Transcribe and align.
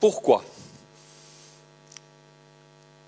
pourquoi? 0.00 0.44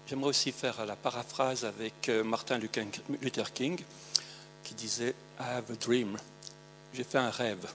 J'aimerais 0.08 0.30
aussi 0.30 0.50
faire 0.50 0.84
la 0.86 0.96
paraphrase 0.96 1.64
avec 1.64 2.08
euh, 2.08 2.24
Martin 2.24 2.58
Luther 2.58 3.52
King 3.52 3.80
qui 4.64 4.74
disait 4.74 5.14
I 5.38 5.44
have 5.56 5.70
a 5.70 5.74
dream. 5.74 6.18
J'ai 6.92 7.04
fait 7.04 7.18
un 7.18 7.30
rêve. 7.30 7.68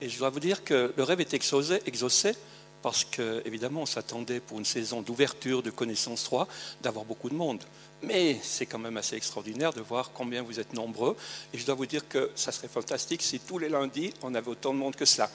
Et 0.00 0.08
je 0.08 0.18
dois 0.18 0.30
vous 0.30 0.40
dire 0.40 0.64
que 0.64 0.92
le 0.96 1.02
rêve 1.02 1.20
est 1.20 1.34
exaucé, 1.34 1.82
exaucé 1.84 2.34
parce 2.82 3.04
qu'évidemment, 3.04 3.82
on 3.82 3.86
s'attendait 3.86 4.40
pour 4.40 4.58
une 4.58 4.64
saison 4.64 5.02
d'ouverture 5.02 5.62
de 5.62 5.70
Connaissance 5.70 6.24
3 6.24 6.48
d'avoir 6.82 7.04
beaucoup 7.04 7.30
de 7.30 7.34
monde. 7.34 7.62
Mais 8.02 8.40
c'est 8.42 8.66
quand 8.66 8.80
même 8.80 8.96
assez 8.96 9.14
extraordinaire 9.14 9.72
de 9.72 9.80
voir 9.80 10.10
combien 10.12 10.42
vous 10.42 10.58
êtes 10.58 10.74
nombreux. 10.74 11.16
Et 11.54 11.58
je 11.58 11.64
dois 11.64 11.76
vous 11.76 11.86
dire 11.86 12.08
que 12.08 12.30
ça 12.34 12.50
serait 12.50 12.68
fantastique 12.68 13.22
si 13.22 13.38
tous 13.38 13.58
les 13.58 13.68
lundis, 13.68 14.12
on 14.22 14.34
avait 14.34 14.48
autant 14.48 14.74
de 14.74 14.78
monde 14.78 14.96
que 14.96 15.04
cela. 15.04 15.30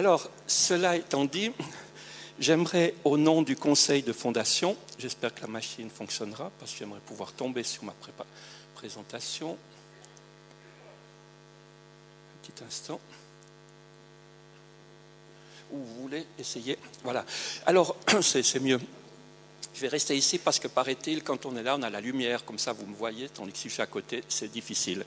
Alors, 0.00 0.30
cela 0.46 0.96
étant 0.96 1.26
dit, 1.26 1.52
j'aimerais, 2.38 2.94
au 3.04 3.18
nom 3.18 3.42
du 3.42 3.54
conseil 3.54 4.02
de 4.02 4.14
fondation, 4.14 4.74
j'espère 4.98 5.34
que 5.34 5.42
la 5.42 5.46
machine 5.46 5.90
fonctionnera, 5.90 6.50
parce 6.58 6.72
que 6.72 6.78
j'aimerais 6.78 7.02
pouvoir 7.04 7.32
tomber 7.32 7.62
sur 7.62 7.84
ma 7.84 7.92
présentation. 8.74 9.58
Un 12.32 12.46
petit 12.46 12.64
instant 12.64 12.98
où 15.70 15.76
vous 15.76 16.02
voulez 16.04 16.24
essayer. 16.38 16.78
Voilà. 17.04 17.26
Alors, 17.66 17.94
c'est 18.22 18.58
mieux. 18.58 18.80
Je 19.74 19.82
vais 19.82 19.88
rester 19.88 20.16
ici 20.16 20.38
parce 20.38 20.58
que, 20.58 20.68
paraît-il, 20.68 21.22
quand 21.22 21.46
on 21.46 21.56
est 21.56 21.62
là, 21.62 21.76
on 21.78 21.82
a 21.82 21.90
la 21.90 22.00
lumière, 22.00 22.44
comme 22.44 22.58
ça 22.58 22.72
vous 22.72 22.86
me 22.86 22.94
voyez, 22.94 23.28
tandis 23.28 23.52
que 23.52 23.58
si 23.58 23.68
je 23.68 23.74
suis 23.74 23.82
à 23.82 23.86
côté, 23.86 24.22
c'est 24.28 24.50
difficile. 24.50 25.04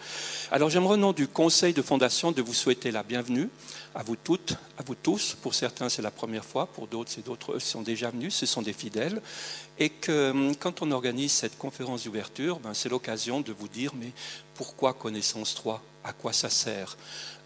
Alors 0.52 0.70
j'aimerais 0.70 0.94
au 0.94 0.98
nom 0.98 1.12
du 1.12 1.28
conseil 1.28 1.74
de 1.74 1.82
fondation 1.82 2.32
de 2.32 2.42
vous 2.42 2.54
souhaiter 2.54 2.90
la 2.92 3.04
bienvenue 3.04 3.50
à 3.96 4.04
vous 4.04 4.16
toutes, 4.16 4.54
à 4.78 4.84
vous 4.84 4.96
tous. 4.96 5.36
Pour 5.42 5.54
certains, 5.54 5.90
c'est 5.90 6.02
la 6.02 6.12
première 6.12 6.46
fois, 6.46 6.68
pour 6.68 6.88
d'autres, 6.88 7.12
c'est 7.12 7.26
d'autres. 7.26 7.60
Sont 7.60 7.82
déjà 7.82 8.10
venus, 8.10 8.34
ce 8.34 8.46
sont 8.46 8.62
des 8.62 8.74
fidèles. 8.74 9.22
Et 9.80 9.90
que 9.90 10.32
hum, 10.32 10.56
quand 10.56 10.82
on 10.82 10.92
organise 10.92 11.34
cette 11.34 11.58
conférence 11.58 12.06
d'ouverture, 12.06 12.60
ben, 12.60 12.74
c'est 12.74 12.90
l'occasion 12.90 13.42
de 13.42 13.52
vous 13.52 13.68
dire, 13.68 13.92
mais 13.96 14.12
pourquoi 14.56 14.94
Connaissance 14.94 15.56
3 15.56 15.82
À 16.04 16.14
quoi 16.14 16.34
ça 16.34 16.50
sert? 16.50 16.98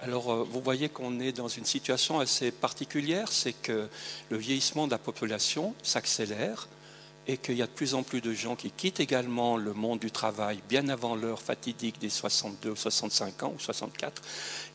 Alors, 0.02 0.32
euh, 0.32 0.48
vous 0.50 0.62
voyez 0.62 0.90
qu'on 0.90 1.20
est 1.20 1.32
dans 1.32 1.48
une 1.48 1.66
situation 1.66 2.20
assez 2.20 2.52
particulière, 2.52 3.32
c'est 3.32 3.54
que 3.54 3.88
le 4.30 4.38
vieillissement 4.38 4.86
de 4.86 4.92
la 4.92 5.00
population 5.00 5.74
s'accélère 5.84 6.68
et 7.28 7.38
qu'il 7.38 7.58
y 7.58 7.62
a 7.62 7.68
de 7.68 7.72
plus 7.72 7.94
en 7.94 8.04
plus 8.04 8.22
de 8.22 8.34
gens 8.34 8.56
qui 8.56 8.72
quittent 8.72 9.00
également 9.00 9.58
le 9.58 9.74
monde 9.74 10.00
du 10.00 10.12
travail 10.12 10.60
bien 10.70 10.88
avant 10.88 11.16
l'heure 11.16 11.42
fatidique 11.42 12.00
des 12.00 12.10
62, 12.10 12.76
65 12.76 13.44
ans 13.44 13.54
ou 13.56 13.60
64, 13.60 14.22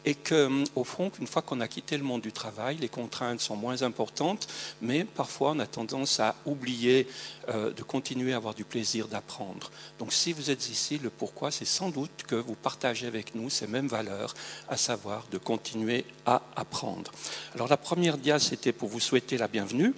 et 0.04 0.14
qu'au 0.14 0.34
hum, 0.34 0.84
fond, 0.84 1.10
une 1.18 1.26
fois 1.26 1.42
qu'on 1.42 1.60
a 1.60 1.68
quitté 1.68 1.96
le 1.96 2.04
monde 2.04 2.20
du 2.20 2.32
travail, 2.32 2.76
les 2.76 2.88
contraintes 2.88 3.40
sont 3.40 3.56
moins 3.56 3.82
importantes, 3.82 4.48
mais 4.82 5.04
parfois 5.04 5.52
on 5.52 5.58
a 5.60 5.66
tendance 5.66 6.20
à 6.20 6.34
oublier 6.44 7.06
euh, 7.48 7.72
de 7.72 7.82
continuer 7.82 8.34
à 8.34 8.36
avoir 8.36 8.54
du 8.54 8.64
plaisir 8.64 9.08
d'apprendre. 9.08 9.70
Donc 9.98 10.12
si 10.12 10.32
vous 10.32 10.50
êtes 10.50 10.68
ici, 10.68 10.98
le 10.98 11.08
pourquoi, 11.08 11.50
c'est 11.50 11.64
sans 11.64 11.88
doute 11.88 12.24
que 12.26 12.34
vous 12.34 12.54
partagez 12.54 13.06
avec 13.06 13.34
nous 13.34 13.48
ces 13.48 13.66
mêmes 13.66 13.88
valeurs, 13.88 14.34
à 14.68 14.76
savoir 14.76 15.26
de 15.30 15.38
continuer 15.38 16.04
à 16.26 16.42
apprendre. 16.56 17.12
Alors 17.54 17.68
la 17.68 17.78
première 17.78 18.18
dia, 18.18 18.38
c'était 18.38 18.72
pour 18.72 18.90
vous 18.90 19.00
souhaiter 19.00 19.38
la 19.38 19.48
bienvenue, 19.48 19.94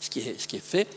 ce 0.00 0.10
qui 0.10 0.20
est, 0.20 0.38
ce 0.38 0.46
qui 0.46 0.56
est 0.56 0.60
fait 0.60 0.88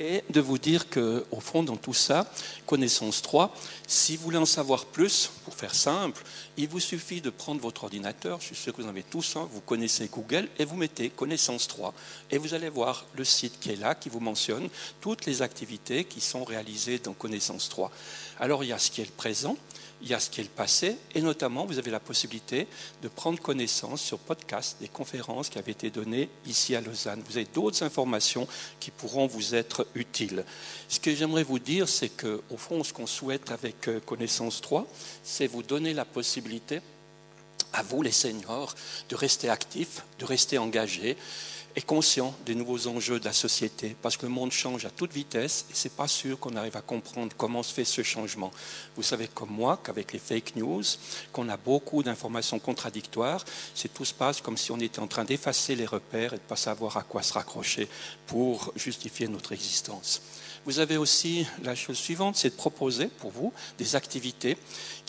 et 0.00 0.22
de 0.30 0.40
vous 0.40 0.58
dire 0.58 0.88
que, 0.88 1.24
au 1.30 1.40
fond, 1.40 1.62
dans 1.62 1.76
tout 1.76 1.94
ça, 1.94 2.30
connaissance 2.66 3.22
3, 3.22 3.54
si 3.86 4.16
vous 4.16 4.24
voulez 4.24 4.38
en 4.38 4.46
savoir 4.46 4.86
plus, 4.86 5.30
pour 5.44 5.54
faire 5.54 5.74
simple, 5.74 6.22
il 6.56 6.68
vous 6.68 6.80
suffit 6.80 7.20
de 7.20 7.30
prendre 7.30 7.60
votre 7.60 7.84
ordinateur, 7.84 8.40
je 8.40 8.46
suis 8.46 8.56
sûr 8.56 8.72
que 8.72 8.82
vous 8.82 8.86
en 8.86 8.90
avez 8.90 9.02
tous 9.02 9.36
un, 9.36 9.48
vous 9.52 9.60
connaissez 9.60 10.08
Google, 10.08 10.48
et 10.58 10.64
vous 10.64 10.76
mettez 10.76 11.10
connaissance 11.10 11.68
3. 11.68 11.94
Et 12.30 12.38
vous 12.38 12.54
allez 12.54 12.68
voir 12.68 13.06
le 13.16 13.24
site 13.24 13.58
qui 13.60 13.70
est 13.70 13.76
là, 13.76 13.94
qui 13.94 14.08
vous 14.08 14.20
mentionne 14.20 14.68
toutes 15.00 15.26
les 15.26 15.42
activités 15.42 16.04
qui 16.04 16.20
sont 16.20 16.44
réalisées 16.44 16.98
dans 16.98 17.12
connaissance 17.12 17.68
3. 17.68 17.90
Alors, 18.40 18.64
il 18.64 18.68
y 18.68 18.72
a 18.72 18.78
ce 18.78 18.90
qui 18.90 19.00
est 19.00 19.06
le 19.06 19.10
présent, 19.10 19.56
il 20.02 20.08
y 20.08 20.14
a 20.14 20.20
ce 20.20 20.30
qui 20.30 20.40
est 20.40 20.44
le 20.44 20.50
passé, 20.50 20.96
et 21.14 21.20
notamment, 21.20 21.66
vous 21.66 21.78
avez 21.78 21.90
la 21.90 22.00
possibilité 22.00 22.66
de 23.02 23.08
prendre 23.08 23.40
connaissance 23.40 24.00
sur 24.00 24.18
podcast 24.18 24.76
des 24.80 24.88
conférences 24.88 25.48
qui 25.48 25.58
avaient 25.58 25.72
été 25.72 25.90
données 25.90 26.28
ici 26.46 26.76
à 26.76 26.80
Lausanne. 26.80 27.22
Vous 27.28 27.36
avez 27.36 27.48
d'autres 27.52 27.82
informations 27.82 28.46
qui 28.80 28.90
pourront 28.90 29.26
vous 29.26 29.54
être 29.54 29.86
utiles. 29.94 30.44
Ce 30.88 31.00
que 31.00 31.14
j'aimerais 31.14 31.42
vous 31.42 31.58
dire, 31.58 31.88
c'est 31.88 32.10
qu'au 32.10 32.56
fond, 32.56 32.84
ce 32.84 32.92
qu'on 32.92 33.06
souhaite 33.06 33.50
avec 33.50 33.88
euh, 33.88 34.00
Connaissance 34.00 34.60
3, 34.60 34.86
c'est 35.22 35.46
vous 35.46 35.62
donner 35.62 35.94
la 35.94 36.04
possibilité 36.04 36.80
à 37.72 37.82
vous, 37.82 38.02
les 38.02 38.12
seniors, 38.12 38.74
de 39.08 39.16
rester 39.16 39.48
actifs, 39.48 40.02
de 40.18 40.24
rester 40.24 40.58
engagés, 40.58 41.16
est 41.78 41.86
conscient 41.86 42.34
des 42.44 42.56
nouveaux 42.56 42.88
enjeux 42.88 43.20
de 43.20 43.24
la 43.24 43.32
société, 43.32 43.94
parce 44.02 44.16
que 44.16 44.26
le 44.26 44.32
monde 44.32 44.50
change 44.50 44.84
à 44.84 44.90
toute 44.90 45.12
vitesse 45.12 45.64
et 45.70 45.74
ce 45.74 45.86
n'est 45.86 45.94
pas 45.94 46.08
sûr 46.08 46.36
qu'on 46.40 46.56
arrive 46.56 46.76
à 46.76 46.80
comprendre 46.80 47.32
comment 47.36 47.62
se 47.62 47.72
fait 47.72 47.84
ce 47.84 48.02
changement. 48.02 48.50
Vous 48.96 49.04
savez 49.04 49.28
comme 49.28 49.50
moi 49.50 49.80
qu'avec 49.84 50.12
les 50.12 50.18
fake 50.18 50.56
news, 50.56 50.82
qu'on 51.32 51.48
a 51.48 51.56
beaucoup 51.56 52.02
d'informations 52.02 52.58
contradictoires, 52.58 53.44
c'est 53.76 53.94
tout 53.94 54.04
se 54.04 54.12
passe 54.12 54.40
comme 54.40 54.56
si 54.56 54.72
on 54.72 54.80
était 54.80 54.98
en 54.98 55.06
train 55.06 55.24
d'effacer 55.24 55.76
les 55.76 55.86
repères 55.86 56.32
et 56.32 56.38
de 56.38 56.42
ne 56.42 56.48
pas 56.48 56.56
savoir 56.56 56.96
à 56.96 57.04
quoi 57.04 57.22
se 57.22 57.32
raccrocher 57.32 57.88
pour 58.26 58.72
justifier 58.74 59.28
notre 59.28 59.52
existence. 59.52 60.20
Vous 60.64 60.80
avez 60.80 60.96
aussi 60.96 61.46
la 61.62 61.76
chose 61.76 61.96
suivante, 61.96 62.36
c'est 62.36 62.50
de 62.50 62.56
proposer 62.56 63.06
pour 63.06 63.30
vous 63.30 63.52
des 63.78 63.94
activités 63.94 64.58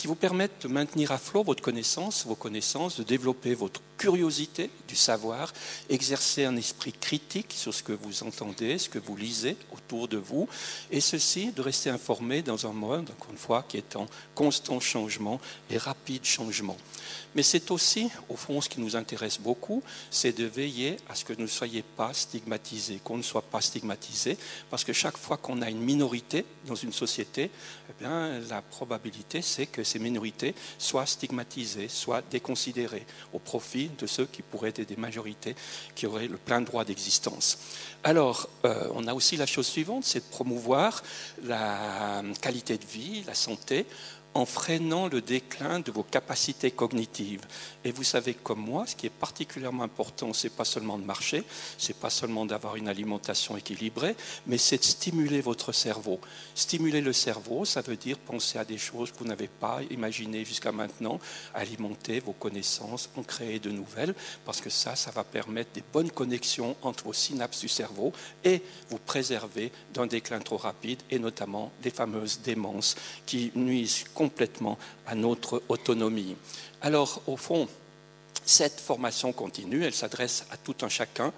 qui 0.00 0.06
vous 0.06 0.14
permettent 0.14 0.62
de 0.62 0.68
maintenir 0.68 1.12
à 1.12 1.18
flot 1.18 1.42
votre 1.42 1.62
connaissance, 1.62 2.24
vos 2.24 2.34
connaissances, 2.34 2.96
de 2.96 3.02
développer 3.02 3.52
votre 3.52 3.82
curiosité 3.98 4.70
du 4.88 4.96
savoir, 4.96 5.52
exercer 5.90 6.46
un 6.46 6.56
esprit 6.56 6.94
critique 6.94 7.52
sur 7.54 7.74
ce 7.74 7.82
que 7.82 7.92
vous 7.92 8.22
entendez, 8.22 8.78
ce 8.78 8.88
que 8.88 8.98
vous 8.98 9.14
lisez 9.14 9.58
autour 9.70 10.08
de 10.08 10.16
vous, 10.16 10.48
et 10.90 11.02
ceci 11.02 11.52
de 11.52 11.60
rester 11.60 11.90
informé 11.90 12.40
dans 12.40 12.66
un 12.66 12.72
monde, 12.72 13.10
encore 13.10 13.30
une 13.30 13.36
fois, 13.36 13.62
qui 13.68 13.76
est 13.76 13.94
en 13.94 14.06
constant 14.34 14.80
changement 14.80 15.38
et 15.68 15.76
rapide 15.76 16.24
changement. 16.24 16.78
Mais 17.34 17.42
c'est 17.42 17.70
aussi, 17.70 18.08
au 18.30 18.36
fond, 18.36 18.62
ce 18.62 18.70
qui 18.70 18.80
nous 18.80 18.96
intéresse 18.96 19.38
beaucoup, 19.38 19.82
c'est 20.10 20.32
de 20.32 20.46
veiller 20.46 20.96
à 21.10 21.14
ce 21.14 21.26
que 21.26 21.34
nous 21.34 21.42
ne 21.42 21.46
soyons 21.46 21.82
pas 21.94 22.14
stigmatisés, 22.14 23.00
qu'on 23.04 23.18
ne 23.18 23.22
soit 23.22 23.42
pas 23.42 23.60
stigmatisés, 23.60 24.38
parce 24.70 24.82
que 24.82 24.94
chaque 24.94 25.18
fois 25.18 25.36
qu'on 25.36 25.60
a 25.60 25.68
une 25.68 25.82
minorité 25.82 26.46
dans 26.66 26.74
une 26.74 26.92
société, 26.94 27.50
eh 27.90 28.02
bien, 28.02 28.40
la 28.48 28.62
probabilité, 28.62 29.42
c'est 29.42 29.66
que 29.66 29.84
ces 29.90 29.98
minorités 29.98 30.54
soient 30.78 31.06
stigmatisées, 31.06 31.88
soient 31.88 32.22
déconsidérées 32.30 33.06
au 33.32 33.38
profit 33.38 33.90
de 33.98 34.06
ceux 34.06 34.26
qui 34.26 34.42
pourraient 34.42 34.70
être 34.70 34.88
des 34.88 34.96
majorités 34.96 35.54
qui 35.94 36.06
auraient 36.06 36.28
le 36.28 36.36
plein 36.36 36.60
droit 36.60 36.84
d'existence. 36.84 37.58
Alors, 38.04 38.48
euh, 38.64 38.88
on 38.94 39.06
a 39.06 39.14
aussi 39.14 39.36
la 39.36 39.46
chose 39.46 39.66
suivante, 39.66 40.04
c'est 40.04 40.20
de 40.20 40.30
promouvoir 40.30 41.02
la 41.44 42.22
qualité 42.40 42.78
de 42.78 42.86
vie, 42.86 43.24
la 43.26 43.34
santé, 43.34 43.86
en 44.34 44.46
freinant 44.46 45.08
le 45.08 45.20
déclin 45.20 45.80
de 45.80 45.90
vos 45.90 46.02
capacités 46.02 46.70
cognitives. 46.70 47.42
Et 47.84 47.90
vous 47.90 48.04
savez 48.04 48.34
comme 48.34 48.60
moi, 48.60 48.86
ce 48.86 48.94
qui 48.94 49.06
est 49.06 49.10
particulièrement 49.10 49.82
important, 49.82 50.32
c'est 50.32 50.54
pas 50.54 50.64
seulement 50.64 50.98
de 50.98 51.04
marcher, 51.04 51.42
c'est 51.78 51.96
pas 51.96 52.10
seulement 52.10 52.46
d'avoir 52.46 52.76
une 52.76 52.88
alimentation 52.88 53.56
équilibrée, 53.56 54.14
mais 54.46 54.58
c'est 54.58 54.78
de 54.78 54.84
stimuler 54.84 55.40
votre 55.40 55.72
cerveau. 55.72 56.20
Stimuler 56.54 57.00
le 57.00 57.12
cerveau, 57.12 57.64
ça 57.64 57.80
veut 57.80 57.96
dire 57.96 58.18
penser 58.18 58.58
à 58.58 58.64
des 58.64 58.78
choses 58.78 59.10
que 59.10 59.18
vous 59.18 59.24
n'avez 59.24 59.48
pas 59.48 59.80
imaginées 59.90 60.44
jusqu'à 60.44 60.72
maintenant, 60.72 61.18
alimenter 61.54 62.20
vos 62.20 62.32
connaissances, 62.32 63.10
en 63.16 63.22
créer 63.22 63.58
de 63.58 63.70
nouvelles, 63.70 64.14
parce 64.44 64.60
que 64.60 64.70
ça, 64.70 64.94
ça 64.94 65.10
va 65.10 65.24
permettre 65.24 65.72
des 65.72 65.84
bonnes 65.92 66.10
connexions 66.10 66.76
entre 66.82 67.04
vos 67.04 67.12
synapses 67.12 67.60
du 67.60 67.68
cerveau 67.68 68.12
et 68.44 68.62
vous 68.90 68.98
préserver 68.98 69.72
d'un 69.92 70.06
déclin 70.06 70.38
trop 70.38 70.56
rapide, 70.56 71.00
et 71.10 71.18
notamment 71.18 71.72
des 71.82 71.90
fameuses 71.90 72.40
démences 72.40 72.94
qui 73.26 73.50
nuisent 73.54 74.04
complètement 74.20 74.76
à 75.06 75.14
notre 75.14 75.62
autonomie. 75.70 76.36
Alors, 76.82 77.22
au 77.26 77.38
fond, 77.38 77.66
cette 78.44 78.78
formation 78.78 79.32
continue, 79.32 79.82
elle 79.82 79.94
s'adresse 79.94 80.44
à 80.50 80.58
tout 80.58 80.76
un 80.82 80.90
chacun. 80.90 81.32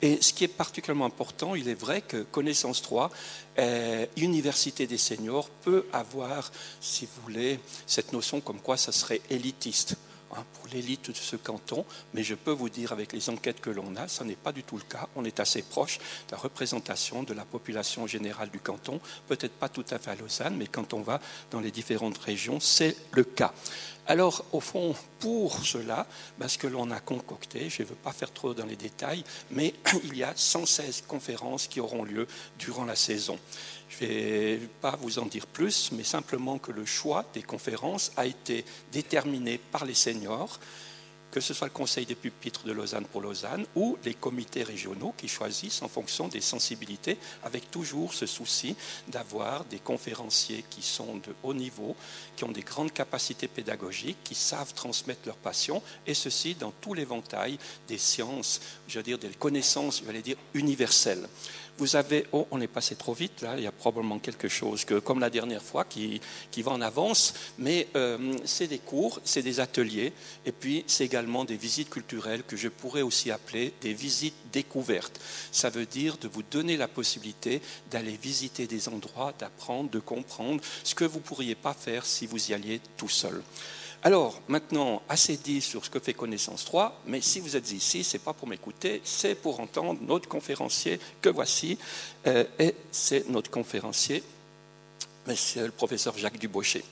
Et 0.00 0.22
ce 0.22 0.32
qui 0.32 0.44
est 0.44 0.56
particulièrement 0.64 1.06
important, 1.06 1.56
il 1.56 1.68
est 1.68 1.74
vrai 1.74 2.02
que 2.02 2.22
Connaissance 2.22 2.82
3, 2.82 3.10
euh, 3.58 4.06
Université 4.16 4.86
des 4.86 4.96
seniors, 4.96 5.48
peut 5.48 5.86
avoir, 5.92 6.52
si 6.80 7.06
vous 7.06 7.22
voulez, 7.22 7.58
cette 7.84 8.12
notion 8.12 8.40
comme 8.40 8.60
quoi 8.60 8.76
ça 8.76 8.92
serait 8.92 9.22
élitiste. 9.28 9.96
Hein, 10.36 10.44
pour 10.54 10.68
l'élite 10.72 11.10
de 11.10 11.16
ce 11.16 11.34
canton, 11.34 11.84
mais 12.14 12.22
je 12.22 12.36
peux 12.36 12.52
vous 12.52 12.68
dire 12.68 12.92
avec 12.92 13.12
les 13.12 13.28
enquêtes 13.30 13.60
que 13.60 13.70
l'on 13.70 13.96
a, 13.96 14.06
ce 14.06 14.22
n'est 14.22 14.36
pas 14.36 14.52
du 14.52 14.62
tout 14.62 14.76
le 14.76 14.84
cas. 14.84 15.08
On 15.16 15.24
est 15.24 15.40
assez 15.40 15.60
proche 15.60 15.98
de 15.98 16.32
la 16.32 16.38
représentation 16.38 17.24
de 17.24 17.34
la 17.34 17.44
population 17.44 18.06
générale 18.06 18.48
du 18.48 18.60
canton, 18.60 19.00
peut-être 19.26 19.54
pas 19.54 19.68
tout 19.68 19.84
à 19.90 19.98
fait 19.98 20.12
à 20.12 20.14
Lausanne, 20.14 20.54
mais 20.56 20.68
quand 20.68 20.94
on 20.94 21.00
va 21.00 21.20
dans 21.50 21.58
les 21.58 21.72
différentes 21.72 22.18
régions, 22.18 22.60
c'est 22.60 22.96
le 23.10 23.24
cas. 23.24 23.52
Alors, 24.06 24.44
au 24.52 24.60
fond, 24.60 24.94
pour 25.18 25.64
cela, 25.64 26.06
ben, 26.38 26.48
ce 26.48 26.58
que 26.58 26.66
l'on 26.66 26.90
a 26.90 27.00
concocté, 27.00 27.68
je 27.68 27.82
ne 27.82 27.88
veux 27.88 27.94
pas 27.94 28.12
faire 28.12 28.32
trop 28.32 28.54
dans 28.54 28.66
les 28.66 28.76
détails, 28.76 29.24
mais 29.50 29.74
il 30.04 30.16
y 30.16 30.22
a 30.22 30.32
116 30.34 31.04
conférences 31.06 31.66
qui 31.66 31.80
auront 31.80 32.04
lieu 32.04 32.26
durant 32.58 32.84
la 32.84 32.96
saison. 32.96 33.38
Je 33.90 34.04
ne 34.04 34.08
vais 34.08 34.68
pas 34.80 34.96
vous 35.00 35.18
en 35.18 35.26
dire 35.26 35.46
plus, 35.46 35.90
mais 35.92 36.04
simplement 36.04 36.58
que 36.58 36.70
le 36.70 36.86
choix 36.86 37.24
des 37.34 37.42
conférences 37.42 38.12
a 38.16 38.24
été 38.24 38.64
déterminé 38.92 39.58
par 39.58 39.84
les 39.84 39.94
seniors 39.94 40.60
que 41.30 41.40
ce 41.40 41.54
soit 41.54 41.68
le 41.68 41.72
Conseil 41.72 42.06
des 42.06 42.14
pupitres 42.14 42.64
de 42.64 42.72
Lausanne 42.72 43.04
pour 43.04 43.20
Lausanne 43.20 43.64
ou 43.76 43.96
les 44.04 44.14
comités 44.14 44.62
régionaux 44.62 45.14
qui 45.16 45.28
choisissent 45.28 45.82
en 45.82 45.88
fonction 45.88 46.28
des 46.28 46.40
sensibilités, 46.40 47.18
avec 47.44 47.70
toujours 47.70 48.14
ce 48.14 48.26
souci 48.26 48.74
d'avoir 49.08 49.64
des 49.64 49.78
conférenciers 49.78 50.64
qui 50.68 50.82
sont 50.82 51.16
de 51.16 51.34
haut 51.42 51.54
niveau, 51.54 51.96
qui 52.36 52.44
ont 52.44 52.52
des 52.52 52.62
grandes 52.62 52.92
capacités 52.92 53.48
pédagogiques, 53.48 54.18
qui 54.24 54.34
savent 54.34 54.74
transmettre 54.74 55.20
leur 55.26 55.36
passion, 55.36 55.82
et 56.06 56.14
ceci 56.14 56.54
dans 56.54 56.72
tout 56.80 56.94
l'éventail 56.94 57.58
des 57.88 57.98
sciences, 57.98 58.60
je 58.88 58.98
veux 58.98 59.04
dire 59.04 59.18
des 59.18 59.28
connaissances, 59.28 60.02
je 60.04 60.10
vais 60.10 60.22
dire 60.22 60.36
universelles 60.54 61.28
vous 61.80 61.96
avez, 61.96 62.26
oh, 62.32 62.46
on 62.50 62.60
est 62.60 62.68
passé 62.68 62.94
trop 62.94 63.14
vite, 63.14 63.40
là, 63.40 63.54
il 63.56 63.64
y 63.64 63.66
a 63.66 63.72
probablement 63.72 64.18
quelque 64.18 64.48
chose, 64.48 64.84
que, 64.84 64.98
comme 64.98 65.18
la 65.18 65.30
dernière 65.30 65.62
fois, 65.62 65.84
qui, 65.84 66.20
va 66.58 66.72
en 66.72 66.82
avance, 66.82 67.32
mais 67.58 67.88
euh, 67.96 68.36
c'est 68.44 68.66
des 68.66 68.78
cours, 68.78 69.18
c'est 69.24 69.42
des 69.42 69.60
ateliers, 69.60 70.12
et 70.44 70.52
puis 70.52 70.84
c'est 70.86 71.06
également 71.06 71.46
des 71.46 71.56
visites 71.56 71.88
culturelles 71.88 72.42
que 72.46 72.56
je 72.56 72.68
pourrais 72.68 73.00
aussi 73.00 73.30
appeler 73.30 73.72
des 73.80 73.94
visites 73.94 74.34
découvertes. 74.52 75.18
Ça 75.52 75.70
veut 75.70 75.86
dire 75.86 76.18
de 76.18 76.28
vous 76.28 76.42
donner 76.42 76.76
la 76.76 76.86
possibilité 76.86 77.62
d'aller 77.90 78.18
visiter 78.22 78.66
des 78.66 78.88
endroits, 78.90 79.32
d'apprendre, 79.38 79.88
de 79.88 80.00
comprendre 80.00 80.60
ce 80.84 80.94
que 80.94 81.04
vous 81.06 81.18
ne 81.18 81.24
pourriez 81.24 81.54
pas 81.54 81.72
faire 81.72 82.04
si 82.04 82.26
vous 82.26 82.50
y 82.50 82.54
alliez 82.54 82.82
tout 82.98 83.08
seul. 83.08 83.42
Alors, 84.02 84.40
maintenant, 84.48 85.02
assez 85.10 85.36
dit 85.36 85.60
sur 85.60 85.84
ce 85.84 85.90
que 85.90 85.98
fait 85.98 86.14
Connaissance 86.14 86.64
3, 86.64 87.02
mais 87.06 87.20
si 87.20 87.38
vous 87.38 87.54
êtes 87.54 87.70
ici, 87.70 88.02
ce 88.02 88.16
n'est 88.16 88.22
pas 88.22 88.32
pour 88.32 88.48
m'écouter, 88.48 89.02
c'est 89.04 89.34
pour 89.34 89.60
entendre 89.60 90.00
notre 90.00 90.26
conférencier 90.26 90.98
que 91.20 91.28
voici, 91.28 91.76
euh, 92.26 92.44
et 92.58 92.74
c'est 92.90 93.28
notre 93.28 93.50
conférencier, 93.50 94.22
monsieur 95.26 95.66
le 95.66 95.70
professeur 95.70 96.16
Jacques 96.16 96.38
Dubochet. 96.38 96.82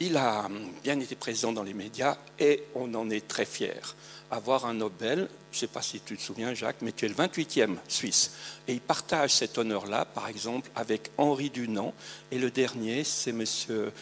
Il 0.00 0.18
a 0.18 0.50
bien 0.82 1.00
été 1.00 1.14
présent 1.14 1.52
dans 1.52 1.62
les 1.62 1.72
médias 1.72 2.18
et 2.38 2.64
on 2.74 2.92
en 2.94 3.08
est 3.08 3.26
très 3.26 3.46
fiers. 3.46 3.94
Avoir 4.30 4.66
un 4.66 4.74
Nobel, 4.74 5.28
je 5.52 5.56
ne 5.56 5.60
sais 5.60 5.66
pas 5.68 5.82
si 5.82 6.00
tu 6.00 6.16
te 6.16 6.22
souviens 6.22 6.52
Jacques, 6.52 6.82
mais 6.82 6.92
tu 6.92 7.06
es 7.06 7.08
le 7.08 7.14
28e 7.14 7.76
Suisse. 7.88 8.32
Et 8.66 8.72
il 8.72 8.80
partage 8.80 9.30
cet 9.30 9.56
honneur-là, 9.56 10.04
par 10.04 10.28
exemple, 10.28 10.68
avec 10.74 11.10
Henri 11.16 11.48
Dunant. 11.48 11.94
Et 12.32 12.38
le 12.38 12.50
dernier, 12.50 13.04
c'est 13.04 13.32
monsieur 13.32 13.92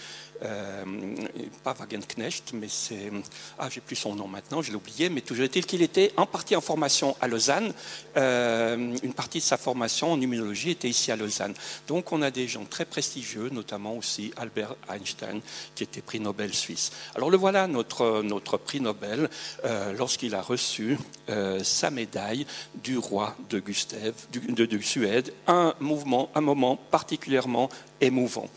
euh, 0.45 0.85
pas 1.63 1.75
Wagenknecht, 1.75 2.53
mais 2.55 2.69
c'est. 2.69 3.11
Ah, 3.59 3.69
j'ai 3.71 3.81
plus 3.81 3.97
son 3.97 4.15
nom 4.15 4.27
maintenant, 4.27 4.63
je 4.63 4.71
l'ai 4.71 4.77
oublié, 4.77 5.09
mais 5.09 5.21
toujours 5.21 5.45
est-il 5.45 5.67
qu'il 5.67 5.83
était 5.83 6.13
en 6.17 6.27
partie 6.27 6.57
en 6.57 6.61
formation 6.61 7.17
à 7.21 7.29
Lausanne. 7.29 7.73
Euh, 8.17 8.97
une 9.03 9.15
partie 9.15 9.39
de 9.39 9.45
sa 9.45 9.57
formation 9.57 10.13
en 10.13 10.21
immunologie 10.21 10.71
était 10.71 10.89
ici 10.89 11.13
à 11.13 11.17
Lausanne. 11.17 11.55
Donc 11.87 12.13
on 12.13 12.23
a 12.23 12.31
des 12.31 12.49
gens 12.49 12.65
très 12.65 12.85
prestigieux, 12.85 13.51
notamment 13.51 13.97
aussi 13.97 14.33
Albert 14.37 14.75
Einstein, 14.91 15.41
qui 15.75 15.85
était 15.85 16.01
prix 16.01 16.21
Nobel 16.21 16.53
suisse. 16.53 16.91
Alors 17.15 17.31
le 17.31 17.37
voilà, 17.37 17.67
notre, 17.67 18.23
notre 18.23 18.57
prix 18.57 18.81
Nobel, 18.81 19.31
euh, 19.65 19.93
lorsqu'il 19.93 20.35
a 20.35 20.43
reçu 20.43 20.99
sa 21.63 21.91
médaille 21.91 22.47
du 22.75 22.99
roi 22.99 23.35
de 23.49 23.59
Gustave, 23.59 24.13
de, 24.33 24.67
de 24.67 24.79
Suède, 24.83 25.33
un 25.47 25.75
mouvement, 25.81 26.31
un 26.35 26.43
moment 26.43 26.77
particulièrement 26.77 27.71
émouvant. 28.01 28.49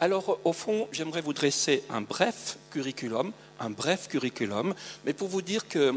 Alors, 0.00 0.38
au 0.44 0.52
fond, 0.52 0.88
j'aimerais 0.92 1.20
vous 1.20 1.32
dresser 1.32 1.84
un 1.88 2.00
bref 2.00 2.58
curriculum, 2.70 3.32
un 3.60 3.70
bref 3.70 4.08
curriculum, 4.08 4.74
mais 5.04 5.12
pour 5.12 5.28
vous 5.28 5.42
dire 5.42 5.68
que 5.68 5.94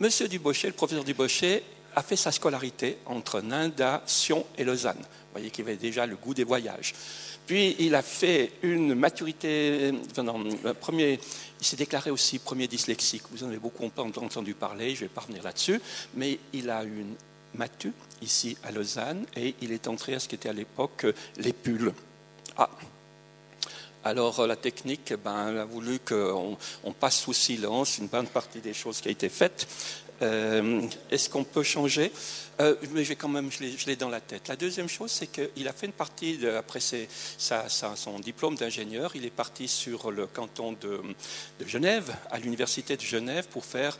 M. 0.00 0.08
Dubochet, 0.28 0.68
le 0.68 0.74
professeur 0.74 1.04
Dubochet, 1.04 1.62
a 1.94 2.02
fait 2.02 2.16
sa 2.16 2.30
scolarité 2.30 2.98
entre 3.06 3.40
Nanda, 3.40 4.02
Sion 4.04 4.44
et 4.58 4.64
Lausanne. 4.64 4.98
Vous 4.98 5.32
voyez 5.32 5.50
qu'il 5.50 5.64
avait 5.64 5.76
déjà 5.76 6.04
le 6.04 6.16
goût 6.16 6.34
des 6.34 6.44
voyages. 6.44 6.92
Puis 7.46 7.74
il 7.78 7.94
a 7.94 8.02
fait 8.02 8.52
une 8.62 8.94
maturité, 8.94 9.92
premier, 10.80 11.18
il 11.58 11.66
s'est 11.66 11.76
déclaré 11.76 12.10
aussi 12.10 12.38
premier 12.38 12.68
dyslexique. 12.68 13.22
Vous 13.30 13.44
en 13.44 13.48
avez 13.48 13.58
beaucoup 13.58 13.84
entendu 13.96 14.52
parler, 14.52 14.90
je 14.94 15.04
ne 15.04 15.08
vais 15.08 15.14
pas 15.14 15.22
revenir 15.22 15.42
là-dessus, 15.42 15.80
mais 16.14 16.38
il 16.52 16.68
a 16.68 16.82
une 16.84 17.14
matu 17.54 17.92
ici 18.20 18.58
à 18.62 18.72
Lausanne 18.72 19.24
et 19.34 19.54
il 19.62 19.72
est 19.72 19.88
entré 19.88 20.14
à 20.14 20.18
ce 20.18 20.28
qui 20.28 20.34
était 20.34 20.50
à 20.50 20.52
l'époque 20.52 21.06
les 21.38 21.54
pulls. 21.54 21.92
Ah, 22.58 22.68
alors 24.06 24.40
euh, 24.40 24.46
la 24.46 24.56
technique 24.56 25.12
ben, 25.24 25.48
elle 25.48 25.58
a 25.58 25.64
voulu 25.64 25.98
qu'on 25.98 26.56
passe 26.98 27.18
sous 27.18 27.32
silence 27.32 27.98
une 27.98 28.06
bonne 28.06 28.28
partie 28.28 28.60
des 28.60 28.72
choses 28.72 29.00
qui 29.00 29.08
ont 29.08 29.12
été 29.12 29.28
faites. 29.28 29.66
Euh, 30.22 30.80
est-ce 31.10 31.28
qu'on 31.28 31.44
peut 31.44 31.64
changer? 31.64 32.10
Euh, 32.60 32.74
Mais 32.92 33.04
j'ai 33.04 33.16
quand 33.16 33.28
même, 33.28 33.50
je 33.50 33.86
l'ai 33.86 33.96
dans 33.96 34.08
la 34.08 34.20
tête. 34.20 34.48
La 34.48 34.56
deuxième 34.56 34.88
chose, 34.88 35.10
c'est 35.10 35.26
qu'il 35.26 35.68
a 35.68 35.72
fait 35.72 35.86
une 35.86 35.92
partie, 35.92 36.38
après 36.46 36.80
son 36.80 38.20
diplôme 38.20 38.54
d'ingénieur, 38.54 39.14
il 39.14 39.26
est 39.26 39.30
parti 39.30 39.68
sur 39.68 40.10
le 40.10 40.26
canton 40.26 40.72
de, 40.80 41.02
Genève, 41.66 42.16
à 42.30 42.38
l'université 42.38 42.96
de 42.96 43.02
Genève, 43.02 43.46
pour 43.48 43.66
faire 43.66 43.98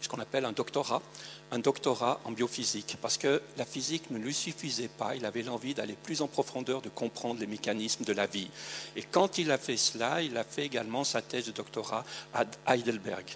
ce 0.00 0.08
qu'on 0.08 0.18
appelle 0.18 0.46
un 0.46 0.52
doctorat 0.52 1.02
un 1.50 1.58
doctorat 1.58 2.20
en 2.24 2.32
biophysique, 2.32 2.96
parce 3.02 3.18
que 3.18 3.42
la 3.56 3.64
physique 3.64 4.10
ne 4.10 4.18
lui 4.18 4.34
suffisait 4.34 4.88
pas, 4.88 5.16
il 5.16 5.24
avait 5.24 5.42
l'envie 5.42 5.74
d'aller 5.74 5.96
plus 6.00 6.22
en 6.22 6.28
profondeur, 6.28 6.80
de 6.80 6.88
comprendre 6.88 7.40
les 7.40 7.46
mécanismes 7.46 8.04
de 8.04 8.12
la 8.12 8.26
vie. 8.26 8.50
Et 8.96 9.02
quand 9.02 9.38
il 9.38 9.50
a 9.50 9.58
fait 9.58 9.76
cela, 9.76 10.22
il 10.22 10.36
a 10.36 10.44
fait 10.44 10.64
également 10.64 11.04
sa 11.04 11.22
thèse 11.22 11.46
de 11.46 11.52
doctorat 11.52 12.04
à 12.34 12.44
Heidelberg. 12.74 13.26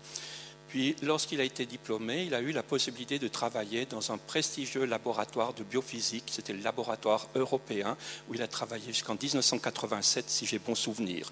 Puis, 0.75 0.97
lorsqu'il 1.03 1.41
a 1.41 1.45
été 1.45 1.67
diplômé, 1.67 2.25
il 2.25 2.35
a 2.35 2.41
eu 2.41 2.51
la 2.51 2.65
possibilité 2.65 3.21
de 3.21 3.29
travailler 3.29 3.87
dans 3.87 4.11
un 4.11 4.19
prestigieux 4.19 4.87
laboratoire 4.87 5.55
de 5.55 5.63
biophysique. 5.63 6.25
C'était 6.33 6.53
le 6.53 6.63
laboratoire 6.63 7.29
européen 7.37 7.97
où 8.29 8.35
il 8.35 8.43
a 8.43 8.49
travaillé 8.49 8.87
jusqu'en 8.89 9.15
1987, 9.15 10.29
si 10.29 10.47
j'ai 10.47 10.59
bon 10.59 10.75
souvenir. 10.75 11.31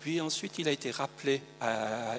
Puis 0.00 0.20
ensuite, 0.20 0.58
il 0.58 0.66
a 0.66 0.72
été 0.72 0.90
rappelé 0.90 1.40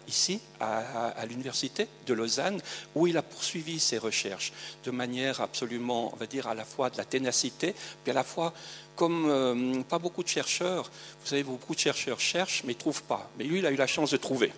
ici, 0.07 0.39
à, 0.61 1.25
l'université 1.27 1.89
de 2.07 2.13
Lausanne, 2.13 2.61
où 2.95 3.05
il 3.05 3.17
a 3.17 3.21
poursuivi 3.21 3.77
ses 3.77 3.97
recherches 3.97 4.53
de 4.85 4.91
manière 4.91 5.41
absolument, 5.41 6.13
on 6.13 6.15
va 6.15 6.25
dire, 6.25 6.47
à 6.47 6.55
la 6.55 6.63
fois 6.63 6.89
de 6.89 6.97
la 6.97 7.03
ténacité, 7.03 7.75
puis 8.05 8.11
à 8.11 8.13
la 8.13 8.23
fois 8.23 8.53
comme 8.95 9.29
euh, 9.29 9.81
pas 9.83 9.99
beaucoup 9.99 10.23
de 10.23 10.29
chercheurs, 10.29 10.89
vous 11.19 11.27
savez, 11.27 11.43
beaucoup 11.43 11.75
de 11.75 11.79
chercheurs 11.79 12.21
cherchent, 12.21 12.63
mais 12.63 12.73
ne 12.73 12.79
trouvent 12.79 13.03
pas. 13.03 13.29
Mais 13.37 13.43
lui, 13.43 13.59
il 13.59 13.65
a 13.65 13.71
eu 13.71 13.75
la 13.75 13.87
chance 13.87 14.11
de 14.11 14.17
trouver 14.17 14.53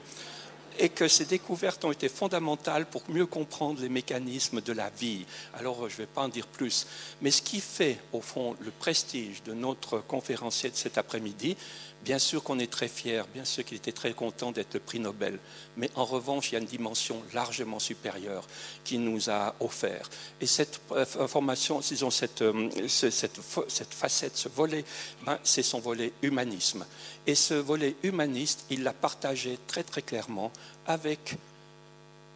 et 0.79 0.89
que 0.89 1.07
ces 1.07 1.25
découvertes 1.25 1.83
ont 1.85 1.91
été 1.91 2.09
fondamentales 2.09 2.85
pour 2.85 3.03
mieux 3.09 3.25
comprendre 3.25 3.81
les 3.81 3.89
mécanismes 3.89 4.61
de 4.61 4.73
la 4.73 4.89
vie. 4.89 5.25
Alors, 5.53 5.89
je 5.89 5.93
ne 5.93 5.97
vais 5.99 6.05
pas 6.05 6.21
en 6.21 6.29
dire 6.29 6.47
plus. 6.47 6.87
Mais 7.21 7.31
ce 7.31 7.41
qui 7.41 7.59
fait, 7.59 7.97
au 8.11 8.21
fond, 8.21 8.55
le 8.59 8.71
prestige 8.71 9.43
de 9.43 9.53
notre 9.53 9.99
conférencier 9.99 10.69
de 10.69 10.75
cet 10.75 10.97
après-midi, 10.97 11.57
Bien 12.03 12.19
sûr 12.19 12.43
qu'on 12.43 12.59
est 12.59 12.69
très 12.69 12.89
fier, 12.89 13.25
bien 13.33 13.45
sûr 13.45 13.63
qu'il 13.63 13.77
était 13.77 13.93
très 13.93 14.13
content 14.13 14.51
d'être 14.51 14.77
prix 14.77 14.99
Nobel, 14.99 15.39
mais 15.77 15.89
en 15.95 16.03
revanche, 16.03 16.51
il 16.51 16.53
y 16.53 16.57
a 16.57 16.59
une 16.59 16.65
dimension 16.65 17.23
largement 17.33 17.79
supérieure 17.79 18.45
qu'il 18.83 19.01
nous 19.05 19.29
a 19.29 19.55
offert. 19.61 20.09
Et 20.41 20.45
cette 20.45 20.81
information, 21.17 21.79
disons, 21.79 22.11
cette, 22.11 22.41
euh, 22.41 22.69
cette 22.89 23.93
facette, 23.93 24.35
ce 24.35 24.49
volet, 24.49 24.83
ben, 25.25 25.39
c'est 25.43 25.63
son 25.63 25.79
volet 25.79 26.11
humanisme. 26.21 26.85
Et 27.25 27.35
ce 27.35 27.53
volet 27.53 27.95
humaniste, 28.03 28.65
il 28.69 28.83
l'a 28.83 28.93
partagé 28.93 29.57
très 29.67 29.83
très 29.83 30.01
clairement 30.01 30.51
avec 30.85 31.37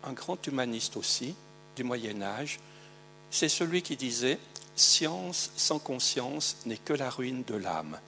un 0.06 0.14
grand 0.14 0.48
humaniste 0.48 0.96
aussi 0.96 1.36
du 1.76 1.84
Moyen 1.84 2.22
Âge. 2.22 2.60
C'est 3.32 3.50
celui 3.50 3.82
qui 3.82 3.98
disait 3.98 4.40
Science 4.78 5.52
sans 5.58 5.80
conscience 5.80 6.56
n'est 6.66 6.78
que 6.78 6.94
la 6.94 7.10
ruine 7.10 7.44
de 7.46 7.56
l'âme. 7.56 8.00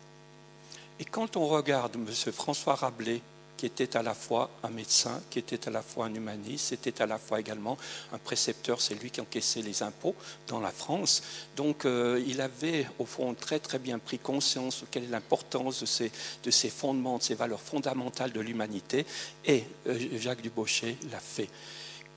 Et 0.99 1.05
quand 1.05 1.37
on 1.37 1.47
regarde 1.47 1.95
M. 1.95 2.33
François 2.33 2.75
Rabelais, 2.75 3.21
qui 3.59 3.65
était 3.65 3.97
à 3.97 4.03
la 4.03 4.13
fois 4.13 4.49
un 4.63 4.69
médecin, 4.69 5.21
qui 5.29 5.39
était 5.39 5.67
à 5.67 5.71
la 5.71 5.81
fois 5.81 6.05
un 6.05 6.13
humaniste, 6.13 6.67
c'était 6.69 7.01
à 7.01 7.05
la 7.05 7.17
fois 7.17 7.41
également 7.41 7.77
un 8.13 8.17
précepteur, 8.17 8.79
c'est 8.79 8.95
lui 8.95 9.11
qui 9.11 9.19
encaissait 9.19 9.61
les 9.61 9.83
impôts 9.83 10.15
dans 10.47 10.61
la 10.61 10.71
France. 10.71 11.21
Donc 11.57 11.83
euh, 11.83 12.23
il 12.25 12.39
avait 12.39 12.87
au 12.99 13.05
fond 13.05 13.33
très 13.33 13.59
très 13.59 13.77
bien 13.77 13.99
pris 13.99 14.17
conscience 14.17 14.81
de 14.81 14.87
quelle 14.89 15.03
est 15.03 15.07
l'importance 15.07 15.81
de 15.81 15.85
ces, 15.85 16.09
de 16.41 16.51
ces 16.51 16.69
fondements, 16.69 17.17
de 17.17 17.23
ces 17.23 17.35
valeurs 17.35 17.59
fondamentales 17.59 18.31
de 18.31 18.39
l'humanité, 18.39 19.05
et 19.43 19.65
euh, 19.87 19.99
Jacques 20.17 20.41
Dubochet 20.41 20.95
l'a 21.11 21.19
fait. 21.19 21.49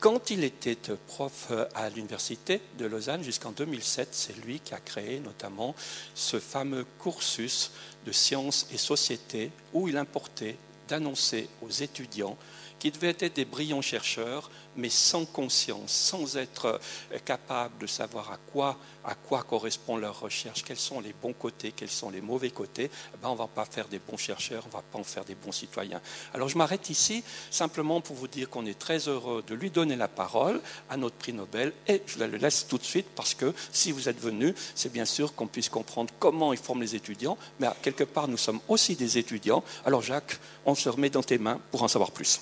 Quand 0.02 0.30
il 0.30 0.42
était 0.42 0.76
prof 1.06 1.47
euh, 1.52 1.64
à 1.76 1.88
l'université 1.88 2.61
de 2.76 2.87
Lausanne 2.87 3.23
jusqu'en 3.23 3.52
2007, 3.52 4.09
c'est 4.11 4.37
lui 4.44 4.59
qui 4.59 4.75
a 4.75 4.80
créé 4.80 5.21
notamment 5.21 5.76
ce 6.16 6.40
fameux 6.40 6.85
cursus 7.00 7.71
de 8.04 8.11
sciences 8.11 8.66
et 8.73 8.78
société 8.78 9.52
où 9.73 9.87
il 9.87 9.97
importait 9.97 10.56
d'annoncer 10.88 11.49
aux 11.64 11.71
étudiants 11.71 12.37
qui 12.82 12.90
devaient 12.90 13.16
être 13.20 13.36
des 13.36 13.44
brillants 13.44 13.80
chercheurs, 13.80 14.50
mais 14.74 14.88
sans 14.88 15.24
conscience, 15.24 15.92
sans 15.92 16.36
être 16.36 16.80
euh, 17.12 17.18
capables 17.24 17.78
de 17.78 17.86
savoir 17.86 18.32
à 18.32 18.38
quoi, 18.52 18.76
à 19.04 19.14
quoi 19.14 19.44
correspond 19.44 19.96
leur 19.96 20.18
recherche, 20.18 20.64
quels 20.64 20.80
sont 20.80 21.00
les 21.00 21.14
bons 21.22 21.32
côtés, 21.32 21.70
quels 21.70 21.88
sont 21.88 22.10
les 22.10 22.20
mauvais 22.20 22.50
côtés, 22.50 22.90
eh 23.14 23.16
ben 23.22 23.28
on 23.28 23.34
ne 23.34 23.38
va 23.38 23.46
pas 23.46 23.66
faire 23.66 23.86
des 23.86 24.00
bons 24.00 24.16
chercheurs, 24.16 24.64
on 24.64 24.66
ne 24.66 24.72
va 24.72 24.82
pas 24.82 24.98
en 24.98 25.04
faire 25.04 25.24
des 25.24 25.36
bons 25.36 25.52
citoyens. 25.52 26.00
Alors 26.34 26.48
je 26.48 26.58
m'arrête 26.58 26.90
ici 26.90 27.22
simplement 27.52 28.00
pour 28.00 28.16
vous 28.16 28.26
dire 28.26 28.50
qu'on 28.50 28.66
est 28.66 28.76
très 28.76 29.06
heureux 29.06 29.44
de 29.46 29.54
lui 29.54 29.70
donner 29.70 29.94
la 29.94 30.08
parole 30.08 30.60
à 30.90 30.96
notre 30.96 31.14
prix 31.14 31.32
Nobel 31.32 31.72
et 31.86 32.02
je 32.06 32.18
le 32.18 32.36
laisse 32.36 32.66
tout 32.66 32.78
de 32.78 32.84
suite 32.84 33.06
parce 33.14 33.34
que 33.34 33.54
si 33.70 33.92
vous 33.92 34.08
êtes 34.08 34.18
venu, 34.18 34.56
c'est 34.74 34.92
bien 34.92 35.04
sûr 35.04 35.36
qu'on 35.36 35.46
puisse 35.46 35.68
comprendre 35.68 36.12
comment 36.18 36.52
ils 36.52 36.58
forment 36.58 36.82
les 36.82 36.96
étudiants, 36.96 37.38
mais 37.60 37.68
quelque 37.80 38.02
part 38.02 38.26
nous 38.26 38.36
sommes 38.36 38.60
aussi 38.66 38.96
des 38.96 39.18
étudiants. 39.18 39.62
Alors 39.84 40.02
Jacques, 40.02 40.40
on 40.66 40.74
se 40.74 40.88
remet 40.88 41.10
dans 41.10 41.22
tes 41.22 41.38
mains 41.38 41.60
pour 41.70 41.84
en 41.84 41.88
savoir 41.88 42.10
plus. 42.10 42.40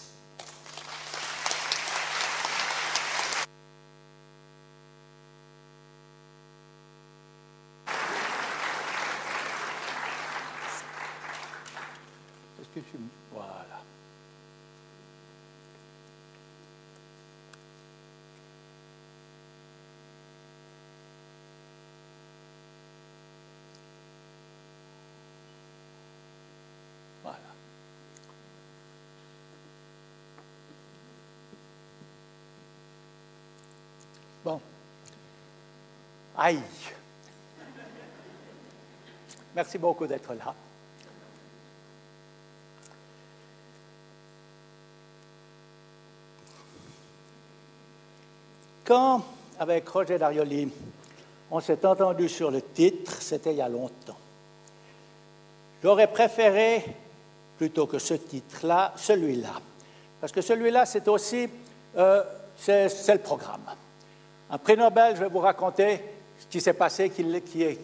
Voilà. 13.32 13.82
Voilà. 27.22 27.38
Bon. 34.44 34.60
Aïe. 36.42 36.62
Merci 39.54 39.76
beaucoup 39.76 40.06
d'être 40.06 40.32
là. 40.32 40.54
Quand, 48.86 49.22
avec 49.58 49.86
Roger 49.86 50.16
Darioli, 50.16 50.72
on 51.50 51.60
s'est 51.60 51.84
entendu 51.84 52.26
sur 52.30 52.50
le 52.50 52.62
titre, 52.62 53.20
c'était 53.20 53.52
il 53.52 53.58
y 53.58 53.62
a 53.62 53.68
longtemps. 53.68 54.16
J'aurais 55.82 56.10
préféré, 56.10 56.86
plutôt 57.58 57.86
que 57.86 57.98
ce 57.98 58.14
titre-là, 58.14 58.94
celui-là. 58.96 59.60
Parce 60.22 60.32
que 60.32 60.40
celui-là, 60.40 60.86
c'est 60.86 61.06
aussi 61.06 61.50
euh, 61.98 62.24
c'est, 62.56 62.88
le 63.12 63.18
programme. 63.18 63.60
Un 64.50 64.56
prix 64.56 64.78
Nobel, 64.78 65.16
je 65.16 65.20
vais 65.20 65.28
vous 65.28 65.40
raconter 65.40 66.00
qui 66.50 66.60
s'est 66.60 66.74
passé, 66.74 67.10
qui, 67.10 67.62
est, 67.62 67.78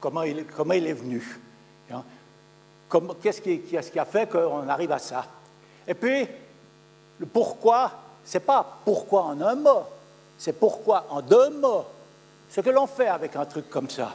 comment, 0.00 0.22
il, 0.22 0.46
comment, 0.46 0.74
il, 0.74 0.86
est 0.86 0.92
venu. 0.92 1.40
Hein? 1.90 2.04
Qu'est-ce 3.22 3.40
qui, 3.40 3.60
qui, 3.60 3.76
a 3.76 4.04
fait 4.04 4.30
qu'on 4.30 4.68
arrive 4.68 4.92
à 4.92 4.98
ça? 4.98 5.26
Et 5.86 5.94
puis, 5.94 6.26
le 7.18 7.26
pourquoi, 7.26 7.90
ce 8.24 8.38
n'est 8.38 8.44
pas 8.44 8.80
pourquoi 8.84 9.24
en 9.24 9.40
un 9.40 9.54
mot, 9.56 9.82
c'est 10.38 10.58
pourquoi, 10.58 11.06
en 11.10 11.20
deux 11.20 11.50
mots, 11.50 11.84
ce 12.48 12.60
que 12.60 12.70
l'on 12.70 12.86
fait 12.86 13.08
avec 13.08 13.34
un 13.36 13.44
truc 13.44 13.68
comme 13.68 13.90
ça. 13.90 14.14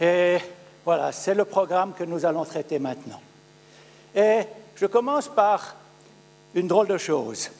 Et 0.00 0.38
voilà, 0.84 1.10
c'est 1.12 1.34
le 1.34 1.44
programme 1.44 1.92
que 1.94 2.04
nous 2.04 2.24
allons 2.24 2.44
traiter 2.44 2.78
maintenant. 2.78 3.20
Et 4.14 4.40
je 4.74 4.86
commence 4.86 5.28
par 5.28 5.74
une 6.54 6.68
drôle 6.68 6.88
de 6.88 6.98
chose. 6.98 7.50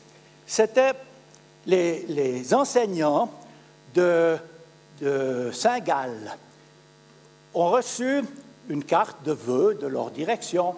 C'était 0.47 0.93
les, 1.67 2.55
enseignants 2.55 3.31
de, 3.95 4.37
de 5.01 5.51
Saint-Gall 5.53 6.37
ont 7.55 7.71
reçu 7.71 8.23
une 8.69 8.85
carte 8.85 9.23
de 9.25 9.33
vœux 9.33 9.75
de 9.81 9.87
leur 9.87 10.11
direction. 10.11 10.75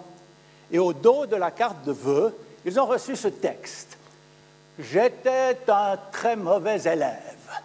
Et 0.71 0.79
au 0.79 0.93
dos 0.93 1.25
de 1.25 1.35
la 1.35 1.51
carte 1.51 1.83
de 1.85 1.91
vœux, 1.91 2.35
ils 2.65 2.79
ont 2.79 2.85
reçu 2.85 3.15
ce 3.15 3.27
texte. 3.27 3.97
J'étais 4.79 5.57
un 5.67 5.97
très 6.11 6.35
mauvais 6.35 6.81
élève. 6.81 7.59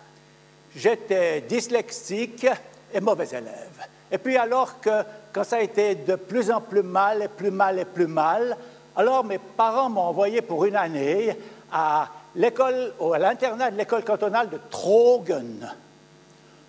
J'étais 0.75 1.41
dyslexique 1.43 2.47
et 2.93 3.01
mauvais 3.01 3.29
élève. 3.29 3.87
Et 4.11 4.19
puis 4.19 4.37
alors 4.37 4.81
que 4.81 5.03
quand 5.33 5.45
ça 5.45 5.57
a 5.57 5.61
été 5.61 5.95
de 5.95 6.17
plus 6.17 6.51
en 6.51 6.61
plus 6.61 6.83
mal 6.83 7.23
et 7.23 7.29
plus 7.29 7.51
mal 7.51 7.79
et 7.79 7.85
plus 7.85 8.07
mal, 8.07 8.57
alors 8.97 9.25
mes 9.25 9.39
parents 9.39 9.89
m'ont 9.89 10.03
envoyé 10.03 10.43
pour 10.43 10.65
une 10.65 10.77
année 10.77 11.37
à 11.73 12.09
l'école, 12.35 12.93
à 13.15 13.19
l'internat 13.19 13.71
de 13.71 13.77
l'école 13.77 14.05
cantonale 14.05 14.51
de 14.51 14.59
Trogen. 14.71 15.71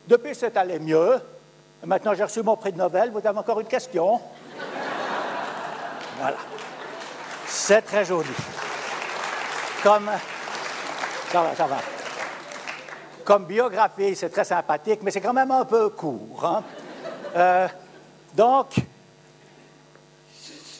Depuis, 0.07 0.33
c'est 0.33 0.55
allé 0.55 0.79
mieux. 0.79 1.19
Maintenant, 1.85 2.13
j'ai 2.13 2.23
reçu 2.23 2.41
mon 2.41 2.55
prix 2.55 2.71
de 2.71 2.77
Nobel. 2.77 3.11
Vous 3.11 3.25
avez 3.25 3.37
encore 3.37 3.59
une 3.59 3.67
question? 3.67 4.21
Voilà. 6.19 6.37
C'est 7.45 7.81
très 7.81 8.05
joli. 8.05 8.29
Comme 9.83 10.09
ça 11.31 11.41
va, 11.41 11.55
ça 11.55 11.67
va. 11.67 11.77
Comme 13.25 13.45
biographie, 13.45 14.15
c'est 14.15 14.29
très 14.29 14.45
sympathique, 14.45 15.01
mais 15.03 15.11
c'est 15.11 15.19
quand 15.19 15.33
même 15.33 15.51
un 15.51 15.65
peu 15.65 15.89
court. 15.89 16.45
Hein. 16.45 16.63
Euh, 17.35 17.67
donc, 18.33 18.75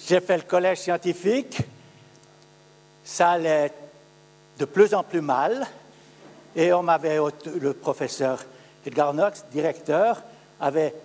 j'ai 0.08 0.22
fait 0.22 0.38
le 0.38 0.44
collège 0.44 0.80
scientifique. 0.80 1.60
Ça 3.04 3.32
allait 3.32 3.74
de 4.58 4.66
plus 4.66 4.94
en 4.94 5.04
plus 5.04 5.22
mal. 5.22 5.68
Et 6.56 6.72
on 6.72 6.82
m'avait, 6.82 7.20
le 7.46 7.74
professeur 7.74 8.40
Edgar 8.88 9.14
Knox, 9.14 9.44
directeur, 9.52 10.24
avait 10.62 10.96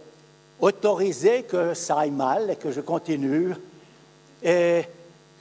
autorisé 0.60 1.42
que 1.42 1.74
ça 1.74 1.98
aille 1.98 2.12
mal 2.12 2.50
et 2.50 2.56
que 2.56 2.70
je 2.70 2.80
continue. 2.80 3.54
Et 4.40 4.84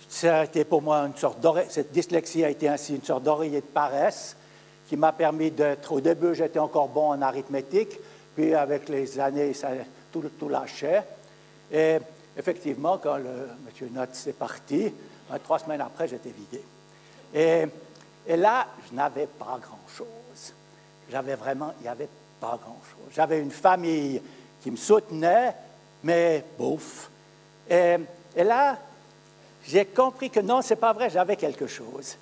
ça 0.10 0.39
a 0.39 0.43
été 0.45 0.65
pour 0.65 0.81
moi 0.81 1.01
une 1.01 1.15
sorte 1.15 1.38
cette 1.69 1.91
dyslexie 1.91 2.43
a 2.43 2.50
été 2.50 2.67
ainsi 2.67 2.95
une 2.95 3.03
sorte 3.03 3.24
d'oreiller 3.24 3.62
de 3.62 3.65
paresse 3.65 4.36
qui 4.89 4.98
m'a 4.98 5.12
permis 5.12 5.51
d'être, 5.51 5.91
au 5.91 6.01
début 6.01 6.33
j'étais 6.33 6.57
encore 6.57 6.89
bon 6.89 7.12
en 7.12 7.21
arithmétique, 7.21 8.00
puis 8.36 8.55
avec 8.55 8.89
les 8.89 9.19
années 9.19 9.53
ça 9.53 9.69
tout, 10.12 10.50
lâchait. 10.50 11.03
Et 11.71 11.98
effectivement, 12.36 12.98
quand 12.98 13.17
le, 13.17 13.50
M. 13.81 13.89
Notz 13.93 14.27
est 14.27 14.33
parti, 14.33 14.91
ben, 15.29 15.38
trois 15.39 15.60
semaines 15.60 15.81
après, 15.81 16.07
j'étais 16.07 16.31
vidé. 16.31 16.63
Et, 17.33 17.65
et 18.27 18.36
là, 18.36 18.67
je 18.89 18.95
n'avais 18.95 19.27
pas 19.27 19.60
grand-chose. 19.62 20.53
J'avais 21.10 21.36
vraiment, 21.36 21.74
il 21.79 21.83
n'y 21.83 21.88
avait 21.88 22.10
pas 22.41 22.60
grand-chose. 22.62 23.13
J'avais 23.13 23.39
une 23.39 23.51
famille 23.51 24.21
qui 24.62 24.71
me 24.71 24.75
soutenait, 24.75 25.53
mais 26.03 26.43
bouf. 26.57 27.10
Et, 27.69 27.98
là, 28.36 28.77
j'ai 29.65 29.86
compris 29.86 30.29
que 30.29 30.39
non, 30.39 30.62
ce 30.62 30.71
n'est 30.71 30.79
pas 30.79 30.91
vrai, 30.91 31.10
j'avais 31.10 31.36
quelque 31.36 31.67
chose. 31.67 32.17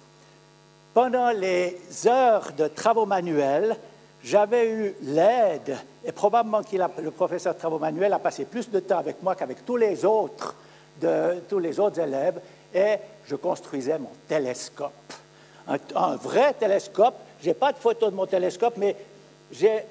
Pendant 0.93 1.31
les 1.31 1.79
heures 2.05 2.51
de 2.51 2.67
travaux 2.67 3.05
manuels, 3.05 3.77
j'avais 4.23 4.69
eu 4.69 4.95
l'aide, 5.03 5.77
et 6.03 6.11
probablement 6.11 6.61
que 6.61 6.75
le 7.01 7.11
professeur 7.11 7.53
de 7.53 7.59
travaux 7.59 7.79
manuels 7.79 8.11
a 8.11 8.19
passé 8.19 8.43
plus 8.43 8.69
de 8.69 8.81
temps 8.81 8.99
avec 8.99 9.23
moi 9.23 9.35
qu'avec 9.35 9.65
tous 9.65 9.77
les 9.77 10.03
autres, 10.03 10.55
de, 10.99 11.39
tous 11.47 11.59
les 11.59 11.79
autres 11.79 11.99
élèves, 11.99 12.41
et 12.73 12.97
je 13.25 13.35
construisais 13.35 13.97
mon 13.97 14.11
télescope. 14.27 14.91
Un, 15.67 16.15
vrai 16.15 16.53
télescope. 16.53 17.15
Je 17.41 17.47
n'ai 17.47 17.53
pas 17.53 17.71
de 17.71 17.77
photos 17.77 18.11
de 18.11 18.15
mon 18.15 18.25
télescope, 18.25 18.73
mais 18.77 18.95
j'ai 19.51 19.83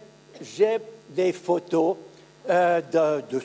des 1.10 1.32
photos 1.32 1.96
euh, 2.50 2.80
de, 3.30 3.40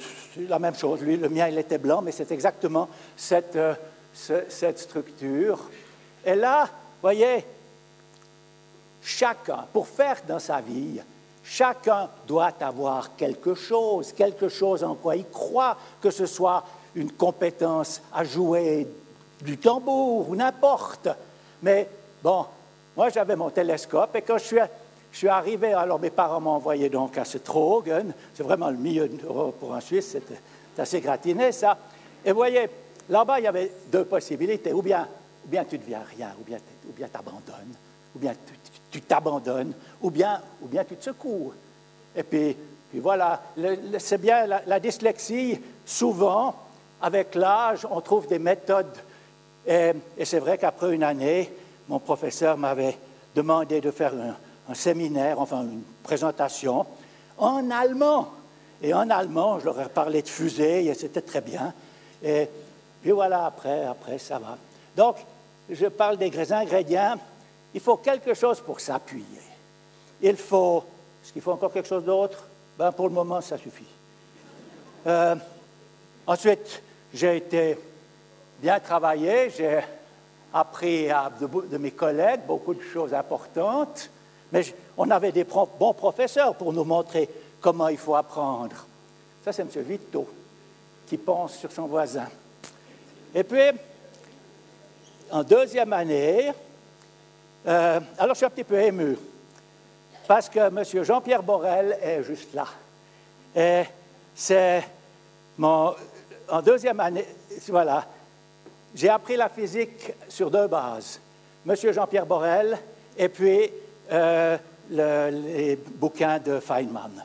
la 0.48 0.60
même 0.60 0.76
chose. 0.76 1.02
Lui, 1.02 1.18
le 1.18 1.30
mien, 1.30 1.48
il 1.48 1.58
était 1.58 1.78
blanc, 1.78 2.02
mais 2.02 2.12
c'est 2.12 2.32
exactement 2.32 2.88
cette, 3.18 3.56
euh, 3.56 3.74
cette 4.14 4.80
structure. 4.80 5.70
Et 6.26 6.36
là, 6.36 6.70
voyez, 7.02 7.46
chacun, 9.02 9.66
pour 9.74 9.88
faire 9.88 10.22
dans 10.28 10.40
sa 10.40 10.62
vie, 10.62 11.02
chacun 11.44 12.10
doit 12.28 12.54
avoir 12.62 13.16
quelque 13.16 13.54
chose, 13.56 14.14
quelque 14.14 14.48
chose 14.48 14.84
en 14.84 14.96
quoi 14.96 15.16
il 15.16 15.28
croit, 15.28 15.78
que 16.02 16.10
ce 16.10 16.26
soit 16.26 16.64
une 16.96 17.12
compétence 17.12 18.02
à 18.14 18.24
jouer 18.24 18.88
du 19.42 19.58
tambour 19.58 20.30
ou 20.30 20.36
n'importe. 20.36 21.10
Mais 21.62 21.90
bon, 22.24 22.46
moi 22.96 23.10
j'avais 23.10 23.36
mon 23.36 23.50
télescope 23.50 24.16
et 24.16 24.22
quand 24.22 24.38
je 24.38 24.46
suis, 24.46 24.60
je 25.14 25.18
suis 25.20 25.30
arrivé, 25.30 25.74
alors 25.74 26.00
mes 26.00 26.10
parents 26.10 26.42
m'ont 26.42 26.52
envoyé 26.52 26.90
donc 26.90 27.18
à 27.18 27.24
ce 27.24 27.38
Trogen, 27.38 28.14
c'est 28.34 28.44
vraiment 28.44 28.70
le 28.70 28.78
milieu 28.78 29.08
pour 29.60 29.74
un 29.74 29.80
Suisse, 29.80 30.18
c'est 30.76 30.82
assez 30.82 31.00
gratiné 31.00 31.54
ça. 31.54 31.78
Et 32.26 32.32
voyez, 32.32 32.68
Là-bas, 33.10 33.40
il 33.40 33.44
y 33.44 33.48
avait 33.48 33.72
deux 33.92 34.06
possibilités. 34.06 34.72
Ou 34.74 34.82
bien, 34.82 35.08
ou 35.46 35.50
bien 35.50 35.66
tu 35.66 35.78
deviens 35.78 36.02
rien, 36.18 36.34
ou 36.40 36.44
bien 36.44 36.58
tu 36.58 37.04
abandonnes, 37.14 37.76
ou 38.16 38.20
bien 38.20 38.34
tu 38.92 39.02
t'abandonnes, 39.02 39.74
ou 40.02 40.10
bien, 40.10 40.42
ou 40.62 40.68
bien 40.68 40.84
tu 40.84 40.96
te 40.96 41.04
secoues. 41.04 41.54
Et 42.16 42.24
puis, 42.24 42.56
puis 42.90 43.00
voilà, 43.00 43.42
c'est 44.00 44.20
bien 44.20 44.46
la, 44.66 44.80
dyslexie, 44.80 45.60
souvent, 45.86 46.56
avec 47.02 47.36
l'âge, 47.36 47.86
on 47.90 48.00
trouve 48.02 48.28
des 48.28 48.40
méthodes. 48.40 48.96
Et, 49.66 49.94
c'est 50.24 50.40
vrai 50.40 50.58
qu'après 50.58 50.94
une 50.94 51.04
année, 51.04 51.52
mon 51.90 52.00
professeur 52.00 52.58
m'avait 52.58 52.98
demandé 53.36 53.82
de 53.82 53.92
faire 53.92 54.14
un, 54.14 54.36
un, 54.70 54.74
séminaire, 54.74 55.40
enfin 55.40 55.62
une 55.64 55.84
présentation, 56.04 56.86
en 57.38 57.70
allemand. 57.72 58.30
Et 58.82 58.94
en 58.94 59.10
allemand, 59.10 59.60
je 59.60 59.66
leur 59.66 59.80
ai 59.80 59.90
parlé 59.90 60.22
de 60.22 60.28
fusée, 60.28 60.86
et 60.86 60.94
c'était 60.94 61.22
très 61.22 61.42
bien. 61.42 61.74
Et 62.22 62.50
puis 63.02 63.12
voilà, 63.12 63.46
après, 63.46 63.86
après, 63.86 64.18
ça 64.18 64.40
va. 64.40 64.58
Donc, 64.96 65.18
je 65.70 65.86
parle 65.88 66.18
des 66.18 66.54
ingrédients. 66.54 67.16
Il 67.74 67.82
faut 67.82 67.98
quelque 67.98 68.34
chose 68.34 68.60
pour 68.62 68.80
s'appuyer. 68.80 69.42
Il 70.22 70.38
faut. 70.38 70.84
Est-ce 71.24 71.34
qu'il 71.34 71.42
faut 71.42 71.52
encore 71.52 71.72
quelque 71.72 71.88
chose 71.88 72.04
d'autre? 72.04 72.48
Ben, 72.78 72.92
pour 72.92 73.08
le 73.08 73.14
moment, 73.14 73.42
ça 73.42 73.58
suffit. 73.58 73.88
Euh, 75.08 75.36
ensuite, 76.28 76.82
j'ai 77.14 77.38
été 77.38 77.78
bien 78.62 78.80
travaillé. 78.80 79.50
J'ai 79.50 79.80
appris 80.54 81.08
de, 81.08 81.78
mes 81.78 81.92
collègues 81.92 82.42
beaucoup 82.48 82.74
de 82.74 82.82
choses 82.82 83.14
importantes. 83.14 84.10
Mais 84.54 84.64
on 84.96 85.10
avait 85.10 85.32
des 85.32 85.46
bons 85.46 85.94
professeurs 85.94 86.54
pour 86.54 86.72
nous 86.72 86.84
montrer 86.84 87.28
comment 87.60 87.88
il 87.88 87.98
faut 87.98 88.16
apprendre. 88.16 88.86
Ça, 89.44 89.52
c'est 89.52 89.64
M. 89.64 89.70
Vito 89.84 90.30
qui 91.08 91.18
pense 91.18 91.58
sur 91.58 91.72
son 91.72 91.88
voisin. 91.88 92.28
Et 93.34 93.44
puis, 93.44 93.72
en 95.32 95.44
deuxième 95.44 95.92
année, 95.92 96.52
euh, 97.66 98.00
alors 98.20 98.36
je 98.36 98.38
suis 98.38 98.46
un 98.46 98.52
petit 98.52 98.64
peu 98.64 98.80
ému, 98.80 99.18
parce 100.28 100.48
que 100.48 100.60
M. 100.60 101.04
Jean-Pierre 101.04 101.42
Borel 101.42 101.98
est 102.00 102.24
juste 102.24 102.54
là. 102.54 102.68
Et 103.56 103.84
c'est 104.36 104.84
mon. 105.58 105.96
En 106.48 106.62
deuxième 106.62 107.00
année, 107.00 107.26
voilà, 107.70 108.06
j'ai 108.94 109.10
appris 109.10 109.36
la 109.36 109.50
physique 109.50 110.14
sur 110.30 110.52
deux 110.52 110.68
bases. 110.68 111.20
M. 111.68 111.76
Jean-Pierre 111.76 112.28
Borel 112.28 112.78
et 113.18 113.30
puis 113.30 113.72
euh, 114.14 114.58
les 114.90 115.76
bouquins 115.76 116.40
de 116.40 116.60
Feynman. 116.60 117.24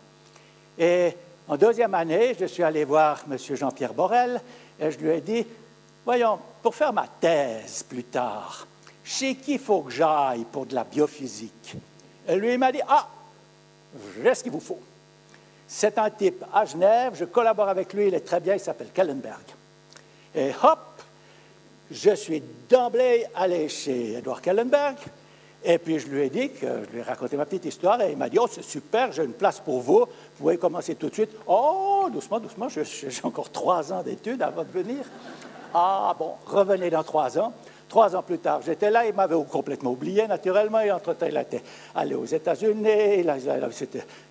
Et 0.78 1.12
en 1.49 1.57
deuxième 1.57 1.95
année, 1.95 2.37
je 2.38 2.47
suis 2.47 2.62
allé 2.62 2.85
voir 2.85 3.25
M. 3.30 3.37
Jean-Pierre 3.38 3.95
Borel 3.95 4.40
et 4.80 4.90
je 4.90 4.99
lui 4.99 5.11
ai 5.11 5.21
dit 5.21 5.47
Voyons, 6.04 6.38
pour 6.62 6.75
faire 6.75 6.92
ma 6.92 7.07
thèse 7.21 7.83
plus 7.83 8.04
tard, 8.04 8.66
chez 9.04 9.35
qui 9.35 9.59
faut 9.59 9.83
que 9.83 9.90
j'aille 9.90 10.45
pour 10.45 10.64
de 10.66 10.75
la 10.75 10.85
biophysique? 10.85 11.76
Et 12.26 12.37
lui, 12.37 12.52
il 12.52 12.59
m'a 12.59 12.73
dit 12.73 12.80
Ah, 12.88 13.09
j'ai 14.23 14.35
ce 14.35 14.42
qu'il 14.42 14.52
vous 14.52 14.61
faut. 14.61 14.80
C'est 15.66 15.99
un 15.99 16.09
type 16.09 16.45
à 16.54 16.64
Genève, 16.64 17.12
je 17.14 17.26
collabore 17.26 17.68
avec 17.68 17.92
lui, 17.92 18.09
il 18.09 18.14
est 18.14 18.21
très 18.21 18.40
bien, 18.40 18.54
il 18.54 18.61
s'appelle 18.61 18.88
Kellenberg. 18.95 19.45
Et 20.35 20.50
hop, 20.62 21.02
je 21.90 22.14
suis 22.14 22.42
d'emblée 22.71 23.26
allé 23.35 23.68
chez 23.68 24.14
Edouard 24.14 24.40
Kellenberg, 24.40 24.97
et 25.65 25.79
puis 25.79 25.99
je 25.99 26.07
lui 26.09 26.23
ai 26.23 26.31
dit 26.31 26.50
que 26.50 26.67
je 26.85 26.93
lui 26.93 26.99
ai 27.00 27.03
raconté 27.03 27.37
ma 27.37 27.45
petite 27.45 27.65
histoire, 27.65 28.00
et 28.00 28.12
il 28.12 28.17
m'a 28.17 28.29
dit 28.29 28.38
Oh, 28.38 28.47
c'est 28.50 28.62
super, 28.62 29.12
j'ai 29.12 29.25
une 29.25 29.33
place 29.33 29.61
pour 29.61 29.81
vous, 29.81 30.00
vous 30.00 30.07
pouvez 30.38 30.57
commencer 30.57 30.95
tout 30.95 31.09
de 31.09 31.15
suite. 31.15 31.31
Oh, 31.47 32.09
doucement, 32.12 32.38
doucement, 32.38 32.69
j'ai 32.69 32.85
encore 33.23 33.50
trois 33.50 33.93
ans 33.93 34.03
d'études 34.03 34.43
avant 34.43 34.62
de 34.62 34.71
venir. 34.71 35.05
Ah, 35.75 36.15
bon, 36.19 36.35
revenez 36.47 36.91
dans 36.91 37.03
trois 37.03 37.38
ans. 37.38 37.53
Trois 37.88 38.15
ans 38.15 38.23
plus 38.23 38.38
tard, 38.38 38.61
j'étais 38.65 38.91
là, 38.91 39.07
il 39.07 39.15
m'avait 39.15 39.43
complètement 39.50 39.93
oublié, 39.93 40.27
naturellement, 40.27 40.81
et 40.81 40.91
entre-temps, 40.91 41.27
il 41.27 41.37
était 41.38 41.62
allé 41.95 42.15
aux 42.15 42.27
États-Unis, 42.27 43.21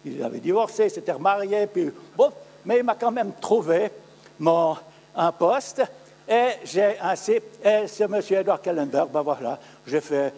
il, 0.05 0.24
avait 0.24 0.39
divorcé, 0.39 0.86
il 0.86 0.91
s'était 0.91 1.12
remarié, 1.12 1.65
puis 1.65 1.91
bon, 2.15 2.29
mais 2.65 2.77
il 2.77 2.84
m'a 2.84 2.93
quand 2.93 3.10
même 3.10 3.31
trouvé 3.41 3.89
mon, 4.38 4.77
un 5.15 5.31
poste, 5.31 5.81
et 6.29 6.50
j'ai 6.65 7.00
ainsi, 7.01 7.39
et 7.63 7.88
ce 7.88 8.03
monsieur 8.03 8.38
Edward 8.38 8.62
Kellenberg, 8.62 9.10
ben 9.10 9.24
voilà, 9.24 9.57
j'ai 9.88 10.01
fait, 10.01 10.31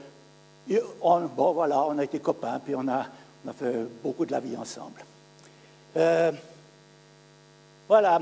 bon 1.35 1.53
voilà, 1.53 1.83
on 1.83 1.97
a 1.97 2.03
été 2.03 2.19
copains, 2.19 2.59
puis 2.59 2.75
on 2.75 2.88
a, 2.88 3.05
fait 3.57 3.88
beaucoup 4.03 4.25
de 4.25 4.31
la 4.31 4.39
vie 4.39 4.55
ensemble. 4.55 5.03
Euh, 5.97 6.31
voilà, 7.88 8.21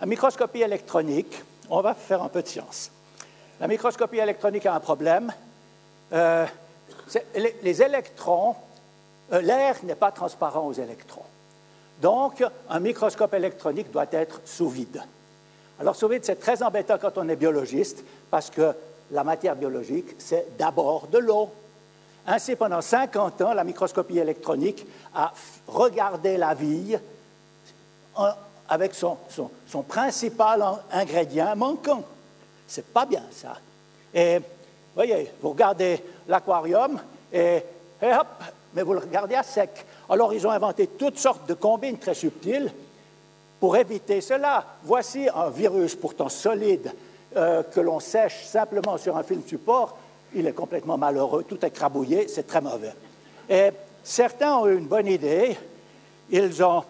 la 0.00 0.06
microscopie 0.06 0.62
électronique, 0.62 1.42
on 1.68 1.80
va 1.80 1.94
faire 1.94 2.22
un 2.22 2.28
peu 2.28 2.42
de 2.42 2.48
science. 2.48 2.90
La 3.60 3.68
microscopie 3.68 4.18
électronique 4.18 4.66
a 4.66 4.74
un 4.74 4.80
problème. 4.80 5.32
Euh, 6.12 6.46
les, 7.62 7.82
électrons, 7.82 8.56
euh, 9.32 9.40
l'air 9.40 9.76
n'est 9.84 9.94
pas 9.94 10.10
transparent 10.10 10.66
aux 10.66 10.72
électrons. 10.72 11.22
Donc, 12.00 12.42
un 12.68 12.80
microscope 12.80 13.34
électronique 13.34 13.90
doit 13.90 14.06
être 14.10 14.40
sous 14.44 14.68
vide. 14.68 15.02
Alors, 15.78 15.94
sous 15.94 16.08
vide, 16.08 16.24
c'est 16.24 16.40
très 16.40 16.62
embêtant 16.62 16.98
quand 16.98 17.18
on 17.18 17.28
est 17.28 17.36
biologiste 17.36 18.04
parce 18.30 18.50
que 18.50 18.74
la 19.10 19.24
matière 19.24 19.56
biologique, 19.56 20.16
c'est 20.18 20.56
d'abord 20.56 21.06
de 21.08 21.18
l'eau. 21.18 21.50
Ainsi, 22.26 22.56
pendant 22.56 22.80
50 22.80 23.42
ans, 23.42 23.52
la 23.52 23.64
microscopie 23.64 24.18
électronique 24.18 24.86
a 25.14 25.32
regardé 25.66 26.36
la 26.36 26.54
vie 26.54 26.96
avec 28.68 28.94
son, 28.94 29.18
principal 29.86 30.64
ingrédient 30.90 31.54
manquant. 31.54 32.02
C'est 32.66 32.86
pas 32.86 33.04
bien, 33.04 33.22
ça. 33.30 33.58
Et, 34.14 34.40
voyez, 34.94 35.30
vous 35.42 35.50
regardez 35.50 36.02
l'aquarium 36.28 36.98
et, 37.32 37.62
hop, 38.02 38.26
mais 38.72 38.82
vous 38.82 38.94
le 38.94 39.00
regardez 39.00 39.34
à 39.34 39.42
sec. 39.42 39.84
Alors, 40.08 40.32
ils 40.32 40.46
ont 40.46 40.50
inventé 40.50 40.86
toutes 40.86 41.18
sortes 41.18 41.46
de 41.46 41.54
combines 41.54 41.98
très 41.98 42.14
subtiles 42.14 42.72
pour 43.60 43.76
éviter 43.76 44.20
cela. 44.22 44.64
Voici 44.82 45.28
un 45.34 45.50
virus 45.50 45.94
pourtant 45.94 46.30
solide 46.30 46.90
euh, 47.36 47.62
que 47.62 47.80
l'on 47.80 48.00
sèche 48.00 48.44
simplement 48.44 48.96
sur 48.98 49.16
un 49.16 49.22
film 49.22 49.42
support. 49.46 49.96
Il 50.34 50.46
est 50.46 50.52
complètement 50.52 50.98
malheureux, 50.98 51.44
tout 51.44 51.64
est 51.64 51.70
crabouillé, 51.70 52.28
c'est 52.28 52.46
très 52.46 52.60
mauvais. 52.60 52.94
Et 53.48 53.70
certains 54.02 54.56
ont 54.56 54.66
eu 54.66 54.76
une 54.76 54.86
bonne 54.86 55.06
idée. 55.06 55.56
Ils 56.30 56.62
ont 56.62 56.84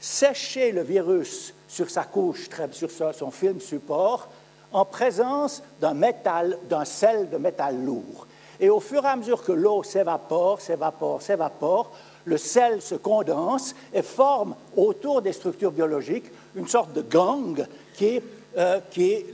séché 0.00 0.72
le 0.72 0.82
virus 0.82 1.54
sur 1.66 1.90
sa 1.90 2.04
couche, 2.04 2.48
sur 2.72 2.90
son 3.14 3.30
film 3.30 3.60
support, 3.60 4.28
en 4.72 4.84
présence 4.84 5.62
d'un 5.80 5.94
d'un 5.94 6.84
sel 6.84 7.30
de 7.30 7.36
métal 7.36 7.84
lourd. 7.84 8.26
Et 8.60 8.70
au 8.70 8.80
fur 8.80 9.04
et 9.04 9.08
à 9.08 9.16
mesure 9.16 9.44
que 9.44 9.52
l'eau 9.52 9.82
s'évapore, 9.82 10.60
s'évapore, 10.60 11.22
s'évapore, 11.22 11.92
le 12.24 12.36
sel 12.36 12.82
se 12.82 12.94
condense 12.94 13.74
et 13.94 14.02
forme 14.02 14.54
autour 14.76 15.22
des 15.22 15.32
structures 15.32 15.70
biologiques 15.70 16.30
une 16.56 16.68
sorte 16.68 16.92
de 16.92 17.02
gang 17.02 17.66
qui, 17.94 18.20
euh, 18.58 18.80
qui, 18.90 19.24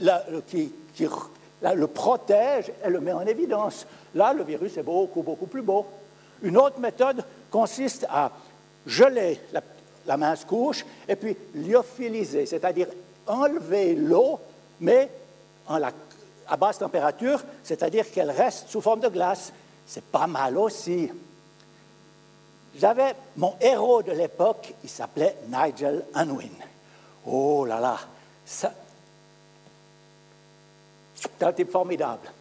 le 1.61 1.87
protège 1.87 2.71
et 2.83 2.89
le 2.89 2.99
met 2.99 3.11
en 3.11 3.25
évidence. 3.25 3.87
Là, 4.13 4.33
le 4.33 4.43
virus 4.43 4.77
est 4.77 4.83
beaucoup, 4.83 5.23
beaucoup 5.23 5.47
plus 5.47 5.63
beau. 5.63 5.85
Une 6.43 6.57
autre 6.57 6.79
méthode 6.79 7.23
consiste 7.49 8.05
à 8.07 8.31
geler 8.85 9.39
la, 10.05 10.17
mince 10.17 10.45
couche 10.45 10.85
et 11.07 11.15
puis 11.15 11.35
lyophiliser, 11.55 12.45
c'est-à-dire 12.45 12.87
enlever 13.25 13.95
l'eau, 13.95 14.39
mais 14.79 15.09
à 15.67 16.57
basse 16.57 16.77
température, 16.77 17.41
c'est-à-dire 17.63 18.11
qu'elle 18.11 18.29
reste 18.29 18.69
sous 18.69 18.81
forme 18.81 18.99
de 18.99 19.09
glace. 19.09 19.51
C'est 19.87 20.03
pas 20.03 20.27
mal 20.27 20.55
aussi. 20.55 21.09
J'avais 22.77 23.15
mon 23.37 23.55
héros 23.59 24.03
de 24.03 24.11
l'époque, 24.11 24.75
il 24.83 24.89
s'appelait 24.89 25.35
Nigel 25.47 26.05
Unwin. 26.13 26.53
Oh 27.25 27.65
là 27.65 27.79
là, 27.79 27.97
c'est 31.37 31.45
un 31.45 31.53
type 31.53 31.71
formidable. 31.71 32.31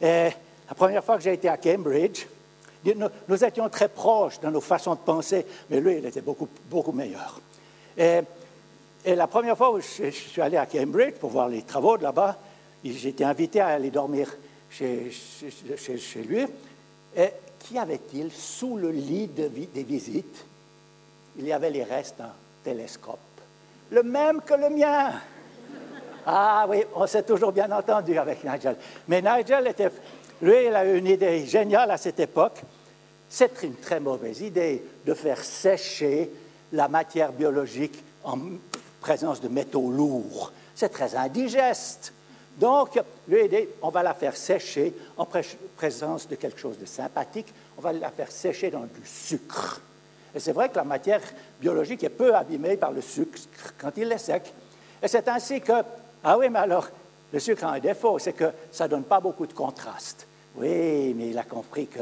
Et 0.00 0.30
la 0.68 0.74
première 0.74 1.04
fois 1.04 1.16
que 1.16 1.22
j'ai 1.22 1.34
été 1.34 1.48
à 1.48 1.56
Cambridge, 1.56 2.26
nous, 3.28 3.44
étions 3.44 3.68
très 3.68 3.88
proches 3.88 4.40
dans 4.40 4.50
nos 4.50 4.60
façons 4.60 4.94
de 4.94 5.00
penser, 5.00 5.46
mais 5.70 5.80
lui, 5.80 5.98
il 5.98 6.06
était 6.06 6.20
beaucoup, 6.20 6.48
beaucoup 6.68 6.92
meilleur. 6.92 7.40
Et, 7.96 8.20
la 9.04 9.26
première 9.26 9.56
fois 9.56 9.72
où 9.72 9.80
je, 9.80 10.10
suis 10.10 10.40
allé 10.40 10.56
à 10.56 10.66
Cambridge 10.66 11.14
pour 11.14 11.30
voir 11.30 11.48
les 11.48 11.62
travaux 11.62 11.98
de 11.98 12.04
là-bas, 12.04 12.36
j'ai 12.84 13.08
été 13.08 13.24
invité 13.24 13.60
à 13.60 13.68
aller 13.68 13.90
dormir 13.90 14.32
chez, 14.70 15.10
chez, 15.10 16.22
lui. 16.22 16.46
Et 17.16 17.28
qu'y 17.58 17.78
avait-il 17.78 18.30
sous 18.32 18.76
le 18.76 18.90
lit 18.90 19.28
des 19.28 19.82
visites? 19.82 20.44
Il 21.38 21.46
y 21.46 21.52
avait 21.52 21.70
les 21.70 21.84
restes 21.84 22.18
d'un 22.18 22.32
télescope. 22.62 23.18
Le 23.90 24.02
même 24.02 24.40
que 24.40 24.54
le 24.54 24.70
mien. 24.70 25.12
Ah 26.26 26.66
oui, 26.68 26.84
on 26.94 27.06
s'est 27.06 27.22
toujours 27.22 27.52
bien 27.52 27.70
entendu 27.70 28.16
avec 28.18 28.44
Nigel. 28.44 28.76
Mais 29.08 29.22
Nigel 29.22 29.66
était, 29.66 29.90
lui, 30.40 30.66
il 30.66 30.74
a 30.74 30.84
eu 30.84 30.98
une 30.98 31.06
idée 31.06 31.44
géniale 31.46 31.90
à 31.90 31.96
cette 31.96 32.20
époque. 32.20 32.62
C'est 33.28 33.62
une 33.62 33.76
très 33.76 33.98
mauvaise 33.98 34.40
idée 34.40 34.84
de 35.04 35.14
faire 35.14 35.42
sécher 35.42 36.30
la 36.72 36.88
matière 36.88 37.32
biologique 37.32 38.02
en 38.24 38.38
présence 39.00 39.40
de 39.40 39.48
métaux 39.48 39.90
lourds. 39.90 40.52
C'est 40.74 40.90
très 40.90 41.14
indigeste. 41.14 42.12
Donc, 42.58 43.00
lui 43.28 43.68
on 43.80 43.88
va 43.88 44.02
la 44.02 44.14
faire 44.14 44.36
sécher 44.36 44.94
en 45.16 45.26
présence 45.76 46.28
de 46.28 46.34
quelque 46.34 46.60
chose 46.60 46.78
de 46.78 46.84
sympathique, 46.84 47.52
on 47.78 47.80
va 47.80 47.92
la 47.92 48.10
faire 48.10 48.30
sécher 48.30 48.70
dans 48.70 48.84
du 48.84 49.06
sucre. 49.06 49.80
Et 50.34 50.40
c'est 50.40 50.52
vrai 50.52 50.68
que 50.68 50.76
la 50.76 50.84
matière 50.84 51.20
biologique 51.60 52.04
est 52.04 52.10
peu 52.10 52.34
abîmée 52.34 52.76
par 52.76 52.92
le 52.92 53.00
sucre 53.00 53.38
quand 53.78 53.92
il 53.96 54.10
est 54.12 54.18
sec. 54.18 54.52
Et 55.02 55.08
c'est 55.08 55.28
ainsi 55.28 55.60
que, 55.60 55.72
ah 56.24 56.38
oui, 56.38 56.48
mais 56.50 56.60
alors, 56.60 56.88
le 57.32 57.38
sucre 57.38 57.64
a 57.64 57.72
un 57.72 57.78
défaut, 57.78 58.18
c'est 58.18 58.32
que 58.32 58.50
ça 58.70 58.84
ne 58.84 58.90
donne 58.90 59.04
pas 59.04 59.20
beaucoup 59.20 59.46
de 59.46 59.52
contraste. 59.52 60.26
Oui, 60.56 61.14
mais 61.16 61.28
il 61.30 61.38
a 61.38 61.44
compris 61.44 61.86
que 61.86 62.00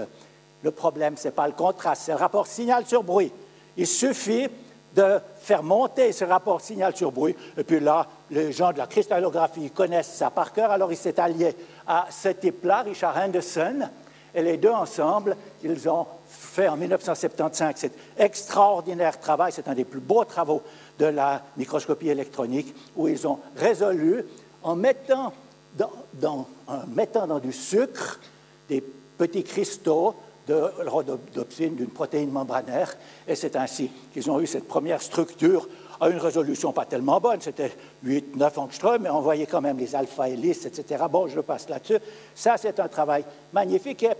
le 0.63 0.71
problème, 0.71 1.17
ce 1.17 1.29
n'est 1.29 1.35
pas 1.35 1.47
le 1.47 1.53
contraste, 1.55 2.03
c'est 2.05 2.13
le 2.13 2.19
rapport 2.19 2.47
signal 2.47 2.85
sur 2.87 3.03
bruit. 3.03 3.33
Il 3.77 3.87
suffit 3.87 4.49
de 4.95 5.21
faire 5.41 5.63
monter 5.63 6.13
ce 6.13 6.25
rapport 6.25 6.61
signal 6.61 6.97
sur 6.97 7.13
bruit. 7.13 7.37
Et 7.57 7.65
puis 7.65 7.81
là, 7.81 8.07
les 8.31 8.53
gens 8.53 8.73
de 8.73 8.79
la 8.79 8.87
cristallographie 8.87 9.71
connaissent 9.71 10.15
ça 10.15 10.31
par 10.31 10.53
cœur, 10.53 10.71
alors 10.71 10.93
il 10.93 10.97
s'est 10.97 11.21
allié 11.21 11.55
à 11.87 12.07
ce 12.11 12.29
type-là, 12.31 12.83
Richard 12.83 13.17
Henderson, 13.17 13.89
et 14.35 14.43
les 14.43 14.57
deux 14.57 14.71
ensemble, 14.71 15.37
ils 15.63 15.89
ont 15.89 16.07
fait 16.29 16.69
en 16.69 16.77
1975 16.77 17.75
cet 17.77 17.93
extraordinaire 18.17 19.19
travail, 19.19 19.53
c'est 19.53 19.69
un 19.69 19.75
des 19.75 19.85
plus 19.85 20.01
beaux 20.01 20.25
travaux 20.25 20.63
de 21.01 21.07
la 21.07 21.43
microscopie 21.57 22.09
électronique, 22.09 22.75
où 22.95 23.09
ils 23.09 23.27
ont 23.27 23.41
résolu, 23.57 24.23
en 24.63 24.77
mettant 24.77 25.33
dans, 26.13 27.39
du 27.43 27.53
sucre 27.53 28.21
des 28.69 28.83
petits 29.17 29.43
cristaux 29.43 30.15
de 30.47 30.55
rhodopsine, 30.87 31.75
d'une 31.75 31.89
protéine 31.89 32.31
membranaire, 32.31 32.95
et 33.27 33.35
c'est 33.35 33.57
ainsi 33.57 33.91
qu'ils 34.13 34.31
ont 34.31 34.41
eu 34.41 34.47
cette 34.47 34.69
première 34.69 35.01
structure 35.01 35.67
à 36.01 36.09
une 36.11 36.19
résolution 36.19 36.73
pas 36.73 36.85
tellement 36.85 37.21
bonne, 37.21 37.41
c'était 37.41 37.73
8, 38.03 38.37
9 38.37 38.59
angstroms, 38.59 39.03
mais 39.03 39.11
on 39.11 39.21
voyait 39.21 39.47
quand 39.47 39.61
même 39.61 39.79
les 39.79 39.95
alpha-hélices, 39.95 40.67
etc. 40.67 41.05
Bon, 41.11 41.29
je 41.29 41.41
passe 41.41 41.69
là-dessus. 41.69 41.99
Ça, 42.35 42.57
c'est 42.57 42.81
un 42.81 42.89
travail 42.89 43.25
magnifique. 43.53 44.03
Et 44.03 44.13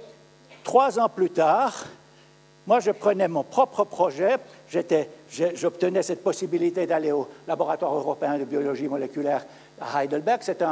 trois 0.63 0.99
ans 0.99 1.09
plus 1.09 1.31
tard, 1.31 1.87
moi, 2.71 2.79
je 2.79 2.93
prenais 2.93 3.27
mon 3.27 3.43
propre 3.43 3.83
projet, 3.83 4.37
j'obtenais 5.29 6.05
cette 6.05 6.23
possibilité 6.23 6.87
d'aller 6.87 7.11
au 7.11 7.27
laboratoire 7.49 7.93
européen 7.97 8.39
de 8.39 8.45
biologie 8.45 8.87
moléculaire 8.87 9.45
à 9.81 10.05
Heidelberg. 10.05 10.39
C'est 10.45 10.63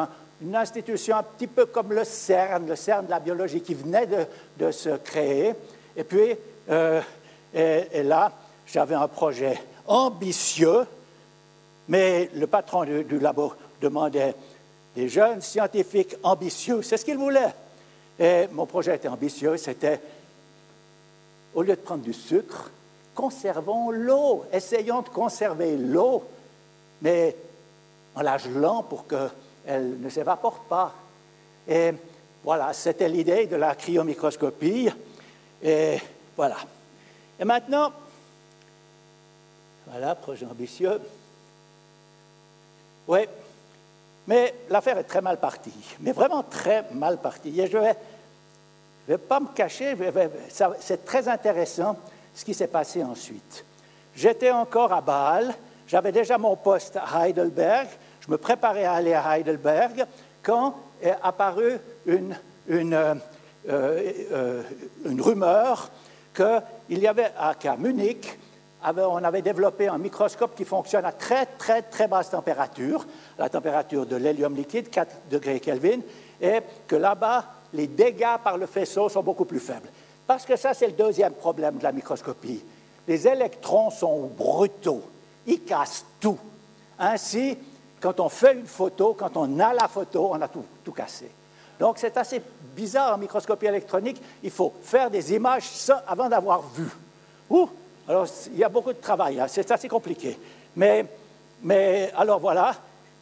une 0.41 0.55
institution 0.55 1.17
un 1.17 1.25
petit 1.25 1.49
peu 1.49 1.67
comme 1.67 1.93
le 1.93 2.05
CERN, 2.05 2.69
le 2.69 2.77
CERN 2.77 3.07
de 3.07 3.11
la 3.11 3.19
biologie 3.19 3.63
qui 3.63 3.75
venait 3.75 4.07
de, 4.07 4.71
se 4.71 4.91
créer. 4.91 5.55
Et 5.97 6.05
puis, 6.05 6.37
euh, 6.71 7.01
là, 8.05 8.31
j'avais 8.65 8.95
un 8.95 9.09
projet 9.09 9.61
ambitieux, 9.89 10.87
mais 11.89 12.31
le 12.33 12.47
patron 12.47 12.85
du, 12.85 13.03
du 13.03 13.19
labo 13.19 13.55
demandait 13.83 14.37
des 14.95 15.09
jeunes 15.09 15.41
scientifiques 15.41 16.15
ambitieux. 16.23 16.81
C'est 16.83 16.97
ce 16.97 17.05
qu'il 17.05 17.19
voulait. 17.19 17.53
Et 18.21 18.47
mon 18.53 18.67
projet 18.67 18.95
était 18.95 19.09
ambitieux, 19.09 19.57
c'était 19.57 20.01
au 21.55 21.63
lieu 21.63 21.75
de 21.75 21.81
prendre 21.81 22.03
du 22.03 22.13
sucre, 22.13 22.71
conservons 23.15 23.91
l'eau, 23.91 24.45
essayons 24.53 25.03
de 25.03 25.09
conserver 25.09 25.77
l'eau, 25.77 26.25
mais 27.03 27.35
en 28.15 28.23
la 28.23 28.39
gelant 28.39 28.83
pour 28.83 29.07
qu'elle 29.07 30.01
ne 30.01 30.09
s'évapore 30.09 30.61
pas. 30.69 30.95
Et 31.67 31.93
voilà, 32.45 32.73
c'était 32.73 33.09
l'idée 33.09 33.47
de 33.47 33.57
la 33.57 33.75
cryomicroscopie. 33.75 34.91
Et 35.63 35.99
voilà. 36.37 36.57
Et 37.39 37.45
maintenant, 37.45 37.93
voilà, 39.87 40.15
projet 40.15 40.47
ambitieux. 40.47 41.01
Oui, 43.07 43.21
mais 44.27 44.55
l'affaire 44.69 44.99
est 44.99 45.05
très 45.05 45.23
mal 45.23 45.41
partie, 45.41 45.73
mais 46.01 46.13
vraiment 46.13 46.43
très 46.43 46.85
mal 46.93 47.19
partie. 47.19 47.59
Et 47.61 47.67
je 47.67 47.79
vais 47.79 47.97
ne 49.09 49.15
vais 49.15 49.19
pas 49.19 49.41
me 49.41 49.49
cacher, 49.49 49.97
c'est 50.81 51.05
très 51.05 51.29
intéressant 51.29 51.97
ce 52.35 52.45
qui 52.45 52.55
s'est 52.55 52.69
passé 52.69 53.03
ensuite. 53.03 53.65
J'étais 54.15 54.51
encore 54.51 54.93
à 54.93 55.01
Bâle, 55.01 55.55
j'avais 55.87 56.13
déjà 56.13 56.39
mon 56.39 56.57
poste 56.57 56.97
à 56.97 57.27
Heidelberg, 57.27 57.89
je 58.21 58.31
me 58.31 58.37
préparais 58.37 58.85
à 58.85 58.95
aller 58.95 59.15
à 59.15 59.39
Heidelberg 59.39 60.05
quand 60.43 60.77
est 61.03 61.15
apparue 61.23 61.79
une, 62.07 62.37
euh, 62.71 63.15
euh, 63.69 64.63
rumeur 65.19 65.91
qu'il 66.35 66.99
y 66.99 67.07
avait 67.07 67.33
qu'à 67.59 67.77
Munich, 67.77 68.39
on 68.83 69.25
avait 69.25 69.43
développé 69.43 69.89
un 69.89 69.99
microscope 69.99 70.55
qui 70.55 70.65
fonctionne 70.65 71.05
à 71.05 71.13
très, 71.13 71.47
très, 71.47 71.83
très 71.83 72.09
basse 72.09 72.31
température, 72.31 73.07
la 73.39 73.49
température 73.49 74.07
de 74.07 74.17
l'hélium 74.17 74.55
liquide, 74.55 74.91
4 74.91 75.17
degrés 75.31 75.61
Kelvin, 75.61 76.01
et 76.41 76.61
que 76.87 76.97
là-bas, 76.97 77.45
les 77.73 77.87
dégâts 77.87 78.39
par 78.43 78.57
le 78.57 78.67
faisceau 78.67 79.09
sont 79.09 79.23
beaucoup 79.23 79.45
plus 79.45 79.61
faibles. 79.61 79.89
Parce 80.27 80.45
que 80.45 80.57
ça, 80.57 80.75
c'est 80.75 80.87
le 80.87 80.93
deuxième 80.93 81.33
problème 81.33 81.79
de 81.79 81.83
la 81.83 81.93
microscopie. 81.93 82.63
Les 83.07 83.27
électrons 83.27 83.91
sont 83.91 84.31
brutaux, 84.37 85.03
ils 85.47 85.63
cassent 85.65 86.05
tout. 86.21 86.39
Ainsi, 86.99 87.57
quand 88.01 88.21
on 88.21 88.29
fait 88.29 88.55
une 88.55 88.67
photo, 88.67 89.15
quand 89.19 89.37
on 89.37 89.59
a 89.59 89.73
la 89.73 89.89
photo, 89.89 90.31
on 90.33 90.41
a 90.41 90.49
tout, 90.49 90.65
tout 90.85 90.93
cassé. 90.93 91.31
Donc 91.79 91.99
c'est 91.99 92.17
assez 92.17 92.43
bizarre 92.75 93.15
en 93.15 93.19
microscopie 93.19 93.67
électronique, 93.67 94.21
il 94.43 94.51
faut 94.51 94.75
faire 94.83 95.11
des 95.11 95.33
images 95.33 95.65
avant 96.07 96.29
d'avoir 96.29 96.63
vu. 96.69 96.89
Ouh, 97.51 97.69
alors 98.09 98.27
il 98.53 98.59
y 98.59 98.65
a 98.65 98.69
beaucoup 98.69 98.93
de 98.93 99.01
travail, 99.01 99.41
hein. 99.41 99.47
c'est 99.49 99.71
assez 99.71 99.89
compliqué. 99.89 100.39
Mais, 100.77 101.07
mais 101.63 102.11
alors 102.17 102.41
voilà, 102.41 102.75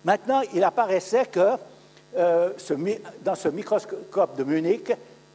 maintenant 0.05 0.41
il 0.55 0.65
apparaissait 0.65 1.27
que 1.27 1.57
euh, 2.17 2.51
dans 3.25 3.35
ce 3.35 3.49
microscope 3.49 4.37
de 4.37 4.45
Munich, 4.45 4.93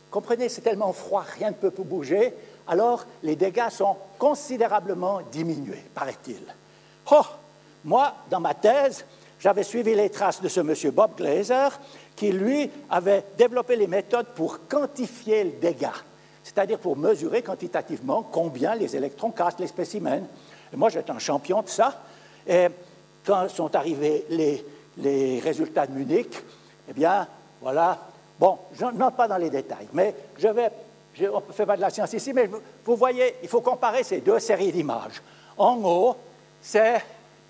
comprenez, 0.09 0.49
c'est 0.49 0.61
tellement 0.61 0.93
froid, 0.93 1.23
rien 1.37 1.49
ne 1.49 1.55
peut 1.55 1.71
bouger, 1.83 2.33
alors 2.67 3.05
les 3.23 3.35
dégâts 3.35 3.69
sont 3.69 3.95
considérablement 4.17 5.21
diminués, 5.31 5.83
paraît-il. 5.93 6.41
Oh, 7.11 7.25
moi, 7.83 8.15
dans 8.29 8.39
ma 8.39 8.53
thèse, 8.53 9.05
j'avais 9.39 9.63
suivi 9.63 9.95
les 9.95 10.09
traces 10.09 10.41
de 10.41 10.47
ce 10.47 10.59
monsieur 10.59 10.91
Bob 10.91 11.11
Glaser, 11.17 11.69
qui, 12.15 12.31
lui, 12.31 12.69
avait 12.89 13.23
développé 13.37 13.75
les 13.75 13.87
méthodes 13.87 14.27
pour 14.35 14.67
quantifier 14.67 15.43
le 15.43 15.51
dégât, 15.51 15.93
c'est-à-dire 16.43 16.79
pour 16.79 16.97
mesurer 16.97 17.41
quantitativement 17.41 18.21
combien 18.23 18.75
les 18.75 18.95
électrons 18.95 19.31
cassent 19.31 19.59
les 19.59 19.67
spécimens. 19.67 20.27
Moi, 20.75 20.89
j'étais 20.89 21.11
un 21.11 21.19
champion 21.19 21.61
de 21.61 21.69
ça. 21.69 22.03
Et 22.47 22.67
quand 23.25 23.47
sont 23.49 23.75
arrivés 23.75 24.25
les 24.97 25.39
résultats 25.39 25.87
de 25.87 25.93
Munich, 25.93 26.41
eh 26.91 26.93
bien, 26.93 27.25
voilà. 27.61 27.97
Bon, 28.37 28.59
je 28.73 28.85
n'entre 28.85 29.15
pas 29.15 29.27
dans 29.27 29.37
les 29.37 29.49
détails, 29.49 29.87
mais 29.93 30.13
je 30.37 30.49
vais. 30.49 30.69
on 31.31 31.41
ne 31.47 31.53
fait 31.53 31.65
pas 31.65 31.77
de 31.77 31.81
la 31.81 31.89
science 31.89 32.11
ici, 32.11 32.33
mais 32.33 32.49
vous 32.83 32.95
voyez, 32.97 33.37
il 33.41 33.47
faut 33.47 33.61
comparer 33.61 34.03
ces 34.03 34.19
deux 34.19 34.39
séries 34.39 34.73
d'images. 34.73 35.21
En 35.57 35.77
haut, 35.77 36.17
c'est 36.61 37.01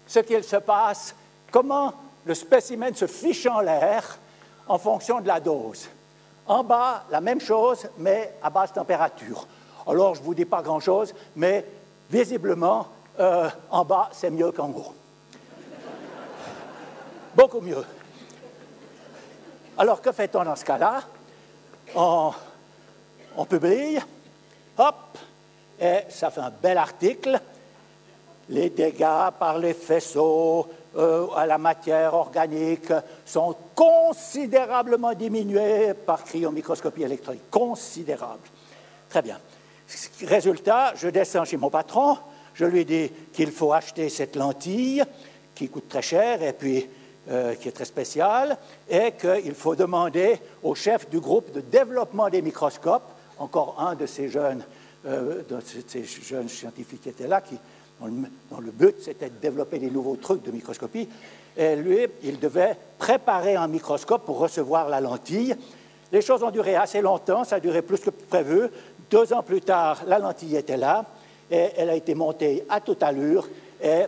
ce 0.05 0.19
qu'il 0.19 0.43
se 0.43 0.57
passe, 0.57 1.15
comment 1.51 1.93
le 2.25 2.35
spécimen 2.35 2.93
se 2.93 3.07
fiche 3.07 3.47
en 3.47 3.61
l'air 3.61 4.19
en 4.67 4.77
fonction 4.77 5.21
de 5.21 5.27
la 5.27 5.39
dose. 5.39 5.89
En 6.45 6.63
bas, 6.63 7.05
la 7.09 7.21
même 7.21 7.41
chose, 7.41 7.87
mais 7.97 8.35
à 8.43 8.51
basse 8.51 8.73
température. 8.73 9.47
Alors, 9.87 10.13
je 10.13 10.19
ne 10.19 10.25
vous 10.25 10.35
dis 10.35 10.45
pas 10.45 10.61
grand-chose, 10.61 11.15
mais 11.35 11.65
visiblement, 12.11 12.87
euh, 13.19 13.49
en 13.71 13.85
bas, 13.85 14.09
c'est 14.11 14.29
mieux 14.29 14.51
qu'en 14.51 14.69
haut. 14.69 14.93
Beaucoup 17.35 17.61
mieux. 17.61 17.83
Alors, 19.77 20.01
que 20.01 20.11
fait-on 20.11 20.43
dans 20.43 20.55
ce 20.55 20.65
cas-là? 20.65 21.01
On, 21.95 23.45
publie, 23.45 23.97
hop, 24.77 25.17
et 25.79 25.99
ça 26.09 26.29
fait 26.29 26.41
un 26.41 26.51
bel 26.51 26.77
article. 26.77 27.39
Les 28.49 28.69
dégâts 28.69 29.31
par 29.39 29.57
les 29.57 29.73
faisceaux 29.73 30.67
euh, 30.97 31.27
à 31.35 31.45
la 31.45 31.57
matière 31.57 32.13
organique 32.13 32.91
sont 33.25 33.55
considérablement 33.73 35.13
diminués 35.13 35.93
par 35.93 36.23
cryomicroscopie 36.23 37.03
électronique. 37.03 37.49
Considérable. 37.49 38.41
Très 39.09 39.21
bien. 39.21 39.39
Résultat, 40.23 40.93
je 40.95 41.07
descends 41.07 41.45
chez 41.45 41.57
mon 41.57 41.69
patron, 41.69 42.17
je 42.53 42.65
lui 42.65 42.85
dis 42.85 43.09
qu'il 43.33 43.51
faut 43.51 43.73
acheter 43.73 44.09
cette 44.09 44.35
lentille 44.35 45.03
qui 45.55 45.69
coûte 45.69 45.89
très 45.89 46.01
cher, 46.01 46.41
et 46.41 46.53
puis 46.53 46.87
euh, 47.29 47.53
qui 47.53 47.67
est 47.67 47.71
très 47.71 47.85
spécial, 47.85 48.57
et 48.89 49.11
qu'il 49.11 49.53
faut 49.53 49.75
demander 49.75 50.39
au 50.63 50.73
chef 50.73 51.07
du 51.07 51.19
groupe 51.19 51.51
de 51.51 51.61
développement 51.61 52.29
des 52.29 52.41
microscopes, 52.41 53.11
encore 53.37 53.75
un 53.79 53.93
de 53.93 54.07
ces 54.07 54.27
jeunes, 54.27 54.63
euh, 55.05 55.43
ces 55.87 56.03
jeunes 56.03 56.49
scientifiques 56.49 57.03
qui 57.03 57.09
étaient 57.09 57.27
là, 57.27 57.41
qui, 57.41 57.59
dont, 57.99 58.59
le, 58.59 58.71
but 58.71 58.95
c'était 59.03 59.29
de 59.29 59.35
développer 59.39 59.77
des 59.77 59.91
nouveaux 59.91 60.15
trucs 60.15 60.41
de 60.41 60.49
microscopie, 60.49 61.07
et 61.55 61.75
lui, 61.75 62.07
il 62.23 62.39
devait 62.39 62.75
préparer 62.97 63.55
un 63.55 63.67
microscope 63.67 64.25
pour 64.25 64.39
recevoir 64.39 64.89
la 64.89 64.99
lentille. 64.99 65.55
Les 66.11 66.21
choses 66.21 66.41
ont 66.41 66.49
duré 66.49 66.75
assez 66.75 67.01
longtemps, 67.01 67.43
ça 67.43 67.57
a 67.57 67.59
duré 67.59 67.83
plus 67.83 67.99
que 67.99 68.09
prévu. 68.09 68.67
Deux 69.11 69.31
ans 69.31 69.43
plus 69.43 69.61
tard, 69.61 70.01
la 70.07 70.17
lentille 70.17 70.55
était 70.55 70.75
là, 70.75 71.05
et 71.51 71.69
elle 71.77 71.91
a 71.91 71.95
été 71.95 72.15
montée 72.15 72.65
à 72.67 72.81
toute 72.81 73.03
allure, 73.03 73.47
et 73.79 74.05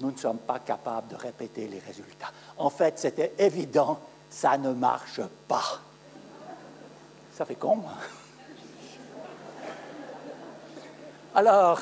nous 0.00 0.10
ne 0.10 0.16
sommes 0.16 0.38
pas 0.38 0.58
capables 0.58 1.08
de 1.08 1.16
répéter 1.16 1.66
les 1.66 1.78
résultats. 1.78 2.30
En 2.58 2.70
fait, 2.70 2.98
c'était 2.98 3.32
évident, 3.38 3.98
ça 4.30 4.58
ne 4.58 4.72
marche 4.72 5.20
pas. 5.48 5.80
Ça 7.32 7.44
fait 7.44 7.54
con. 7.54 7.82
Alors, 11.34 11.80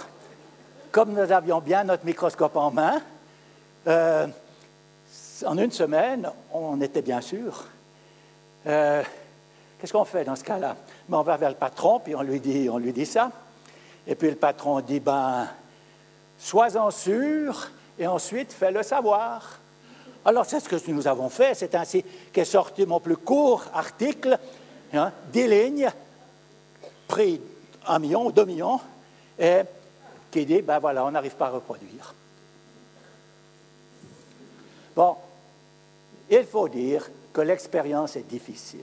comme 0.90 1.12
nous 1.12 1.32
avions 1.32 1.60
bien 1.60 1.84
notre 1.84 2.04
microscope 2.04 2.56
en 2.56 2.70
main, 2.70 3.00
euh, 3.86 4.26
en 5.44 5.58
une 5.58 5.70
semaine, 5.70 6.30
on 6.52 6.80
était 6.80 7.02
bien 7.02 7.20
sûr. 7.20 7.64
Euh, 8.66 9.02
qu'est-ce 9.78 9.92
qu'on 9.92 10.04
fait 10.04 10.24
dans 10.24 10.36
ce 10.36 10.44
cas-là? 10.44 10.76
Ben, 11.08 11.18
On 11.18 11.22
va 11.22 11.36
vers 11.36 11.50
le 11.50 11.56
patron, 11.56 12.00
puis 12.00 12.14
on 12.14 12.22
lui 12.22 12.40
dit, 12.40 12.68
on 12.70 12.78
lui 12.78 12.92
dit 12.92 13.06
ça. 13.06 13.30
Et 14.06 14.14
puis 14.14 14.30
le 14.30 14.36
patron 14.36 14.80
dit, 14.80 15.00
ben, 15.00 15.48
sois-en 16.38 16.90
sûr, 16.90 17.70
et 17.98 18.06
ensuite 18.06 18.52
fais-le 18.52 18.82
savoir. 18.82 19.58
Alors 20.24 20.46
c'est 20.46 20.60
ce 20.60 20.68
que 20.68 20.90
nous 20.90 21.06
avons 21.06 21.28
fait, 21.28 21.54
c'est 21.54 21.74
ainsi 21.74 22.04
qu'est 22.32 22.44
sorti 22.44 22.86
mon 22.86 23.00
plus 23.00 23.16
court 23.16 23.64
article, 23.74 24.38
hein, 24.92 25.12
dix 25.32 25.46
lignes, 25.46 25.90
pris 27.06 27.40
un 27.86 27.98
million 27.98 28.26
ou 28.26 28.32
deux 28.32 28.46
millions, 28.46 28.80
et 29.38 29.60
qui 30.30 30.46
dit, 30.46 30.62
ben 30.62 30.78
voilà, 30.78 31.04
on 31.04 31.10
n'arrive 31.10 31.36
pas 31.36 31.46
à 31.46 31.50
reproduire. 31.50 32.14
Bon, 34.96 35.16
il 36.30 36.44
faut 36.44 36.68
dire 36.68 37.08
que 37.32 37.40
l'expérience 37.40 38.16
est 38.16 38.28
difficile. 38.28 38.80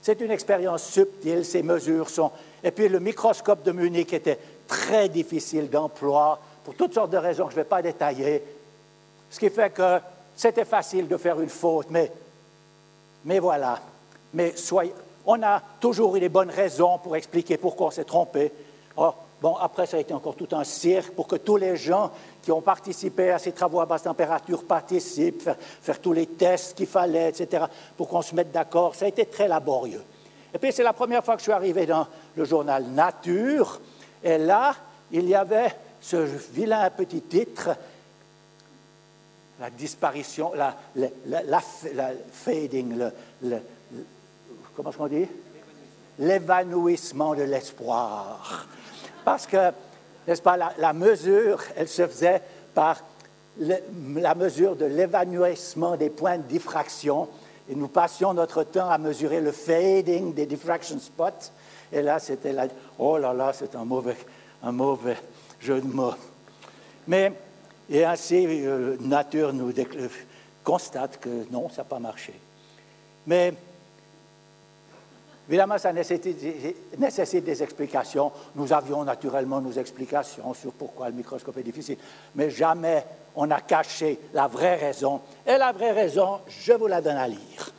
C'est 0.00 0.20
une 0.20 0.30
expérience 0.30 0.84
subtile, 0.84 1.44
ces 1.44 1.62
mesures 1.62 2.08
sont... 2.08 2.30
Et 2.64 2.70
puis 2.70 2.88
le 2.88 3.00
microscope 3.00 3.62
de 3.62 3.72
Munich 3.72 4.12
était 4.12 4.38
très 4.66 5.08
difficile 5.08 5.68
d'emploi 5.68 6.40
pour 6.68 6.76
toutes 6.76 6.92
sortes 6.92 7.12
de 7.12 7.16
raisons 7.16 7.46
je 7.48 7.54
ne 7.54 7.62
vais 7.62 7.64
pas 7.64 7.80
détailler. 7.80 8.42
Ce 9.30 9.40
qui 9.40 9.48
fait 9.48 9.70
que 9.70 10.00
c'était 10.36 10.66
facile 10.66 11.08
de 11.08 11.16
faire 11.16 11.40
une 11.40 11.48
faute, 11.48 11.86
mais, 11.88 12.12
mais 13.24 13.38
voilà. 13.38 13.80
Mais 14.34 14.54
soyez, 14.54 14.92
on 15.24 15.42
a 15.42 15.62
toujours 15.80 16.14
eu 16.16 16.20
les 16.20 16.28
bonnes 16.28 16.50
raisons 16.50 16.98
pour 16.98 17.16
expliquer 17.16 17.56
pourquoi 17.56 17.86
on 17.86 17.90
s'est 17.90 18.04
trompé. 18.04 18.52
Oh, 18.98 19.14
bon, 19.40 19.56
après, 19.56 19.86
ça 19.86 19.96
a 19.96 20.00
été 20.00 20.12
encore 20.12 20.34
tout 20.34 20.48
un 20.52 20.62
cirque 20.62 21.14
pour 21.14 21.26
que 21.26 21.36
tous 21.36 21.56
les 21.56 21.74
gens 21.74 22.10
qui 22.42 22.52
ont 22.52 22.60
participé 22.60 23.30
à 23.30 23.38
ces 23.38 23.52
travaux 23.52 23.80
à 23.80 23.86
basse 23.86 24.02
température 24.02 24.62
participent, 24.64 25.48
faire 25.80 26.00
tous 26.02 26.12
les 26.12 26.26
tests 26.26 26.76
qu'il 26.76 26.86
fallait, 26.86 27.30
etc., 27.30 27.64
pour 27.96 28.08
qu'on 28.08 28.20
se 28.20 28.34
mette 28.34 28.52
d'accord. 28.52 28.94
Ça 28.94 29.06
a 29.06 29.08
été 29.08 29.24
très 29.24 29.48
laborieux. 29.48 30.04
Et 30.52 30.58
puis, 30.58 30.70
c'est 30.70 30.82
la 30.82 30.92
première 30.92 31.24
fois 31.24 31.32
que 31.32 31.40
je 31.40 31.44
suis 31.44 31.52
arrivé 31.52 31.86
dans 31.86 32.06
le 32.36 32.44
journal 32.44 32.84
Nature, 32.84 33.80
et 34.22 34.36
là, 34.36 34.74
il 35.10 35.26
y 35.26 35.34
avait 35.34 35.74
ce 36.00 36.16
vilain 36.52 36.90
petit 36.90 37.22
titre, 37.22 37.70
la 39.60 39.70
disparition, 39.70 40.52
la, 40.54 40.76
fading, 42.32 43.10
comment 44.76 44.90
est-ce 44.90 44.98
qu'on 44.98 45.08
dit? 45.08 45.26
L'évanouissement 46.20 47.34
de 47.34 47.42
l'espoir. 47.42 48.66
Parce 49.24 49.46
que, 49.46 49.72
n'est-ce 50.26 50.42
pas, 50.42 50.56
la, 50.56 50.92
mesure, 50.92 51.62
elle 51.76 51.88
se 51.88 52.06
faisait 52.06 52.40
par 52.74 53.02
la 53.58 54.34
mesure 54.34 54.76
de 54.76 54.84
l'évanouissement 54.84 55.96
des 55.96 56.10
points 56.10 56.38
de 56.38 56.44
diffraction. 56.44 57.28
Et 57.68 57.74
nous 57.74 57.88
passions 57.88 58.32
notre 58.32 58.62
temps 58.62 58.88
à 58.88 58.98
mesurer 58.98 59.40
le 59.40 59.52
fading 59.52 60.32
des 60.32 60.46
diffraction 60.46 60.98
spots. 60.98 61.50
Et 61.92 62.02
là, 62.02 62.18
c'était 62.18 62.52
la... 62.52 62.68
Oh 62.98 63.18
là 63.18 63.32
là, 63.34 63.52
c'est 63.52 63.74
un 63.74 63.84
mauvais, 63.84 64.16
un 64.62 64.72
mauvais 64.72 65.16
jeu 65.60 65.80
de. 65.80 65.88
Mais, 67.06 67.32
et 67.90 68.04
ainsi, 68.04 68.46
euh, 68.46 68.96
nature 69.00 69.52
nous 69.52 69.72
constate 70.62 71.18
que 71.18 71.50
non, 71.50 71.68
ça 71.70 71.78
n'a 71.78 71.84
pas 71.84 71.98
marché. 71.98 72.34
Mais, 73.26 73.52
évidemment, 75.48 75.78
ça 75.78 75.92
nécessite, 75.92 76.98
nécessite, 76.98 77.44
des 77.44 77.62
explications. 77.62 78.30
Nous 78.54 78.72
avions 78.72 79.04
naturellement 79.04 79.60
nos 79.60 79.72
explications 79.72 80.52
sur 80.54 80.72
pourquoi 80.72 81.08
le 81.08 81.14
microscope 81.14 81.56
est 81.56 81.62
difficile, 81.62 81.98
mais 82.34 82.50
jamais 82.50 83.04
on 83.34 83.46
n'a 83.46 83.60
caché 83.60 84.18
la 84.34 84.46
vraie 84.46 84.76
raison. 84.76 85.20
Et 85.46 85.56
la 85.56 85.72
vraie 85.72 85.92
raison, 85.92 86.40
je 86.48 86.72
vous 86.72 86.86
la 86.86 87.00
donne 87.00 87.16
à 87.16 87.28
lire. 87.28 87.72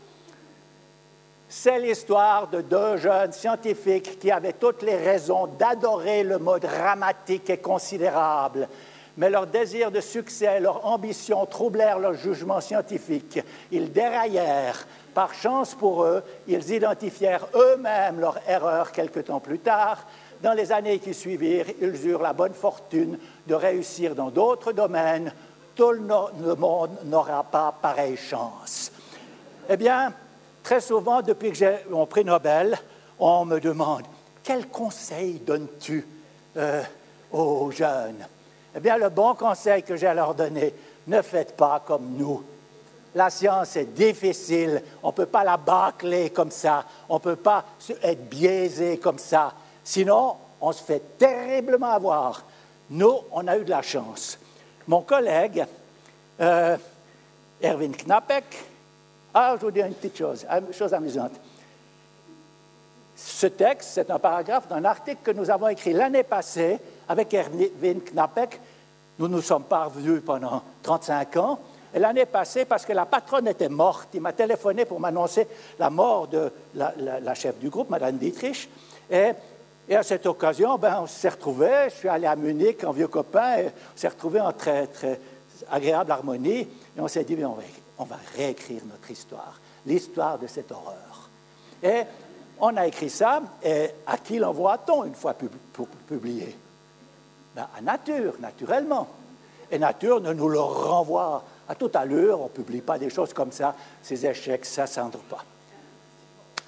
C'est 1.52 1.80
l'histoire 1.80 2.48
de 2.48 2.62
deux 2.62 2.98
jeunes 2.98 3.32
scientifiques 3.32 4.20
qui 4.20 4.30
avaient 4.30 4.54
toutes 4.54 4.84
les 4.84 4.96
raisons 4.96 5.48
d'adorer 5.48 6.24
le 6.24 6.38
mot 6.38 6.60
dramatique 6.60 7.50
et 7.50 7.58
considérable. 7.58 8.70
Mais 9.18 9.32
leur 9.32 9.48
désir 9.48 9.90
de 9.90 10.00
succès, 10.00 10.60
leur 10.60 10.86
ambition 10.86 11.44
troublèrent 11.48 11.98
leur 11.98 12.14
jugement 12.14 12.62
scientifique. 12.62 13.40
Ils 13.72 13.92
déraillèrent. 13.92 14.86
Par 15.16 15.34
chance 15.34 15.74
pour 15.74 16.04
eux, 16.04 16.24
ils 16.48 16.72
identifièrent 16.72 17.48
eux-mêmes 17.56 18.20
leur 18.20 18.40
erreur 18.48 18.92
quelque 18.92 19.20
temps 19.20 19.40
plus 19.40 19.58
tard. 19.58 20.06
Dans 20.44 20.54
les 20.54 20.72
années 20.72 21.00
qui 21.00 21.16
suivirent, 21.16 21.66
ils 21.82 22.08
eurent 22.08 22.22
la 22.22 22.34
bonne 22.34 22.54
fortune 22.54 23.18
de 23.48 23.56
réussir 23.56 24.14
dans 24.14 24.30
d'autres 24.30 24.72
domaines. 24.72 25.34
Tout 25.76 25.94
le 25.94 26.56
monde 26.56 26.92
n'aura 27.06 27.44
pas 27.44 27.74
pareille 27.82 28.18
chance. 28.18 28.92
Eh 29.68 29.78
bien, 29.78 30.14
Très 30.64 30.82
souvent, 30.82 31.22
depuis 31.22 31.50
que 31.50 31.56
j'ai 31.56 31.78
mon 31.90 32.06
prix 32.06 32.26
Nobel, 32.26 32.78
on 33.20 33.46
me 33.46 33.60
demande 33.60 34.04
quel 34.44 34.68
conseil 34.68 35.40
donnes-tu 35.40 36.08
euh, 36.58 36.82
aux 37.32 37.72
jeunes? 37.72 38.26
Eh 38.76 38.80
bien, 38.80 38.98
le 38.98 39.10
bon 39.10 39.36
conseil 39.36 39.84
que 39.84 39.96
j'ai 39.96 40.08
à 40.08 40.14
leur 40.14 40.34
donner, 40.34 40.74
ne 41.08 41.22
faites 41.22 41.56
pas 41.56 41.84
comme 41.86 42.16
nous. 42.18 42.44
La 43.16 43.30
science 43.30 43.76
est 43.76 43.94
difficile, 43.94 44.82
on 45.02 45.08
ne 45.08 45.14
peut 45.14 45.26
pas 45.26 45.44
la 45.44 45.58
bâcler 45.58 46.30
comme 46.30 46.52
ça, 46.52 46.86
on 47.10 47.16
ne 47.16 47.20
peut 47.20 47.36
pas 47.36 47.66
être 48.04 48.30
biaisé 48.30 49.00
comme 49.00 49.18
ça. 49.18 49.54
Sinon, 49.84 50.36
on 50.62 50.72
se 50.72 50.84
fait 50.84 51.18
terriblement 51.18 51.92
avoir. 51.92 52.44
Nous, 52.92 53.20
on 53.32 53.48
a 53.48 53.58
eu 53.58 53.64
de 53.64 53.70
la 53.70 53.82
chance. 53.82 54.38
Mon 54.88 55.02
collègue, 55.02 55.66
euh, 56.40 56.78
Erwin 57.64 57.94
Knappek, 57.96 58.46
ah, 59.34 59.56
je 59.60 59.66
vous 59.66 59.72
dis 59.72 59.82
une 59.82 59.94
petite 59.94 60.18
chose, 60.18 60.46
une 60.50 60.74
chose 60.74 60.94
amusante. 60.94 61.34
Ce 63.16 63.48
texte, 63.48 63.90
c'est 63.94 64.10
un 64.12 64.20
paragraphe 64.20 64.68
d'un 64.68 64.86
article 64.86 65.20
que 65.24 65.32
nous 65.32 65.52
avons 65.52 65.68
écrit 65.68 65.94
l'année 65.94 66.24
passée 66.24 66.80
avec 67.08 67.34
Erwin 67.34 68.00
Knappek. 68.02 68.60
Nous 69.20 69.28
nous 69.28 69.42
sommes 69.42 69.64
pas 69.64 69.86
revus 69.86 70.22
pendant 70.22 70.64
35 70.82 71.38
ans. 71.38 71.60
Et 71.94 72.00
l'année 72.00 72.26
passée, 72.26 72.66
parce 72.66 72.86
que 72.86 72.94
la 72.94 73.06
patronne 73.06 73.48
était 73.48 73.68
morte, 73.68 74.10
il 74.14 74.22
m'a 74.22 74.32
téléphoné 74.32 74.86
pour 74.86 75.00
m'annoncer 75.00 75.48
la 75.80 75.90
mort 75.90 76.28
de 76.28 76.52
la, 76.76 77.34
chef 77.34 77.58
du 77.60 77.70
groupe, 77.70 77.90
Mme 77.90 78.18
Dietrich. 78.18 78.70
Et, 79.12 79.32
à 79.94 80.04
cette 80.04 80.26
occasion, 80.28 80.78
ben, 80.78 81.00
on 81.02 81.08
s'est 81.08 81.30
retrouvés. 81.30 81.88
Je 81.90 81.96
suis 81.96 82.10
allé 82.10 82.28
à 82.28 82.36
Munich 82.36 82.84
en 82.84 82.92
vieux 82.92 83.08
copain 83.08 83.58
et 83.58 83.66
on 83.66 83.98
s'est 83.98 84.08
retrouvés 84.08 84.40
en 84.40 84.54
très, 84.54 84.86
très 84.88 85.20
agréable 85.70 86.12
harmonie. 86.12 86.60
Et 86.60 87.00
on 87.00 87.08
s'est 87.08 87.24
dit, 87.24 87.38
on 87.44 87.54
va 87.54 87.64
on 88.00 88.06
va 88.06 88.18
réécrire 88.36 88.82
notre 88.86 89.12
histoire, 89.12 89.60
l'histoire 89.86 90.40
de 90.40 90.48
cette 90.48 90.72
horreur. 90.72 91.30
Et 91.84 92.04
on 92.60 92.76
a 92.76 92.88
écrit 92.88 93.10
ça, 93.10 93.42
et 93.64 93.90
à 94.08 94.18
qui 94.18 94.40
l'envoie-t-on 94.40 95.04
une 95.04 95.16
fois 95.16 95.36
publié? 96.08 96.58
Ben, 97.56 97.68
À 97.78 97.82
Nature, 97.82 98.34
naturellement. 98.40 99.08
Et 99.70 99.78
Nature 99.78 100.22
ne 100.22 100.34
nous 100.34 100.50
le 100.50 100.60
renvoie 100.60 101.44
à 101.68 101.76
toute 101.76 101.96
allure, 101.96 102.40
on 102.40 102.46
ne 102.46 102.50
publie 102.50 102.82
pas 102.82 102.98
des 102.98 103.10
choses 103.10 103.34
comme 103.34 103.52
ça, 103.52 103.76
ces 104.02 104.26
échecs, 104.26 104.66
ça 104.66 104.84
ne 104.84 105.12
pas. 105.12 105.44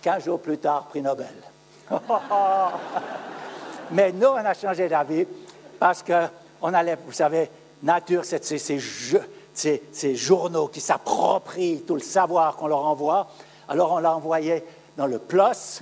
Quinze 0.01 0.25
jours 0.25 0.39
plus 0.39 0.57
tard, 0.57 0.87
prix 0.87 1.01
Nobel. 1.01 1.33
Mais 3.91 4.11
nous, 4.11 4.27
on 4.27 4.35
a 4.35 4.53
changé 4.53 4.87
d'avis 4.87 5.25
parce 5.79 6.03
qu'on 6.03 6.73
allait, 6.73 6.97
vous 7.05 7.11
savez, 7.11 7.49
Nature, 7.81 8.23
c'est 8.23 8.79
ces 9.53 9.83
ces, 9.91 10.15
journaux 10.15 10.67
qui 10.67 10.79
s'approprient 10.79 11.81
tout 11.81 11.95
le 11.95 12.01
savoir 12.01 12.55
qu'on 12.55 12.67
leur 12.67 12.85
envoie. 12.85 13.27
Alors 13.67 13.93
on 13.93 13.99
l'a 13.99 14.15
envoyé 14.15 14.63
dans 14.97 15.07
le 15.07 15.19
PLOS, 15.19 15.81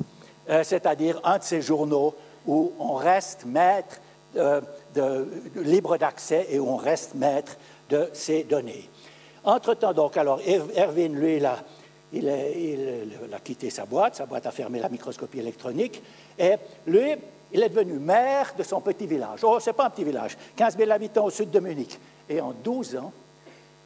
euh, 0.49 0.63
c'est-à-dire 0.63 1.19
un 1.23 1.37
de 1.37 1.43
ces 1.43 1.61
journaux 1.61 2.15
où 2.47 2.71
on 2.79 2.93
reste 2.93 3.45
maître 3.45 3.99
euh, 4.35 4.61
de, 4.93 5.27
libre 5.55 5.97
d'accès 5.97 6.47
et 6.49 6.59
où 6.59 6.69
on 6.69 6.77
reste 6.77 7.15
maître 7.15 7.57
de 7.89 8.09
ces 8.13 8.43
données. 8.43 8.89
Entre-temps, 9.43 9.93
donc, 9.93 10.17
alors, 10.17 10.39
Erwin, 10.77 11.13
lui, 11.15 11.37
il 11.37 11.45
a, 11.45 11.57
il, 12.13 12.29
a 13.33 13.39
quitté 13.39 13.69
sa 13.69 13.85
boîte, 13.85 14.15
sa 14.15 14.25
boîte 14.25 14.45
a 14.45 14.51
fermé 14.51 14.79
la 14.79 14.89
microscopie 14.89 15.39
électronique, 15.39 16.01
et 16.37 16.55
lui, 16.85 17.15
il 17.51 17.63
est 17.63 17.69
devenu 17.69 17.93
maire 17.93 18.53
de 18.57 18.63
son 18.63 18.81
petit 18.81 19.07
village. 19.07 19.39
Oh, 19.43 19.57
c'est 19.59 19.73
pas 19.73 19.85
un 19.85 19.89
petit 19.89 20.03
village, 20.03 20.37
15 20.55 20.77
000 20.77 20.91
habitants 20.91 21.25
au 21.25 21.29
sud 21.29 21.49
de 21.49 21.59
Munich. 21.59 21.97
Et 22.29 22.41
en 22.41 22.51
12 22.51 22.97
ans, 22.97 23.11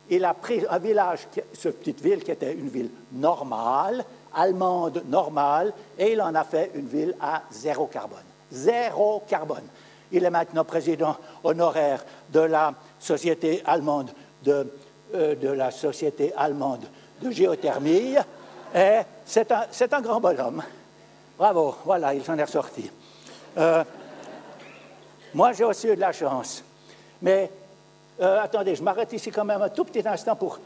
il 0.10 0.26
a 0.26 0.34
pris 0.34 0.64
un 0.70 0.80
village, 0.80 1.28
cette 1.54 1.80
petite 1.80 2.02
ville 2.02 2.24
qui 2.24 2.32
était 2.32 2.54
une 2.54 2.70
ville 2.70 2.90
normale, 3.12 4.04
allemande 4.36 5.04
normale, 5.08 5.74
et 5.98 6.14
il 6.14 6.22
en 6.22 6.36
a 6.36 6.44
fait 6.44 6.72
une 6.76 6.88
ville 6.88 7.16
à 7.22 7.44
zéro 7.52 7.88
carbone. 7.88 8.24
Zéro 8.52 9.24
carbone. 9.28 9.68
Il 10.12 10.24
est 10.24 10.30
maintenant 10.30 10.64
président 10.64 11.16
honoraire 11.44 12.04
de 12.30 12.42
la 12.42 12.74
société 13.00 13.64
allemande 13.66 14.12
de, 14.44 14.72
euh, 15.16 15.36
de 15.36 15.48
la 15.50 15.72
société 15.72 16.34
allemande 16.36 16.86
de 17.22 17.32
géothermie. 17.32 18.16
Et 18.76 19.00
c'est 19.26 19.52
un, 19.52 19.66
un, 19.92 20.02
grand 20.02 20.20
bonhomme. 20.20 20.62
Bravo, 21.38 21.76
voilà, 21.86 22.14
il 22.14 22.24
s'en 22.24 22.38
est 22.38 22.44
ressorti. 22.44 22.90
Euh, 23.58 23.84
moi, 25.34 25.54
j'ai 25.54 25.64
aussi 25.64 25.88
eu 25.88 25.96
de 25.96 26.02
la 26.02 26.12
chance. 26.12 26.64
Mais 27.22 27.50
euh, 28.22 28.42
attendez, 28.42 28.76
je 28.76 28.84
m'arrête 28.84 29.12
ici 29.14 29.32
quand 29.32 29.46
même 29.46 29.62
un 29.62 29.70
tout 29.70 29.86
petit 29.86 30.08
instant 30.08 30.36
pour 30.36 30.60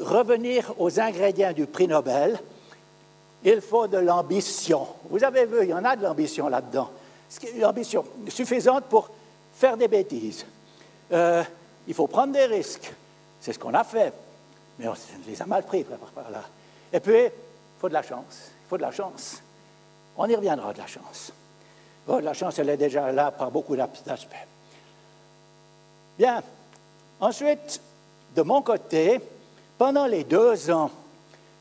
revenir 0.00 0.72
aux 0.78 1.00
ingrédients 1.00 1.52
du 1.52 1.66
prix 1.66 1.88
Nobel. 1.88 2.38
Il 3.42 3.60
faut 3.60 3.86
de 3.86 3.98
l'ambition. 3.98 4.86
Vous 5.08 5.24
avez 5.24 5.46
vu, 5.46 5.62
il 5.62 5.70
y 5.70 5.74
en 5.74 5.84
a 5.84 5.96
de 5.96 6.02
l'ambition 6.02 6.48
là-dedans. 6.48 6.90
Une 7.54 7.64
ambition 7.64 8.04
suffisante 8.28 8.84
pour 8.84 9.10
faire 9.54 9.76
des 9.76 9.88
bêtises. 9.88 10.44
Euh, 11.12 11.42
il 11.86 11.94
faut 11.94 12.06
prendre 12.06 12.32
des 12.32 12.44
risques. 12.44 12.92
C'est 13.40 13.52
ce 13.52 13.58
qu'on 13.58 13.74
a 13.74 13.84
fait. 13.84 14.12
Mais 14.78 14.88
on 14.88 14.94
les 15.26 15.40
a 15.40 15.46
mal 15.46 15.64
pris 15.64 15.84
par 15.84 16.30
là. 16.30 16.42
Et 16.92 17.00
puis, 17.00 17.24
il 17.24 17.32
faut 17.80 17.88
de 17.88 17.94
la 17.94 18.02
chance. 18.02 18.50
Il 18.64 18.68
faut 18.68 18.76
de 18.76 18.82
la 18.82 18.90
chance. 18.90 19.42
On 20.16 20.26
y 20.26 20.34
reviendra 20.34 20.72
de 20.72 20.78
la 20.78 20.86
chance. 20.86 21.32
la 22.08 22.32
chance, 22.34 22.58
elle 22.58 22.68
est 22.68 22.76
déjà 22.76 23.10
là 23.12 23.30
par 23.30 23.50
beaucoup 23.50 23.76
d'aspects. 23.76 24.46
Bien. 26.20 26.42
Ensuite, 27.18 27.80
de 28.36 28.42
mon 28.42 28.60
côté, 28.60 29.22
pendant 29.78 30.04
les 30.04 30.24
deux 30.24 30.70
ans 30.70 30.90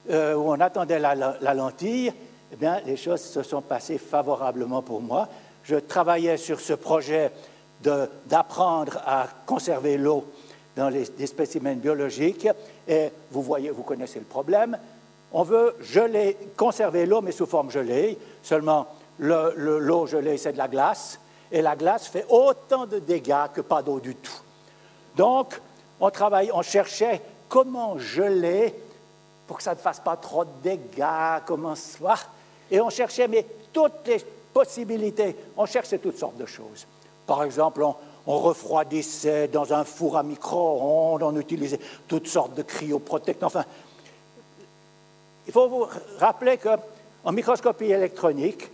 euh, 0.10 0.36
où 0.36 0.52
on 0.52 0.60
attendait 0.60 1.00
la, 1.00 1.54
lentille, 1.54 2.12
eh 2.52 2.56
bien, 2.58 2.82
les 2.86 2.98
choses 2.98 3.22
se 3.22 3.42
sont 3.42 3.62
passées 3.62 3.98
favorablement 3.98 4.82
pour 4.82 5.00
moi. 5.00 5.30
Je 5.64 5.78
travaillais 5.78 6.36
sur 6.36 6.60
ce 6.60 6.74
projet 6.74 7.32
d'apprendre 8.26 8.98
à 9.06 9.28
conserver 9.46 9.98
l'eau 9.98 10.26
dans 10.76 10.90
les, 10.90 11.06
spécimens 11.06 11.76
biologiques. 11.76 12.50
Et 12.86 13.12
vous 13.32 13.42
voyez, 13.42 13.70
vous 13.70 13.84
connaissez 13.84 14.20
le 14.20 14.26
problème. 14.26 14.78
On 15.32 15.44
veut 15.44 15.74
conserver 16.58 17.06
l'eau, 17.06 17.22
mais 17.22 17.32
sous 17.32 17.46
forme 17.46 17.72
gelée. 17.72 18.18
Seulement, 18.44 18.88
l'eau 19.20 20.06
gelée, 20.06 20.38
c'est 20.38 20.52
de 20.52 20.58
la 20.58 20.68
glace. 20.68 21.18
Et 21.50 21.62
la 21.62 21.78
glace 21.78 22.10
fait 22.10 22.26
autant 22.28 22.86
de 22.86 23.00
dégâts 23.00 23.48
que 23.54 23.62
pas 23.62 23.82
d'eau 23.82 24.02
du 24.02 24.16
tout. 24.16 24.42
Donc, 25.16 25.60
on 26.00 26.62
cherchait 26.62 27.22
comment 27.48 27.98
geler 27.98 28.74
pour 29.48 29.58
que 29.58 29.64
ça 29.64 29.74
ne 29.74 29.80
fasse 29.80 30.00
pas 30.00 30.16
trop 30.16 30.46
de 30.46 30.50
dégâts, 30.62 31.42
comment 31.46 31.76
ça. 31.76 32.16
Et 32.70 32.80
on 32.80 32.90
cherchait, 32.90 33.28
toutes 33.74 34.08
les 34.08 34.24
possibilités, 34.54 35.36
on 35.58 35.66
cherchait 35.66 35.98
toutes 35.98 36.18
sortes 36.18 36.38
de 36.38 36.46
choses. 36.46 36.86
Par 37.26 37.44
exemple, 37.44 37.84
on, 37.84 37.96
refroidissait 38.28 39.48
dans 39.48 39.74
un 39.74 39.84
four 39.84 40.16
à 40.16 40.22
micro-ondes, 40.22 41.24
on 41.24 41.36
utilisait 41.40 41.80
toutes 42.08 42.28
sortes 42.28 42.54
de 42.54 42.62
cryoprotectants. 42.62 43.48
Enfin, 43.48 43.66
il 45.48 45.52
faut 45.52 45.68
vous 45.68 45.88
rappeler 46.20 46.60
qu'en 46.60 47.32
microscopie 47.32 47.86
électronique, 47.86 48.70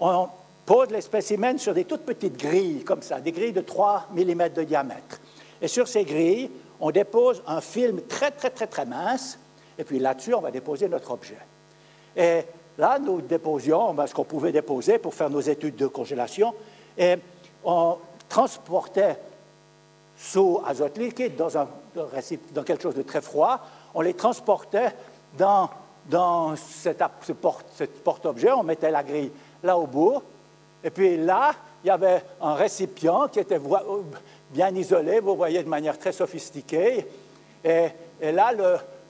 on 0.00 0.28
pose 0.64 0.88
les 0.88 1.02
spécimens 1.02 1.58
sur 1.58 1.74
des 1.74 1.84
toutes 1.84 2.06
petites 2.06 2.38
grilles 2.38 2.82
comme 2.82 3.02
ça, 3.02 3.20
des 3.20 3.32
grilles 3.32 3.52
de 3.52 3.60
3 3.60 4.06
mm 4.14 4.48
de 4.54 4.62
diamètre. 4.62 5.20
Et 5.60 5.68
sur 5.68 5.88
ces 5.88 6.04
grilles, 6.04 6.50
on 6.80 6.90
dépose 6.90 7.42
un 7.46 7.60
film 7.60 8.02
très, 8.02 8.30
très, 8.30 8.50
très, 8.50 8.66
très 8.66 8.86
mince, 8.86 9.38
et 9.78 9.84
puis 9.84 9.98
là-dessus, 9.98 10.34
on 10.34 10.40
va 10.40 10.50
déposer 10.50 10.88
notre 10.88 11.10
objet. 11.10 11.38
Et 12.16 12.42
là, 12.76 12.98
nous 12.98 13.20
déposions 13.20 13.94
ce 14.06 14.14
qu'on 14.14 14.24
pouvait 14.24 14.52
déposer 14.52 14.98
pour 14.98 15.14
faire 15.14 15.30
nos 15.30 15.40
études 15.40 15.76
de 15.76 15.86
congélation, 15.86 16.54
et 16.96 17.16
on 17.64 17.96
transportait 18.28 19.18
sous 20.16 20.60
azote 20.66 20.98
liquide 20.98 21.36
dans, 21.36 21.56
un, 21.56 21.68
dans 22.52 22.62
quelque 22.62 22.82
chose 22.82 22.94
de 22.94 23.02
très 23.02 23.20
froid, 23.20 23.60
on 23.94 24.00
les 24.00 24.14
transportait 24.14 24.92
dans, 25.36 25.70
dans 26.08 26.56
cette, 26.56 27.02
ce 27.22 27.32
porte-objet, 27.32 28.52
on 28.52 28.62
mettait 28.62 28.90
la 28.90 29.02
grille 29.02 29.30
là 29.62 29.78
au 29.78 29.86
bout, 29.86 30.22
et 30.82 30.90
puis 30.90 31.16
là, 31.16 31.52
il 31.84 31.88
y 31.88 31.90
avait 31.90 32.22
un 32.40 32.54
récipient 32.54 33.28
qui 33.28 33.40
était 33.40 33.58
bien 34.50 34.74
isolé, 34.74 35.20
vous 35.20 35.36
voyez, 35.36 35.62
de 35.62 35.68
manière 35.68 35.98
très 35.98 36.12
sophistiquée. 36.12 37.06
Et, 37.64 38.32
là, 38.32 38.52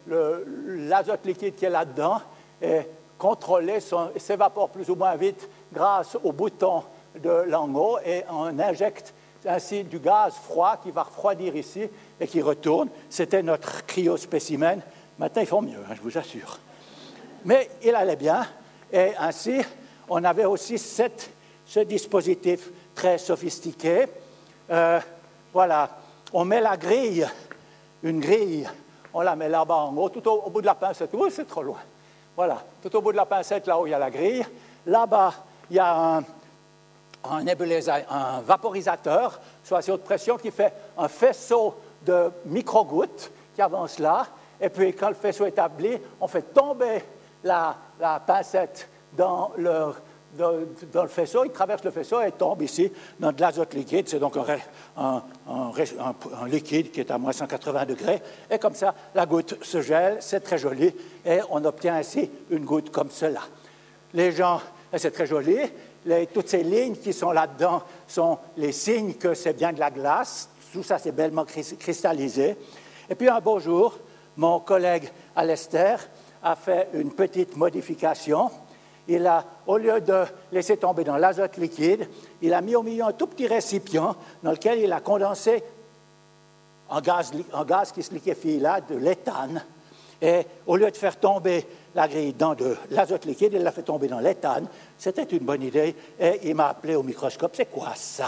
l'azote 0.07 1.27
liquide 1.27 1.55
qui 1.55 1.65
est 1.65 1.71
là-dedans 1.71 2.21
est 2.61 2.89
contrôlé, 3.19 3.79
s'évapore 4.17 4.71
plus 4.71 4.89
ou 4.91 4.95
moins 4.95 5.17
vite 5.17 5.49
grâce 5.73 6.17
au 6.23 6.33
bouton 6.33 6.83
de 7.21 7.31
l'anneau 7.47 7.99
et 8.05 8.23
on 8.31 8.59
injecte 8.59 9.13
ainsi 9.47 9.85
du 9.85 9.99
gaz 9.99 10.35
froid 10.35 10.79
qui 10.83 10.91
va 10.91 11.03
refroidir 11.03 11.55
ici 11.57 11.89
et 12.21 12.27
qui 12.27 12.41
retourne. 12.43 12.89
C'était 13.09 13.43
notre 13.43 13.85
cryospécimen. 13.87 14.81
Maintenant, 15.19 15.43
ils 15.43 15.49
font 15.49 15.63
mieux, 15.63 15.79
hein, 15.79 15.95
je 15.95 16.01
vous 16.01 16.17
assure. 16.17 16.59
Mais 17.45 17.71
il 17.83 17.95
allait 17.95 18.17
bien 18.17 18.47
et 18.93 19.13
ainsi, 19.19 19.61
on 20.09 20.23
avait 20.25 20.45
aussi 20.45 20.79
ce 20.79 21.81
dispositif 21.81 22.71
très 22.95 23.19
sophistiqué. 23.19 24.07
Euh, 24.71 25.01
voilà, 25.53 25.89
on 26.33 26.45
met 26.45 26.61
la 26.61 26.77
grille, 26.77 27.27
une 28.03 28.21
grille, 28.21 28.69
on 29.15 29.21
la 29.21 29.37
met 29.37 29.49
là-bas 29.49 29.75
en 29.75 29.97
haut, 29.97 30.09
tout 30.09 30.27
au, 30.29 30.51
bout 30.51 30.61
de 30.61 30.67
la 30.67 30.75
pincette. 30.75 31.11
Oui, 31.13 31.31
c'est 31.33 31.47
trop 31.47 31.63
loin. 31.63 31.79
Voilà, 32.37 32.63
tout 32.83 32.95
au 32.95 33.01
bout 33.01 33.13
de 33.13 33.17
la 33.17 33.27
pincette, 33.27 33.67
là 33.67 33.81
où 33.81 33.87
il 33.87 33.91
y 33.91 33.95
a 33.95 33.99
la 33.99 34.11
grille. 34.11 34.47
Là-bas, 34.87 35.35
il 35.71 35.77
y 35.77 35.81
a 35.81 36.17
un, 36.17 36.25
un, 37.25 38.41
vaporisateur 38.43 39.41
sous 39.65 39.75
haute 39.75 40.05
pression 40.05 40.37
qui 40.37 40.51
fait 40.51 40.73
un 40.97 41.09
faisceau 41.09 41.75
de 42.03 42.31
micro-gouttes 42.47 43.31
qui 43.55 43.63
avance 43.63 43.99
là. 43.99 44.27
Et 44.61 44.69
puis, 44.69 44.93
quand 44.95 45.09
le 45.09 45.15
faisceau 45.15 45.47
est 45.47 45.51
établi, 45.51 45.99
on 46.21 46.29
fait 46.29 46.55
tomber 46.55 47.03
la, 47.43 47.75
la 47.99 48.21
pincette 48.21 48.89
dans 49.17 49.51
le 49.57 49.93
dans, 50.37 51.03
le 51.03 51.09
faisceau, 51.09 51.45
il 51.45 51.51
traverse 51.51 51.85
le 51.85 51.91
faisceau 51.91 52.21
et 52.21 52.33
tombe 52.33 52.63
ici 52.63 52.93
dans 53.19 53.33
de 53.33 53.41
l'azote 53.41 53.75
liquide. 53.75 54.09
C'est 54.09 54.19
donc 54.19 54.37
un, 54.37 55.23
liquide 56.47 56.91
qui 56.91 57.01
est 57.01 57.11
à 57.11 57.19
moins 57.19 57.33
180 57.33 57.87
degrés. 57.87 58.23
Et 58.51 58.59
comme 58.59 58.75
ça, 58.75 58.95
la 59.15 59.27
goutte 59.27 59.63
se 59.65 59.81
gèle, 59.81 60.19
c'est 60.21 60.41
très 60.41 60.59
joli, 60.59 60.95
et 61.25 61.41
on 61.51 61.65
obtient 61.65 61.97
ainsi 61.97 62.31
une 62.51 62.65
goutte 62.65 62.91
comme 62.91 63.11
cela. 63.11 63.41
Les 64.15 64.33
gens, 64.33 64.61
c'est 64.97 65.11
très 65.11 65.27
joli, 65.27 65.59
toutes 66.33 66.49
ces 66.49 66.63
lignes 66.63 66.97
qui 66.97 67.13
sont 67.13 67.33
là-dedans 67.33 67.83
sont 68.07 68.39
les 68.57 68.73
signes 68.73 69.15
que 69.15 69.35
c'est 69.35 69.53
bien 69.53 69.73
de 69.73 69.81
la 69.81 69.91
glace. 69.91 70.49
Tout 70.73 70.83
ça, 70.83 70.99
c'est 70.99 71.13
bellement 71.13 71.45
cristallisé. 71.45 72.57
Et 73.11 73.15
puis 73.15 73.29
un 73.29 73.41
beau 73.41 73.59
jour, 73.59 73.99
mon 74.37 74.61
collègue 74.61 75.11
Alester 75.35 75.97
a 76.43 76.55
fait 76.55 76.89
une 76.95 77.13
petite 77.13 77.57
modification 77.57 78.51
il 79.09 79.27
a, 79.27 79.45
au 79.67 79.79
lieu 79.79 80.01
de 80.01 80.25
laisser 80.53 80.77
tomber 80.77 81.03
dans 81.03 81.17
l'azote 81.17 81.57
liquide, 81.57 82.09
il 82.43 82.53
a 82.53 82.61
mis 82.61 82.77
au 82.77 82.83
milieu 82.83 83.05
un 83.05 83.13
tout 83.13 83.27
petit 83.27 83.47
récipient 83.47 84.15
dans 84.43 84.53
lequel 84.53 84.79
il 84.79 84.93
a 84.93 85.01
condensé 85.01 85.63
en 86.91 87.01
gaz, 87.01 87.33
gaz 87.67 87.93
qui 87.93 88.03
se 88.03 88.13
liquéfie 88.13 88.61
là, 88.61 88.81
de 88.81 88.97
l'éthane. 88.97 89.63
Et 90.21 90.47
au 90.67 90.77
lieu 90.77 90.91
de 90.91 90.97
faire 90.97 91.19
tomber 91.19 91.67
la 91.95 92.09
grille 92.09 92.33
dans 92.33 92.55
de 92.55 92.77
l'azote 92.91 93.25
liquide, 93.25 93.53
il 93.55 93.63
l'a 93.63 93.73
fait 93.73 93.83
tomber 93.83 94.09
dans 94.09 94.21
l'éthane. 94.21 94.67
C'était 94.97 95.25
une 95.25 95.45
bonne 95.45 95.63
idée. 95.63 95.95
Et 96.19 96.41
il 96.45 96.55
m'a 96.55 96.69
appelé 96.69 96.95
au 96.95 97.03
microscope. 97.03 97.53
C'est 97.55 97.71
quoi 97.71 97.93
ça? 97.95 98.27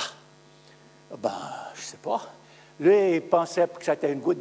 Ben, 1.18 1.32
je 1.74 1.80
ne 1.80 1.84
sais 1.84 1.96
pas. 1.96 2.22
Lui, 2.80 3.16
il 3.16 3.22
pensait 3.22 3.68
que 3.68 3.84
c'était 3.84 4.10
une 4.10 4.20
goutte 4.20 4.40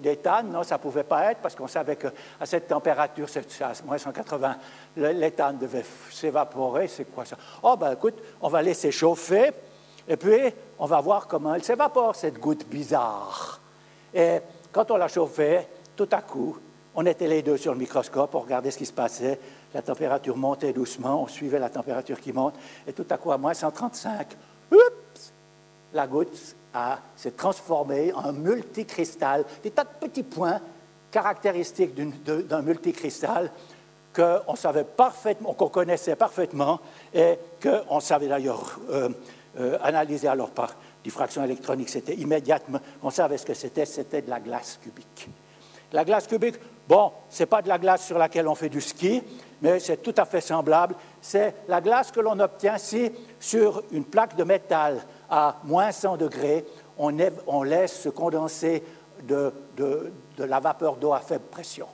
d'éthane. 0.00 0.50
Non, 0.50 0.62
ça 0.62 0.76
ne 0.76 0.80
pouvait 0.80 1.04
pas 1.04 1.30
être 1.30 1.40
parce 1.40 1.54
qu'on 1.54 1.68
savait 1.68 1.96
qu'à 1.96 2.10
cette 2.44 2.66
température, 2.66 3.26
à 3.60 3.72
moins 3.84 3.98
180, 3.98 4.56
l'éthane 4.96 5.58
devait 5.58 5.84
s'évaporer. 6.10 6.88
C'est 6.88 7.04
quoi 7.04 7.26
ça? 7.26 7.36
Oh, 7.62 7.76
ben 7.76 7.92
écoute, 7.92 8.14
on 8.40 8.48
va 8.48 8.62
laisser 8.62 8.90
chauffer 8.90 9.50
et 10.08 10.16
puis 10.16 10.50
on 10.78 10.86
va 10.86 11.00
voir 11.02 11.26
comment 11.26 11.54
elle 11.54 11.62
s'évapore, 11.62 12.16
cette 12.16 12.38
goutte 12.38 12.66
bizarre. 12.66 13.60
Et 14.14 14.38
quand 14.72 14.90
on 14.90 14.96
l'a 14.96 15.08
chauffée, 15.08 15.68
tout 15.94 16.08
à 16.12 16.22
coup, 16.22 16.56
on 16.94 17.04
était 17.04 17.28
les 17.28 17.42
deux 17.42 17.58
sur 17.58 17.72
le 17.72 17.78
microscope, 17.78 18.34
on 18.34 18.40
regardait 18.40 18.70
ce 18.70 18.78
qui 18.78 18.86
se 18.86 18.94
passait. 18.94 19.38
La 19.74 19.82
température 19.82 20.38
montait 20.38 20.72
doucement, 20.72 21.22
on 21.22 21.26
suivait 21.26 21.58
la 21.58 21.68
température 21.68 22.18
qui 22.18 22.32
monte, 22.32 22.54
et 22.86 22.94
tout 22.94 23.06
à 23.10 23.18
coup, 23.18 23.30
à 23.30 23.36
moins 23.36 23.52
135, 23.52 24.26
oups, 24.72 25.32
la 25.92 26.06
goutte 26.06 26.56
s'est 27.16 27.32
transformé 27.32 28.12
en 28.12 28.32
multicristal, 28.32 29.44
des 29.62 29.70
tas 29.70 29.84
de 29.84 30.06
petits 30.06 30.22
points 30.22 30.60
caractéristiques 31.10 31.94
d'un 31.94 32.62
multicristal 32.62 33.50
qu'on 34.14 34.56
savait 34.56 34.84
parfaitement, 34.84 35.54
qu'on 35.54 35.68
connaissait 35.68 36.16
parfaitement 36.16 36.80
et 37.14 37.38
qu'on 37.62 38.00
savait 38.00 38.28
d'ailleurs 38.28 38.80
euh, 38.90 39.08
euh, 39.58 39.78
analyser 39.82 40.28
alors 40.28 40.50
par 40.50 40.74
diffraction 41.04 41.44
électronique. 41.44 41.88
C'était 41.88 42.14
immédiatement, 42.14 42.80
on 43.02 43.10
savait 43.10 43.38
ce 43.38 43.46
que 43.46 43.54
c'était, 43.54 43.86
c'était 43.86 44.22
de 44.22 44.30
la 44.30 44.40
glace 44.40 44.78
cubique. 44.82 45.28
La 45.92 46.04
glace 46.04 46.26
cubique, 46.26 46.56
bon, 46.86 47.12
ce 47.30 47.42
n'est 47.42 47.46
pas 47.46 47.62
de 47.62 47.68
la 47.68 47.78
glace 47.78 48.06
sur 48.06 48.18
laquelle 48.18 48.46
on 48.46 48.54
fait 48.54 48.68
du 48.68 48.80
ski, 48.80 49.22
mais 49.62 49.80
c'est 49.80 50.02
tout 50.02 50.14
à 50.16 50.26
fait 50.26 50.40
semblable. 50.40 50.94
C'est 51.20 51.54
la 51.66 51.80
glace 51.80 52.10
que 52.10 52.20
l'on 52.20 52.38
obtient 52.40 52.76
si 52.76 53.10
sur 53.40 53.82
une 53.92 54.04
plaque 54.04 54.36
de 54.36 54.44
métal 54.44 55.00
à 55.30 55.56
moins 55.64 55.92
100 55.92 56.16
degrés, 56.16 56.64
on, 56.98 57.62
laisse 57.62 58.00
se 58.02 58.08
condenser 58.08 58.82
de, 59.22 59.52
la 60.38 60.60
vapeur 60.60 60.96
d'eau 60.96 61.12
à 61.12 61.20
faible 61.20 61.44
pression. 61.50 61.86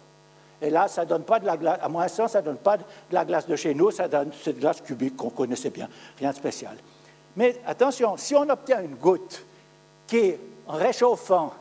Et 0.62 0.70
là, 0.70 0.88
ça 0.88 1.04
donne 1.04 1.24
pas 1.24 1.40
de 1.40 1.46
la 1.46 1.56
glace, 1.56 1.78
à 1.82 1.88
moins 1.88 2.08
100, 2.08 2.28
ça 2.28 2.40
ne 2.40 2.46
donne 2.46 2.56
pas 2.56 2.78
de 2.78 2.84
la 3.10 3.24
glace 3.24 3.46
de 3.46 3.56
chez 3.56 3.74
nous, 3.74 3.90
ça 3.90 4.08
donne 4.08 4.30
cette 4.42 4.58
glace 4.58 4.80
cubique 4.80 5.16
qu'on 5.16 5.30
connaissait 5.30 5.70
bien, 5.70 5.88
rien 6.18 6.30
de 6.30 6.36
spécial. 6.36 6.76
Mais 7.36 7.60
attention, 7.66 8.16
si 8.16 8.34
on 8.34 8.48
obtient 8.48 8.80
une 8.80 8.94
goutte 8.94 9.44
qui, 10.06 10.34
en 10.66 10.74
réchauffant 10.74 11.52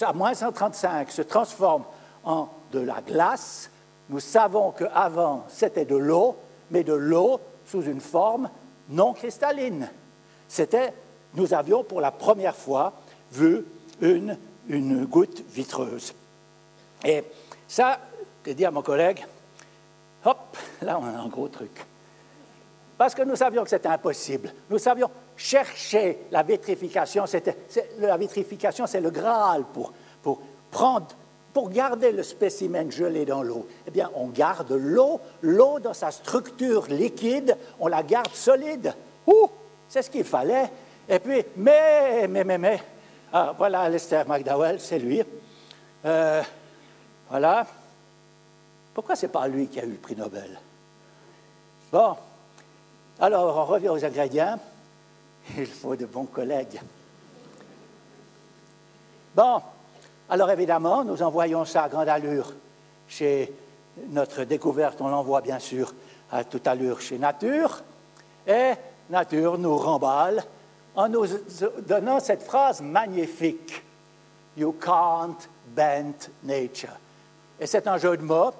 à 0.00 0.12
moins 0.12 0.34
135, 0.34 1.10
se 1.10 1.22
transforme 1.22 1.84
en 2.24 2.48
de 2.72 2.80
la 2.80 3.00
glace, 3.00 3.70
nous 4.08 4.20
savons 4.20 4.72
qu'avant, 4.72 5.44
c'était 5.48 5.84
de 5.84 5.96
l'eau, 5.96 6.36
mais 6.70 6.84
de 6.84 6.92
l'eau 6.92 7.40
sous 7.64 7.82
une 7.82 8.00
forme 8.00 8.48
non 8.88 9.12
cristalline. 9.12 9.88
C'était 10.48 10.92
nous 11.34 11.52
avions 11.54 11.84
pour 11.84 12.00
la 12.00 12.10
première 12.10 12.56
fois 12.56 12.92
vu 13.32 13.64
une, 14.00 14.36
une 14.68 15.04
goutte 15.04 15.42
vitreuse. 15.50 16.14
Et 17.04 17.24
ça, 17.68 17.98
j'ai 18.44 18.54
dit 18.54 18.64
à 18.64 18.70
mon 18.70 18.82
collègue, 18.82 19.24
hop, 20.24 20.56
là 20.82 20.98
on 21.00 21.04
a 21.04 21.20
un 21.20 21.28
gros 21.28 21.48
truc. 21.48 21.84
Parce 22.96 23.14
que 23.14 23.22
nous 23.22 23.36
savions 23.36 23.62
que 23.62 23.70
c'était 23.70 23.88
impossible. 23.88 24.52
Nous 24.70 24.78
savions 24.78 25.10
chercher 25.36 26.20
la 26.30 26.42
vitrification. 26.42 27.24
la 27.98 28.16
vitrification, 28.16 28.86
c'est 28.86 29.00
le 29.00 29.10
Graal 29.10 29.64
pour, 29.72 29.92
pour 30.22 30.40
prendre 30.70 31.08
pour 31.56 31.70
garder 31.70 32.12
le 32.12 32.22
spécimen 32.22 32.92
gelé 32.92 33.24
dans 33.24 33.42
l'eau, 33.42 33.66
eh 33.86 33.90
bien, 33.90 34.10
on 34.14 34.26
garde 34.26 34.72
l'eau, 34.72 35.22
l'eau 35.40 35.78
dans 35.80 35.94
sa 35.94 36.10
structure 36.10 36.84
liquide, 36.90 37.56
on 37.80 37.86
la 37.86 38.02
garde 38.02 38.34
solide. 38.34 38.92
Ouh, 39.26 39.48
c'est 39.88 40.02
ce 40.02 40.10
qu'il 40.10 40.24
fallait. 40.24 40.70
Et 41.08 41.18
puis, 41.18 41.44
mais, 41.56 42.26
mais, 42.28 42.44
mais, 42.44 42.58
mais, 42.58 42.82
ah, 43.32 43.54
voilà 43.56 43.82
Alistair 43.82 44.28
McDowell, 44.28 44.80
c'est 44.80 44.98
lui. 44.98 45.22
Euh, 46.04 46.42
voilà. 47.28 47.66
Pourquoi 48.92 49.14
ce 49.14 49.26
n'est 49.26 49.32
pas 49.32 49.46
lui 49.46 49.68
qui 49.68 49.78
a 49.78 49.84
eu 49.84 49.90
le 49.90 49.96
prix 49.96 50.16
Nobel? 50.16 50.58
Bon, 51.92 52.16
alors 53.20 53.56
on 53.56 53.64
revient 53.64 53.88
aux 53.88 54.04
ingrédients. 54.04 54.58
Il 55.56 55.66
faut 55.66 55.94
de 55.94 56.06
bons 56.06 56.24
collègues. 56.26 56.80
Bon, 59.34 59.60
alors 60.28 60.50
évidemment, 60.50 61.04
nous 61.04 61.22
envoyons 61.22 61.64
ça 61.64 61.84
à 61.84 61.88
grande 61.88 62.08
allure 62.08 62.52
chez 63.06 63.52
notre 64.08 64.44
découverte, 64.44 65.00
on 65.00 65.08
l'envoie 65.08 65.40
bien 65.40 65.58
sûr 65.58 65.94
à 66.32 66.42
toute 66.42 66.66
allure 66.66 67.00
chez 67.00 67.18
Nature, 67.18 67.82
et 68.46 68.72
Nature 69.08 69.58
nous 69.58 69.76
remballe 69.76 70.42
en 70.96 71.08
nous 71.08 71.26
donnant 71.86 72.20
cette 72.20 72.42
phrase 72.42 72.80
magnifique 72.80 73.82
You 74.56 74.72
can't 74.72 75.36
bend 75.66 76.30
nature. 76.42 76.96
Et 77.60 77.66
c'est 77.66 77.86
un 77.86 77.98
jeu 77.98 78.16
de 78.16 78.22
mots. 78.22 78.54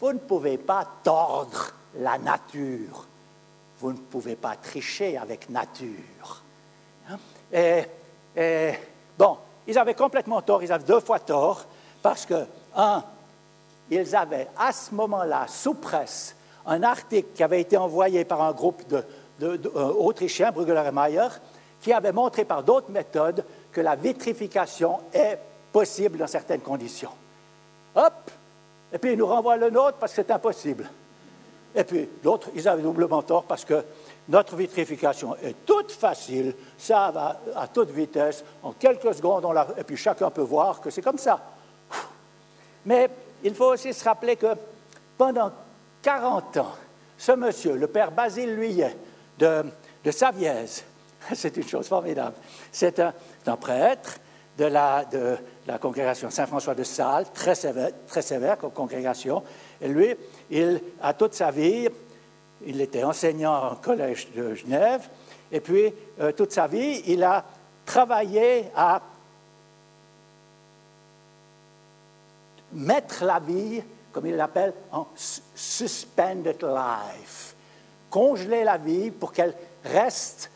Vous 0.00 0.12
ne 0.14 0.18
pouvez 0.18 0.56
pas 0.56 0.86
tordre 1.04 1.72
la 1.98 2.16
nature. 2.16 3.06
Vous 3.78 3.92
ne 3.92 3.98
pouvez 3.98 4.34
pas 4.34 4.56
tricher 4.56 5.18
avec 5.18 5.50
nature. 5.50 6.42
Et, 7.52 7.82
bon, 9.18 9.36
ils 9.66 9.78
avaient 9.78 9.94
complètement 9.94 10.40
tort, 10.40 10.62
ils 10.62 10.72
avaient 10.72 10.84
deux 10.84 11.00
fois 11.00 11.18
tort, 11.18 11.66
parce 12.00 12.24
que, 12.24 12.46
un, 12.74 13.04
ils 13.90 14.16
avaient 14.16 14.48
à 14.56 14.72
ce 14.72 14.94
moment-là, 14.94 15.46
sous 15.48 15.74
presse, 15.74 16.34
un 16.64 16.82
article 16.82 17.28
qui 17.34 17.42
avait 17.42 17.60
été 17.60 17.76
envoyé 17.76 18.24
par 18.24 18.40
un 18.40 18.52
groupe 18.52 18.86
de, 18.88 19.04
euh, 19.40 19.58
autrichiens, 19.98 20.50
Brueggeler 20.52 20.84
et 20.88 20.92
Mayer, 20.92 21.28
qui 21.80 21.92
avait 21.92 22.12
montré 22.12 22.44
par 22.44 22.62
d'autres 22.62 22.90
méthodes 22.90 23.44
que 23.70 23.80
la 23.80 23.96
vitrification 23.96 25.00
est 25.12 25.38
possible 25.72 26.18
dans 26.18 26.26
certaines 26.26 26.60
conditions. 26.60 27.10
Hop! 27.94 28.30
Et 28.92 28.98
puis 28.98 29.12
ils 29.12 29.18
nous 29.18 29.26
renvoient 29.26 29.56
le 29.56 29.70
nôtre 29.70 29.96
parce 29.98 30.12
que 30.12 30.16
c'est 30.16 30.30
impossible. 30.30 30.88
Et 31.74 31.84
puis 31.84 32.08
l'autre, 32.22 32.50
ils 32.54 32.68
avaient 32.68 32.82
doublement 32.82 33.22
tort 33.22 33.44
parce 33.44 33.64
que 33.64 33.82
notre 34.28 34.54
vitrification 34.56 35.34
est 35.42 35.64
toute 35.64 35.90
facile, 35.90 36.54
ça 36.76 37.10
va 37.10 37.40
à 37.56 37.66
toute 37.66 37.90
vitesse, 37.90 38.44
en 38.62 38.72
quelques 38.72 39.14
secondes, 39.14 39.46
et 39.76 39.84
puis 39.84 39.96
chacun 39.96 40.30
peut 40.30 40.42
voir 40.42 40.80
que 40.80 40.90
c'est 40.90 41.02
comme 41.02 41.18
ça. 41.18 41.40
Mais 42.84 43.08
il 43.42 43.54
faut 43.54 43.72
aussi 43.72 43.92
se 43.94 44.04
rappeler 44.04 44.36
que 44.36 44.54
pendant 45.16 45.50
40 46.02 46.56
ans, 46.58 46.72
ce 47.16 47.32
monsieur, 47.32 47.76
le 47.76 47.86
père 47.86 48.10
Basile 48.10 48.54
Luyet 48.54 48.96
de, 49.38 49.64
de 50.04 50.10
Saviez, 50.10 50.66
c'est 51.34 51.56
une 51.56 51.68
chose 51.68 51.88
formidable, 51.88 52.36
c'est 52.70 53.00
un, 53.00 53.56
prêtre 53.56 54.18
de 54.58 54.64
la, 54.64 55.04
de 55.04 55.36
la 55.66 55.78
congrégation 55.78 56.30
Saint-François 56.30 56.74
de 56.74 56.82
Sales, 56.82 57.26
très 57.32 57.54
sévère, 57.54 57.90
très 58.06 58.22
sévère 58.22 58.58
comme 58.58 58.72
congrégation, 58.72 59.42
et 59.80 59.88
lui, 59.88 60.14
il, 60.50 60.80
a 61.00 61.14
toute 61.14 61.34
sa 61.34 61.50
vie, 61.50 61.88
il 62.64 62.80
était 62.80 63.04
enseignant 63.04 63.72
au 63.72 63.76
collège 63.76 64.28
de 64.34 64.54
Genève, 64.54 65.08
et 65.50 65.60
puis 65.60 65.92
euh, 66.20 66.32
toute 66.32 66.52
sa 66.52 66.66
vie, 66.66 67.02
il 67.06 67.22
a 67.22 67.44
travaillé 67.84 68.70
à 68.74 69.02
mettre 72.72 73.24
la 73.24 73.38
vie, 73.38 73.82
comme 74.12 74.26
il 74.26 74.36
l'appelle, 74.36 74.72
en 74.90 75.08
suspended 75.54 76.62
life. 76.62 77.54
Congeler 78.12 78.62
la 78.62 78.76
vie 78.76 79.10
pour 79.10 79.32
qu'elle 79.32 79.54
reste, 79.84 80.50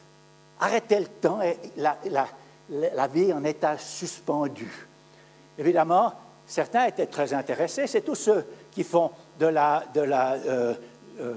arrêter 0.61 1.01
le 1.01 1.07
temps 1.07 1.41
et 1.41 1.57
la, 1.79 1.97
la, 2.69 3.07
vie 3.07 3.33
en 3.33 3.43
état 3.45 3.79
suspendu. 3.79 4.71
Évidemment, 5.59 6.13
certains 6.47 6.85
étaient 6.85 7.07
très 7.07 7.33
intéressés. 7.33 7.87
C'est 7.87 8.03
tous 8.03 8.15
ceux 8.15 8.47
qui 8.71 8.85
font 8.85 9.11
de 9.39 9.47
la, 9.47 9.85
de 9.95 10.03
la, 10.03 10.35
euh, 10.35 10.75
euh, 11.19 11.35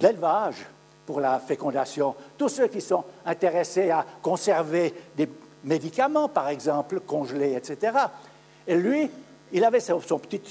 l'élevage 0.00 0.64
pour 1.04 1.20
la 1.20 1.40
fécondation, 1.40 2.14
tous 2.38 2.48
ceux 2.48 2.68
qui 2.68 2.80
sont 2.80 3.02
intéressés 3.26 3.90
à 3.90 4.06
conserver 4.22 4.94
des 5.16 5.28
médicaments, 5.64 6.28
par 6.28 6.48
exemple, 6.48 7.00
congelés, 7.00 7.54
etc. 7.56 7.98
Et 8.68 8.76
lui, 8.76 9.10
il 9.50 9.64
avait 9.64 9.80
son, 9.80 9.98
petite, 9.98 10.48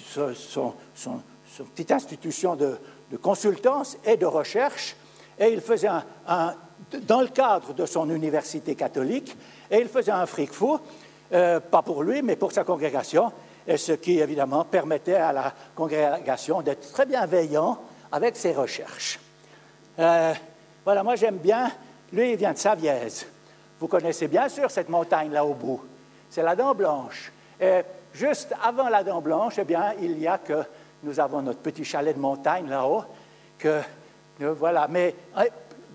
petite 1.73 1.91
institution 1.91 2.57
de, 2.57 2.77
consultance 3.17 3.97
et 4.05 4.17
de 4.17 4.25
recherche, 4.25 4.95
et 5.37 5.49
il 5.51 5.61
faisait 5.61 5.89
un, 6.27 6.55
dans 7.03 7.21
le 7.21 7.27
cadre 7.27 7.73
de 7.73 7.85
son 7.85 8.09
université 8.09 8.75
catholique, 8.75 9.35
et 9.71 9.79
il 9.79 9.87
faisait 9.87 10.11
un 10.11 10.25
fric 10.25 10.51
fou, 10.51 10.79
euh, 11.33 11.59
pas 11.59 11.81
pour 11.81 12.03
lui, 12.03 12.21
mais 12.21 12.35
pour 12.35 12.51
sa 12.51 12.63
congrégation, 12.63 13.31
et 13.67 13.77
ce 13.77 13.91
qui 13.93 14.19
évidemment 14.19 14.63
permettait 14.63 15.15
à 15.15 15.31
la 15.31 15.53
congrégation 15.75 16.61
d'être 16.61 16.91
très 16.91 17.05
bienveillant 17.05 17.79
avec 18.11 18.35
ses 18.35 18.53
recherches. 18.53 19.19
Euh, 19.99 20.33
voilà, 20.83 21.03
moi 21.03 21.15
j'aime 21.15 21.37
bien, 21.37 21.71
lui 22.11 22.31
il 22.31 22.37
vient 22.37 22.53
de 22.53 22.57
Savièse. 22.57 23.27
Vous 23.79 23.87
connaissez 23.87 24.27
bien 24.27 24.49
sûr 24.49 24.69
cette 24.71 24.89
montagne 24.89 25.31
là 25.31 25.45
au 25.45 25.53
bout. 25.53 25.81
C'est 26.29 26.43
la 26.43 26.55
Dent 26.55 26.73
Blanche. 26.73 27.31
Et 27.59 27.81
juste 28.13 28.53
avant 28.63 28.89
la 28.89 29.03
Dent 29.03 29.21
Blanche, 29.21 29.55
eh 29.57 29.63
bien, 29.63 29.93
il 30.01 30.19
y 30.19 30.27
a 30.27 30.37
que 30.37 30.63
nous 31.03 31.19
avons 31.19 31.41
notre 31.41 31.59
petit 31.59 31.85
chalet 31.85 32.15
de 32.15 32.21
montagne 32.21 32.67
là-haut, 32.69 33.03
que 33.57 33.81
voilà. 34.39 34.87
Mais 34.89 35.15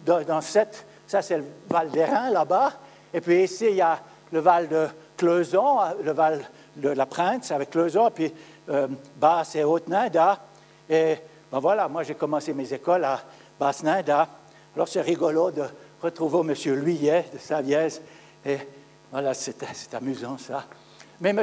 dans, 0.04 0.40
cette, 0.40 0.86
ça 1.06 1.22
c'est 1.22 1.38
le 1.38 1.44
Val 1.68 1.90
d'Airain 1.90 2.30
là-bas, 2.30 2.72
et 3.12 3.20
puis 3.20 3.44
ici 3.44 3.66
il 3.70 3.76
y 3.76 3.82
a 3.82 3.98
le 4.32 4.40
Val 4.40 4.68
de 4.68 4.88
Cleuson, 5.16 5.78
le 6.02 6.12
Val 6.12 6.44
de 6.76 6.88
la 6.88 7.06
Prince 7.06 7.50
avec 7.52 7.70
Cleuson, 7.70 8.08
et 8.08 8.10
puis 8.10 8.34
euh, 8.68 8.88
Basse 9.16 9.56
et 9.56 9.64
Haute-Ninda. 9.64 10.40
Et 10.88 11.16
ben 11.50 11.58
voilà, 11.58 11.88
moi 11.88 12.02
j'ai 12.02 12.14
commencé 12.14 12.52
mes 12.52 12.72
écoles 12.72 13.04
à 13.04 13.20
Basse-Ninda. 13.58 14.28
Alors 14.74 14.88
c'est 14.88 15.02
rigolo 15.02 15.50
de 15.50 15.62
retrouver 16.02 16.40
M. 16.40 16.74
Luyet 16.74 17.26
de 17.32 17.38
Savièse. 17.38 18.02
Et 18.44 18.58
voilà, 19.10 19.32
c'est 19.34 19.94
amusant 19.94 20.36
ça. 20.38 20.64
Mais 21.20 21.30
M. 21.30 21.42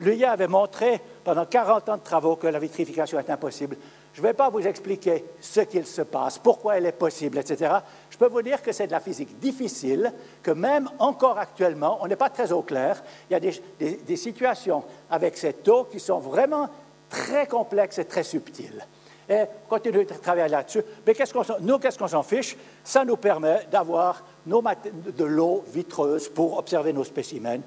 Luyet 0.00 0.26
avait 0.26 0.48
montré 0.48 1.00
pendant 1.24 1.44
40 1.44 1.88
ans 1.88 1.96
de 1.96 2.02
travaux 2.02 2.36
que 2.36 2.46
la 2.46 2.58
vitrification 2.58 3.18
est 3.18 3.30
impossible. 3.30 3.76
Je 4.14 4.20
ne 4.20 4.26
vais 4.26 4.34
pas 4.34 4.50
vous 4.50 4.66
expliquer 4.66 5.24
ce 5.40 5.60
qu'il 5.60 5.86
se 5.86 6.02
passe, 6.02 6.38
pourquoi 6.38 6.76
elle 6.76 6.86
est 6.86 6.92
possible, 6.92 7.38
etc. 7.38 7.76
Je 8.10 8.18
peux 8.18 8.28
vous 8.28 8.42
dire 8.42 8.60
que 8.60 8.72
c'est 8.72 8.86
de 8.86 8.92
la 8.92 9.00
physique 9.00 9.38
difficile, 9.38 10.12
que 10.42 10.50
même 10.50 10.90
encore 10.98 11.38
actuellement, 11.38 11.98
on 12.02 12.06
n'est 12.06 12.16
pas 12.16 12.28
très 12.28 12.52
au 12.52 12.62
clair. 12.62 13.02
Il 13.30 13.32
y 13.32 13.36
a 13.36 13.40
des, 13.40 14.16
situations 14.16 14.84
avec 15.10 15.36
cette 15.38 15.66
eau 15.68 15.84
qui 15.84 15.98
sont 15.98 16.18
vraiment 16.18 16.68
très 17.08 17.46
complexes 17.46 17.98
et 17.98 18.04
très 18.04 18.22
subtiles 18.22 18.86
et 19.28 19.44
continuer 19.68 20.04
de 20.04 20.12
travailler 20.14 20.48
là-dessus. 20.48 20.82
Mais 21.06 21.14
qu'est-ce 21.14 21.32
qu'on, 21.32 21.44
nous, 21.60 21.78
qu'est-ce 21.78 21.98
qu'on 21.98 22.08
s'en 22.08 22.22
fiche? 22.22 22.56
Ça 22.84 23.04
nous 23.04 23.16
permet 23.16 23.66
d'avoir 23.70 24.22
de 24.44 25.24
l'eau 25.24 25.64
vitreuse 25.68 26.28
pour 26.28 26.58
observer 26.58 26.92
nos 26.92 27.04
spécimens. 27.04 27.60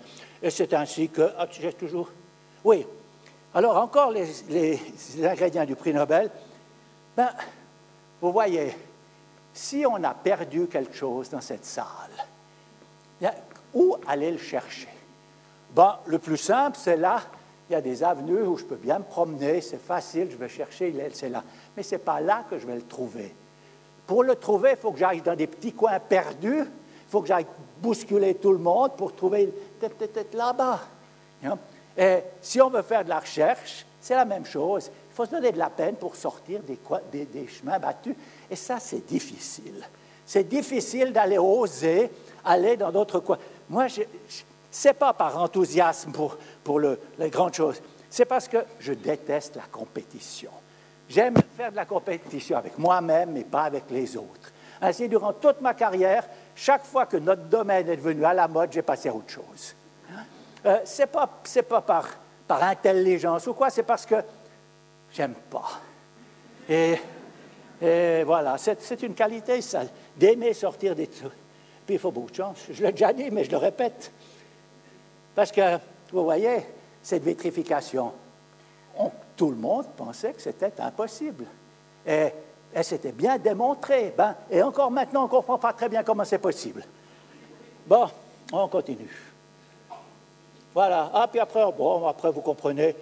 Et 0.43 0.51
c'est 0.51 0.73
ainsi 0.73 1.09
que. 1.09 1.29
Ah, 1.37 1.47
j'ai 1.49 1.73
toujours. 1.73 2.09
Oui. 2.63 2.85
Alors, 3.55 3.77
encore 3.77 4.11
les, 4.11 4.27
ingrédients 5.23 5.65
du 5.65 5.75
prix 5.75 5.93
Nobel. 5.93 6.29
Ben, 7.15 7.29
vous 8.21 8.31
voyez, 8.31 8.75
si 9.53 9.85
on 9.85 10.03
a 10.03 10.13
perdu 10.13 10.67
quelque 10.67 10.93
chose 10.93 11.29
dans 11.29 11.41
cette 11.41 11.65
salle, 11.65 11.85
où 13.73 13.95
aller 14.07 14.31
le 14.31 14.37
chercher? 14.37 14.89
Ben, 15.73 15.97
le 16.05 16.19
plus 16.19 16.37
simple, 16.37 16.77
c'est 16.79 16.97
là 16.97 17.21
il 17.69 17.73
y 17.73 17.75
a 17.75 17.81
des 17.81 18.03
avenues 18.03 18.43
où 18.43 18.57
je 18.57 18.63
peux 18.63 18.75
bien 18.75 18.99
me 18.99 19.03
promener, 19.03 19.59
c'est 19.61 19.81
facile, 19.81 20.27
je 20.29 20.37
vais 20.37 20.49
chercher, 20.49 20.93
c'est 21.13 21.29
là. 21.29 21.43
Mais 21.75 21.81
ce 21.81 21.95
n'est 21.95 21.99
pas 21.99 22.21
là 22.21 22.45
que 22.49 22.59
je 22.59 22.67
vais 22.67 22.75
le 22.75 22.83
trouver. 22.83 23.33
Pour 24.05 24.23
le 24.23 24.35
trouver, 24.35 24.71
il 24.71 24.77
faut 24.77 24.91
que 24.91 24.99
j'aille 24.99 25.21
dans 25.21 25.35
des 25.35 25.47
petits 25.47 25.73
coins 25.73 25.99
perdus, 25.99 26.59
il 26.59 27.09
faut 27.09 27.21
que 27.21 27.27
j'aille 27.27 27.47
bousculer 27.81 28.35
tout 28.35 28.51
le 28.51 28.59
monde 28.59 28.95
pour 28.95 29.15
trouver 29.15 29.51
peut-être 29.79 30.35
là-bas. 30.35 30.81
Et 31.97 32.19
si 32.41 32.61
on 32.61 32.69
veut 32.69 32.81
faire 32.81 33.03
de 33.03 33.09
la 33.09 33.19
recherche, 33.19 33.85
c'est 34.01 34.15
la 34.15 34.25
même 34.25 34.45
chose. 34.45 34.91
Il 35.11 35.15
faut 35.15 35.25
se 35.25 35.31
donner 35.31 35.51
de 35.51 35.57
la 35.57 35.69
peine 35.69 35.95
pour 35.95 36.15
sortir 36.15 36.61
des, 36.61 37.47
chemins 37.47 37.79
battus. 37.79 38.15
Et 38.49 38.55
ça, 38.55 38.79
c'est 38.79 39.05
difficile. 39.05 39.87
C'est 40.25 40.47
difficile 40.47 41.13
d'aller 41.13 41.37
oser 41.37 42.11
aller 42.45 42.77
dans 42.77 42.91
d'autres 42.91 43.19
coins. 43.19 43.39
Moi, 43.69 43.87
ce 43.89 44.87
n'est 44.87 44.93
pas 44.93 45.13
par 45.13 45.41
enthousiasme 45.41 46.11
pour, 46.11 46.37
pour 46.63 46.79
les 46.79 47.29
grandes 47.29 47.53
choses. 47.53 47.81
C'est 48.09 48.25
parce 48.25 48.47
que 48.47 48.57
je 48.79 48.93
déteste 48.93 49.55
la 49.55 49.63
compétition. 49.71 50.51
J'aime 51.09 51.35
faire 51.57 51.71
de 51.71 51.75
la 51.75 51.85
compétition 51.85 52.57
avec 52.57 52.77
moi-même, 52.77 53.31
mais 53.31 53.43
pas 53.43 53.63
avec 53.63 53.83
les 53.89 54.15
autres. 54.15 54.51
Ainsi, 54.81 55.07
durant 55.07 55.33
toute 55.33 55.61
ma 55.61 55.73
carrière, 55.73 56.27
chaque 56.55 56.85
fois 56.85 57.05
que 57.05 57.17
notre 57.17 57.43
domaine 57.43 57.89
est 57.89 57.97
devenu 57.97 58.25
à 58.25 58.33
la 58.33 58.47
mode, 58.47 58.71
j'ai 58.71 58.81
passé 58.81 59.09
à 59.09 59.13
autre 59.13 59.29
chose. 59.29 59.75
Euh, 60.65 60.79
ce 60.83 61.01
n'est 61.01 61.07
pas, 61.07 61.81
par, 61.81 62.09
par, 62.47 62.63
intelligence 62.63 63.45
ou 63.47 63.53
quoi, 63.53 63.69
c'est 63.69 63.83
parce 63.83 64.05
que 64.05 64.15
j'aime 65.11 65.35
pas. 65.49 65.81
Et, 66.67 66.95
voilà, 68.23 68.57
c'est 68.57 69.03
une 69.03 69.13
qualité, 69.13 69.61
ça, 69.61 69.83
d'aimer 70.15 70.53
sortir 70.53 70.95
des 70.95 71.07
trucs. 71.07 71.31
Puis 71.85 71.95
il 71.95 71.99
faut 71.99 72.09
beaucoup 72.09 72.31
de 72.31 72.35
chance. 72.35 72.57
Je 72.71 72.83
l'ai 72.83 72.91
déjà 72.91 73.13
dit, 73.13 73.29
mais 73.29 73.43
je 73.43 73.51
le 73.51 73.57
répète. 73.57 74.11
Parce 75.35 75.51
que, 75.51 75.77
vous 76.11 76.23
voyez, 76.23 76.65
cette 77.03 77.23
vitrification, 77.23 78.11
tout 79.35 79.51
le 79.51 79.57
monde 79.57 79.85
pensait 79.95 80.33
que 80.33 80.41
c'était 80.41 80.73
impossible. 80.79 81.45
Et, 82.07 82.29
et 82.73 82.83
c'était 82.83 83.11
bien 83.11 83.37
démontré. 83.37 84.13
Ben, 84.17 84.35
et 84.49 84.63
encore 84.63 84.89
maintenant, 84.89 85.21
on 85.21 85.25
ne 85.25 85.29
comprend 85.29 85.59
pas 85.59 85.73
très 85.73 85.89
bien 85.89 86.03
comment 86.03 86.25
c'est 86.25 86.39
possible. 86.39 86.83
Bon, 87.85 88.07
on 88.51 88.67
continue. 88.67 89.24
Voilà. 90.75 91.09
Ah, 91.13 91.27
puis 91.31 91.39
après, 91.39 91.63
bon, 91.71 92.05
après, 92.05 92.29
vous 92.29 92.41
comprenez. 92.41 92.93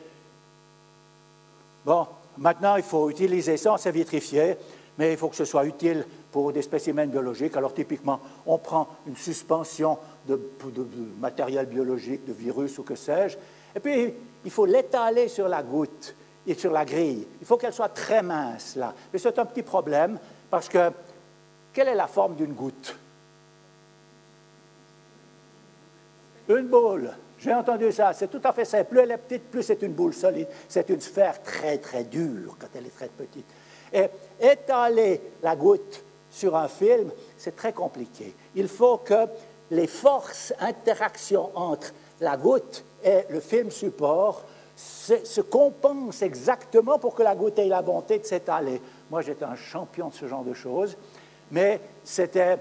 Bon, 1.84 2.06
maintenant, 2.38 2.76
il 2.76 2.84
faut 2.84 3.10
utiliser 3.10 3.58
ça, 3.58 3.76
c'est 3.80 3.92
vitrifié, 3.92 4.56
mais 4.96 5.14
il 5.14 5.18
faut 5.18 5.28
que 5.28 5.36
ce 5.36 5.44
soit 5.44 5.66
utile 5.66 6.06
pour 6.32 6.54
des 6.54 6.62
spécimens 6.62 7.08
biologiques. 7.08 7.58
Alors, 7.58 7.74
typiquement, 7.74 8.20
on 8.46 8.60
prend 8.60 8.88
une 9.08 9.16
suspension 9.16 9.98
de, 10.28 10.40
matériel 11.20 11.66
biologique, 11.66 12.24
de 12.26 12.32
virus 12.32 12.78
ou 12.78 12.84
que 12.84 12.94
sais-je, 12.94 13.38
et 13.76 13.80
puis 13.80 14.14
il 14.46 14.52
faut 14.52 14.68
l'étaler 14.68 15.28
sur 15.28 15.50
la 15.50 15.64
goutte 15.64 16.16
et 16.46 16.54
sur 16.54 16.72
la 16.72 16.86
grille. 16.86 17.28
Il 17.42 17.48
faut 17.48 17.58
qu'elle 17.58 17.74
soit 17.74 17.90
très 17.90 18.22
mince, 18.22 18.76
là. 18.76 18.94
Mais 19.12 19.18
c'est 19.18 19.40
un 19.40 19.46
petit 19.46 19.64
problème, 19.64 20.20
parce 20.48 20.70
que 20.70 20.92
quelle 21.74 21.88
est 21.88 21.96
la 21.96 22.08
forme 22.08 22.36
d'une 22.36 22.54
goutte? 22.54 22.96
Une 26.50 26.68
boule. 26.68 27.10
J'ai 27.44 27.54
entendu 27.54 27.91
ça, 27.91 28.14
c'est 28.14 28.30
tout 28.30 28.39
à 28.41 28.54
fait 28.54 28.64
simple. 28.64 28.91
Plus 28.91 29.00
elle 29.02 29.12
est 29.12 29.18
petite, 29.18 29.44
plus 29.44 29.64
c'est 29.64 29.82
une 29.82 29.91
boule 29.91 30.14
solide. 30.14 30.48
C'est 30.70 30.89
une 30.89 31.02
sphère 31.02 31.44
très, 31.44 31.78
très 31.78 32.06
dure 32.06 32.56
quand 32.58 32.68
elle 32.74 32.86
est 32.86 32.96
très 32.96 33.10
petite. 33.10 33.46
Et 33.91 34.06
étaler 34.39 35.20
la 35.41 35.54
goutte 35.58 36.06
sur 36.32 36.56
un 36.56 36.70
film, 36.70 37.12
c'est 37.38 37.54
très 37.56 37.74
compliqué. 37.74 38.34
Il 38.56 38.70
faut 38.70 38.98
que 38.98 39.28
les 39.72 39.88
forces 39.88 40.54
interaction 40.62 41.52
entre 41.54 41.94
la 42.22 42.38
goutte 42.38 42.86
et 43.04 43.24
le 43.30 43.41
film 43.41 43.72
support 43.72 44.46
se, 44.78 45.41
compensent 45.41 46.22
exactement 46.22 46.98
pour 46.98 47.14
que 47.14 47.24
la 47.24 47.36
goutte 47.36 47.60
ait 47.60 47.68
la 47.68 47.82
bonté 47.82 48.20
de 48.20 48.26
s'étaler. 48.26 48.82
Moi, 49.12 49.22
j'étais 49.22 49.44
un 49.44 49.56
champion 49.56 50.08
de 50.08 50.14
ce 50.14 50.28
genre 50.28 50.46
de 50.46 50.54
choses, 50.54 50.96
mais 51.52 51.82
c'était 52.06 52.58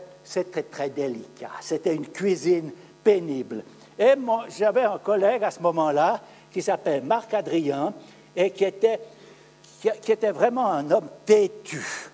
très 0.71 0.91
délicat. 0.91 1.53
C'était 1.61 1.95
une 1.95 2.09
cuisine 2.09 2.73
pénible. 3.05 3.63
Et 4.03 4.15
j'avais 4.59 4.83
un 4.83 4.99
collègue 4.99 5.45
à 5.45 5.53
ce 5.53 5.61
moment-là 5.61 6.21
qui 6.51 6.61
s'appelait 6.61 7.01
Marc 7.01 7.33
Adrien 7.35 7.95
et 8.35 8.51
qui 8.51 8.65
était, 8.65 8.99
qui, 9.81 10.11
était 10.11 10.33
vraiment 10.33 10.67
un 10.73 10.91
homme 10.91 11.09
têtu. 11.25 12.11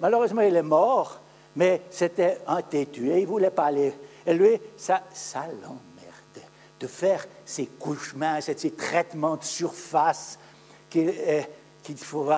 Malheureusement, 0.00 0.42
il 0.42 0.54
est 0.54 0.62
mort, 0.62 1.18
mais 1.56 1.82
c'était 1.90 2.38
un 2.46 2.62
têtu 2.62 3.10
et 3.10 3.16
il 3.16 3.22
ne 3.22 3.26
voulait 3.26 3.50
pas 3.50 3.64
aller. 3.64 3.92
Et 4.24 4.34
lui, 4.34 4.60
ça, 4.76 5.02
ça 5.12 5.46
l'emmerdait 5.46 6.48
de 6.78 6.86
faire 6.86 7.26
ces 7.44 7.66
couches 7.66 8.14
minces, 8.14 8.48
ces 8.56 8.70
traitements 8.70 9.36
de 9.36 9.42
surface 9.42 10.38
qu'il 10.88 11.12
qu 11.82 11.96
faut. 11.96 12.30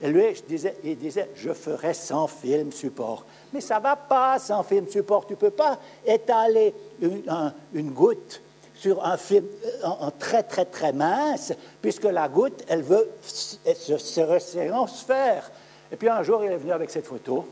Et 0.00 0.08
lui, 0.08 0.34
je 0.34 0.42
disais, 0.42 0.76
il 0.84 0.98
disait, 0.98 1.30
je 1.34 1.54
ferai 1.54 1.94
sans 1.94 2.26
film 2.26 2.70
support. 2.70 3.24
Mais 3.52 3.62
ça 3.62 3.78
ne 3.78 3.82
va 3.82 3.96
pas 3.96 4.38
sans 4.38 4.62
film 4.62 4.86
support. 4.88 5.26
Tu 5.26 5.32
ne 5.32 5.38
peux 5.38 5.50
pas 5.50 5.78
étaler 6.04 6.74
une, 7.00 7.90
goutte 7.90 8.42
sur 8.74 9.04
un 9.04 9.16
film 9.16 9.46
en, 9.82 10.10
très, 10.10 10.42
très, 10.42 10.64
très 10.64 10.92
mince, 10.92 11.52
puisque 11.82 12.04
la 12.04 12.28
goutte, 12.28 12.64
elle 12.68 12.82
veut 12.82 13.10
se, 13.22 13.98
se 13.98 14.20
resserrer 14.20 14.70
en 14.70 14.86
sphère. 14.86 15.50
Et 15.90 15.96
puis 15.96 16.08
un 16.08 16.22
jour, 16.22 16.44
il 16.44 16.52
est 16.52 16.56
venu 16.56 16.72
avec 16.72 16.90
cette 16.90 17.06
photo. 17.06 17.46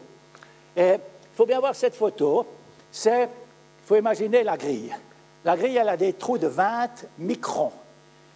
Et 0.77 0.95
il 0.95 1.37
faut 1.37 1.47
bien 1.47 1.61
voir 1.61 1.75
cette 1.75 1.95
photo. 1.95 2.47
C'est, 2.91 3.25
il 3.25 3.87
faut 3.87 3.97
imaginer 3.97 4.43
la 4.43 4.57
grille. 4.57 4.95
La 5.45 5.57
grille, 5.57 5.77
elle 5.77 5.89
a 5.89 5.97
des 5.97 6.13
trous 6.13 6.39
de 6.39 6.49
20 6.49 7.07
microns. 7.19 7.73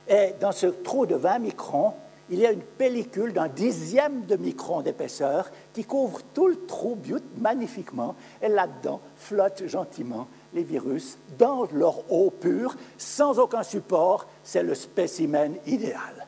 Et 0.09 0.35
dans 0.41 0.53
ce 0.53 0.67
trou 0.67 1.07
de 1.07 1.15
20 1.15 1.39
microns, 1.41 1.95
il 2.31 2.39
y 2.39 2.47
a 2.47 2.53
une 2.53 2.63
pellicule 2.63 3.33
d'un 3.33 3.49
dixième 3.49 4.25
de 4.25 4.37
micron 4.37 4.83
d'épaisseur 4.83 5.51
qui 5.73 5.85
couvre 5.85 6.21
tout 6.33 6.47
le 6.47 6.65
trou 6.67 6.97
magnifiquement. 7.39 8.15
Et 8.41 8.49
là-dedans 8.49 9.01
flottent 9.17 9.67
gentiment 9.67 10.29
les 10.55 10.62
virus 10.62 11.18
dans 11.38 11.66
leur 11.72 12.11
eau 12.12 12.30
pure, 12.30 12.76
sans 12.98 13.38
aucun 13.38 13.62
support. 13.62 14.26
C'est 14.42 14.62
le 14.62 14.74
spécimen 14.74 15.57
idéal. 15.66 16.26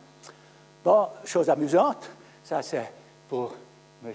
Bon, 0.84 1.08
chose 1.24 1.48
amusante, 1.48 2.10
ça 2.42 2.62
c'est 2.62 2.90
pour 3.28 3.54
M. 4.04 4.12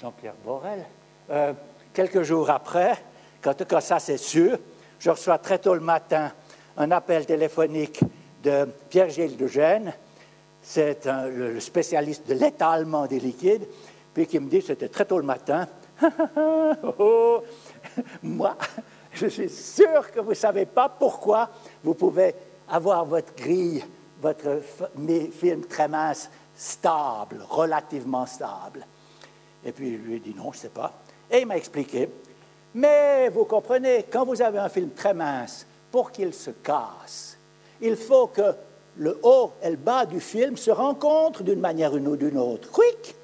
Jean-Pierre 0.00 0.34
Borel. 0.44 0.84
Euh, 1.30 1.52
quelques 1.92 2.22
jours 2.22 2.48
après, 2.50 2.96
quand, 3.42 3.80
ça 3.80 3.98
c'est 3.98 4.16
sûr, 4.16 4.58
je 4.98 5.10
reçois 5.10 5.38
très 5.38 5.58
tôt 5.58 5.74
le 5.74 5.80
matin 5.80 6.32
un 6.76 6.90
appel 6.92 7.26
téléphonique 7.26 8.00
de 8.42 8.66
Pierre-Gilles 8.88 9.36
de 9.36 9.46
Gênes, 9.46 9.92
c'est 10.62 11.06
le, 11.06 11.60
spécialiste 11.60 12.26
de 12.26 12.34
l'étalement 12.34 13.06
des 13.06 13.20
liquides, 13.20 13.66
puis 14.14 14.26
qui 14.26 14.38
me 14.38 14.48
dit, 14.48 14.62
c'était 14.62 14.88
très 14.88 15.04
tôt 15.04 15.18
le 15.18 15.24
matin, 15.24 15.68
oh, 16.98 17.42
moi, 18.22 18.56
je 19.12 19.26
suis 19.26 19.50
sûr 19.50 20.10
que 20.12 20.20
vous 20.20 20.30
ne 20.30 20.34
savez 20.34 20.66
pas 20.66 20.88
pourquoi 20.88 21.50
vous 21.82 21.94
pouvez 21.94 22.34
avoir 22.68 23.04
votre 23.04 23.34
grille, 23.34 23.84
votre 24.20 24.60
film 25.32 25.64
très 25.66 25.88
mince, 25.88 26.30
stable, 26.54 27.44
relativement 27.48 28.26
stable. 28.26 28.86
Et 29.64 29.72
puis 29.72 29.92
je 29.92 29.96
lui 29.96 30.16
ai 30.16 30.20
dit 30.20 30.34
non, 30.36 30.52
je 30.52 30.58
ne 30.58 30.62
sais 30.62 30.68
pas. 30.68 30.92
Et 31.30 31.40
il 31.40 31.46
m'a 31.46 31.56
expliqué. 31.56 32.08
Mais 32.74 33.28
vous 33.30 33.44
comprenez, 33.44 34.04
quand 34.10 34.24
vous 34.24 34.40
avez 34.40 34.58
un 34.58 34.68
film 34.68 34.90
très 34.90 35.14
mince, 35.14 35.66
pour 35.90 36.12
qu'il 36.12 36.32
se 36.32 36.50
casse, 36.50 37.36
il 37.80 37.96
faut 37.96 38.28
que 38.28 38.54
le 38.96 39.18
haut 39.22 39.52
et 39.62 39.70
le 39.70 39.76
bas 39.76 40.06
du 40.06 40.20
film 40.20 40.56
se 40.56 40.70
rencontrent 40.70 41.42
d'une 41.42 41.60
manière 41.60 41.92
ou 41.92 42.16
d'une 42.16 42.38
autre. 42.38 42.70
Quick! 42.70 43.16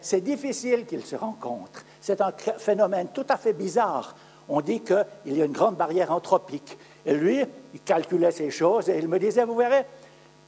C'est 0.00 0.20
difficile 0.20 0.84
qu'ils 0.84 1.06
se 1.06 1.16
rencontrent. 1.16 1.84
C'est 2.00 2.20
un 2.20 2.32
phénomène 2.58 3.08
tout 3.14 3.24
à 3.30 3.38
fait 3.38 3.54
bizarre. 3.54 4.14
On 4.48 4.60
dit 4.60 4.80
qu'il 4.80 5.36
y 5.36 5.42
a 5.42 5.44
une 5.44 5.52
grande 5.52 5.76
barrière 5.76 6.10
anthropique. 6.10 6.76
Et 7.06 7.14
lui, 7.14 7.44
il 7.72 7.80
calculait 7.80 8.30
ces 8.30 8.50
choses 8.50 8.88
et 8.88 8.98
il 8.98 9.08
me 9.08 9.18
disait, 9.18 9.44
vous 9.44 9.56
verrez, 9.56 9.84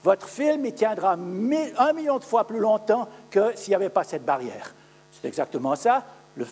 votre 0.02 0.28
film, 0.28 0.64
il 0.64 0.74
tiendra 0.74 1.12
un 1.12 1.92
million 1.92 2.18
de 2.18 2.24
fois 2.24 2.46
plus 2.46 2.60
longtemps 2.60 3.08
que 3.30 3.56
s'il 3.56 3.72
n'y 3.72 3.76
avait 3.76 3.88
pas 3.88 4.04
cette 4.04 4.24
barrière. 4.24 4.74
C'est 5.10 5.26
exactement 5.26 5.74
ça. 5.74 6.04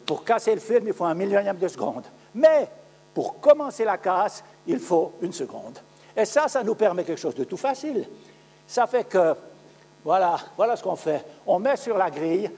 pour 0.06 0.24
casser 0.24 0.54
le 0.54 0.60
film, 0.60 0.84
il 0.86 0.92
faut 0.92 1.04
un 1.04 1.14
millionième 1.14 1.58
de 1.58 1.68
seconde. 1.68 2.04
Mais 2.34 2.68
pour 3.12 3.40
commencer 3.40 3.84
la 3.84 3.98
casse, 3.98 4.42
il 4.66 4.78
faut 4.78 5.12
une 5.20 5.32
seconde. 5.32 5.78
Et 6.16 6.24
ça, 6.24 6.48
ça 6.48 6.62
nous 6.62 6.74
permet 6.74 7.04
quelque 7.04 7.20
chose 7.20 7.34
de 7.34 7.44
tout 7.44 7.56
facile. 7.56 8.08
Ça 8.66 8.86
fait 8.86 9.04
que, 9.04 9.34
voilà, 10.04 10.36
voilà 10.56 10.76
ce 10.76 10.82
qu'on 10.82 10.96
fait. 10.96 11.24
On 11.46 11.58
met 11.58 11.76
sur 11.76 11.96
la 11.98 12.10
grille 12.10 12.50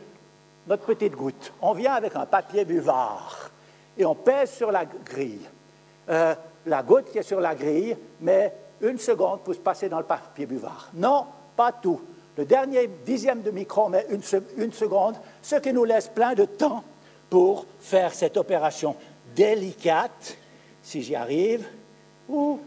notre 0.66 0.84
petite 0.84 1.14
goutte. 1.14 1.53
On 1.61 1.72
vient 1.72 1.95
avec 1.95 2.14
un 2.16 2.26
papier 2.26 2.64
buvard 2.64 3.51
et 3.99 4.05
on 4.05 4.14
pèse 4.14 4.53
sur 4.53 4.70
la 4.70 4.84
grille. 4.84 5.47
Euh, 6.09 6.34
la 6.66 6.82
goutte 6.82 7.11
qui 7.11 7.18
est 7.18 7.22
sur 7.22 7.40
la 7.40 7.55
grille 7.55 7.97
met 8.20 8.53
une 8.80 8.99
seconde 8.99 9.40
pour 9.40 9.55
se 9.55 9.61
passer 9.61 9.88
dans 9.88 9.99
le 9.99 10.05
papier 10.05 10.47
buvard. 10.47 10.90
Non, 10.94 11.26
pas 11.57 11.72
tout. 11.72 12.01
Le 12.36 12.44
dernier 12.44 12.88
dixième 13.05 13.42
de 13.42 13.51
micron 13.51 13.88
met 13.88 14.07
une, 14.11 14.22
seconde, 14.72 15.16
ce 15.40 15.57
qui 15.57 15.72
nous 15.72 15.84
laisse 15.84 16.09
plein 16.09 16.34
de 16.34 16.44
temps 16.44 16.84
pour 17.30 17.66
faire 17.80 18.12
cette 18.12 18.36
opération 18.36 18.94
délicate, 19.34 20.36
si 20.82 21.03
j'y 21.03 21.16
arrive, 21.16 21.66
ou 22.28 22.61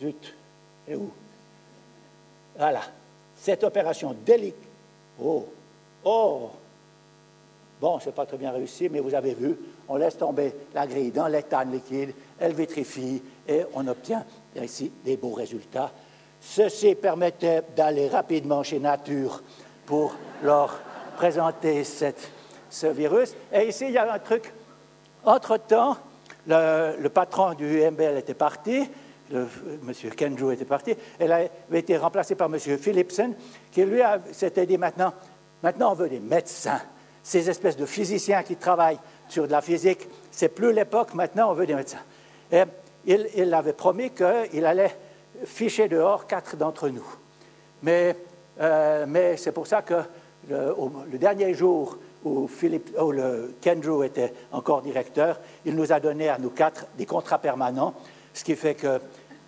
Zut, 0.00 0.34
et 0.86 0.94
où? 0.94 1.10
Voilà. 2.56 2.82
Cette 3.36 3.64
opération 3.64 4.14
délicate. 4.24 4.60
Oh, 5.20 5.46
oh 6.04 6.50
Bon, 7.80 7.98
ce 8.00 8.06
n'est 8.06 8.12
pas 8.12 8.26
très 8.26 8.36
bien 8.36 8.50
réussi, 8.50 8.88
mais 8.88 9.00
vous 9.00 9.14
avez 9.14 9.34
vu, 9.34 9.56
on 9.88 9.96
laisse 9.96 10.16
tomber 10.16 10.54
la 10.74 10.86
grille 10.86 11.10
dans 11.10 11.26
l'éthane 11.26 11.72
liquide, 11.72 12.14
elle 12.38 12.52
vitrifie 12.52 13.22
et 13.46 13.62
on 13.74 13.86
obtient 13.88 14.24
ici 14.62 14.92
des 15.04 15.16
beaux 15.16 15.32
résultats. 15.32 15.90
Ceci 16.40 16.94
permettait 16.94 17.62
d'aller 17.76 18.08
rapidement 18.08 18.62
chez 18.62 18.78
Nature 18.78 19.42
pour 19.86 20.14
leur 20.42 20.80
présenter 21.16 21.82
ce 21.84 22.86
virus. 22.86 23.34
Et 23.52 23.68
ici, 23.68 23.86
il 23.86 23.92
y 23.92 23.98
a 23.98 24.12
un 24.12 24.18
truc. 24.18 24.52
Entre-temps, 25.24 25.96
le, 26.46 26.96
le 26.98 27.08
patron 27.08 27.54
du 27.54 27.82
MBL 27.90 28.18
était 28.18 28.34
parti, 28.34 28.88
M. 29.32 29.46
Kenjo 30.16 30.50
était 30.50 30.64
parti, 30.64 30.94
elle 31.18 31.32
avait 31.32 31.50
été 31.72 31.96
remplacée 31.96 32.34
par 32.34 32.48
M. 32.52 32.58
Philipson, 32.58 33.34
qui 33.70 33.84
lui 33.84 34.00
s'était 34.32 34.66
dit 34.66 34.78
maintenant, 34.78 35.12
maintenant 35.62 35.92
on 35.92 35.94
veut 35.94 36.08
des 36.08 36.20
médecins. 36.20 36.80
Ces 37.22 37.50
espèces 37.50 37.76
de 37.76 37.84
physiciens 37.84 38.42
qui 38.42 38.56
travaillent 38.56 38.98
sur 39.28 39.46
de 39.46 39.52
la 39.52 39.60
physique, 39.60 40.08
c'est 40.30 40.48
plus 40.48 40.72
l'époque, 40.72 41.14
maintenant 41.14 41.50
on 41.50 41.54
veut 41.54 41.66
des 41.66 41.74
médecins. 41.74 42.02
Et 42.50 42.62
il, 43.06 43.54
avait 43.54 43.72
promis 43.72 44.10
qu'il 44.10 44.64
allait 44.64 44.94
ficher 45.44 45.88
dehors 45.88 46.26
quatre 46.26 46.56
d'entre 46.56 46.88
nous. 46.88 47.06
Mais, 47.82 48.16
euh, 48.60 49.34
c'est 49.36 49.52
pour 49.52 49.66
ça 49.66 49.82
que 49.82 50.02
le, 50.48 51.18
dernier 51.18 51.54
jour 51.54 51.98
où, 52.24 52.48
Philippe, 52.48 52.96
où 53.00 53.12
Kendrew 53.60 54.04
était 54.04 54.32
encore 54.52 54.82
directeur, 54.82 55.40
il 55.64 55.74
nous 55.74 55.92
a 55.92 56.00
donné 56.00 56.28
à 56.28 56.38
nous 56.38 56.50
quatre 56.50 56.86
des 56.96 57.06
contrats 57.06 57.38
permanents, 57.38 57.94
ce 58.34 58.44
qui 58.44 58.56
fait 58.56 58.74
que, 58.74 59.00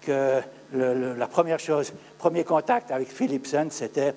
que 0.02 0.40
la 0.72 1.26
première 1.26 1.58
chose, 1.58 1.92
premier 2.18 2.44
contact 2.44 2.90
avec 2.90 3.08
Philipson, 3.08 3.68
c'était, 3.70 4.14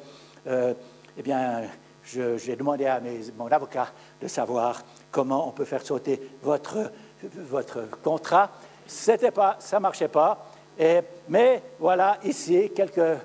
euh, 0.47 0.73
eh 1.17 1.21
bien, 1.21 1.63
j'ai 2.03 2.55
demandé 2.55 2.85
à 2.85 3.01
mon 3.37 3.47
avocat 3.47 3.87
de 4.21 4.27
savoir 4.27 4.83
comment 5.13 5.47
on 5.47 5.51
peut 5.51 5.63
faire 5.63 5.85
sauter 5.85 6.19
votre, 6.41 6.91
votre 7.23 7.89
contrat. 8.01 8.49
Pas, 9.33 9.55
ça 9.59 9.77
ne 9.77 9.81
marchait 9.81 10.09
pas. 10.09 10.45
Et, 10.77 10.99
mais 11.29 11.61
voilà, 11.79 12.17
ici, 12.25 12.71
quelques 12.75 13.19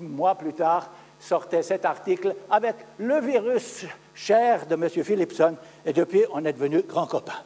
mois 0.00 0.34
plus 0.34 0.54
tard, 0.54 0.90
sortait 1.20 1.62
cet 1.62 1.84
article 1.84 2.34
avec 2.50 2.74
le 2.98 3.20
virus 3.20 3.84
cher 4.12 4.66
de 4.66 4.74
M. 4.74 4.88
Philipson, 4.88 5.54
et 5.84 5.92
depuis, 5.92 6.24
on 6.32 6.44
est 6.44 6.52
devenu 6.52 6.82
grands 6.82 7.06
copains. 7.06 7.42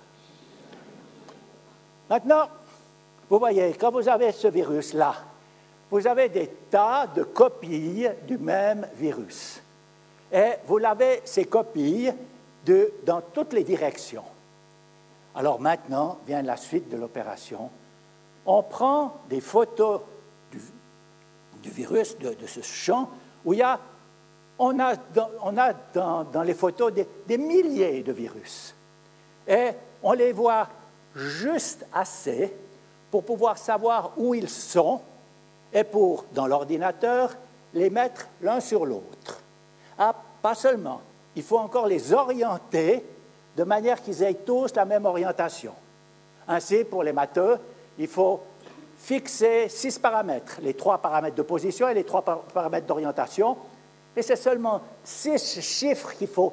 Maintenant, 2.08 2.48
vous 3.28 3.38
voyez, 3.38 3.74
quand 3.74 3.90
vous 3.90 4.08
avez 4.08 4.32
ce 4.32 4.48
virus-là, 4.48 5.14
vous 5.90 6.06
avez 6.06 6.28
des 6.28 6.48
tas 6.70 7.06
de 7.06 7.22
copies 7.22 8.06
du 8.26 8.38
même 8.38 8.86
virus. 8.94 9.62
Et 10.32 10.52
vous 10.66 10.78
l'avez, 10.78 11.22
ces 11.24 11.46
copies, 11.46 12.10
dans 13.04 13.20
toutes 13.32 13.52
les 13.52 13.64
directions. 13.64 14.24
Alors 15.34 15.60
maintenant 15.60 16.18
vient 16.26 16.42
la 16.42 16.56
suite 16.56 16.88
de 16.88 16.96
l'opération. 16.96 17.70
On 18.46 18.62
prend 18.62 19.20
des 19.28 19.40
photos 19.40 20.00
du, 20.50 21.70
virus, 21.70 22.18
de, 22.18 22.46
ce 22.46 22.60
champ, 22.60 23.10
où 23.44 23.52
il 23.52 23.60
y 23.60 23.62
a, 23.62 23.78
on 24.58 24.78
a, 24.78 24.96
dans, 24.96 25.30
on 25.42 25.56
a 25.56 25.72
dans, 25.72 26.42
les 26.42 26.54
photos 26.54 26.92
des, 26.92 27.06
des 27.26 27.38
milliers 27.38 28.02
de 28.02 28.12
virus. 28.12 28.74
Et 29.46 29.70
on 30.02 30.12
les 30.12 30.32
voit 30.32 30.68
juste 31.14 31.86
assez 31.92 32.54
pour 33.10 33.24
pouvoir 33.24 33.58
savoir 33.58 34.12
où 34.16 34.34
ils 34.34 34.48
sont 34.48 35.00
et 35.72 35.84
pour, 35.84 36.24
dans 36.32 36.46
l'ordinateur, 36.46 37.36
les 37.74 37.90
mettre 37.90 38.28
l'un 38.42 38.60
sur 38.60 38.86
l'autre. 38.86 39.40
Ah, 39.98 40.14
pas 40.42 40.54
seulement, 40.54 41.00
il 41.38 41.44
faut 41.44 41.58
encore 41.58 41.86
les 41.86 42.12
orienter 42.12 43.04
de 43.56 43.62
manière 43.62 44.02
qu'ils 44.02 44.24
aient 44.24 44.34
tous 44.34 44.74
la 44.74 44.84
même 44.84 45.06
orientation. 45.06 45.72
Ainsi, 46.48 46.82
pour 46.82 47.04
les 47.04 47.12
matheux, 47.12 47.58
il 47.96 48.08
faut 48.08 48.40
fixer 48.98 49.68
six 49.68 50.00
paramètres, 50.00 50.58
les 50.60 50.74
trois 50.74 50.98
paramètres 50.98 51.36
de 51.36 51.42
position 51.42 51.88
et 51.88 51.94
les 51.94 52.02
trois 52.02 52.24
paramètres 52.24 52.88
d'orientation. 52.88 53.56
Et 54.16 54.22
c'est 54.22 54.34
seulement 54.34 54.80
six 55.04 55.60
chiffres 55.60 56.12
qu'il 56.18 56.26
faut 56.26 56.52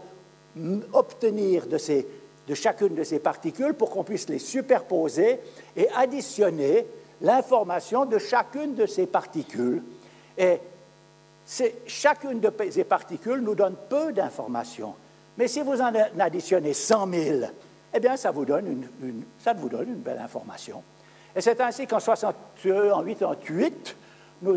obtenir 0.93 1.65
de, 1.65 2.53
chacune 2.53 2.93
de 2.93 3.03
ces 3.03 3.17
particules 3.17 3.73
pour 3.73 3.89
qu'on 3.89 4.03
puisse 4.03 4.29
les 4.29 4.37
superposer 4.37 5.39
et 5.75 5.89
additionner 5.95 6.85
l'information 7.21 8.05
de 8.05 8.19
chacune 8.19 8.75
de 8.75 8.85
ces 8.85 9.07
particules. 9.07 9.81
Chacune 11.87 12.39
de 12.39 12.51
ces 12.71 12.83
particules 12.83 13.39
nous 13.39 13.55
donne 13.55 13.75
peu 13.89 14.11
d'informations. 14.11 14.95
Mais 15.37 15.47
si 15.47 15.61
vous 15.61 15.79
en 15.81 15.91
additionnez 16.19 16.73
100 16.73 17.07
000, 17.11 17.39
eh 17.93 17.99
bien, 17.99 18.17
ça 18.17 18.31
vous 18.31 18.45
donne 18.45 18.87
une, 19.01 19.23
ça 19.39 19.53
belle 19.53 20.19
information. 20.19 20.81
Et 21.35 21.41
c'est 21.41 21.59
ainsi 21.61 21.87
qu'en 21.87 21.99
88, 21.99 23.95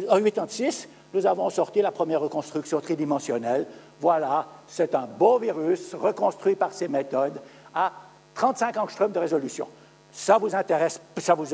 en 0.08 0.22
86, 0.22 0.88
nous 1.14 1.26
avons 1.26 1.50
sorti 1.50 1.82
la 1.82 1.90
première 1.90 2.20
reconstruction 2.20 2.80
tridimensionnelle. 2.80 3.66
Voilà, 4.00 4.46
c'est 4.66 4.94
un 4.94 5.06
beau 5.06 5.38
virus 5.38 5.94
reconstruit 5.94 6.54
par 6.54 6.72
ces 6.72 6.88
méthodes 6.88 7.40
à 7.74 7.92
35 8.34 8.76
angstroms 8.76 9.12
de 9.12 9.18
résolution. 9.18 9.66
Ça 10.12 10.38
vous 10.38 10.54
intéresse, 10.54 11.00
ça 11.16 11.34
vous 11.34 11.46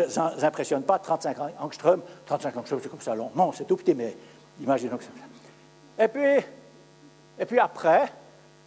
impressionne 0.42 0.82
pas, 0.82 0.98
35 0.98 1.36
angstroms, 1.60 2.02
35 2.26 2.56
angstroms, 2.56 2.80
c'est 2.82 2.88
comme 2.88 3.00
ça 3.00 3.14
long. 3.14 3.30
Non, 3.34 3.52
c'est 3.52 3.64
tout 3.64 3.76
petit, 3.76 3.94
mais 3.94 4.16
imaginons 4.60 4.96
que 4.96 5.04
c'est 5.04 5.23
Et 5.98 6.08
puis, 6.08 6.36
et 7.38 7.46
puis 7.46 7.58
après, 7.58 8.06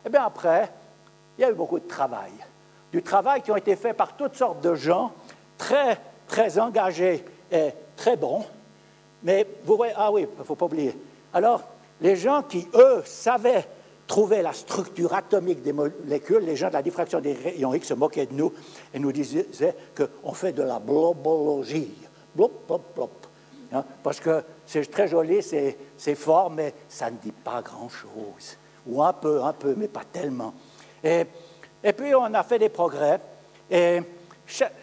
eh 0.06 0.10
bien 0.10 0.24
après, 0.24 0.70
il 1.38 1.42
y 1.42 1.46
a 1.46 1.52
eu 1.52 1.54
beaucoup 1.54 1.80
de 1.80 1.88
travail. 1.88 2.32
Du 2.92 3.04
travail 3.04 3.42
qui 3.42 3.52
a 3.52 3.58
été 3.58 3.76
fait 3.76 3.94
par 3.94 4.16
toutes 4.16 4.36
sortes 4.36 4.62
de 4.62 4.74
gens 4.74 5.12
très, 5.58 6.00
très 6.28 6.58
engagés 6.58 7.24
et 7.52 7.70
très 7.96 8.16
bons. 8.16 8.46
Mais 9.24 9.46
vous 9.66 9.76
voyez, 9.76 9.94
ah 9.96 10.12
oui, 10.12 10.26
il 10.32 10.40
ne 10.40 10.44
faut 10.44 10.56
pas 10.56 10.66
oublier. 10.66 10.98
Alors, 11.34 11.64
les 12.02 12.16
gens 12.16 12.44
qui, 12.44 12.68
eux, 12.74 13.04
savaient 13.06 13.68
trouver 14.08 14.42
la 14.42 14.54
structure 14.54 15.14
atomique 15.14 15.62
des 15.62 15.74
molécules, 15.74 16.46
les 16.46 16.56
gens 16.56 16.70
de 16.70 16.74
la 16.74 16.82
diffraction 16.82 17.20
des 17.20 17.34
rayons 17.34 17.74
X 17.74 17.90
se 17.90 17.94
moquaient 17.94 18.26
de 18.26 18.34
nous 18.34 18.54
et 18.94 19.00
nous 19.00 19.12
disaient 19.12 19.76
qu'on 19.96 20.34
fait 20.34 20.54
de 20.54 20.64
la 20.64 20.80
blobologie. 20.80 21.94
Blop, 22.34 22.66
blop, 22.68 22.96
blop. 22.96 23.27
Hein, 23.74 23.84
parce 24.02 24.20
que 24.20 24.44
c'est 24.66 24.90
très 24.90 25.08
joli, 25.08 25.42
c'est 25.42 26.16
fort, 26.16 26.50
mais 26.50 26.74
ça 26.88 27.12
ne 27.12 27.18
dit 27.18 27.32
pas 27.32 27.62
grand-chose. 27.62 28.58
Ou 28.88 29.04
un 29.04 29.14
peu, 29.14 29.44
un 29.44 29.54
peu, 29.54 29.76
mais 29.76 29.88
pas 29.88 30.04
tellement. 30.12 30.54
Et, 31.04 31.26
puis, 31.94 32.16
on 32.16 32.34
a 32.34 32.44
fait 32.44 32.60
des 32.60 32.70
progrès. 32.70 33.20
Et 33.70 34.02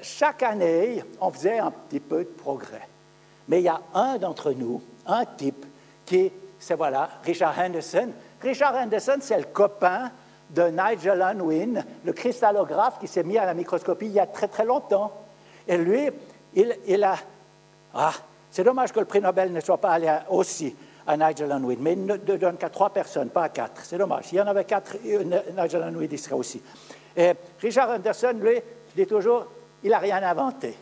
chaque 0.02 0.42
année, 0.42 1.02
on 1.20 1.30
faisait 1.30 1.58
un 1.58 1.70
petit 1.70 2.00
peu 2.00 2.18
de 2.18 2.30
progrès. 2.30 2.88
Mais 3.48 3.60
il 3.60 3.64
y 3.64 3.68
a 3.68 3.80
un 3.94 4.18
d'entre 4.18 4.52
nous, 4.52 4.82
un 5.06 5.24
type, 5.24 5.64
qui, 6.04 6.30
c'est 6.58 6.74
voilà, 6.74 7.08
Richard 7.24 7.58
Henderson, 7.58 8.10
Richard 8.40 8.74
Henderson, 8.74 9.18
c'est 9.20 9.38
le 9.38 9.44
copain 9.44 10.10
de 10.50 10.64
Nigel 10.64 11.22
Unwin, 11.22 11.84
le 12.04 12.12
cristallographe 12.12 12.98
qui 13.00 13.08
s'est 13.08 13.24
mis 13.24 13.38
à 13.38 13.46
la 13.46 13.54
microscopie 13.54 14.06
il 14.06 14.12
y 14.12 14.20
a 14.20 14.26
très 14.26 14.48
très 14.48 14.64
longtemps. 14.64 15.12
Et 15.66 15.78
lui, 15.78 16.10
il, 16.54 17.04
a... 17.04 17.16
Ah, 17.94 18.12
c'est 18.54 18.62
dommage 18.62 18.92
que 18.92 19.00
le 19.00 19.04
prix 19.04 19.20
Nobel 19.20 19.52
ne 19.52 19.58
soit 19.58 19.78
pas 19.78 19.90
allé 19.90 20.08
aussi 20.30 20.76
à 21.08 21.16
Nigel 21.16 21.50
Unwin, 21.50 21.76
mais 21.80 21.94
il 21.94 22.06
ne 22.06 22.16
donne 22.16 22.56
qu'à 22.56 22.70
trois 22.70 22.90
personnes, 22.90 23.30
pas 23.30 23.42
à 23.42 23.48
quatre. 23.48 23.84
C'est 23.84 23.98
dommage. 23.98 24.26
S'il 24.26 24.38
y 24.38 24.40
en 24.40 24.46
avait 24.46 24.64
quatre, 24.64 24.96
euh, 25.04 25.24
Nigel 25.60 25.82
Unwin 25.82 26.08
y 26.08 26.16
serait 26.16 26.36
aussi. 26.36 26.62
Richard 27.60 27.90
Henderson, 27.90 28.34
lui, 28.40 28.54
je 28.54 29.02
dis 29.02 29.08
toujours, 29.08 29.46
il 29.82 29.90
n'a 29.90 29.98
rien 29.98 30.22
inventé. 30.22 30.72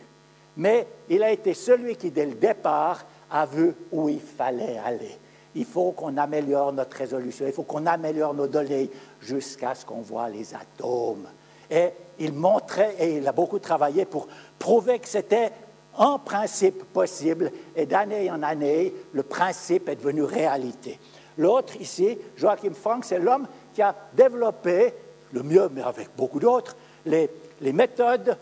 Mais 0.57 0.85
il 1.09 1.23
a 1.23 1.31
été 1.31 1.55
celui 1.55 1.95
qui, 1.95 2.11
dès 2.11 2.27
le 2.27 2.35
départ, 2.35 3.05
a 3.31 3.47
vu 3.47 3.73
où 3.91 4.07
il 4.07 4.21
fallait 4.21 4.79
aller 4.85 5.17
il 5.55 5.65
faut 5.65 5.91
qu'on 5.91 6.17
améliore 6.17 6.73
notre 6.73 6.97
résolution, 6.97 7.45
il 7.45 7.53
faut 7.53 7.63
qu'on 7.63 7.85
améliore 7.85 8.33
nos 8.33 8.47
données 8.47 8.89
jusqu'à 9.21 9.75
ce 9.75 9.85
qu'on 9.85 10.01
voit 10.01 10.29
les 10.29 10.53
atomes. 10.55 11.27
Et 11.69 11.89
il 12.19 12.33
montrait, 12.33 12.95
et 12.99 13.17
il 13.17 13.27
a 13.27 13.31
beaucoup 13.31 13.59
travaillé 13.59 14.05
pour 14.05 14.27
prouver 14.57 14.99
que 14.99 15.07
c'était 15.07 15.51
en 15.95 16.19
principe 16.19 16.83
possible, 16.85 17.51
et 17.75 17.85
d'année 17.85 18.29
en 18.31 18.41
année, 18.43 18.93
le 19.11 19.23
principe 19.23 19.89
est 19.89 19.95
devenu 19.95 20.23
réalité. 20.23 20.99
L'autre 21.37 21.75
ici, 21.79 22.17
Joachim 22.37 22.73
Frank, 22.73 23.05
c'est 23.05 23.19
l'homme 23.19 23.47
qui 23.73 23.81
a 23.81 23.95
développé, 24.13 24.93
le 25.31 25.43
mieux, 25.43 25.69
mais 25.71 25.81
avec 25.81 26.09
beaucoup 26.15 26.39
d'autres, 26.39 26.75
les, 27.05 27.29
méthodes 27.73 28.37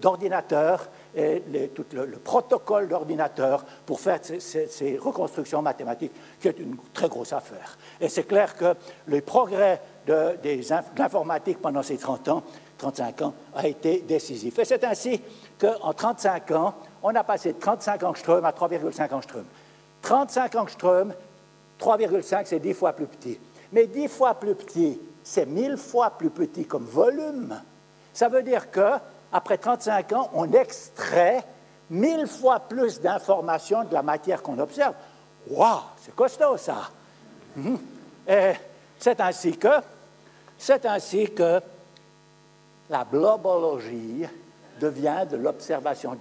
d'ordinateur 0.00 0.88
et 1.16 1.42
tout 1.74 1.84
le, 1.92 2.06
protocole 2.18 2.88
d'ordinateur 2.88 3.64
pour 3.86 4.00
faire 4.00 4.20
ces, 4.22 4.98
reconstructions 4.98 5.62
mathématiques, 5.62 6.12
qui 6.40 6.48
est 6.48 6.58
une 6.58 6.76
très 6.92 7.08
grosse 7.08 7.32
affaire. 7.32 7.78
Et 8.00 8.08
c'est 8.08 8.24
clair 8.24 8.56
que 8.56 8.74
le 9.06 9.20
progrès 9.20 9.80
de, 10.08 10.98
l'informatique 10.98 11.58
pendant 11.60 11.82
ces 11.82 11.98
30 11.98 12.28
ans, 12.28 12.42
35 12.78 13.22
ans, 13.22 13.34
a 13.54 13.66
été 13.66 14.00
décisif. 14.00 14.58
Et 14.58 14.64
c'est 14.64 14.82
ainsi 14.84 15.20
qu'en 15.58 15.92
35 15.92 16.50
ans, 16.52 16.74
on 17.02 17.14
a 17.14 17.22
passé 17.24 17.52
de 17.52 17.58
35 17.58 18.02
angstroms 18.02 18.44
à 18.44 18.52
3,5 18.52 19.14
angstroms. 19.14 19.44
35 20.02 20.54
angstroms, 20.56 21.14
3,5, 21.80 22.42
c'est 22.44 22.60
10 22.60 22.74
fois 22.74 22.92
plus 22.92 23.06
petit. 23.06 23.38
Mais 23.72 23.86
10 23.86 24.08
fois 24.08 24.34
plus 24.34 24.54
petit, 24.54 25.00
c'est 25.22 25.46
1000 25.46 25.76
fois 25.76 26.10
plus 26.10 26.30
petit 26.30 26.64
comme 26.64 26.84
volume. 26.84 27.60
Ça 28.14 28.28
veut 28.28 28.42
dire 28.42 28.70
que 28.70 28.94
après 29.32 29.58
35 29.58 30.12
ans, 30.14 30.30
on 30.32 30.50
extrait 30.52 31.44
mille 31.90 32.26
fois 32.26 32.60
plus 32.60 33.00
d'informations 33.00 33.84
de 33.84 33.92
la 33.92 34.02
matière 34.02 34.42
qu'on 34.42 34.58
observe. 34.58 34.94
Waouh, 35.50 35.80
c'est 36.02 36.14
costaud 36.14 36.56
ça. 36.56 36.90
Mhm. 37.56 37.78
c'est 38.98 39.20
ainsi 39.20 39.56
que, 39.56 39.68
c'est 40.58 40.84
ainsi 40.84 41.30
que 41.30 41.60
la 42.90 43.06
globologie 43.10 44.26
devient 44.80 45.24
de 45.30 45.36
l'observation 45.36 46.14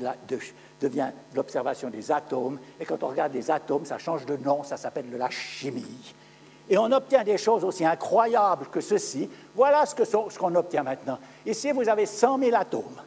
des 1.89 2.11
atomes. 2.11 2.59
Et 2.79 2.85
quand 2.85 3.01
on 3.03 3.07
regarde 3.07 3.33
les 3.33 3.49
atomes, 3.49 3.85
ça 3.85 3.97
change 3.97 4.25
de 4.25 4.37
nom, 4.37 4.63
ça 4.63 4.77
s'appelle 4.77 5.09
de 5.09 5.17
la 5.17 5.29
chimie. 5.29 6.13
Et 6.69 6.77
on 6.77 6.91
obtient 6.91 7.23
des 7.23 7.37
choses 7.37 7.63
aussi 7.63 7.85
incroyables 7.85 8.67
que 8.67 8.81
ceci. 8.81 9.29
Voilà 9.55 9.85
ce 9.85 10.37
qu'on 10.37 10.55
obtient 10.55 10.83
maintenant. 10.83 11.17
Ici, 11.45 11.71
vous 11.71 11.87
avez 11.87 12.05
100 12.05 12.39
000 12.39 12.55
atomes. 12.55 13.01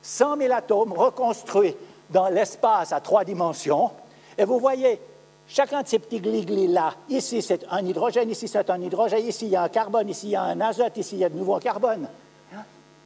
100 0.00 0.36
000 0.36 0.52
atomes 0.54 0.92
reconstruits 0.92 1.76
dans 2.08 2.28
l'espace 2.28 2.92
à 2.92 3.00
trois 3.00 3.24
dimensions. 3.24 3.90
Et 4.38 4.44
vous 4.44 4.58
voyez, 4.58 5.00
chacun 5.50 5.82
de 5.82 5.88
ces 5.88 5.98
petits 5.98 6.20
glis-glis-là, 6.20 6.94
ici 7.08 7.42
c'est 7.42 7.66
un 7.70 7.84
hydrogène, 7.84 8.30
ici 8.30 8.48
c'est 8.48 8.70
un 8.70 8.80
hydrogène, 8.80 9.26
ici 9.26 9.46
il 9.46 9.50
y 9.50 9.56
a 9.56 9.64
un 9.64 9.68
carbone, 9.68 10.08
ici 10.08 10.28
il 10.28 10.30
y 10.30 10.36
a 10.36 10.44
un 10.44 10.60
azote, 10.60 10.96
ici 10.96 11.16
il 11.16 11.18
y 11.18 11.24
a 11.24 11.28
de 11.28 11.36
nouveau 11.36 11.56
un 11.56 11.60
carbone. 11.60 12.08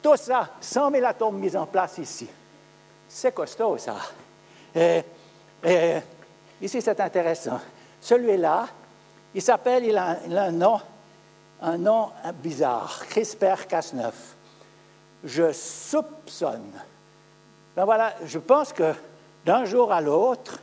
Tout 0.04 0.16
ça, 0.16 0.50
100 0.60 0.90
000 0.90 1.06
atomes 1.06 1.38
mis 1.38 1.56
en 1.56 1.64
place 1.64 1.96
ici. 1.96 2.28
C'est 3.08 3.32
costaud, 3.32 3.78
ça. 3.78 3.96
Et, 4.74 5.02
ici, 6.60 6.82
c'est 6.82 7.00
intéressant. 7.00 7.58
Celui-là, 8.02 8.66
il 9.34 9.40
s'appelle, 9.40 9.86
il, 9.86 9.96
a 9.96 10.18
un 10.28 10.50
nom, 10.50 10.78
un 11.62 11.78
nom 11.78 12.10
bizarre, 12.34 13.02
CRISPR-Cas9. 13.08 14.12
Je 15.24 15.52
soupçonne. 15.52 16.72
Ben 17.74 17.86
voilà, 17.86 18.14
je 18.26 18.38
pense 18.38 18.74
que 18.74 18.92
d'un 19.46 19.64
jour 19.64 19.90
à 19.90 20.02
l'autre, 20.02 20.58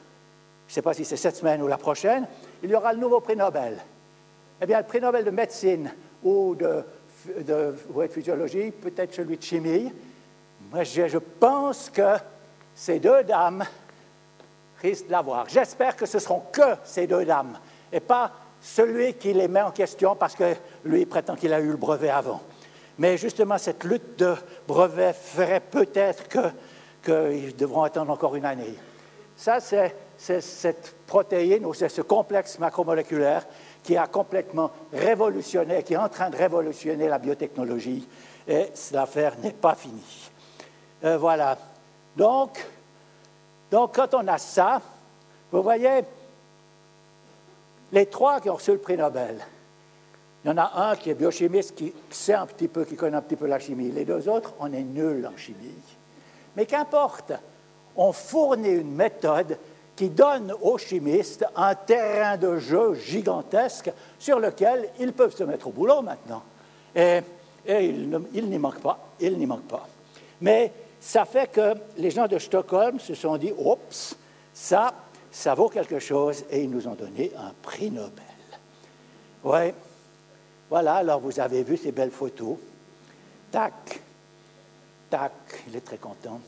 je 0.71 0.73
ne 0.73 0.75
sais 0.75 0.81
pas 0.83 0.93
si 0.93 1.03
c'est 1.03 1.17
cette 1.17 1.35
semaine 1.35 1.61
ou 1.61 1.67
la 1.67 1.77
prochaine, 1.77 2.25
il 2.63 2.69
y 2.69 2.75
aura 2.75 2.93
le 2.93 2.99
nouveau 2.99 3.19
prix 3.19 3.35
Nobel. 3.35 3.77
Eh 4.61 4.65
bien, 4.65 4.77
le 4.77 4.85
prix 4.85 5.01
Nobel 5.01 5.25
de 5.25 5.31
médecine 5.31 5.91
ou 6.23 6.55
de 6.55 6.85
de, 7.39 7.75
physiologie, 8.09 8.71
peut-être 8.71 9.13
celui 9.13 9.37
de 9.37 9.43
chimie. 9.43 9.91
Moi, 10.71 10.83
je, 10.83 11.17
pense 11.17 11.89
que 11.89 12.15
ces 12.73 12.99
deux 12.99 13.23
dames 13.23 13.65
risquent 14.81 15.07
de 15.07 15.11
l'avoir. 15.11 15.49
J'espère 15.49 15.95
que 15.95 16.05
ce 16.05 16.19
seront 16.19 16.43
que 16.51 16.75
ces 16.85 17.05
deux 17.05 17.25
dames 17.25 17.57
et 17.91 17.99
pas 17.99 18.31
celui 18.61 19.15
qui 19.15 19.33
les 19.33 19.49
met 19.49 19.61
en 19.61 19.71
question 19.71 20.15
parce 20.15 20.35
que 20.35 20.55
lui 20.85 21.05
prétend 21.05 21.35
qu'il 21.35 21.53
a 21.53 21.59
eu 21.59 21.71
le 21.71 21.77
brevet 21.77 22.09
avant. 22.09 22.41
Mais 22.97 23.17
justement, 23.17 23.57
cette 23.57 23.83
lutte 23.83 24.19
de 24.19 24.35
brevet 24.67 25.13
ferait 25.13 25.59
peut-être 25.59 26.23
qu'ils 27.03 27.55
devront 27.57 27.83
attendre 27.83 28.11
encore 28.11 28.35
une 28.35 28.45
année. 28.45 28.75
Ça, 29.35 29.59
c'est 29.59 29.95
cette 30.21 30.95
protéine 31.07 31.65
ou 31.65 31.73
c'est 31.73 31.89
ce 31.89 32.01
complexe 32.01 32.59
macromoléculaire 32.59 33.45
qui 33.83 33.97
a 33.97 34.05
complètement 34.05 34.69
révolutionné, 34.93 35.81
qui 35.81 35.93
est 35.93 35.97
en 35.97 36.09
train 36.09 36.29
de 36.29 36.35
révolutionner 36.35 37.07
la 37.07 37.17
biotechnologie, 37.17 38.07
et 38.47 38.67
l'affaire 38.91 39.35
n'est 39.39 39.53
pas 39.53 39.73
finie. 39.73 40.29
Euh, 41.03 41.17
voilà. 41.17 41.57
Donc, 42.15 42.63
donc, 43.71 43.95
quand 43.95 44.13
on 44.13 44.27
a 44.27 44.37
ça, 44.37 44.81
vous 45.51 45.63
voyez, 45.63 46.01
les 47.91 48.05
trois 48.05 48.39
qui 48.39 48.49
ont 48.49 48.55
reçu 48.55 48.73
le 48.73 48.77
prix 48.77 48.97
Nobel, 48.97 49.39
il 50.43 50.49
y 50.49 50.51
en 50.51 50.57
a 50.57 50.89
un 50.89 50.95
qui 50.95 51.09
est 51.09 51.15
biochimiste, 51.15 51.75
qui 51.75 51.93
sait 52.09 52.33
un 52.33 52.45
petit 52.45 52.67
peu, 52.67 52.85
qui 52.85 52.95
connaît 52.95 53.17
un 53.17 53.21
petit 53.21 53.35
peu 53.35 53.47
la 53.47 53.59
chimie. 53.59 53.91
Les 53.91 54.05
deux 54.05 54.27
autres, 54.29 54.53
on 54.59 54.71
est 54.71 54.83
nuls 54.83 55.27
en 55.31 55.37
chimie. 55.37 55.73
Mais 56.55 56.65
qu'importe, 56.65 57.31
on 57.95 58.11
fournit 58.11 58.69
une 58.69 58.95
méthode 58.95 59.57
qui 60.01 60.09
donne 60.09 60.51
aux 60.63 60.79
chimistes 60.79 61.45
un 61.55 61.75
terrain 61.75 62.35
de 62.35 62.57
jeu 62.57 62.95
gigantesque 62.95 63.91
sur 64.17 64.39
lequel 64.39 64.89
ils 64.99 65.13
peuvent 65.13 65.35
se 65.35 65.43
mettre 65.43 65.67
au 65.67 65.71
boulot 65.71 66.01
maintenant. 66.01 66.41
Et, 66.95 67.19
il, 67.69 68.49
n'y 68.49 68.57
manque 68.57 68.79
pas, 68.79 68.97
il 69.19 69.37
n'y 69.37 69.45
manque 69.45 69.67
pas. 69.67 69.87
Mais 70.41 70.73
ça 70.99 71.25
fait 71.25 71.51
que 71.51 71.75
les 71.97 72.09
gens 72.09 72.27
de 72.27 72.39
Stockholm 72.39 72.99
se 72.99 73.13
sont 73.13 73.37
dit, 73.37 73.53
oups, 73.55 74.15
ça, 74.51 74.91
ça 75.29 75.53
vaut 75.53 75.69
quelque 75.69 75.99
chose, 75.99 76.45
et 76.49 76.63
ils 76.63 76.71
nous 76.71 76.87
ont 76.87 76.95
donné 76.95 77.31
un 77.37 77.53
prix 77.61 77.91
Nobel. 77.91 78.25
Oui, 79.43 79.71
voilà, 80.67 80.95
alors 80.95 81.19
vous 81.19 81.39
avez 81.39 81.61
vu 81.61 81.77
ces 81.77 81.91
belles 81.91 82.09
photos. 82.09 82.57
Tac, 83.51 84.01
tac, 85.11 85.31
il 85.67 85.75
est 85.75 85.85
très 85.85 85.97
content. 85.97 86.41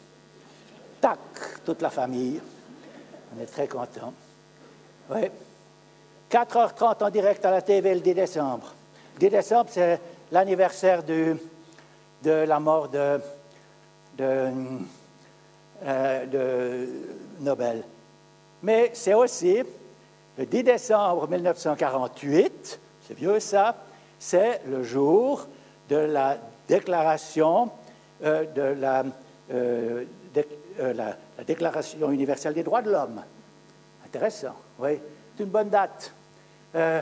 Tac, 0.99 1.19
toute 1.63 1.83
la 1.83 1.91
famille. 1.91 2.41
On 3.35 3.41
est 3.41 3.45
très 3.45 3.67
content. 3.67 4.13
Oui. 5.09 5.29
4h30 6.29 7.03
en 7.03 7.09
direct 7.09 7.45
à 7.45 7.51
la 7.51 7.61
TV 7.61 7.93
le 7.93 8.01
10 8.01 8.13
décembre. 8.13 8.73
Le 9.15 9.19
10 9.19 9.29
décembre, 9.29 9.69
c'est 9.71 9.99
l'anniversaire 10.31 11.03
de 11.03 11.37
la 12.23 12.59
mort 12.59 12.89
de, 12.89 13.19
de, 14.17 14.51
euh, 15.83 16.25
de 16.25 16.89
Nobel. 17.39 17.83
Mais 18.61 18.91
c'est 18.93 19.13
aussi 19.13 19.61
le 20.37 20.45
10 20.45 20.63
décembre 20.63 21.27
1948, 21.27 22.79
c'est 23.07 23.13
vieux 23.13 23.39
ça, 23.39 23.75
c'est 24.17 24.61
le 24.67 24.81
jour 24.83 25.45
de 25.89 25.97
la 25.97 26.37
déclaration 26.67 27.69
euh, 28.23 28.45
de 28.45 28.61
la, 28.61 29.03
euh, 29.51 30.05
la 30.79 31.17
la 31.43 31.47
Déclaration 31.47 32.09
universelle 32.09 32.53
des 32.53 32.63
droits 32.63 32.81
de 32.81 32.89
l'homme. 32.89 33.21
Intéressant, 34.05 34.55
oui. 34.79 34.97
C'est 35.35 35.43
une 35.43 35.49
bonne 35.49 35.69
date. 35.69 36.13
Euh, 36.73 37.01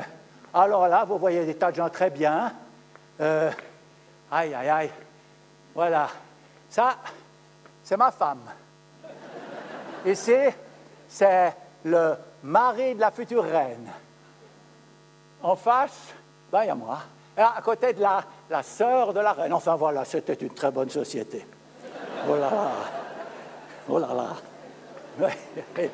alors 0.53 0.87
là, 0.87 1.05
vous 1.05 1.19
voyez 1.19 1.45
des 1.45 1.53
tas 1.53 1.69
de 1.69 1.75
gens 1.75 1.89
très 1.89 2.09
bien. 2.09 2.51
Euh, 3.19 3.51
aïe, 4.31 4.53
aïe, 4.55 4.69
aïe. 4.69 4.89
Voilà. 5.75 6.09
Ça, 6.69 6.97
c'est 7.83 7.97
ma 7.97 8.09
femme. 8.09 8.41
Ici, 10.07 10.33
c'est 11.07 11.53
le 11.85 12.15
mari 12.43 12.95
de 12.95 13.01
la 13.01 13.11
future 13.11 13.43
reine. 13.43 13.91
En 15.43 15.55
face, 15.55 16.13
ben, 16.51 16.63
il 16.63 16.67
y 16.67 16.69
a 16.71 16.75
moi. 16.75 16.99
À 17.37 17.61
côté 17.61 17.93
de 17.93 18.01
la, 18.01 18.23
la 18.49 18.63
sœur 18.63 19.13
de 19.13 19.19
la 19.19 19.33
reine. 19.33 19.53
Enfin, 19.53 19.75
voilà, 19.75 20.03
c'était 20.03 20.33
une 20.33 20.53
très 20.53 20.71
bonne 20.71 20.89
société. 20.89 21.45
Voilà. 22.25 22.49
Oh 23.93 23.99
là 23.99 24.13
là. 24.13 25.29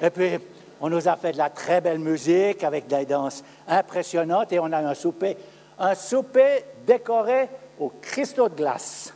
Et 0.00 0.10
puis, 0.10 0.38
on 0.80 0.88
nous 0.88 1.06
a 1.06 1.16
fait 1.16 1.32
de 1.32 1.38
la 1.38 1.50
très 1.50 1.82
belle 1.82 1.98
musique 1.98 2.64
avec 2.64 2.86
des 2.86 3.04
danses 3.04 3.44
impressionnantes 3.66 4.50
et 4.52 4.58
on 4.58 4.72
a 4.72 4.80
eu 4.80 4.86
un 4.86 4.94
souper, 4.94 5.36
un 5.78 5.94
souper 5.94 6.64
décoré 6.86 7.50
au 7.78 7.90
cristaux 8.00 8.48
de 8.48 8.54
glace. 8.54 9.12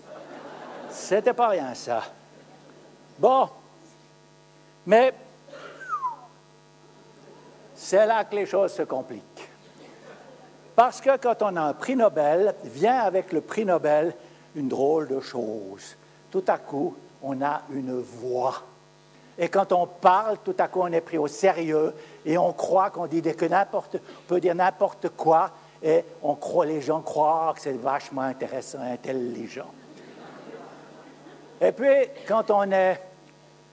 C'était 0.91 1.33
pas 1.33 1.49
rien, 1.49 1.73
ça. 1.75 2.03
Bon, 3.19 3.49
mais 4.85 5.15
c'est 7.75 8.05
là 8.05 8.25
que 8.25 8.37
les 8.37 8.45
choses 8.45 8.75
se 8.75 8.83
compliquent. 8.83 9.49
Parce 10.77 11.01
que 11.01 11.17
quand 11.17 11.41
on 11.41 11.57
a 11.57 11.63
un 11.63 11.73
prix 11.73 11.97
Nobel, 11.97 12.55
vient 12.65 12.99
avec 12.99 13.33
le 13.33 13.41
prix 13.41 13.65
Nobel 13.65 14.15
une 14.55 14.69
drôle 14.69 15.09
de 15.09 15.21
chose. 15.21 15.97
Tout 16.31 16.45
à 16.49 16.59
coup, 16.59 16.95
on 17.23 17.41
a 17.43 17.63
une 17.71 18.01
voix. 18.01 18.63
Et 19.39 19.49
quand 19.49 19.73
on 19.73 19.87
parle, 19.87 20.39
tout 20.45 20.55
à 20.59 20.69
coup, 20.69 20.81
on 20.83 20.93
est 20.93 21.01
pris 21.01 21.19
au 21.19 21.29
sérieux 21.29 21.95
et 22.25 22.37
on 22.37 22.53
croit 22.53 22.91
qu'on 22.91 23.07
dit 23.07 23.23
que 23.23 23.47
n'importe, 23.47 23.97
peut 24.29 24.41
dire 24.41 24.55
n'importe 24.55 25.09
quoi 25.11 25.51
et 25.83 26.05
on 26.23 26.35
croit, 26.35 26.67
les 26.67 26.81
gens 26.81 27.01
croient 27.01 27.53
que 27.55 27.61
c'est 27.61 27.73
vachement 27.73 28.23
intéressant, 28.23 28.81
intelligent. 28.81 29.71
Et 31.61 31.73
puis, 31.73 32.09
quand 32.27 32.51
on 32.51 32.71
est 32.71 33.01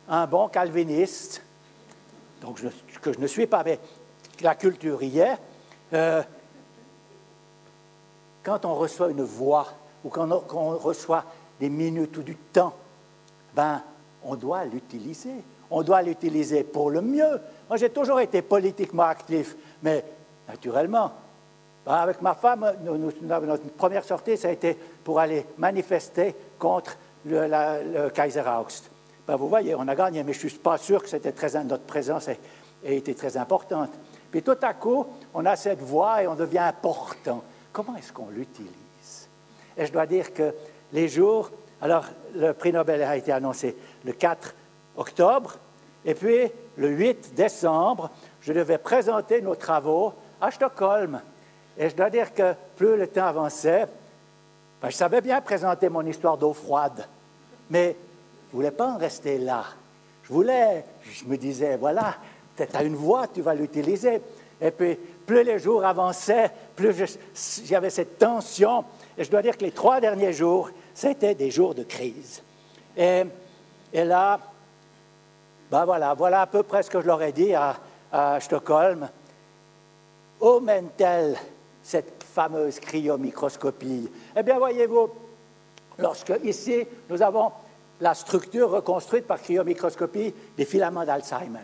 un 0.08 0.26
bon 0.26 0.48
calviniste, 0.48 1.44
donc 2.42 2.62
que 3.02 3.14
je 3.14 3.20
ne 3.20 3.28
suis 3.28 3.48
pas, 3.48 3.64
mais 3.64 3.80
la 4.42 4.56
culture 4.56 5.04
y 5.04 5.20
est, 5.20 5.38
euh, 5.94 6.24
quand 8.44 8.66
on 8.66 8.76
reçoit 8.76 9.10
une 9.10 9.24
voix 9.24 9.68
ou 10.04 10.10
quand 10.10 10.30
on 10.54 10.78
reçoit 10.78 11.26
des 11.60 11.70
minutes 11.70 12.18
ou 12.18 12.24
du 12.24 12.36
temps 12.36 12.74
ben, 13.60 13.82
on 14.24 14.36
doit 14.36 14.64
l'utiliser. 14.64 15.44
On 15.70 15.84
doit 15.84 16.02
l'utiliser 16.02 16.64
pour 16.64 16.90
le 16.92 17.02
mieux. 17.02 17.42
Moi, 17.68 17.76
j'ai 17.76 17.90
toujours 17.90 18.22
été 18.22 18.42
politiquement 18.42 19.04
actif, 19.04 19.54
mais 19.84 20.02
naturellement, 20.48 21.12
ben, 21.86 21.96
avec 21.96 22.22
ma 22.22 22.36
femme, 22.36 22.74
notre 22.82 23.60
première 23.72 24.06
sortie, 24.06 24.38
ça 24.38 24.48
a 24.48 24.52
été 24.52 24.78
pour 25.04 25.20
aller 25.20 25.46
manifester 25.58 26.34
contre 26.58 26.96
le, 27.26 27.48
la, 27.48 28.10
Kaiser 28.12 28.44
August. 28.48 28.90
Ben, 29.28 29.36
vous 29.36 29.50
voyez, 29.50 29.76
on 29.76 29.90
a 29.90 29.96
gagné, 29.96 30.24
mais 30.24 30.32
je 30.32 30.46
ne 30.46 30.50
suis 30.52 30.60
pas 30.60 30.78
sûr 30.78 31.04
que 31.04 31.10
c'était 31.10 31.34
très, 31.34 31.62
notre 31.66 31.84
présence 31.84 32.30
ait, 32.30 32.40
été 32.86 33.14
très 33.14 33.36
importante. 33.36 33.92
Puis 34.32 34.42
tout 34.42 34.58
à 34.62 34.74
coup, 34.74 35.06
on 35.34 35.46
a 35.46 35.58
cette 35.58 35.82
voix 35.82 36.24
et 36.24 36.28
on 36.28 36.36
devient 36.36 36.60
important. 36.60 37.44
Comment 37.74 37.98
est-ce 37.98 38.14
qu'on 38.14 38.30
l'utilise? 38.30 39.28
Et 39.76 39.86
je 39.86 39.92
dois 39.92 40.06
dire 40.06 40.34
que 40.34 40.54
les 40.94 41.10
jours 41.10 41.52
alors, 41.82 42.06
le 42.36 42.54
prix 42.54 42.74
Nobel 42.74 43.02
a 43.04 43.16
été 43.16 43.32
annoncé 43.32 43.76
le 44.06 44.12
4 44.12 44.54
octobre, 44.98 45.56
et 46.06 46.14
puis 46.14 46.52
le 46.78 46.90
8 46.90 47.34
décembre, 47.36 48.10
je 48.42 48.54
devais 48.54 48.78
présenter 48.78 49.42
nos 49.42 49.56
travaux 49.56 50.14
à 50.42 50.52
Stockholm. 50.52 51.22
Et 51.78 51.90
je 51.90 51.96
dois 51.96 52.10
dire 52.10 52.34
que 52.34 52.54
plus 52.76 52.98
le 52.98 53.08
temps 53.08 53.26
avançait, 53.26 53.86
ben, 54.82 54.90
je 54.90 54.96
savais 54.96 55.22
bien 55.22 55.42
présenter 55.42 55.90
mon 55.90 56.06
histoire 56.06 56.38
d'eau 56.38 56.54
froide, 56.54 57.08
mais 57.70 57.96
je 58.50 58.56
ne 58.56 58.62
voulais 58.62 58.72
pas 58.72 58.88
en 58.88 58.98
rester 58.98 59.38
là. 59.38 59.64
Je 60.24 60.34
voulais, 60.34 60.86
je 61.04 61.26
me 61.26 61.38
disais, 61.38 61.78
voilà, 61.78 62.16
tu 62.58 62.64
as 62.74 62.84
une 62.84 62.96
voix, 62.96 63.28
tu 63.28 63.42
vas 63.42 63.54
l'utiliser. 63.54 64.22
Et 64.62 64.72
puis, 64.72 64.98
plus 65.26 65.44
les 65.44 65.60
jours 65.60 65.86
avançaient, 65.86 66.52
plus 66.76 66.94
j'avais 67.66 67.90
cette 67.90 68.18
tension. 68.18 68.84
Et 69.18 69.24
je 69.24 69.32
dois 69.32 69.42
dire 69.42 69.58
que 69.58 69.64
les 69.64 69.72
trois 69.72 70.02
derniers 70.02 70.34
jours, 70.34 70.70
c'était 71.00 71.34
des 71.34 71.50
jours 71.50 71.74
de 71.74 71.84
crise. 71.84 72.42
Et, 72.98 73.24
là, 73.94 74.38
ben 75.72 75.86
voilà, 75.86 76.14
voilà 76.14 76.42
à 76.42 76.48
peu 76.48 76.64
près 76.64 76.84
ce 76.84 76.90
que 76.90 77.00
je 77.00 77.08
leur 77.08 77.22
ai 77.24 77.32
dit 77.32 77.54
à, 77.54 77.78
à 78.12 78.40
Stockholm, 78.42 79.08
où 80.42 80.60
mène-t-elle 80.60 81.38
cette 81.82 82.22
fameuse 82.24 82.82
cryomicroscopie? 82.82 84.12
Eh 84.36 84.44
bien, 84.44 84.58
voyez-vous, 84.58 85.10
lorsque 86.00 86.34
ici, 86.44 86.86
nous 87.10 87.22
avons 87.22 87.50
la 88.02 88.14
structure 88.14 88.70
reconstruite 88.70 89.26
par 89.26 89.42
cryomicroscopie 89.42 90.34
des 90.58 90.66
filaments 90.66 91.06
d'Alzheimer. 91.06 91.60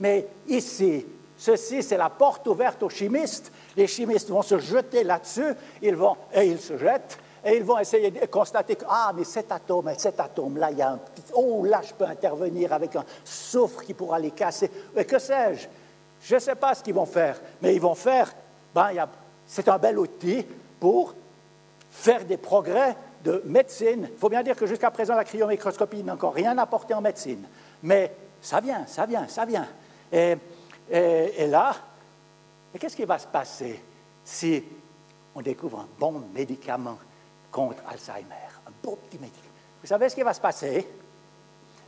Mais 0.00 0.26
ici, 0.48 1.06
ceci, 1.38 1.82
c'est 1.82 1.96
la 1.96 2.10
porte 2.10 2.46
ouverte 2.46 2.82
aux 2.82 2.90
chimistes. 2.90 3.50
Les 3.74 3.86
chimistes 3.86 4.28
vont 4.28 4.42
se 4.42 4.58
jeter 4.58 5.02
là-dessus, 5.02 5.54
ils 5.80 5.96
vont, 5.96 6.16
et 6.34 6.44
ils 6.44 6.60
se 6.60 6.76
jettent, 6.76 7.18
et 7.44 7.56
ils 7.56 7.64
vont 7.64 7.78
essayer 7.78 8.10
de 8.10 8.24
constater 8.26 8.74
que, 8.74 8.86
ah, 8.88 9.12
mais 9.14 9.24
cet 9.24 9.52
atome, 9.52 9.92
cet 9.98 10.18
atome-là, 10.18 10.70
il 10.70 10.78
y 10.78 10.82
a 10.82 10.90
un 10.90 10.96
petit, 10.96 11.22
oh, 11.34 11.64
là, 11.64 11.82
je 11.82 11.92
peux 11.92 12.04
intervenir 12.04 12.72
avec 12.72 12.96
un 12.96 13.04
soufre 13.22 13.82
qui 13.82 13.92
pourra 13.92 14.18
les 14.18 14.30
casser. 14.30 14.70
Mais 14.94 15.04
que 15.04 15.18
sais-je? 15.18 15.68
Je 16.22 16.36
ne 16.36 16.40
sais 16.40 16.54
pas 16.54 16.74
ce 16.74 16.82
qu'ils 16.82 16.94
vont 16.94 17.04
faire, 17.04 17.38
mais 17.60 17.74
ils 17.74 17.80
vont 17.80 17.94
faire, 17.94 18.32
ben, 18.74 18.88
c'est 19.46 19.68
un 19.68 19.76
bel 19.76 19.98
outil 19.98 20.46
pour 20.80 21.14
faire 21.90 22.24
des 22.24 22.38
progrès 22.38 22.96
de 23.22 23.42
médecine. 23.44 24.08
Il 24.10 24.18
faut 24.18 24.30
bien 24.30 24.42
dire 24.42 24.56
que 24.56 24.66
jusqu'à 24.66 24.90
présent, 24.90 25.14
la 25.14 25.24
cryomicroscopie 25.24 26.02
n'a 26.02 26.14
encore 26.14 26.34
rien 26.34 26.56
apporté 26.56 26.94
en 26.94 27.02
médecine. 27.02 27.44
Mais 27.82 28.10
ça 28.40 28.60
vient, 28.60 28.86
ça 28.86 29.04
vient, 29.04 29.28
ça 29.28 29.44
vient. 29.44 29.68
Et, 30.10 30.36
et 30.90 31.46
là, 31.46 31.74
qu'est-ce 32.78 32.96
qui 32.96 33.04
va 33.04 33.18
se 33.18 33.26
passer 33.26 33.82
si 34.24 34.64
on 35.34 35.42
découvre 35.42 35.80
un 35.80 35.88
bon 35.98 36.22
médicament? 36.34 36.96
Contre 37.54 37.82
Alzheimer. 37.88 38.50
Un 38.66 38.72
beau 38.82 38.98
petit 39.08 39.18
médicament. 39.18 39.54
Vous 39.80 39.86
savez 39.86 40.08
ce 40.08 40.16
qui 40.16 40.22
va 40.22 40.34
se 40.34 40.40
passer? 40.40 40.86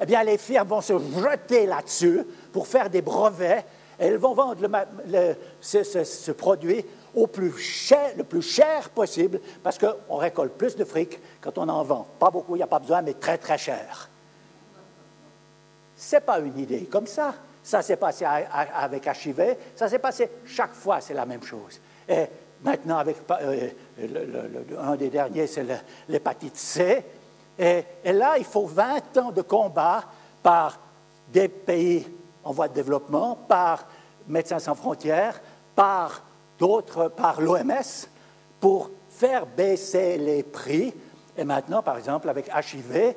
Eh 0.01 0.07
bien, 0.07 0.23
les 0.23 0.39
firmes 0.39 0.69
vont 0.69 0.81
se 0.81 0.93
jeter 0.93 1.67
là-dessus 1.67 2.23
pour 2.53 2.69
faire 2.69 2.89
des 2.89 3.03
brevets. 3.03 3.65
Et 3.99 4.07
elles 4.07 4.19
vont 4.19 4.35
vendre 4.35 4.61
ce, 5.61 6.31
produit 6.33 6.85
au 7.15 7.27
plus 7.27 7.57
cher, 7.57 8.13
le 8.17 8.25
plus 8.25 8.43
cher 8.43 8.91
possible 8.91 9.41
parce 9.63 9.79
qu'on 9.79 10.17
récolte 10.17 10.53
plus 10.53 10.77
de 10.77 10.85
fric 10.85 11.19
quand 11.41 11.57
on 11.59 11.69
en 11.69 11.83
vend. 11.83 12.07
Pas 12.19 12.31
beaucoup, 12.31 12.55
il 12.55 12.59
n'y 12.59 12.63
a 12.63 12.69
pas 12.69 12.79
besoin, 12.79 13.01
mais 13.03 13.15
très, 13.15 13.39
très 13.39 13.57
cher. 13.57 14.11
Ce 15.97 16.17
n'est 16.17 16.21
pas 16.21 16.39
une 16.41 16.59
idée 16.59 16.85
comme 16.85 17.07
ça. 17.07 17.35
Ça 17.63 17.83
s'est 17.83 17.97
passé 17.97 18.25
avec 18.25 19.07
HIV, 19.07 19.57
ça 19.75 19.89
s'est 19.89 19.99
passé 19.99 20.31
chaque 20.45 20.75
fois, 20.75 21.01
c'est 21.01 21.15
la 21.15 21.27
même 21.27 21.43
chose. 21.43 21.81
Et 22.09 22.27
Maintenant, 22.63 22.99
avec 22.99 23.17
euh, 23.31 23.69
un 24.81 24.97
des 24.97 25.11
derniers, 25.11 25.47
c'est 25.47 25.67
l'hépatite 26.09 26.57
C. 26.57 27.05
Et, 27.59 27.85
là, 28.05 28.37
il 28.39 28.45
faut 28.45 28.67
20 28.67 29.17
ans 29.19 29.33
de 29.33 29.43
combat 29.43 30.05
par 30.43 30.79
des 31.33 31.49
pays 31.49 32.07
en 32.45 32.53
voie 32.53 32.69
de 32.69 32.75
développement, 32.75 33.37
par 33.49 33.87
Médecins 34.29 34.59
sans 34.59 34.75
frontières, 34.75 35.41
par 35.75 36.23
d'autres, 36.59 37.09
par 37.09 37.41
l'OMS, 37.41 38.09
pour 38.61 38.91
faire 39.09 39.47
baisser 39.47 40.19
les 40.19 40.43
prix. 40.43 40.93
Et 41.37 41.45
maintenant, 41.45 41.83
par 41.83 41.97
exemple, 41.97 42.29
avec 42.29 42.49
HIV, 42.49 43.15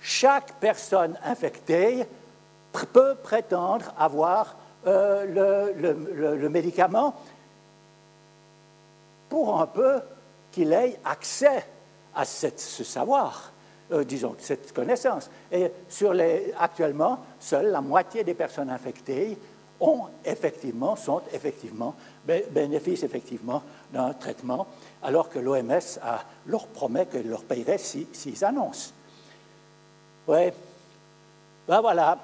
chaque 0.00 0.54
personne 0.60 1.18
infectée 1.24 2.06
peut 2.92 3.14
prétendre 3.22 3.92
avoir 3.98 4.56
euh, 4.86 5.74
le 6.38 6.48
médicament 6.48 7.14
pour 9.28 9.60
un 9.60 9.66
peu 9.66 10.00
qu'il 10.50 10.72
ait 10.72 10.98
accès 11.04 11.64
à 12.14 12.24
ce 12.24 12.84
savoir, 12.84 13.52
euh, 13.92 14.04
disons, 14.04 14.34
cette 14.38 14.72
connaissance. 14.72 15.30
Et 15.52 15.70
actuellement, 16.58 17.20
seule 17.38 17.70
la 17.70 17.80
moitié 17.80 18.24
des 18.24 18.34
personnes 18.34 18.70
infectées 18.70 19.38
ont 19.80 20.06
effectivement, 20.24 20.96
sont 20.96 21.22
effectivement, 21.32 21.94
bénéficient 22.26 23.04
effectivement 23.04 23.62
d'un 23.92 24.12
traitement, 24.12 24.66
alors 25.02 25.28
que 25.28 25.38
l'OMS 25.38 26.00
leur 26.46 26.66
promet 26.66 27.06
qu'elle 27.06 27.28
leur 27.28 27.44
payerait 27.44 27.78
s'ils 27.78 28.44
annoncent. 28.44 28.90
Oui, 30.26 30.50
ben 31.68 31.80
voilà, 31.80 32.18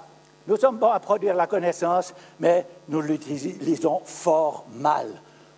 nous 0.47 0.57
sommes 0.57 0.79
bons 0.79 0.91
à 0.91 1.01
produire 1.01 1.35
la 1.35 1.47
connaissance, 1.47 2.13
mais 2.41 2.67
nous 2.89 3.01
l'utilisons 3.01 4.01
fort 4.05 4.67
mal, 4.75 5.07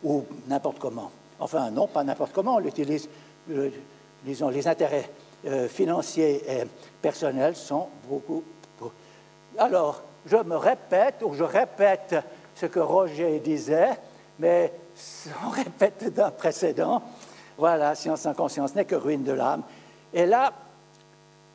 ou 0.05 0.25
n'importe 0.47 0.79
comment. 0.79 1.11
Enfin, 1.39 1.71
non, 1.71 1.87
pas 1.87 2.05
n'importe 2.05 2.33
comment, 2.33 2.57
on 2.57 2.59
l'utilise, 2.59 3.09
euh, 3.51 3.71
disons, 4.25 4.49
les 4.49 4.67
intérêts 4.67 5.11
euh, 5.47 5.69
financiers 5.69 6.43
et 6.51 6.65
personnels 7.01 7.57
sont 7.57 7.89
beaucoup. 8.09 8.43
Alors, 9.59 10.03
je 10.27 10.37
me 10.37 10.57
répète, 10.57 11.23
ou 11.23 11.35
je 11.35 11.45
répète 11.45 12.17
ce 12.55 12.67
que 12.67 12.81
Roger 12.81 13.39
disait, 13.41 13.91
mais 14.39 14.73
on 15.47 15.51
répète 15.51 16.13
d'un 16.13 16.31
précédent. 16.31 17.03
Voilà, 17.57 17.95
science 17.95 18.23
sans 18.23 18.35
conscience 18.35 18.75
n'est 18.75 18.85
que 18.85 18.97
ruine 18.97 19.25
de 19.25 19.33
l'âme. 19.33 19.63
Et 20.13 20.27
là, 20.27 20.53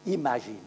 imaginez. 0.06 0.58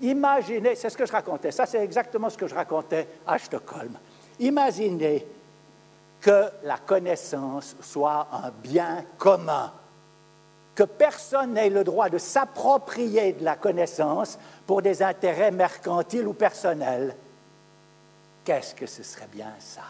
Imaginez, 0.00 0.74
c'est 0.74 0.90
ce 0.90 0.96
que 0.96 1.06
je 1.06 1.12
racontais, 1.12 1.50
ça 1.50 1.64
c'est 1.64 1.82
exactement 1.82 2.28
ce 2.28 2.36
que 2.36 2.46
je 2.46 2.54
racontais 2.54 3.06
à 3.26 3.38
Stockholm. 3.38 3.96
Imaginez 4.38 5.26
que 6.26 6.50
la 6.64 6.78
connaissance 6.78 7.76
soit 7.80 8.26
un 8.32 8.50
bien 8.50 9.04
commun, 9.16 9.72
que 10.74 10.82
personne 10.82 11.54
n'ait 11.54 11.70
le 11.70 11.84
droit 11.84 12.08
de 12.08 12.18
s'approprier 12.18 13.34
de 13.34 13.44
la 13.44 13.54
connaissance 13.54 14.36
pour 14.66 14.82
des 14.82 15.04
intérêts 15.04 15.52
mercantiles 15.52 16.26
ou 16.26 16.32
personnels. 16.32 17.14
Qu'est-ce 18.44 18.74
que 18.74 18.86
ce 18.86 19.04
serait 19.04 19.28
bien 19.32 19.52
ça? 19.60 19.82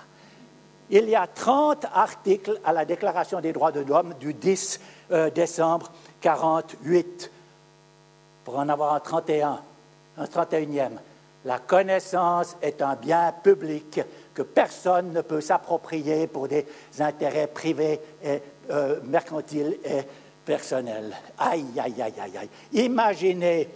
Il 0.90 1.08
y 1.08 1.16
a 1.16 1.26
30 1.26 1.86
articles 1.94 2.60
à 2.66 2.74
la 2.74 2.84
Déclaration 2.84 3.40
des 3.40 3.54
droits 3.54 3.72
de 3.72 3.80
l'homme 3.80 4.12
du 4.20 4.34
10 4.34 4.80
euh, 5.12 5.30
décembre 5.30 5.90
48, 6.20 7.30
pour 8.44 8.58
en 8.58 8.68
avoir 8.68 8.92
un 8.92 9.00
31, 9.00 9.58
un 10.18 10.24
31e. 10.24 10.98
La 11.46 11.60
connaissance 11.60 12.58
est 12.60 12.82
un 12.82 12.94
bien 12.94 13.32
public 13.42 14.02
que 14.36 14.42
personne 14.42 15.14
ne 15.14 15.22
peut 15.22 15.40
s'approprier 15.40 16.26
pour 16.26 16.46
des 16.46 16.66
intérêts 17.00 17.46
privés 17.46 17.98
et 18.22 18.38
euh, 18.70 19.00
mercantiles 19.04 19.78
et 19.82 20.02
personnels. 20.44 21.16
Aïe, 21.38 21.64
aïe, 21.78 22.02
aïe, 22.02 22.14
aïe, 22.20 22.36
aïe. 22.36 22.48
Imaginez, 22.74 23.66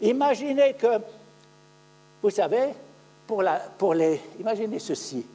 imaginez 0.00 0.72
que, 0.72 0.98
vous 2.22 2.30
savez, 2.30 2.70
pour, 3.26 3.92
les, 3.92 4.18
imaginez 4.40 4.78
ceci, 4.78 5.26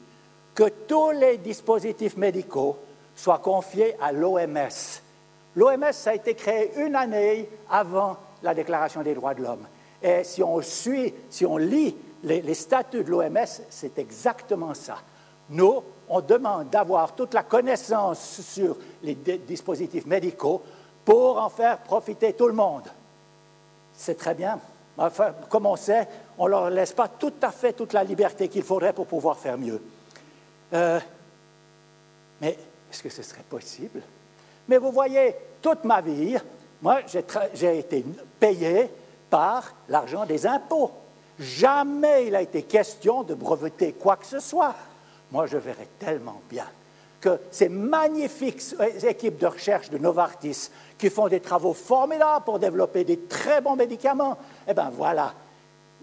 que 0.55 0.68
tous 0.88 1.11
les 1.11 1.38
dispositifs 1.38 2.18
médicaux 2.18 2.80
soient 3.16 3.38
confiés 3.38 3.95
à 4.01 4.11
l'OMS. 4.11 5.01
L'OMS 5.55 6.07
a 6.07 6.16
été 6.16 6.34
créé 6.34 6.72
une 6.78 6.95
année 6.95 7.47
avant 7.70 8.18
la 8.41 8.55
Déclaration 8.55 9.03
des 9.03 9.13
droits 9.13 9.36
de 9.36 9.43
l'homme. 9.43 9.68
Et 10.01 10.24
si 10.24 10.41
on 10.41 10.59
suit, 10.61 11.13
si 11.30 11.45
on 11.45 11.57
lit 11.57 11.95
les, 12.26 12.53
statuts 12.53 13.03
de 13.03 13.09
l'OMS, 13.09 13.45
c'est 13.69 13.97
exactement 13.99 14.73
ça. 14.73 14.97
Nous, 15.49 15.84
on 16.09 16.21
demande 16.21 16.69
d'avoir 16.69 17.13
toute 17.13 17.34
la 17.34 17.43
connaissance 17.43 18.41
sur 18.41 18.76
les 19.03 19.15
dispositifs 19.15 20.05
médicaux 20.05 20.61
pour 21.03 21.38
en 21.38 21.49
faire 21.49 21.78
profiter 21.80 22.34
tout 22.34 22.47
le 22.47 22.53
monde. 22.53 22.84
C'est 23.93 24.17
très 24.17 24.34
bien. 24.34 24.59
Comme 25.49 25.67
on 25.67 25.76
sait, 25.76 26.07
on 26.38 26.45
ne 26.45 26.49
leur 26.51 26.69
laisse 26.69 26.93
pas 26.93 27.07
tout 27.07 27.34
à 27.41 27.51
fait 27.51 27.73
toute 27.73 27.93
la 27.93 28.03
liberté 28.03 28.47
qu'il 28.47 28.63
faudrait 28.63 28.93
pour 28.93 29.05
pouvoir 29.05 29.38
faire 29.38 29.57
mieux. 29.57 29.82
Euh, 30.73 30.99
mais 32.41 32.57
est-ce 32.91 33.03
que 33.03 33.09
ce 33.09 33.21
serait 33.21 33.43
possible? 33.43 34.01
Mais 34.67 34.78
vous 34.78 34.91
voyez, 34.91 35.36
toute 35.61 35.84
ma 35.84 36.01
vie, 36.01 36.38
moi, 36.82 37.01
j'ai 37.53 37.80
été 37.80 38.03
payé 38.39 38.89
par 39.30 39.73
l'argent 39.89 40.26
des 40.26 40.47
impôts. 40.47 40.91
Jamais 41.40 42.28
il 42.28 42.36
a 42.36 42.42
été 42.42 42.64
question 42.64 43.24
de 43.24 43.34
breveter 43.34 43.94
quoi 43.94 44.16
que 44.16 44.26
ce 44.26 44.40
soit. 44.40 44.76
Moi, 45.32 45.48
je 45.48 45.58
verrais 45.58 45.88
tellement 46.00 46.42
bien 46.50 46.66
que 47.20 47.40
ces 47.52 47.70
magnifiques 47.70 48.62
équipes 49.04 49.40
de 49.40 49.48
recherche 49.48 49.90
de 49.90 49.98
Novartis 49.98 50.70
qui 50.98 51.10
font 51.10 51.28
des 51.28 51.40
travaux 51.40 51.74
formidables 51.74 52.46
pour 52.46 52.60
développer 52.60 53.04
des 53.04 53.22
très 53.22 53.62
bons 53.62 53.76
médicaments, 53.76 54.38
eh 54.68 54.74
bien 54.74 54.92
voilà, 54.96 55.34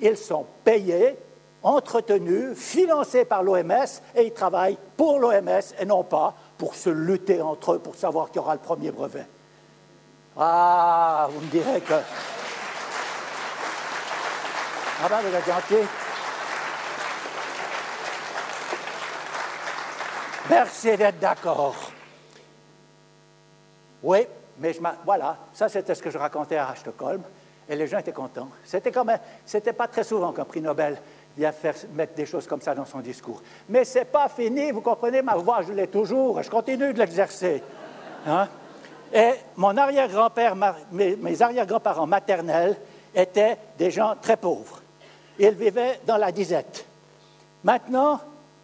ils 0.01 0.17
sont 0.17 0.45
payés, 0.65 1.17
entretenus, 1.63 2.57
financés 2.57 3.25
par 3.25 3.43
l'OMS 3.45 4.01
et 4.17 4.25
ils 4.25 4.33
travaillent 4.33 4.79
pour 4.97 5.21
l'OMS 5.21 5.63
et 5.79 5.85
non 5.85 6.03
pas 6.03 6.35
pour 6.59 6.75
se 6.75 6.91
lutter 6.91 7.41
entre 7.41 7.75
eux 7.75 7.79
pour 7.79 7.95
savoir 7.95 8.31
qui 8.31 8.41
aura 8.41 8.55
le 8.55 8.61
premier 8.61 8.91
brevet. 8.91 9.27
Ah, 10.37 11.29
vous 11.31 11.41
me 11.41 11.51
direz 11.51 11.81
que 11.81 11.95
Merci 20.49 20.97
d'être 20.97 21.19
d'accord. 21.19 21.91
Oui, 24.03 24.27
mais 24.59 24.73
je 24.73 24.81
voilà, 25.05 25.39
ça 25.53 25.69
c'était 25.69 25.95
ce 25.95 26.03
que 26.03 26.11
je 26.11 26.19
racontais 26.19 26.57
à 26.57 26.75
Stockholm. 26.77 27.23
Et 27.69 27.75
les 27.75 27.87
gens 27.87 27.99
étaient 27.99 28.13
contents. 28.13 28.49
C'était 28.65 28.93
quand 28.93 29.05
même, 29.05 29.21
c'était 29.47 29.73
pas 29.73 29.89
très 29.89 30.05
souvent 30.05 30.33
qu'un 30.33 30.45
prix 30.45 30.61
Nobel 30.61 31.01
vient 31.37 31.53
faire, 31.53 31.75
mettre 31.95 32.15
des 32.15 32.27
choses 32.27 32.47
comme 32.47 32.61
ça 32.61 32.75
dans 32.75 32.85
son 32.85 32.99
discours. 32.99 33.41
Mais 33.69 33.85
c'est 33.85 34.05
pas 34.05 34.29
fini, 34.29 34.73
vous 34.73 34.83
comprenez, 34.83 35.23
ma 35.23 35.35
voix, 35.35 35.63
je 35.63 35.73
l'ai 35.73 35.87
toujours, 35.87 36.43
je 36.43 36.51
continue 36.51 36.93
de 36.93 36.99
l'exercer. 36.99 37.63
Hein? 38.27 38.49
Et 39.13 39.33
mon 39.57 39.77
arrière-grand-père, 39.77 40.55
mes 40.93 41.43
arrière-grands-parents 41.43 42.07
maternels 42.07 42.77
étaient 43.15 43.57
des 43.79 43.91
gens 43.91 44.17
très 44.21 44.37
pauvres. 44.37 44.82
Ils 45.39 45.55
vivaient 45.55 46.01
dans 46.07 46.17
la 46.17 46.33
disette. 46.33 46.87
Maintenant, 47.65 48.21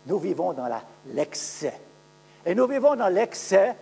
nous 0.06 0.18
vivons 0.18 0.52
dans 0.52 0.68
l'excès. 1.06 1.80
Et 2.44 2.54
nous 2.54 2.66
vivons 2.66 2.96
dans 2.96 3.08
l'excès 3.08 3.76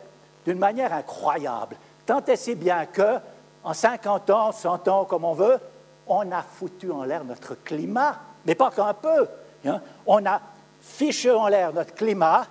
d'une 0.44 0.58
manière 0.58 0.92
incroyable. 0.92 1.76
Tant 2.04 2.24
et 2.24 2.36
si 2.36 2.54
bien 2.54 2.86
que, 2.86 3.18
en 3.64 3.74
50 3.74 4.30
ans, 4.30 4.52
100 4.52 4.88
ans, 4.88 5.04
comme 5.04 5.24
on 5.24 5.34
veut, 5.34 5.58
on 6.06 6.30
a 6.30 6.42
foutu 6.42 6.90
en 6.90 7.04
l'air 7.04 7.24
notre 7.24 7.54
climat, 7.54 8.16
mais 8.44 8.54
pas 8.54 8.70
qu'un 8.70 8.94
peu. 8.94 9.26
Hein. 9.66 9.80
On 10.06 10.24
a 10.24 10.40
fiché 10.80 11.32
en 11.32 11.48
l'air 11.48 11.72
notre 11.72 11.94
climat. 11.94 12.46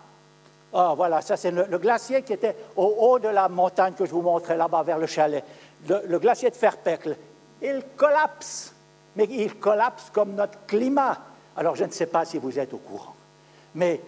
Ah, 0.73 0.93
voilà, 0.95 1.21
ça 1.21 1.37
c'est 1.37 1.51
le, 1.51 1.77
glacier 1.77 2.21
qui 2.21 2.33
était 2.33 2.55
au 2.75 2.95
haut 2.99 3.19
de 3.19 3.29
la 3.29 3.47
montagne 3.47 3.93
que 3.93 4.05
je 4.05 4.11
vous 4.11 4.21
montrais 4.21 4.57
là-bas 4.57 4.83
vers 4.83 4.97
le 4.97 5.07
chalet. 5.07 5.43
Le, 5.87 6.01
le 6.05 6.19
glacier 6.19 6.49
de 6.49 6.55
Ferpecle. 6.55 7.15
Il 7.61 7.81
collapse, 7.95 8.74
mais 9.15 9.25
il 9.29 9.55
collapse 9.59 10.09
comme 10.11 10.33
notre 10.33 10.65
climat. 10.65 11.17
Alors 11.55 11.75
je 11.75 11.85
ne 11.85 11.91
sais 11.91 12.05
pas 12.05 12.25
si 12.25 12.37
vous 12.37 12.57
êtes 12.59 12.73
au 12.73 12.77
courant. 12.77 13.15
Mais 13.75 14.01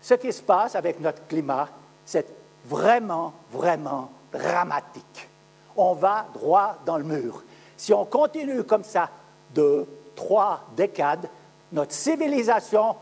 ce 0.00 0.14
qui 0.14 0.32
se 0.32 0.42
passe 0.42 0.74
avec 0.74 1.00
notre 1.00 1.26
climat, 1.26 1.68
c'est 2.04 2.26
vraiment, 2.66 3.32
vraiment 3.52 4.10
dramatique. 4.32 5.28
On 5.76 5.94
va 5.94 6.26
droit 6.32 6.78
dans 6.84 6.98
le 6.98 7.04
mur. 7.04 7.42
Si 7.76 7.92
on 7.92 8.04
continue 8.04 8.64
comme 8.64 8.84
ça 8.84 9.08
deux, 9.54 9.86
trois 10.14 10.64
décades, 10.76 11.28
notre 11.72 11.92
civilisation 11.92 12.96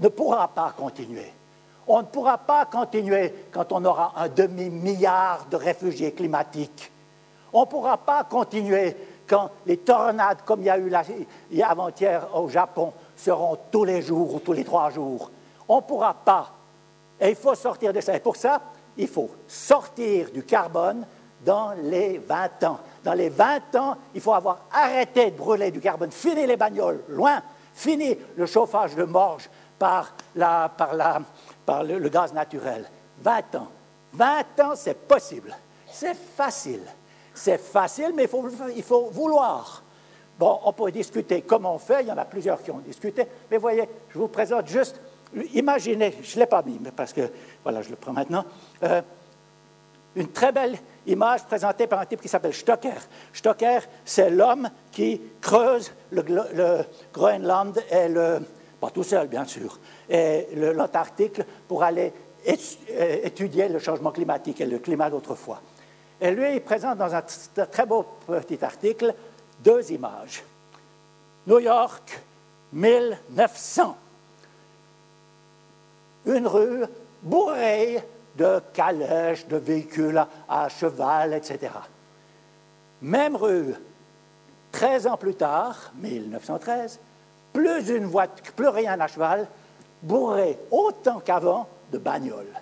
ne 0.00 0.08
pourra 0.08 0.48
pas 0.48 0.74
continuer. 0.76 1.32
On 1.86 1.98
ne 1.98 2.06
pourra 2.06 2.36
pas 2.36 2.66
continuer 2.66 3.32
quand 3.50 3.72
on 3.72 3.84
aura 3.84 4.12
un 4.16 4.28
demi-milliard 4.28 5.46
de 5.50 5.56
réfugiés 5.56 6.12
climatiques. 6.12 6.90
On 7.52 7.62
ne 7.62 7.66
pourra 7.66 7.96
pas 7.96 8.24
continuer 8.24 8.94
quand 9.28 9.50
les 9.66 9.78
tornades, 9.78 10.42
comme 10.44 10.60
il 10.60 10.66
y 10.66 10.70
a 10.70 10.78
eu 10.78 10.92
avant-hier 11.62 12.26
au 12.34 12.48
Japon, 12.48 12.92
seront 13.16 13.58
tous 13.70 13.84
les 13.84 14.02
jours 14.02 14.34
ou 14.34 14.38
tous 14.40 14.52
les 14.52 14.64
trois 14.64 14.90
jours. 14.90 15.30
On 15.68 15.76
ne 15.76 15.82
pourra 15.82 16.14
pas. 16.14 16.52
Et 17.20 17.30
il 17.30 17.36
faut 17.36 17.54
sortir 17.54 17.92
de 17.92 18.00
ça. 18.00 18.16
Et 18.16 18.20
pour 18.20 18.36
ça, 18.36 18.60
il 18.96 19.08
faut 19.08 19.30
sortir 19.46 20.30
du 20.30 20.42
carbone 20.44 21.04
dans 21.44 21.72
les 21.82 22.18
20 22.18 22.64
ans. 22.64 22.80
Dans 23.04 23.14
les 23.14 23.28
20 23.28 23.74
ans, 23.76 23.96
il 24.14 24.20
faut 24.20 24.34
avoir 24.34 24.66
arrêté 24.72 25.30
de 25.30 25.36
brûler 25.36 25.70
du 25.70 25.80
carbone, 25.80 26.10
fini 26.10 26.46
les 26.46 26.56
bagnoles, 26.56 27.02
loin, 27.08 27.40
fini 27.74 28.16
le 28.36 28.46
chauffage 28.46 28.94
de 28.96 29.04
morge 29.04 29.48
par, 29.78 30.14
le, 30.44 32.08
gaz 32.08 32.32
naturel. 32.32 32.88
20 33.20 33.54
ans. 33.54 33.68
20 34.12 34.60
ans, 34.60 34.72
c'est 34.74 35.06
possible. 35.06 35.54
C'est 35.90 36.16
facile. 36.16 36.82
C'est 37.38 37.58
facile, 37.58 38.12
mais 38.16 38.28
il 38.74 38.82
faut, 38.82 39.10
vouloir. 39.12 39.84
Bon, 40.38 40.58
on 40.64 40.72
peut 40.72 40.90
discuter 40.90 41.42
comment 41.42 41.76
on 41.76 41.78
fait, 41.78 42.02
il 42.02 42.08
y 42.08 42.12
en 42.12 42.18
a 42.18 42.24
plusieurs 42.24 42.60
qui 42.62 42.72
ont 42.72 42.78
discuté, 42.78 43.26
mais 43.50 43.58
voyez, 43.58 43.88
je 44.10 44.18
vous 44.18 44.28
présente 44.28 44.66
juste 44.66 45.00
Imaginez, 45.52 46.14
je 46.22 46.36
ne 46.36 46.40
l'ai 46.40 46.46
pas 46.46 46.62
mis, 46.62 46.78
mais 46.80 46.90
parce 46.90 47.12
que, 47.12 47.30
voilà, 47.62 47.82
je 47.82 47.90
le 47.90 47.96
prends 47.96 48.14
maintenant, 48.14 48.46
euh, 48.82 49.02
une 50.16 50.28
très 50.28 50.52
belle 50.52 50.78
image 51.06 51.44
présentée 51.44 51.86
par 51.86 52.00
un 52.00 52.06
type 52.06 52.22
qui 52.22 52.28
s'appelle 52.28 52.54
Stocker. 52.54 52.98
Stocker, 53.32 53.80
c'est 54.06 54.30
l'homme 54.30 54.70
qui 54.90 55.20
creuse 55.40 55.92
le, 56.10 56.82
Groenland 57.12 57.78
et 57.90 58.08
le, 58.08 58.40
pas 58.80 58.88
tout 58.90 59.02
seul 59.02 59.28
bien 59.28 59.44
sûr, 59.44 59.78
et 60.08 60.48
l'Antarctique 60.54 61.42
pour 61.68 61.82
aller 61.82 62.12
euh, 62.48 63.16
étudier 63.22 63.68
le 63.68 63.78
changement 63.78 64.12
climatique 64.12 64.62
et 64.62 64.66
le 64.66 64.78
climat 64.78 65.10
d'autrefois. 65.10 65.60
Et 66.20 66.30
lui, 66.30 66.54
il 66.54 66.60
présente 66.60 66.98
dans 66.98 67.14
un 67.14 67.22
très 67.70 67.86
beau 67.86 68.04
petit 68.26 68.64
article 68.64 69.14
deux 69.60 69.92
images. 69.92 70.42
New 71.46 71.60
York, 71.60 72.20
1900 72.72 73.96
une 76.28 76.46
rue 76.46 76.84
bourrée 77.22 78.02
de 78.36 78.60
calèches, 78.72 79.46
de 79.46 79.56
véhicules 79.56 80.22
à, 80.48 80.68
cheval, 80.68 81.34
etc. 81.34 81.72
Même 83.02 83.36
rue, 83.36 83.74
13 84.72 85.06
ans 85.08 85.16
plus 85.16 85.34
tard, 85.34 85.92
1913, 85.96 87.00
plus 87.52 87.88
une 87.88 88.10
plus 88.54 88.68
rien 88.68 89.00
à 89.00 89.08
cheval, 89.08 89.48
bourrée 90.02 90.58
autant 90.70 91.20
qu'avant 91.20 91.66
de 91.90 91.98
bagnoles. 91.98 92.60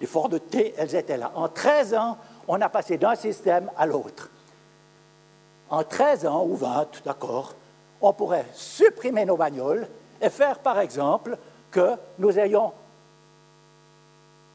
Les 0.00 0.06
forts 0.06 0.28
de 0.28 0.38
thé, 0.38 0.74
elles 0.76 0.94
étaient 0.94 1.16
là. 1.16 1.32
En 1.34 1.48
13 1.48 1.94
ans, 1.94 2.18
on 2.48 2.60
a 2.60 2.68
passé 2.68 2.98
d'un 2.98 3.14
système 3.14 3.70
à 3.76 3.86
l'autre. 3.86 4.30
En 5.68 5.82
13 5.82 6.26
ans 6.26 6.46
ou 6.46 6.56
20, 6.56 7.02
d'accord, 7.04 7.54
on 8.00 8.12
pourrait 8.12 8.46
supprimer 8.54 9.24
nos 9.24 9.36
bagnoles 9.36 9.86
et 10.20 10.30
faire, 10.30 10.58
par 10.60 10.78
exemple, 10.78 11.36
que 11.70 11.92
nous 12.18 12.38
ayons 12.38 12.72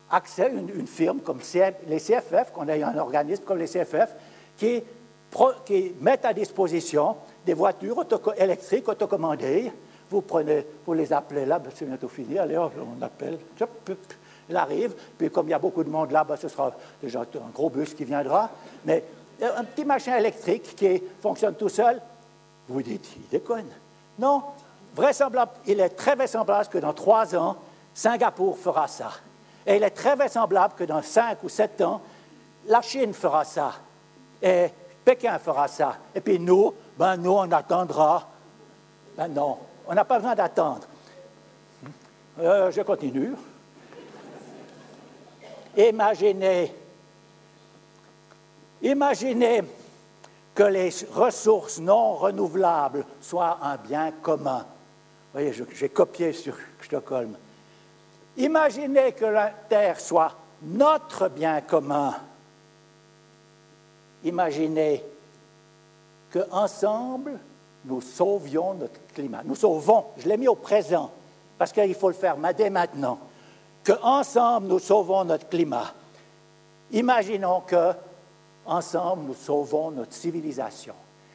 accès 0.10 0.46
à 0.46 0.50
une, 0.50 0.88
firme 0.88 1.20
comme 1.20 1.40
les 1.88 2.00
CFF, 2.00 2.52
qu'on 2.54 2.68
ait 2.68 2.84
un 2.84 2.98
organisme 2.98 3.44
comme 3.44 3.58
les 3.58 3.68
CFF, 3.68 4.16
qui, 4.58 4.84
qui 5.66 5.94
mettent 6.00 6.26
à 6.26 6.34
disposition 6.34 7.16
des 7.46 7.54
voitures 7.54 8.06
électriques 8.38 8.88
autocommandées. 8.88 9.72
Vous 10.10 10.24
vous 10.86 10.94
les 10.94 11.14
appelez 11.14 11.46
là, 11.46 11.60
ben, 11.60 11.72
c'est 11.74 11.86
bientôt 11.86 12.10
fini, 12.10 12.38
allez, 12.38 12.58
on 12.58 13.02
appelle, 13.02 13.40
il 14.52 14.58
arrive, 14.58 14.94
puis 15.18 15.32
comme 15.32 15.48
il 15.48 15.52
y 15.52 15.54
a 15.54 15.60
beaucoup 15.60 15.84
de 15.84 15.90
monde 15.90 16.12
là, 16.12 16.24
ben, 16.24 16.36
ce 16.36 16.48
sera 16.48 16.72
déjà 17.02 17.22
un 17.22 17.50
gros 17.54 17.70
bus 17.70 17.94
qui 17.94 18.06
viendra, 18.06 18.50
mais 18.86 19.04
un 19.42 19.64
petit 19.64 19.86
machin 19.86 20.18
électrique 20.18 20.76
qui 20.76 21.02
fonctionne 21.20 21.56
tout 21.56 21.70
seul, 21.70 22.00
vous 22.68 22.82
dites, 22.84 23.08
il 23.18 23.28
déconne. 23.30 23.70
Non, 24.20 24.44
vraisemblable, 24.96 25.52
il 25.66 25.80
est 25.80 25.90
très 25.90 26.16
vraisemblable 26.16 26.68
que 26.68 26.78
dans 26.78 26.94
trois 26.94 27.36
ans, 27.36 27.58
Singapour 27.94 28.58
fera 28.58 28.88
ça. 28.88 29.12
Et 29.66 29.78
il 29.78 29.84
est 29.84 29.92
très 29.92 30.16
vraisemblable 30.16 30.74
que 30.76 30.84
dans 30.84 31.02
cinq 31.02 31.44
ou 31.44 31.50
sept 31.50 31.82
ans, 31.82 32.02
la 32.68 32.82
Chine 32.82 33.14
fera 33.14 33.44
ça. 33.44 33.74
Et 34.42 34.68
Pékin 35.04 35.38
fera 35.40 35.68
ça. 35.68 35.98
Et 36.14 36.22
puis 36.22 36.40
nous, 36.40 36.74
ben 36.98 37.18
nous, 37.18 37.32
on 37.32 37.52
attendra. 37.52 38.28
Ben 39.18 39.28
non, 39.28 39.58
on 39.88 39.94
n'a 39.94 40.06
pas 40.06 40.18
besoin 40.18 40.36
d'attendre. 40.36 40.88
Euh, 42.40 42.72
je 42.72 42.82
continue. 42.82 43.34
Imaginez, 45.78 46.74
imaginez 48.82 49.62
que 50.54 50.64
les 50.64 50.90
ressources 51.14 51.80
non 51.80 52.16
renouvelables 52.16 53.06
soient 53.22 53.60
un 53.62 53.78
bien 53.78 54.12
commun 54.22 54.66
voyez, 55.34 55.54
j'ai 55.74 55.90
copié 55.90 56.34
sur 56.34 56.56
Stockholm. 56.82 57.38
Imaginez 58.38 59.14
que 59.14 59.26
la 59.26 59.50
Terre 59.50 60.00
soit 60.00 60.36
notre 60.62 61.30
bien 61.30 61.62
commun. 61.62 62.16
Imaginez 64.24 65.04
qu'ensemble, 66.32 67.40
nous 67.86 68.02
sauvions 68.02 68.76
notre 68.76 69.00
climat. 69.14 69.42
Nous 69.44 69.56
sauvons, 69.56 70.06
je 70.18 70.28
l'ai 70.28 70.38
mis 70.38 70.48
au 70.48 70.56
présent, 70.56 71.12
parce 71.58 71.72
qu'il 71.72 71.96
faut 71.96 72.10
le 72.10 72.16
faire 72.16 72.38
dès 72.56 72.70
maintenant. 72.70 73.20
Qu'ensemble, 73.92 74.68
nous 74.68 74.80
sauvons 74.80 75.26
notre 75.26 75.50
climat. 75.50 75.92
Imaginons 76.92 77.62
que, 77.62 77.92
ensemble, 78.66 79.24
nous 79.28 79.34
sauvons 79.34 79.92
notre 79.92 80.14
civilisation. 80.14 80.94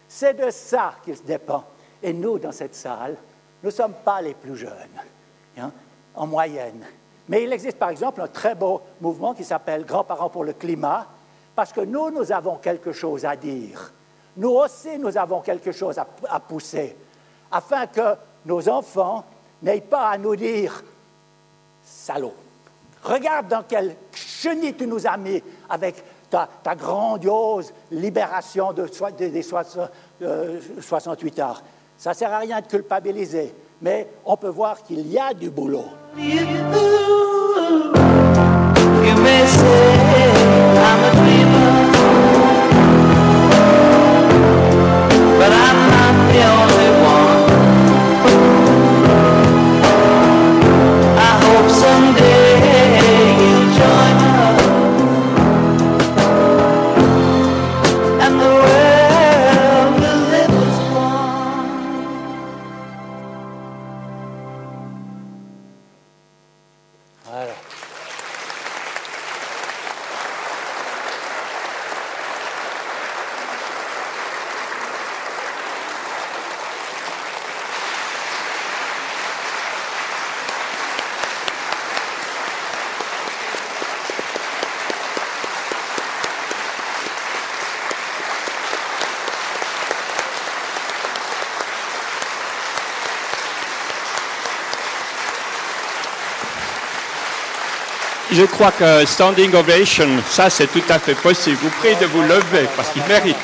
C'est 0.09 0.35
de 0.35 0.51
ça 0.51 0.95
qu'il 1.05 1.23
dépend. 1.23 1.65
Et 2.03 2.15
nous, 2.15 2.39
dans 2.39 2.53
cette 2.53 2.75
salle, 2.75 3.17
nous 3.63 3.69
ne 3.69 3.75
sommes 3.75 3.95
pas 4.05 4.23
les 4.23 4.33
plus 4.33 4.57
jeunes, 4.57 4.73
hein, 5.59 5.71
en 6.15 6.27
moyenne. 6.27 6.87
Mais 7.29 7.43
il 7.43 7.53
existe 7.53 7.79
par 7.79 7.91
exemple 7.91 8.23
un 8.23 8.29
très 8.29 8.55
beau 8.55 8.81
mouvement 9.03 9.35
qui 9.35 9.45
s'appelle 9.45 9.85
Grands-parents 9.85 10.31
pour 10.31 10.45
le 10.45 10.55
climat, 10.55 11.07
parce 11.55 11.73
que 11.75 11.83
nous, 11.83 12.11
nous 12.11 12.33
avons 12.33 12.57
quelque 12.57 12.93
chose 12.93 13.27
à 13.27 13.37
dire. 13.37 13.93
Nous 14.37 14.51
aussi, 14.51 14.99
nous 14.99 15.19
avons 15.19 15.41
quelque 15.41 15.73
chose 15.73 15.99
à, 15.99 16.41
pousser, 16.41 16.97
afin 17.51 17.87
que 17.87 18.15
nos 18.47 18.67
enfants 18.67 19.25
n'aient 19.63 19.81
pas 19.83 20.09
à 20.09 20.19
nous 20.19 20.37
dire 20.37 20.83
Salaud, 21.85 22.35
regarde 23.07 23.49
dans 23.49 23.63
quel 23.63 23.97
chenille 24.13 24.75
tu 24.75 24.87
nous 24.87 25.07
as 25.07 25.17
mis 25.17 25.43
avec 25.69 26.03
ta, 26.31 26.75
grandiose 26.75 27.73
libération 27.91 28.73
de, 28.73 28.89
des 29.19 29.43
68 29.43 30.23
euh, 30.23 31.43
heures. 31.43 31.63
Ça 31.97 32.11
ne 32.11 32.15
sert 32.15 32.33
à 32.33 32.39
rien 32.39 32.61
de 32.61 32.67
culpabiliser, 32.67 33.55
mais 33.81 34.09
on 34.25 34.37
peut 34.37 34.49
voir 34.49 34.83
qu'il 34.83 35.07
y 35.11 35.19
a 35.19 35.33
du 35.33 35.51
boulot. 35.51 35.87
Je 98.37 98.45
crois 98.45 98.71
que 98.71 99.07
standing 99.07 99.55
ovation, 99.55 100.09
ça 100.29 100.51
c'est 100.51 100.67
tout 100.67 100.83
à 100.91 100.99
fait 100.99 101.15
possible. 101.15 101.57
Vous 101.63 101.71
prie 101.71 101.97
de 101.97 102.07
vous 102.07 102.23
lever 102.23 102.69
parce 102.77 102.91
qu'il 102.91 103.03
mérite. 103.05 103.37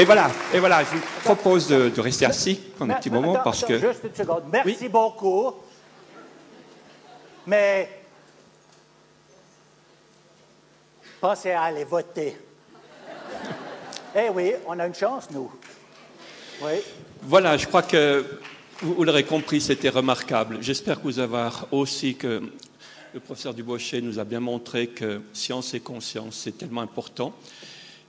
Et 0.00 0.04
voilà, 0.04 0.30
et 0.54 0.60
voilà, 0.60 0.84
je 0.84 0.90
vous 0.90 1.02
propose 1.24 1.66
de, 1.66 1.88
de 1.88 2.00
rester 2.00 2.24
assis 2.24 2.54
pendant 2.78 2.94
un 2.94 2.98
petit 2.98 3.10
moment 3.10 3.34
attends, 3.34 3.42
parce 3.42 3.64
que. 3.64 3.80
Juste 3.80 4.04
une 4.04 4.14
seconde. 4.14 4.44
Merci 4.52 4.76
Oui. 4.82 4.88
beaucoup. 4.88 5.54
Mais 7.48 7.90
pensez 11.20 11.50
à 11.50 11.62
aller 11.62 11.82
voter. 11.82 12.36
eh 14.14 14.28
oui, 14.32 14.52
on 14.68 14.78
a 14.78 14.86
une 14.86 14.94
chance, 14.94 15.28
nous. 15.32 15.50
Oui. 16.62 16.74
Voilà, 17.22 17.56
je 17.56 17.66
crois 17.66 17.82
que 17.82 18.24
vous, 18.80 18.94
vous 18.94 19.02
l'aurez 19.02 19.24
compris, 19.24 19.60
c'était 19.60 19.88
remarquable. 19.88 20.58
J'espère 20.60 20.98
que 20.98 21.02
vous 21.02 21.18
avez 21.18 21.48
aussi 21.72 22.14
que 22.14 22.52
le 23.14 23.18
professeur 23.18 23.52
Dubochet 23.52 24.00
nous 24.00 24.20
a 24.20 24.24
bien 24.24 24.38
montré 24.38 24.86
que 24.86 25.22
science 25.32 25.74
et 25.74 25.80
conscience, 25.80 26.36
c'est 26.44 26.56
tellement 26.56 26.82
important. 26.82 27.34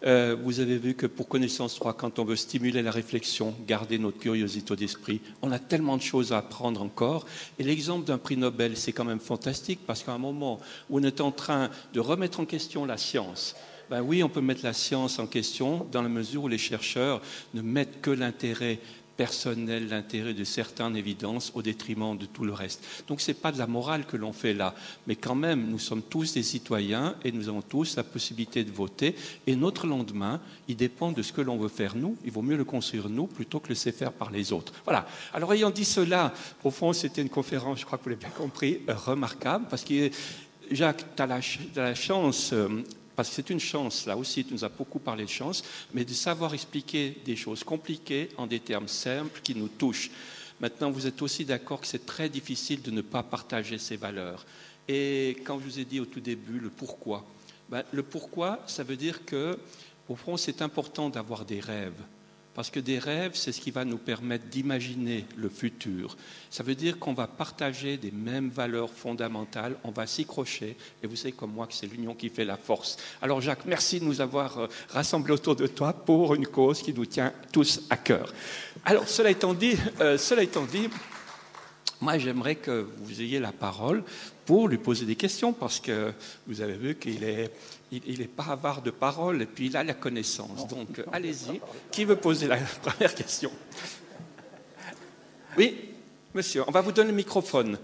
Euh, 0.05 0.35
vous 0.41 0.59
avez 0.59 0.77
vu 0.77 0.93
que 0.93 1.05
pour 1.05 1.27
Connaissance 1.27 1.75
3, 1.75 1.93
quand 1.93 2.19
on 2.19 2.25
veut 2.25 2.35
stimuler 2.35 2.81
la 2.81 2.91
réflexion, 2.91 3.53
garder 3.67 3.99
notre 3.99 4.19
curiosité 4.19 4.75
d'esprit, 4.75 5.21
on 5.41 5.51
a 5.51 5.59
tellement 5.59 5.97
de 5.97 6.01
choses 6.01 6.31
à 6.31 6.37
apprendre 6.37 6.81
encore. 6.81 7.25
Et 7.57 7.63
l'exemple 7.63 8.05
d'un 8.05 8.17
prix 8.17 8.37
Nobel, 8.37 8.77
c'est 8.77 8.93
quand 8.93 9.05
même 9.05 9.19
fantastique 9.19 9.81
parce 9.85 10.03
qu'à 10.03 10.13
un 10.13 10.17
moment 10.17 10.59
où 10.89 10.99
on 10.99 11.03
est 11.03 11.21
en 11.21 11.31
train 11.31 11.69
de 11.93 11.99
remettre 11.99 12.39
en 12.39 12.45
question 12.45 12.85
la 12.85 12.97
science, 12.97 13.55
ben 13.89 14.01
oui, 14.01 14.23
on 14.23 14.29
peut 14.29 14.41
mettre 14.41 14.63
la 14.63 14.73
science 14.73 15.17
en 15.17 15.25
question 15.25 15.87
dans 15.91 16.03
la 16.03 16.09
mesure 16.09 16.43
où 16.43 16.47
les 16.47 16.59
chercheurs 16.59 17.21
ne 17.55 17.61
mettent 17.61 18.01
que 18.01 18.11
l'intérêt 18.11 18.79
personnel, 19.19 19.89
l'intérêt 19.89 20.33
de 20.33 20.45
certains 20.45 20.85
en 20.85 20.93
évidence 20.93 21.51
au 21.53 21.61
détriment 21.61 22.17
de 22.17 22.25
tout 22.25 22.45
le 22.45 22.53
reste. 22.53 22.81
Donc 23.09 23.19
ce 23.19 23.31
n'est 23.31 23.35
pas 23.35 23.51
de 23.51 23.57
la 23.57 23.67
morale 23.67 24.05
que 24.05 24.15
l'on 24.15 24.31
fait 24.31 24.53
là, 24.53 24.73
mais 25.07 25.17
quand 25.17 25.35
même, 25.35 25.67
nous 25.67 25.77
sommes 25.77 26.01
tous 26.01 26.35
des 26.35 26.41
citoyens 26.41 27.15
et 27.25 27.33
nous 27.33 27.49
avons 27.49 27.61
tous 27.61 27.97
la 27.97 28.03
possibilité 28.05 28.63
de 28.63 28.71
voter. 28.71 29.15
Et 29.45 29.57
notre 29.57 29.87
lendemain, 29.87 30.39
il 30.69 30.77
dépend 30.77 31.11
de 31.11 31.21
ce 31.21 31.33
que 31.33 31.41
l'on 31.41 31.57
veut 31.57 31.67
faire 31.67 31.97
nous. 31.97 32.15
Il 32.23 32.31
vaut 32.31 32.41
mieux 32.41 32.55
le 32.55 32.63
construire 32.63 33.09
nous 33.09 33.27
plutôt 33.27 33.59
que 33.59 33.67
le 33.67 33.75
faire 33.75 34.13
par 34.13 34.31
les 34.31 34.53
autres. 34.53 34.71
Voilà. 34.85 35.05
Alors 35.33 35.51
ayant 35.51 35.69
dit 35.69 35.83
cela, 35.83 36.33
au 36.63 36.71
fond, 36.71 36.93
c'était 36.93 37.21
une 37.21 37.27
conférence, 37.27 37.81
je 37.81 37.85
crois 37.85 37.97
que 37.97 38.05
vous 38.05 38.11
l'avez 38.11 38.21
bien 38.21 38.29
compris, 38.29 38.79
remarquable, 38.87 39.65
parce 39.69 39.83
que 39.83 40.11
Jacques, 40.71 41.03
tu 41.17 41.21
as, 41.21 41.27
la 41.75 41.93
chance 41.93 42.51
euh, 42.53 42.83
parce 43.19 43.27
que 43.27 43.35
c'est 43.35 43.49
une 43.49 43.59
chance, 43.59 44.05
là 44.05 44.15
aussi, 44.15 44.45
tu 44.45 44.53
nous 44.53 44.63
as 44.63 44.69
beaucoup 44.69 44.99
parlé 44.99 45.25
de 45.25 45.29
chance, 45.29 45.61
mais 45.93 46.05
de 46.05 46.13
savoir 46.13 46.53
expliquer 46.53 47.17
des 47.25 47.35
choses 47.35 47.65
compliquées 47.65 48.29
en 48.37 48.47
des 48.47 48.61
termes 48.61 48.87
simples 48.87 49.41
qui 49.43 49.55
nous 49.55 49.67
touchent. 49.67 50.09
Maintenant, 50.61 50.89
vous 50.89 51.05
êtes 51.05 51.21
aussi 51.21 51.43
d'accord 51.43 51.81
que 51.81 51.87
c'est 51.87 52.05
très 52.05 52.29
difficile 52.29 52.81
de 52.81 52.91
ne 52.91 53.01
pas 53.01 53.21
partager 53.21 53.77
ces 53.77 53.97
valeurs. 53.97 54.45
Et 54.87 55.35
quand 55.43 55.59
je 55.59 55.65
vous 55.65 55.79
ai 55.79 55.83
dit 55.83 55.99
au 55.99 56.05
tout 56.05 56.21
début 56.21 56.59
le 56.59 56.69
pourquoi, 56.69 57.25
ben, 57.67 57.83
le 57.91 58.03
pourquoi, 58.03 58.63
ça 58.67 58.83
veut 58.83 58.95
dire 58.95 59.25
que, 59.25 59.59
au 60.07 60.15
fond, 60.15 60.37
c'est 60.37 60.61
important 60.61 61.09
d'avoir 61.09 61.43
des 61.43 61.59
rêves. 61.59 62.01
Parce 62.59 62.71
que 62.71 62.81
des 62.81 62.99
rêves, 62.99 63.35
c'est 63.35 63.53
ce 63.53 63.61
qui 63.61 63.71
va 63.71 63.85
nous 63.85 63.97
permettre 63.97 64.47
d'imaginer 64.47 65.23
le 65.37 65.47
futur. 65.47 66.17
Ça 66.49 66.61
veut 66.61 66.75
dire 66.75 66.99
qu'on 66.99 67.13
va 67.13 67.25
partager 67.25 67.95
des 67.95 68.11
mêmes 68.11 68.49
valeurs 68.49 68.89
fondamentales, 68.89 69.77
on 69.85 69.91
va 69.91 70.05
s'y 70.05 70.25
crocher, 70.25 70.75
et 71.01 71.07
vous 71.07 71.15
savez 71.15 71.31
comme 71.31 71.53
moi 71.53 71.67
que 71.67 71.73
c'est 71.73 71.87
l'union 71.87 72.13
qui 72.13 72.27
fait 72.27 72.43
la 72.43 72.57
force. 72.57 72.97
Alors 73.21 73.39
Jacques, 73.39 73.63
merci 73.65 74.01
de 74.01 74.03
nous 74.03 74.19
avoir 74.19 74.57
euh, 74.57 74.67
rassemblés 74.89 75.31
autour 75.31 75.55
de 75.55 75.67
toi 75.67 75.93
pour 75.93 76.35
une 76.35 76.47
cause 76.47 76.81
qui 76.81 76.93
nous 76.93 77.05
tient 77.05 77.31
tous 77.53 77.79
à 77.89 77.95
cœur. 77.95 78.33
Alors 78.83 79.07
cela 79.07 79.31
étant 79.31 79.53
dit, 79.53 79.77
euh, 80.01 80.17
cela 80.17 80.43
étant 80.43 80.65
dit 80.65 80.89
moi 82.01 82.17
j'aimerais 82.17 82.55
que 82.55 82.89
vous 82.97 83.21
ayez 83.21 83.39
la 83.39 83.53
parole 83.53 84.03
pour 84.45 84.67
lui 84.67 84.79
poser 84.79 85.05
des 85.05 85.15
questions, 85.15 85.53
parce 85.53 85.79
que 85.79 86.11
vous 86.45 86.59
avez 86.59 86.75
vu 86.75 86.95
qu'il 86.95 87.23
est 87.23 87.51
il, 87.91 88.01
il 88.05 88.21
est 88.21 88.27
pas 88.27 88.45
avare 88.51 88.81
de 88.81 88.91
parole 88.91 89.41
et 89.41 89.45
puis 89.45 89.67
il 89.67 89.77
a 89.77 89.83
la 89.83 89.93
connaissance. 89.93 90.67
Donc 90.67 90.99
euh, 90.99 91.03
allez-y. 91.11 91.59
Qui 91.91 92.05
veut 92.05 92.15
poser 92.17 92.47
la 92.47 92.57
première 92.81 93.13
question? 93.15 93.51
Oui, 95.57 95.91
monsieur, 96.33 96.63
on 96.67 96.71
va 96.71 96.81
vous 96.81 96.91
donner 96.91 97.09
le 97.11 97.15
microphone. 97.15 97.77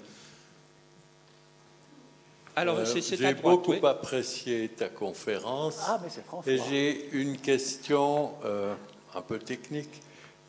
Alors, 2.57 2.77
Euh, 2.77 2.85
J'ai 2.85 3.33
beaucoup 3.33 3.71
oui. 3.73 3.79
apprécié 3.83 4.69
ta 4.69 4.87
conférence 4.87 5.77
Ah, 5.87 5.99
mais 6.01 6.09
c'est 6.09 6.23
François. 6.25 6.49
et 6.51 6.57
j'ai 6.69 7.09
une 7.11 7.37
question 7.37 8.31
euh, 8.45 8.73
un 9.13 9.21
peu 9.21 9.39
technique. 9.39 10.01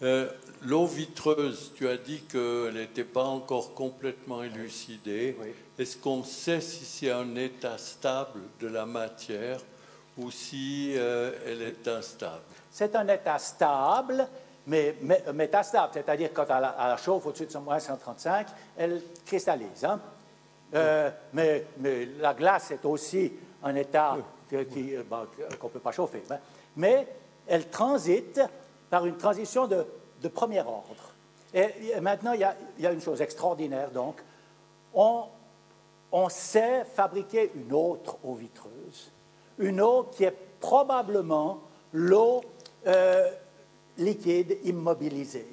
Euh, 0.03 0.29
L'eau 0.67 0.87
vitreuse, 0.87 1.73
tu 1.77 1.87
as 1.89 1.97
dit 1.97 2.23
qu'elle 2.23 2.75
n'était 2.75 3.05
pas 3.05 3.23
encore 3.25 3.73
complètement 3.75 4.43
élucidée. 4.43 5.37
Oui. 5.41 5.55
Est-ce 5.79 5.97
qu'on 5.97 6.25
sait 6.25 6.61
si 6.61 6.85
c'est 6.85 7.11
un 7.13 7.37
état 7.37 7.79
stable 7.79 8.41
de 8.61 8.67
la 8.67 8.85
matière 8.85 9.61
ou 10.19 10.31
si 10.33 10.95
euh, 10.97 11.33
elle 11.47 11.63
est 11.63 11.87
instable? 11.87 12.43
C'est 12.71 12.97
un 12.97 13.07
état 13.07 13.39
stable, 13.39 14.27
mais, 14.67 14.97
mais 15.03 15.23
un 15.29 15.39
état 15.39 15.63
stable, 15.63 15.93
c'est-à-dire 15.95 16.31
quand 16.35 16.47
elle, 16.49 16.63
la- 16.63 16.97
chauffe 16.97 17.27
au-dessus 17.27 17.47
de 17.47 17.59
moins 17.59 17.79
135, 17.79 18.49
elle 18.77 19.01
cristallise. 19.25 19.85
hein. 19.85 20.01
Euh, 20.75 21.11
mais, 21.33 21.65
mais 21.79 22.07
la 22.19 22.35
glace 22.35 22.73
est 22.73 22.85
aussi 22.85 23.33
un 23.63 23.75
état 23.77 24.17
euh, 24.53 25.05
bon, 25.09 25.27
qu'on 25.61 25.69
ne 25.69 25.73
peut 25.73 25.79
pas 25.79 25.93
chauffer. 25.93 26.23
hein. 26.29 26.39
Mais 26.75 27.07
elle 27.47 27.69
transite 27.71 28.41
par 28.91 29.07
une 29.07 29.17
transition 29.17 29.69
de, 29.69 29.87
de 30.23 30.29
premier 30.29 30.61
ordre. 30.61 31.15
Et, 31.55 32.01
maintenant, 32.01 32.33
il 32.33 32.41
y, 32.41 32.87
a, 32.87 32.93
une 32.93 33.01
chose 33.01 33.21
extraordinaire, 33.23 33.91
donc. 33.91 34.17
On, 34.95 35.25
on 36.13 36.29
sait 36.29 36.85
fabriquer 36.85 37.53
une 37.55 37.73
autre 37.73 38.17
eau 38.25 38.35
vitreuse, 38.35 39.13
une 39.59 39.81
eau 39.81 40.05
qui 40.05 40.25
est 40.25 40.37
probablement 40.61 41.61
l'eau 41.93 42.43
euh, 42.87 43.31
liquide 43.99 44.59
immobilisée. 44.65 45.47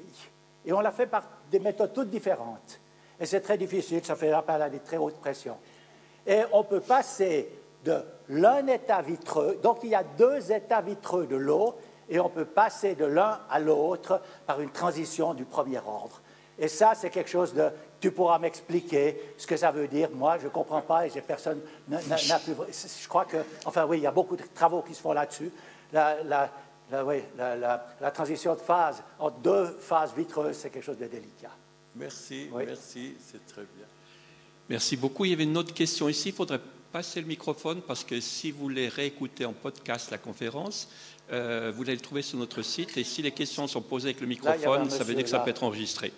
Et 0.66 0.74
on 0.74 0.80
l'a 0.80 0.92
fait 0.92 1.08
par 1.08 1.24
des 1.52 1.60
méthodes 1.60 1.94
toutes 1.94 2.10
différentes. 2.10 2.80
Et 3.20 3.26
c'est 3.26 3.42
très 3.42 3.58
difficile, 3.58 4.04
ça 4.04 4.16
fait 4.16 4.32
appel 4.32 4.62
à 4.62 4.70
des 4.70 4.80
très 4.80 4.98
hautes 4.98 5.20
pressions. 5.20 5.58
Et 6.26 6.42
on 6.52 6.64
peut 6.64 6.80
passer 6.80 7.50
de 7.84 8.02
l'un 8.30 8.66
état 8.68 9.02
vitreux, 9.02 9.60
donc 9.62 9.80
il 9.84 9.90
y 9.90 9.96
a 9.96 10.04
deux 10.04 10.52
états 10.52 10.82
vitreux 10.82 11.28
de 11.28 11.36
l'eau, 11.36 11.76
et 12.14 12.20
on 12.20 12.30
peut 12.30 12.46
passer 12.46 12.94
de 12.94 13.06
l'un 13.06 13.40
à 13.50 13.60
l'autre 13.60 14.22
par 14.46 14.62
une 14.62 14.70
transition 14.70 15.34
du 15.34 15.46
premier 15.46 15.80
ordre. 15.80 16.22
Et 16.60 16.68
ça, 16.68 16.94
c'est 16.96 17.10
quelque 17.10 17.30
chose 17.30 17.54
de... 17.56 17.70
Tu 18.00 18.12
pourras 18.12 18.38
m'expliquer 18.38 19.20
ce 19.40 19.48
que 19.48 19.58
ça 19.58 19.72
veut 19.72 19.88
dire. 19.88 20.10
Moi, 20.14 20.38
je 20.38 20.44
ne 20.46 20.50
comprends 20.50 20.82
pas 20.82 21.08
et 21.08 21.10
j'ai 21.10 21.22
personne 21.22 21.60
n'a 21.88 21.98
pu... 22.40 22.52
Je 23.02 23.08
crois 23.08 23.26
que... 23.26 23.38
Enfin, 23.66 23.86
oui, 23.88 23.98
il 23.98 24.04
y 24.04 24.08
a 24.08 24.12
beaucoup 24.12 24.36
de 24.36 24.44
travaux 24.54 24.84
qui 24.84 24.94
se 24.94 25.02
font 25.02 25.14
là-dessus. 25.14 25.52
La, 25.92 26.22
la- 26.24 26.52
la- 26.92 27.04
oui, 27.04 27.24
la- 27.36 28.12
transition 28.12 28.54
de 28.54 28.60
phase 28.60 29.02
entre 29.18 29.38
deux 29.38 29.66
phases 29.80 30.14
vitreuses, 30.16 30.56
c'est 30.58 30.70
quelque 30.70 30.84
chose 30.86 31.00
de 31.00 31.08
délicat. 31.08 31.50
Merci, 31.96 32.50
Oui. 32.54 32.66
merci, 32.68 33.16
c'est 33.20 33.44
très 33.48 33.64
bien. 33.64 33.86
Merci 34.70 34.96
beaucoup. 34.98 35.26
Il 35.26 35.32
y 35.32 35.34
avait 35.34 35.44
une 35.46 35.58
autre 35.58 35.74
question 35.74 36.08
ici. 36.10 36.30
Il 36.30 36.36
faudrait 36.36 36.60
passer 36.92 37.20
le 37.22 37.26
microphone 37.28 37.82
parce 37.82 38.04
que 38.04 38.20
si 38.20 38.52
vous 38.52 38.60
voulez 38.60 38.88
réécouter 38.88 39.46
en 39.46 39.54
podcast 39.54 40.12
la 40.12 40.20
conférence, 40.20 40.88
euh, 41.32 41.72
vous 41.76 41.84
allez 41.84 41.96
le 41.96 42.02
trouver 42.02 42.22
sur 42.22 42.38
notre 42.38 42.62
site. 42.62 42.98
Et 42.98 43.04
si 43.04 43.22
les 43.22 43.32
questions 43.32 43.68
sont 43.68 43.82
posées 43.82 44.10
avec 44.10 44.22
le 44.22 44.28
microphone, 44.28 44.90
ça 44.90 45.04
veut 45.04 45.16
dire 45.16 45.24
que 45.24 45.30
ça 45.30 45.38
là. 45.38 45.44
peut 45.44 45.50
être 45.52 45.64
enregistré. 45.64 46.12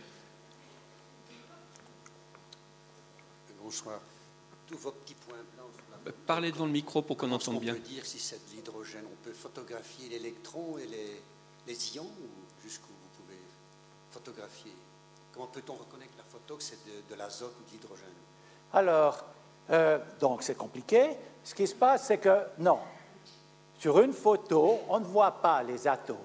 Bonsoir. 3.62 4.00
Tous 4.68 4.78
vos 4.78 4.92
petits 4.92 5.16
points 5.16 5.38
blancs 5.56 5.70
sur 5.76 5.84
la 5.92 6.10
Euh, 6.10 6.14
Parlez 6.26 6.52
devant 6.52 6.66
le 6.66 6.72
micro 6.72 7.02
pour 7.02 7.18
qu'on 7.18 7.32
entende 7.32 7.60
bien. 7.60 7.74
peut 7.74 7.80
dire 7.80 8.06
si 8.06 8.20
c'est 8.20 8.38
de 8.50 8.56
l'hydrogène 8.56 9.06
On 9.12 9.24
peut 9.24 9.34
photographier 9.34 10.10
l'électron 10.10 10.78
et 10.78 10.86
les, 10.88 11.22
les 11.68 11.96
ions 11.96 12.04
ou 12.06 12.64
jusqu'où 12.64 12.88
vous 12.90 13.24
pouvez 13.24 13.40
photographier? 14.12 14.72
Comment 15.34 15.48
peut-on 15.48 15.74
reconnaître 15.74 16.14
la 16.18 16.24
photo 16.24 16.58
que 16.58 16.64
c'est 16.64 16.80
de, 16.86 17.10
de 17.14 17.16
l'azote 17.16 17.54
ou 17.60 17.66
de 17.68 17.72
l'hydrogène? 17.72 18.06
Alors, 18.74 19.26
euh, 19.70 20.00
donc 20.20 20.44
c'est 20.44 20.56
compliqué. 20.58 21.10
Ce 21.44 21.54
qui 21.54 21.68
se 21.68 21.76
passe, 21.76 22.08
c'est 22.08 22.18
que 22.20 22.40
non. 22.60 22.80
Sur 23.80 24.00
une 24.02 24.14
photo, 24.14 24.80
on 24.90 25.00
ne 25.00 25.06
voit 25.06 25.32
pas 25.32 25.62
les 25.64 25.88
atomes, 25.88 26.18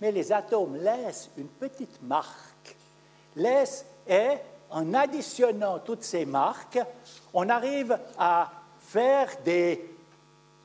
mais 0.00 0.10
les 0.10 0.32
atomes 0.32 0.76
laissent 0.76 1.30
une 1.36 1.48
petite 1.48 2.02
marque. 2.02 2.76
et 3.36 4.38
en 4.70 4.94
additionnant 4.94 5.78
toutes 5.78 6.02
ces 6.02 6.26
marques, 6.26 6.78
on 7.32 7.48
arrive 7.48 7.98
à 8.18 8.50
faire 8.80 9.28
des, 9.44 9.88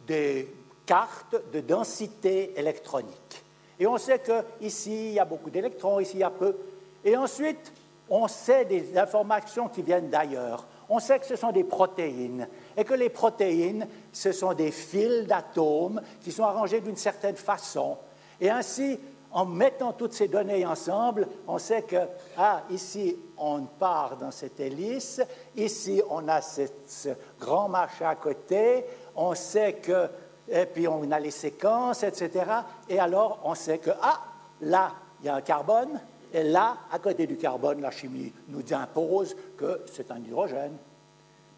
des 0.06 0.54
cartes 0.86 1.36
de 1.54 1.62
densité 1.62 2.58
électronique. 2.58 3.44
Et 3.80 3.88
on 3.88 3.98
sait 3.98 4.20
qu'ici, 4.20 5.10
il 5.10 5.14
y 5.14 5.20
a 5.20 5.26
beaucoup 5.26 5.50
d'électrons, 5.50 6.00
ici, 6.00 6.14
il 6.16 6.20
y 6.20 6.24
a 6.24 6.30
peu. 6.30 6.56
Et 7.04 7.18
ensuite, 7.18 7.72
on 8.10 8.28
sait 8.28 8.66
des 8.66 8.98
informations 8.98 9.68
qui 9.68 9.82
viennent 9.82 10.10
d'ailleurs. 10.10 10.66
On 10.90 11.00
sait 11.00 11.20
que 11.20 11.26
ce 11.26 11.36
sont 11.36 11.52
des 11.52 11.64
protéines 11.64 12.48
et 12.78 12.84
que 12.84 12.94
les 12.94 13.10
protéines, 13.10 13.88
ce 14.12 14.32
sont 14.32 14.54
des 14.54 14.72
fils 14.72 15.26
d'atomes 15.28 16.02
qui 16.22 16.32
sont 16.32 16.44
arrangés 16.44 16.82
d'une 16.82 16.98
certaine 16.98 17.36
façon. 17.36 17.98
Et 18.40 18.50
ainsi, 18.50 19.00
en 19.32 19.46
mettant 19.46 19.94
toutes 19.94 20.14
ces 20.14 20.28
données 20.28 20.66
ensemble, 20.66 21.28
on 21.48 21.58
sait 21.58 21.82
que, 21.82 21.98
ah, 22.38 22.64
ici, 22.70 23.18
on 23.38 23.62
part 23.64 24.18
dans 24.18 24.32
cette 24.32 24.60
hélice, 24.60 25.22
ici, 25.56 26.02
on 26.10 26.28
a 26.28 26.42
ce 26.42 27.10
grand 27.40 27.68
machin 27.68 28.10
à 28.10 28.16
côté, 28.16 28.86
on 29.16 29.34
sait 29.34 29.74
que, 29.74 30.08
et 30.48 30.66
puis 30.68 30.88
on 30.88 31.10
a 31.12 31.20
les 31.20 31.32
séquences, 31.32 32.04
etc. 32.04 32.46
Et 32.88 33.00
alors, 33.00 33.40
on 33.44 33.56
sait 33.56 33.80
que, 33.80 33.90
ah, 34.02 34.22
là, 34.62 34.92
il 35.22 35.26
y 35.26 35.30
a 35.30 35.36
un 35.36 35.42
carbone, 35.42 36.00
et 36.32 36.44
là, 36.44 36.78
à 36.92 37.00
côté 37.00 37.26
du 37.26 37.38
carbone, 37.38 37.82
la 37.82 37.92
chimie 37.92 38.34
nous 38.50 38.64
impose 38.72 39.36
que 39.58 39.82
c'est 39.92 40.12
un 40.12 40.18
hydrogène. 40.18 40.78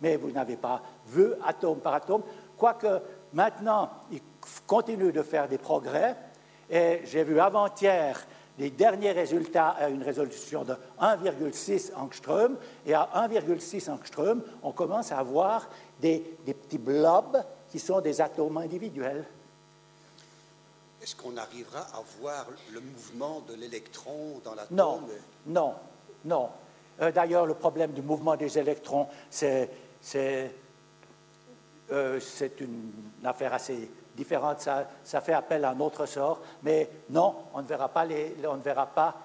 Mais 0.02 0.18
vous 0.18 0.32
n'avez 0.32 0.58
pas 0.58 0.82
vu 1.08 1.28
atome 1.46 1.80
par 1.80 1.94
atome, 1.94 2.24
quoique 2.58 3.02
maintenant, 3.34 3.90
il 4.12 4.22
continue 4.68 5.12
de 5.12 5.22
faire 5.22 5.48
des 5.48 5.58
progrès 5.58 6.16
et 6.70 7.02
j'ai 7.06 7.24
vu 7.24 7.40
avant-hier 7.40 8.26
les 8.58 8.70
derniers 8.70 9.12
résultats 9.12 9.70
à 9.70 9.90
une 9.90 10.04
résolution 10.04 10.64
de 10.64 10.76
1,6 11.02 11.94
angstrom. 11.96 12.58
Et 12.86 12.94
à 12.94 13.10
1,6 13.16 13.90
angstrom, 13.90 14.42
on 14.64 14.72
commence 14.72 15.12
à 15.12 15.20
avoir 15.20 15.68
des, 16.00 16.20
petits 16.46 16.78
blobs 16.78 17.44
qui 17.70 17.80
sont 17.80 18.02
des 18.02 18.22
atomes 18.22 18.58
individuels. 18.58 19.26
Est-ce 21.02 21.16
qu'on 21.16 21.38
arrivera 21.38 21.82
à 21.82 22.02
voir 22.20 22.48
le 22.72 22.80
mouvement 22.80 23.42
de 23.48 23.54
l'électron 23.56 24.42
dans 24.44 24.56
l'atome? 24.56 24.76
Non, 24.76 25.02
non, 25.46 25.74
non. 26.24 26.50
Euh, 27.02 27.12
d'ailleurs, 27.12 27.46
le 27.46 27.54
problème 27.54 27.92
du 27.92 28.02
mouvement 28.02 28.38
des 28.38 28.58
électrons, 28.58 29.08
c'est 29.30 29.70
euh, 30.16 30.48
une 32.60 32.92
affaire 33.24 33.54
assez 33.54 33.90
différentes, 34.16 34.62
ça, 34.62 35.22
fait 35.22 35.34
appel 35.34 35.66
à 35.66 35.72
un 35.72 35.80
autre 35.80 36.06
sort, 36.06 36.42
mais 36.64 36.90
non, 37.10 37.36
on 37.54 37.62
ne 37.62 37.68
verra 37.68 37.90
pas. 37.90 38.06
Les, 38.06 38.36
on 38.48 38.56
ne 38.56 38.62
verra 38.62 38.86
pas. 38.86 39.16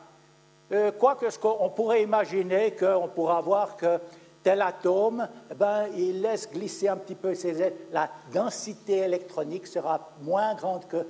Euh, 0.72 0.92
Quoique, 0.92 1.30
ce 1.30 1.38
qu'on 1.38 1.70
pourrait 1.70 2.02
imaginer 2.02 2.72
qu'on 2.72 3.08
pourra 3.08 3.40
voir 3.40 3.76
que 3.76 3.98
tel 4.42 4.62
atome, 4.62 5.28
eh 5.50 5.54
ben, 5.54 5.86
il 5.96 6.22
laisse 6.22 6.50
glisser 6.50 6.88
un 6.88 6.96
petit 6.96 7.14
peu 7.14 7.34
la 7.92 8.10
densité 8.32 8.98
électronique 8.98 9.66
sera 9.66 10.10
moins 10.22 10.54
grande 10.54 10.86
que 10.86 11.06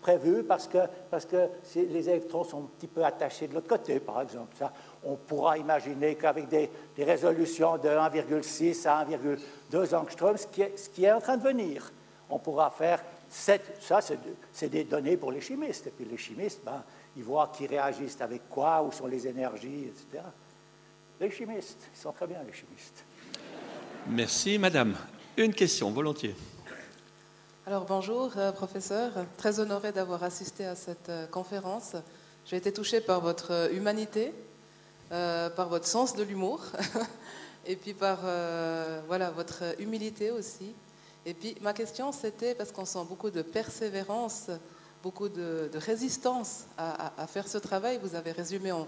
prévu 0.00 0.44
parce 0.44 0.66
que, 0.66 0.78
parce 1.10 1.26
que 1.26 1.48
les 1.74 2.08
électrons 2.08 2.44
sont 2.44 2.58
un 2.58 2.70
petit 2.76 2.86
peu 2.86 3.04
attachés 3.04 3.48
de 3.48 3.54
l'autre 3.54 3.68
côté, 3.68 4.00
par 4.00 4.22
exemple. 4.22 4.54
Ça, 4.58 4.72
on 5.04 5.16
pourra 5.16 5.58
imaginer 5.58 6.14
qu'avec 6.14 6.48
des, 6.48 6.70
des, 6.96 7.04
résolutions 7.04 7.76
de 7.78 7.88
1,6 7.88 8.88
à 8.88 9.04
1,2 9.04 9.94
angstrom, 9.94 10.36
ce 10.36 10.46
qui, 10.46 10.62
est, 10.62 10.76
ce 10.76 10.88
qui 10.88 11.04
est 11.04 11.12
en 11.12 11.20
train 11.20 11.36
de 11.36 11.42
venir, 11.42 11.92
on 12.30 12.38
pourra 12.38 12.70
faire 12.70 13.02
ça, 13.28 14.00
c'est 14.52 14.68
des 14.68 14.84
données 14.84 15.16
pour 15.16 15.32
les 15.32 15.40
chimistes. 15.40 15.88
Et 15.88 15.90
puis 15.90 16.04
les 16.04 16.16
chimistes, 16.16 16.60
ben, 16.64 16.82
ils 17.16 17.24
voient 17.24 17.52
qui 17.54 17.66
réagissent 17.66 18.20
avec 18.20 18.48
quoi, 18.48 18.82
où 18.82 18.92
sont 18.92 19.06
les 19.06 19.26
énergies, 19.26 19.86
etc. 19.86 20.22
Les 21.20 21.30
chimistes, 21.30 21.88
ils 21.94 22.00
sont 22.00 22.12
très 22.12 22.26
bien, 22.26 22.38
les 22.46 22.52
chimistes. 22.52 23.04
Merci, 24.08 24.58
madame. 24.58 24.96
Une 25.36 25.52
question, 25.52 25.90
volontiers. 25.90 26.34
Alors 27.66 27.86
bonjour, 27.86 28.30
euh, 28.36 28.52
professeur. 28.52 29.12
Très 29.38 29.58
honoré 29.58 29.90
d'avoir 29.90 30.22
assisté 30.22 30.66
à 30.66 30.74
cette 30.74 31.08
euh, 31.08 31.26
conférence. 31.26 31.96
J'ai 32.44 32.56
été 32.56 32.72
touchée 32.72 33.00
par 33.00 33.20
votre 33.22 33.70
euh, 35.14 35.48
par 35.48 35.70
votre 35.70 35.86
sens 35.86 36.14
de 36.14 36.22
l'humour, 36.22 36.60
et 37.66 37.76
puis 37.76 37.94
par 37.94 38.18
voilà, 39.06 39.30
votre 39.30 39.62
humilité 39.80 40.30
aussi. 40.30 40.74
Et 41.24 41.32
puis 41.32 41.56
ma 41.62 41.72
question, 41.72 42.12
c'était, 42.12 42.54
parce 42.54 42.70
qu'on 42.70 42.84
sent 42.84 43.06
beaucoup 43.08 43.30
de 43.30 43.40
persévérance, 43.40 44.50
beaucoup 45.02 45.28
de, 45.28 45.70
résistance 45.74 46.64
à, 46.78 47.26
faire 47.26 47.46
ce 47.46 47.58
travail, 47.58 47.98
vous 48.02 48.14
avez 48.14 48.32
résumé 48.32 48.72
en, 48.72 48.86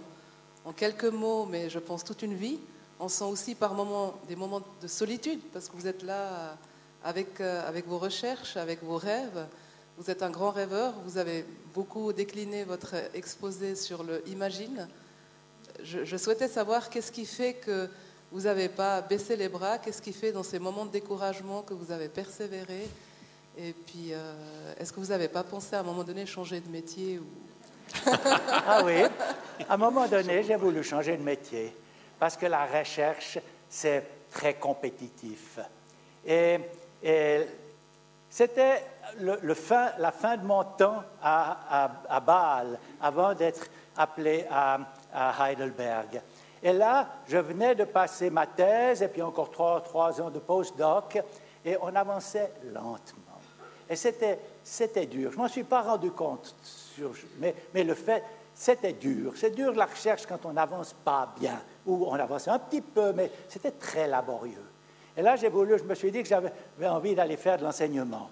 quelques 0.74 1.04
mots, 1.04 1.46
mais 1.46 1.70
je 1.70 1.78
pense 1.78 2.04
toute 2.04 2.22
une 2.22 2.34
vie. 2.34 2.58
On 2.98 3.08
sent 3.08 3.24
aussi 3.24 3.54
par 3.54 3.74
moments 3.74 4.14
des 4.26 4.36
moments 4.36 4.62
de 4.82 4.88
solitude, 4.88 5.40
parce 5.52 5.68
que 5.68 5.76
vous 5.76 5.86
êtes 5.86 6.02
là 6.02 6.56
avec, 7.04 7.40
euh, 7.40 7.68
avec 7.68 7.86
vos 7.86 7.98
recherches, 7.98 8.56
avec 8.56 8.82
vos 8.82 8.96
rêves. 8.96 9.46
Vous 9.98 10.10
êtes 10.10 10.22
un 10.22 10.30
grand 10.30 10.50
rêveur, 10.50 10.94
vous 11.04 11.18
avez 11.18 11.44
beaucoup 11.74 12.12
décliné 12.12 12.64
votre 12.64 12.94
exposé 13.14 13.76
sur 13.76 14.02
le 14.02 14.26
Imagine. 14.28 14.88
Je, 15.82 16.16
souhaitais 16.16 16.48
savoir 16.48 16.90
qu'est-ce 16.90 17.12
qui 17.12 17.26
fait 17.26 17.54
que 17.54 17.88
vous 18.32 18.42
n'avez 18.42 18.68
pas 18.68 19.00
baissé 19.02 19.36
les 19.36 19.48
bras. 19.48 19.78
Qu'est-ce 19.78 20.02
qui 20.02 20.12
fait 20.12 20.32
dans 20.32 20.42
ces 20.42 20.58
moments 20.58 20.86
de 20.86 20.90
découragement 20.90 21.62
que 21.62 21.74
vous 21.74 21.92
avez 21.92 22.08
persévéré 22.08 22.88
Et 23.56 23.72
puis, 23.72 24.12
euh, 24.12 24.74
est-ce 24.78 24.92
que 24.92 25.00
vous 25.00 25.06
n'avez 25.06 25.28
pas 25.28 25.44
pensé 25.44 25.76
à 25.76 25.80
un 25.80 25.84
moment 25.84 26.04
donné 26.04 26.26
changer 26.26 26.60
de 26.60 26.68
métier. 26.68 27.20
Ah 28.68 28.82
oui, 28.84 29.02
à 29.68 29.74
un 29.74 29.76
moment 29.76 30.08
donné, 30.08 30.42
j'ai 30.42 30.56
voulu 30.56 30.82
changer 30.82 31.16
de 31.16 31.22
métier 31.22 31.72
parce 32.18 32.36
que 32.36 32.46
la 32.46 32.66
recherche, 32.66 33.38
c'est 33.68 34.02
très 34.30 34.54
compétitif. 34.54 35.58
Et, 36.26 36.58
c'était 38.28 38.82
le, 39.20 39.54
fin, 39.54 39.92
la 39.98 40.10
fin 40.10 40.36
de 40.36 40.44
mon 40.44 40.64
temps 40.64 41.02
à, 41.22 42.20
Bâle 42.26 42.78
avant 43.00 43.34
d'être 43.34 43.66
appelé 43.96 44.44
à, 44.50 44.78
à 45.12 45.50
Heidelberg. 45.50 46.20
Et 46.62 46.72
là, 46.72 47.08
je 47.28 47.38
venais 47.38 47.74
de 47.74 47.84
passer 47.84 48.30
ma 48.30 48.46
thèse 48.46 49.02
et 49.02 49.08
puis 49.08 49.22
encore 49.22 49.50
trois, 49.50 49.80
trois 49.82 50.20
ans 50.20 50.30
de 50.30 50.38
post-doc 50.38 51.18
et 51.64 51.76
on 51.80 51.94
avançait 51.94 52.52
lentement. 52.72 53.22
Et 53.88 53.96
c'était, 53.96 54.38
c'était 54.62 55.06
dur. 55.06 55.30
Je 55.30 55.36
ne 55.36 55.42
m'en 55.42 55.48
suis 55.48 55.64
pas 55.64 55.82
rendu 55.82 56.10
compte, 56.10 56.56
mais, 57.38 57.54
mais 57.72 57.84
le 57.84 57.94
fait, 57.94 58.22
c'était 58.54 58.94
dur. 58.94 59.34
C'est 59.36 59.54
dur 59.54 59.74
la 59.74 59.84
recherche 59.84 60.26
quand 60.26 60.44
on 60.44 60.52
n'avance 60.52 60.94
pas 61.04 61.32
bien, 61.38 61.60
ou 61.86 62.06
on 62.08 62.14
avançait 62.14 62.50
un 62.50 62.58
petit 62.58 62.80
peu, 62.80 63.12
mais 63.12 63.30
c'était 63.48 63.72
très 63.72 64.08
laborieux. 64.08 64.64
Et 65.16 65.22
là, 65.22 65.36
j'ai 65.36 65.48
voulu, 65.48 65.78
je 65.78 65.84
me 65.84 65.94
suis 65.94 66.10
dit 66.10 66.22
que 66.22 66.28
j'avais 66.28 66.52
envie 66.88 67.14
d'aller 67.14 67.36
faire 67.36 67.58
de 67.58 67.64
l'enseignement. 67.64 68.28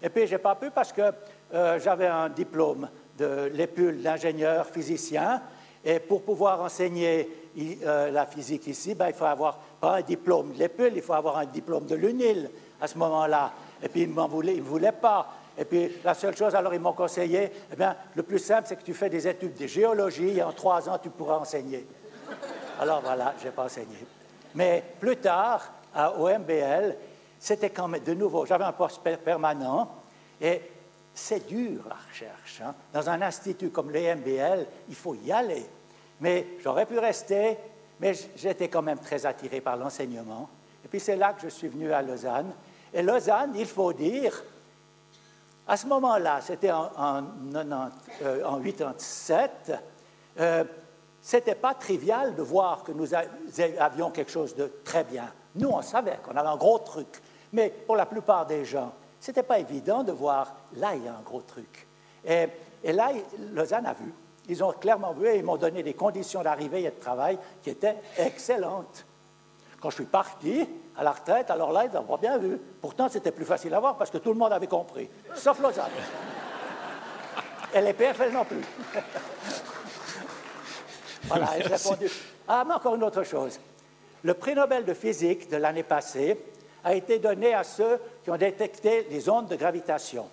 Et 0.00 0.08
puis, 0.08 0.26
je 0.26 0.32
n'ai 0.32 0.38
pas 0.38 0.54
pu 0.54 0.70
parce 0.70 0.92
que 0.92 1.12
euh, 1.52 1.78
j'avais 1.80 2.06
un 2.06 2.28
diplôme 2.28 2.88
de 3.18 3.50
l'épule 3.52 4.00
d'ingénieur 4.00 4.66
physicien, 4.66 5.42
et 5.84 6.00
pour 6.00 6.22
pouvoir 6.22 6.60
enseigner 6.60 7.28
euh, 7.58 8.10
la 8.10 8.26
physique 8.26 8.66
ici, 8.66 8.94
ben, 8.94 9.08
il 9.08 9.14
faut 9.14 9.24
avoir 9.24 9.58
pas 9.80 9.96
un 9.96 10.02
diplôme 10.02 10.52
de 10.52 10.58
l'EPUL, 10.58 10.92
il 10.94 11.02
faut 11.02 11.12
avoir 11.12 11.38
un 11.38 11.46
diplôme 11.46 11.86
de 11.86 11.94
l'UNIL 11.94 12.50
à 12.80 12.86
ce 12.86 12.98
moment-là. 12.98 13.52
Et 13.82 13.88
puis, 13.88 14.02
ils 14.02 14.14
ne 14.14 14.20
voulaient, 14.22 14.60
voulaient 14.60 14.92
pas. 14.92 15.34
Et 15.56 15.64
puis, 15.64 15.90
la 16.04 16.14
seule 16.14 16.36
chose, 16.36 16.54
alors 16.54 16.72
ils 16.74 16.80
m'ont 16.80 16.92
conseillé, 16.92 17.50
eh 17.72 17.84
le 18.14 18.22
plus 18.22 18.38
simple, 18.38 18.64
c'est 18.66 18.76
que 18.76 18.84
tu 18.84 18.94
fais 18.94 19.08
des 19.08 19.26
études 19.26 19.54
de 19.54 19.66
géologie 19.66 20.38
et 20.38 20.42
en 20.42 20.52
trois 20.52 20.88
ans, 20.88 20.98
tu 21.02 21.10
pourras 21.10 21.36
enseigner. 21.36 21.84
Alors 22.80 23.00
voilà, 23.00 23.34
je 23.40 23.46
n'ai 23.46 23.50
pas 23.50 23.64
enseigné. 23.64 23.96
Mais 24.54 24.84
plus 25.00 25.16
tard, 25.16 25.72
à 25.94 26.16
OMBL, 26.18 26.96
c'était 27.40 27.70
quand 27.70 27.88
même 27.88 28.02
de 28.02 28.14
nouveau, 28.14 28.46
j'avais 28.46 28.64
un 28.64 28.72
poste 28.72 29.00
permanent 29.24 29.90
et 30.40 30.60
c'est 31.14 31.46
dur 31.46 31.82
la 31.88 31.96
recherche. 32.08 32.60
Hein. 32.64 32.74
Dans 32.92 33.08
un 33.08 33.22
institut 33.22 33.70
comme 33.70 33.90
l'EMBL, 33.90 34.66
il 34.88 34.94
faut 34.94 35.14
y 35.14 35.32
aller. 35.32 35.66
Mais 36.20 36.46
j'aurais 36.60 36.86
pu 36.86 36.98
rester, 36.98 37.58
mais 38.00 38.12
j'étais 38.36 38.68
quand 38.68 38.82
même 38.82 38.98
très 38.98 39.26
attiré 39.26 39.60
par 39.60 39.76
l'enseignement. 39.76 40.48
Et 40.84 40.88
puis 40.88 41.00
c'est 41.00 41.16
là 41.16 41.32
que 41.32 41.42
je 41.42 41.48
suis 41.48 41.68
venu 41.68 41.92
à 41.92 42.02
Lausanne. 42.02 42.52
Et 42.92 43.02
Lausanne, 43.02 43.52
il 43.56 43.66
faut 43.66 43.92
dire, 43.92 44.42
à 45.66 45.76
ce 45.76 45.86
moment-là, 45.86 46.40
c'était 46.40 46.70
en, 46.70 46.90
en, 46.96 47.24
euh, 48.22 48.44
en 48.44 48.60
87, 48.60 49.72
euh, 50.40 50.64
c'était 51.20 51.54
pas 51.54 51.74
trivial 51.74 52.34
de 52.34 52.42
voir 52.42 52.84
que 52.84 52.92
nous 52.92 53.08
avions 53.14 54.10
quelque 54.10 54.30
chose 54.30 54.54
de 54.54 54.72
très 54.84 55.04
bien. 55.04 55.30
Nous, 55.56 55.68
on 55.68 55.82
savait 55.82 56.18
qu'on 56.22 56.36
avait 56.36 56.48
un 56.48 56.56
gros 56.56 56.78
truc. 56.78 57.20
Mais 57.52 57.70
pour 57.70 57.96
la 57.96 58.06
plupart 58.06 58.46
des 58.46 58.64
gens, 58.64 58.92
ce 59.20 59.30
n'était 59.30 59.42
pas 59.42 59.58
évident 59.58 60.02
de 60.02 60.12
voir, 60.12 60.54
là, 60.76 60.94
il 60.94 61.04
y 61.04 61.08
a 61.08 61.12
un 61.12 61.22
gros 61.22 61.42
truc. 61.42 61.86
Et, 62.24 62.46
et 62.84 62.92
là, 62.92 63.10
Lausanne 63.52 63.86
a 63.86 63.92
vu. 63.92 64.12
Ils 64.48 64.64
ont 64.64 64.72
clairement 64.72 65.12
vu 65.12 65.28
et 65.28 65.36
ils 65.36 65.44
m'ont 65.44 65.56
donné 65.56 65.82
des 65.82 65.94
conditions 65.94 66.42
d'arrivée 66.42 66.82
et 66.84 66.90
de 66.90 67.00
travail 67.00 67.38
qui 67.62 67.70
étaient 67.70 67.96
excellentes. 68.16 69.04
Quand 69.80 69.90
je 69.90 69.96
suis 69.96 70.04
parti 70.04 70.66
à 70.96 71.04
la 71.04 71.12
retraite, 71.12 71.50
alors 71.50 71.70
là, 71.70 71.84
ils 71.84 71.92
n'ont 71.92 72.02
pas 72.02 72.16
bien 72.16 72.38
vu. 72.38 72.58
Pourtant, 72.80 73.08
c'était 73.08 73.30
plus 73.30 73.44
facile 73.44 73.74
à 73.74 73.80
voir 73.80 73.96
parce 73.96 74.10
que 74.10 74.18
tout 74.18 74.30
le 74.32 74.38
monde 74.38 74.52
avait 74.52 74.66
compris, 74.66 75.08
sauf 75.34 75.60
Lausanne. 75.60 75.90
et 77.74 77.80
les 77.80 77.92
PFL 77.92 78.32
non 78.32 78.44
plus. 78.44 78.62
Voilà, 81.24 81.48
j'ai 81.58 81.64
répondu. 81.64 82.10
Ah, 82.46 82.64
mais 82.66 82.72
encore 82.72 82.94
une 82.94 83.02
autre 83.02 83.22
chose. 83.22 83.60
Le 84.22 84.32
prix 84.32 84.54
Nobel 84.54 84.86
de 84.86 84.94
physique 84.94 85.50
de 85.50 85.58
l'année 85.58 85.82
passée 85.82 86.40
a 86.82 86.94
été 86.94 87.18
donné 87.18 87.52
à 87.52 87.64
ceux 87.64 88.00
qui 88.28 88.32
ont 88.32 88.36
détecté 88.36 89.06
les 89.08 89.26
ondes 89.30 89.48
de 89.48 89.56
gravitation. 89.56 90.28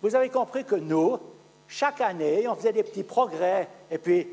Vous 0.00 0.16
avez 0.16 0.30
compris 0.30 0.64
que 0.64 0.76
nous, 0.76 1.18
chaque 1.68 2.00
année, 2.00 2.48
on 2.48 2.54
faisait 2.54 2.72
des 2.72 2.82
petits 2.82 3.02
progrès, 3.02 3.68
et 3.90 3.98
puis 3.98 4.26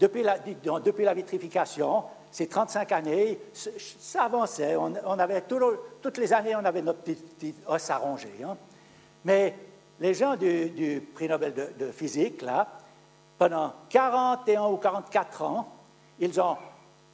depuis 0.00 0.24
la, 0.24 1.14
vitrification, 1.14 2.02
ces 2.32 2.48
35 2.48 2.90
années, 2.90 3.38
ça 3.52 4.24
avançait. 4.24 4.74
On, 4.74 5.18
avait 5.20 5.42
toutes 5.42 6.18
les 6.18 6.32
années, 6.32 6.56
on 6.56 6.64
avait 6.64 6.82
notre 6.82 7.02
petit, 7.02 7.54
os 7.68 7.90
à 7.90 7.98
ronger. 7.98 8.34
Hein. 8.44 8.56
Mais 9.24 9.54
les 10.00 10.12
gens 10.12 10.34
du, 10.34 11.08
prix 11.14 11.28
Nobel 11.28 11.54
de, 11.54 11.86
de, 11.86 11.92
physique, 11.92 12.42
là, 12.42 12.66
pendant 13.38 13.72
41 13.90 14.64
ou 14.64 14.76
44 14.78 15.42
ans, 15.42 15.68
ils 16.18 16.40
ont 16.40 16.56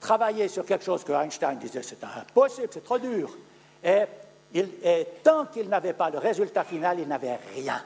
travaillé 0.01 0.49
sur 0.49 0.65
quelque 0.65 0.87
chose 0.87 1.05
que 1.05 1.13
Einstein 1.13 1.59
disait 1.59 1.83
c'est 1.83 2.03
impossible, 2.03 2.69
c'est 2.71 2.85
trop 2.85 2.99
dur. 2.99 3.37
Et, 3.85 4.07
tant 5.22 5.47
qu'ils 5.47 5.68
n'avaient 5.68 5.93
pas 5.93 6.10
le 6.10 6.18
résultat 6.18 6.64
final, 6.64 6.98
ils 7.01 7.09
n'avaient 7.09 7.39
rien. 7.55 7.82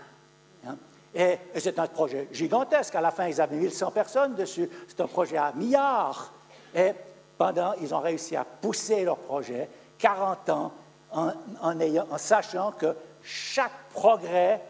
Hein? 0.66 0.76
Et, 1.14 1.38
c'est 1.58 1.78
un 1.78 1.86
projet 1.86 2.28
gigantesque. 2.32 2.94
À 2.94 3.00
la 3.00 3.10
fin, 3.10 3.26
ils 3.26 3.40
avaient 3.40 3.56
1100 3.56 3.90
personnes 3.90 4.34
dessus. 4.34 4.68
C'est 4.88 5.00
un 5.00 5.06
projet 5.06 5.36
à 5.36 5.52
milliards. 5.52 6.32
Et 6.74 6.92
pendant, 7.38 7.74
ils 7.80 7.94
ont 7.94 8.00
réussi 8.00 8.34
à 8.34 8.44
pousser 8.44 9.04
leur 9.04 9.18
projet 9.18 9.68
40 9.98 10.50
ans 10.50 10.72
en, 11.12 11.32
en 11.62 12.18
sachant 12.18 12.72
que 12.72 12.96
chaque 13.22 13.88
progrès 13.92 14.60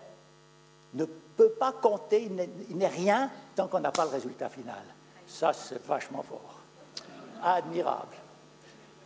ne 0.92 1.04
peut 1.04 1.50
pas 1.50 1.72
compter, 1.72 2.30
il 2.70 2.76
n'est 2.76 2.88
rien 2.88 3.30
tant 3.56 3.66
qu'on 3.68 3.80
n'a 3.80 3.90
pas 3.90 4.04
le 4.04 4.10
résultat 4.10 4.48
final. 4.48 4.82
Ça, 5.26 5.52
c'est 5.52 5.84
vachement 5.86 6.22
fort. 6.22 6.60
Admirable. 7.42 8.14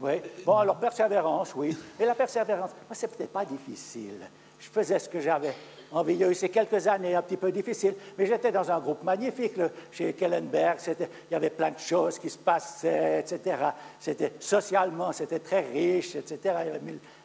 Oui. 0.01 0.13
Bon, 0.45 0.57
alors, 0.57 0.77
persévérance, 0.77 1.55
oui. 1.57 1.77
Et 1.99 2.05
la 2.05 2.15
persévérance, 2.15 2.71
moi, 2.71 2.95
c'est 2.95 3.09
peut-être 3.09 3.33
pas 3.33 3.45
difficile. 3.45 4.29
Je 4.59 4.69
faisais 4.69 4.99
ce 4.99 5.09
que 5.09 5.21
j'avais 5.21 5.55
envie. 5.91 6.15
Il 6.15 6.21
y 6.21 6.25
a 6.25 6.31
eu 6.31 6.35
ces 6.35 6.49
quelques 6.49 6.87
années 6.87 7.15
un 7.15 7.23
petit 7.23 7.37
peu 7.37 7.51
difficiles, 7.51 7.95
mais 8.17 8.27
j'étais 8.27 8.53
dans 8.53 8.71
un 8.71 8.79
groupe 8.79 9.03
magnifique 9.03 9.55
chez 9.91 10.13
Kellenberg. 10.13 10.79
Il 10.89 11.33
y 11.33 11.35
avait 11.35 11.51
plein 11.51 11.71
de 11.71 11.79
choses 11.79 12.19
qui 12.19 12.31
se 12.31 12.39
passaient, 12.39 13.21
etc. 13.21 13.57
C'était 13.99 14.35
socialement, 14.39 15.13
c'était 15.13 15.41
très 15.41 15.61
riche, 15.61 16.17
etc. 16.17 16.39
Il 16.45 16.67
y 16.67 16.71
avait 16.71 16.81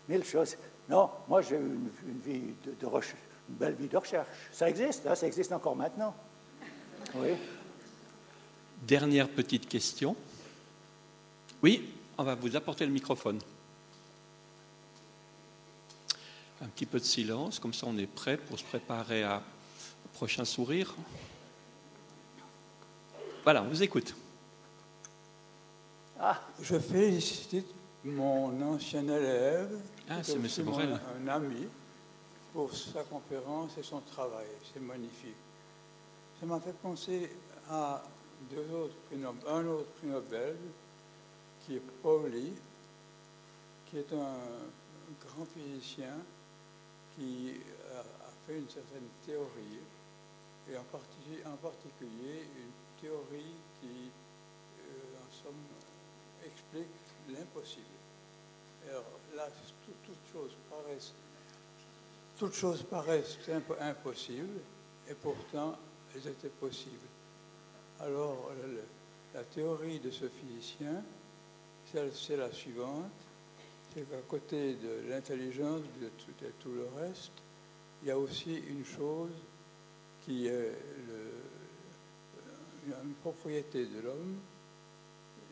mille, 0.07 0.25
choses. 0.25 0.57
Non, 0.89 1.09
moi, 1.27 1.41
j'ai 1.41 1.55
eu 1.55 1.59
une, 1.59 2.55
belle 3.49 3.73
vie 3.73 3.87
de 3.87 3.97
recherche. 3.97 4.27
Ça 4.51 4.69
existe, 4.69 5.05
hein, 5.07 5.15
ça 5.15 5.27
existe 5.27 5.51
encore 5.51 5.75
maintenant. 5.75 6.13
Oui. 7.15 7.35
Dernière 8.81 9.29
petite 9.29 9.67
question. 9.67 10.15
Oui, 11.61 11.93
on 12.17 12.23
va 12.23 12.35
vous 12.35 12.55
apporter 12.55 12.85
le 12.85 12.91
microphone. 12.91 13.39
Un 16.61 16.67
petit 16.67 16.85
peu 16.85 16.99
de 16.99 17.03
silence, 17.03 17.59
comme 17.59 17.73
ça 17.73 17.87
on 17.87 17.97
est 17.97 18.07
prêt 18.07 18.37
pour 18.37 18.57
se 18.57 18.63
préparer 18.63 19.23
à 19.23 19.41
prochain 20.13 20.45
sourire. 20.45 20.95
Voilà, 23.43 23.63
on 23.63 23.67
vous 23.67 23.83
écoute. 23.83 24.15
Ah. 26.19 26.39
Je 26.61 26.79
félicite 26.79 27.67
mon 28.05 28.61
ancien 28.61 29.03
élève, 29.03 29.77
ah, 30.09 30.23
c'est 30.23 30.37
un 30.37 31.27
ami, 31.27 31.67
pour 32.53 32.73
sa 32.73 33.03
conférence 33.03 33.77
et 33.77 33.83
son 33.83 33.99
travail. 33.99 34.47
C'est 34.73 34.81
magnifique. 34.81 35.35
Ça 36.39 36.45
m'a 36.45 36.59
fait 36.59 36.73
penser 36.73 37.29
à 37.69 38.03
deux 38.49 38.73
autres 38.73 38.95
un 39.49 39.65
autre 39.65 39.87
prix 39.97 40.07
Nobel, 40.07 40.55
qui 41.65 41.75
est 41.75 41.83
Pauli, 42.01 42.53
qui 43.85 43.97
est 43.97 44.13
un 44.13 44.37
grand 45.25 45.45
physicien 45.45 46.15
qui 47.15 47.53
a 47.91 48.03
fait 48.45 48.57
une 48.57 48.69
certaine 48.69 49.07
théorie, 49.25 49.79
et 50.69 50.77
en, 50.77 50.83
particulier 50.83 52.45
une 52.57 53.01
théorie 53.01 53.55
qui, 53.79 54.09
euh, 54.79 55.19
en 55.21 55.31
somme, 55.31 55.53
explique 56.45 56.87
l'impossible. 57.29 57.85
Alors 58.89 59.05
là, 59.35 59.47
toutes 59.85 60.31
choses 60.31 60.55
paraissent, 60.69 61.13
toutes 62.37 62.53
choses 62.53 62.83
paraissent 62.83 63.37
impossibles, 63.79 64.59
et 65.09 65.13
pourtant 65.15 65.77
elles 66.15 66.27
étaient 66.27 66.49
possibles. 66.49 67.07
Alors, 67.99 68.51
la 69.33 69.43
théorie 69.43 69.99
de 69.99 70.11
ce 70.11 70.25
physicien, 70.27 71.03
c'est 72.13 72.37
la 72.37 72.51
suivante, 72.51 73.11
c'est 73.93 74.09
qu'à 74.09 74.21
côté 74.27 74.75
de 74.75 75.09
l'intelligence, 75.09 75.81
de 76.01 76.09
tout, 76.59 76.71
le 76.71 76.87
reste, 76.99 77.33
il 78.01 78.07
y 78.07 78.11
a 78.11 78.17
aussi 78.17 78.55
une 78.55 78.83
chose 78.83 79.31
qui 80.25 80.47
est 80.47 80.73
une 83.03 83.13
propriété 83.21 83.85
de 83.85 84.01
l'homme, 84.01 84.39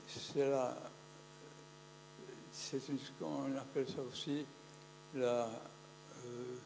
c'est 0.08 0.50
la, 0.50 0.76
c'est 2.52 2.80
ce 2.80 2.92
qu'on 3.20 3.56
appelle 3.56 3.88
ça 3.88 4.02
aussi 4.02 4.46
la 5.14 5.50
euh, 6.26 6.58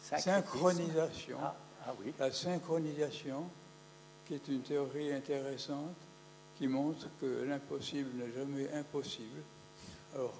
synchronisation. 0.00 1.38
Ah. 1.40 1.56
Ah 1.86 1.92
la 2.18 2.32
synchronisation, 2.32 3.44
qui 4.24 4.34
est 4.34 4.48
une 4.48 4.62
théorie 4.62 5.12
intéressante, 5.12 5.96
qui 6.56 6.66
montre 6.66 7.10
que 7.20 7.44
l'impossible 7.44 8.08
n'est 8.14 8.32
jamais 8.32 8.72
impossible. 8.72 9.42
Alors, 10.14 10.32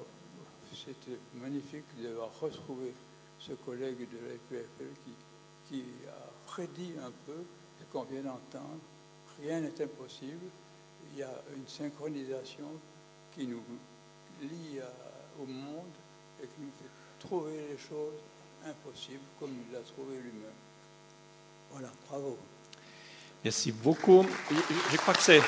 c'était 0.73 1.19
magnifique 1.35 1.85
d'avoir 2.03 2.31
retrouvé 2.41 2.95
ce 3.39 3.53
collègue 3.53 4.09
de 4.09 4.27
l'EPFL 4.27 4.95
qui, 5.05 5.13
qui 5.69 5.85
a 6.09 6.31
prédit 6.47 6.95
un 7.05 7.13
peu 7.27 7.45
ce 7.79 7.85
qu'on 7.93 8.05
vient 8.05 8.23
d'entendre. 8.23 8.81
Rien 9.43 9.61
n'est 9.61 9.83
impossible. 9.83 10.47
Il 11.13 11.19
y 11.19 11.23
a 11.23 11.43
une 11.55 11.69
synchronisation 11.69 12.71
qui 13.35 13.47
nous 13.47 13.63
lie 14.41 14.81
au 15.39 15.45
monde 15.45 15.93
et 16.43 16.47
qui 16.47 16.61
nous 16.61 16.73
fait 16.79 17.29
trouver 17.29 17.69
les 17.69 17.79
choses 17.79 18.23
impossibles 18.65 19.25
comme 19.39 19.51
il 19.51 19.75
l'a 19.75 19.81
trouvé 19.81 20.17
lui-même. 20.17 20.64
Voilà, 21.75 21.91
bravo. 22.09 22.39
Merci 23.43 23.73
beaucoup. 23.73 24.25
Je 24.93 24.97
crois 24.97 25.13
que 25.13 25.23
c'est... 25.23 25.43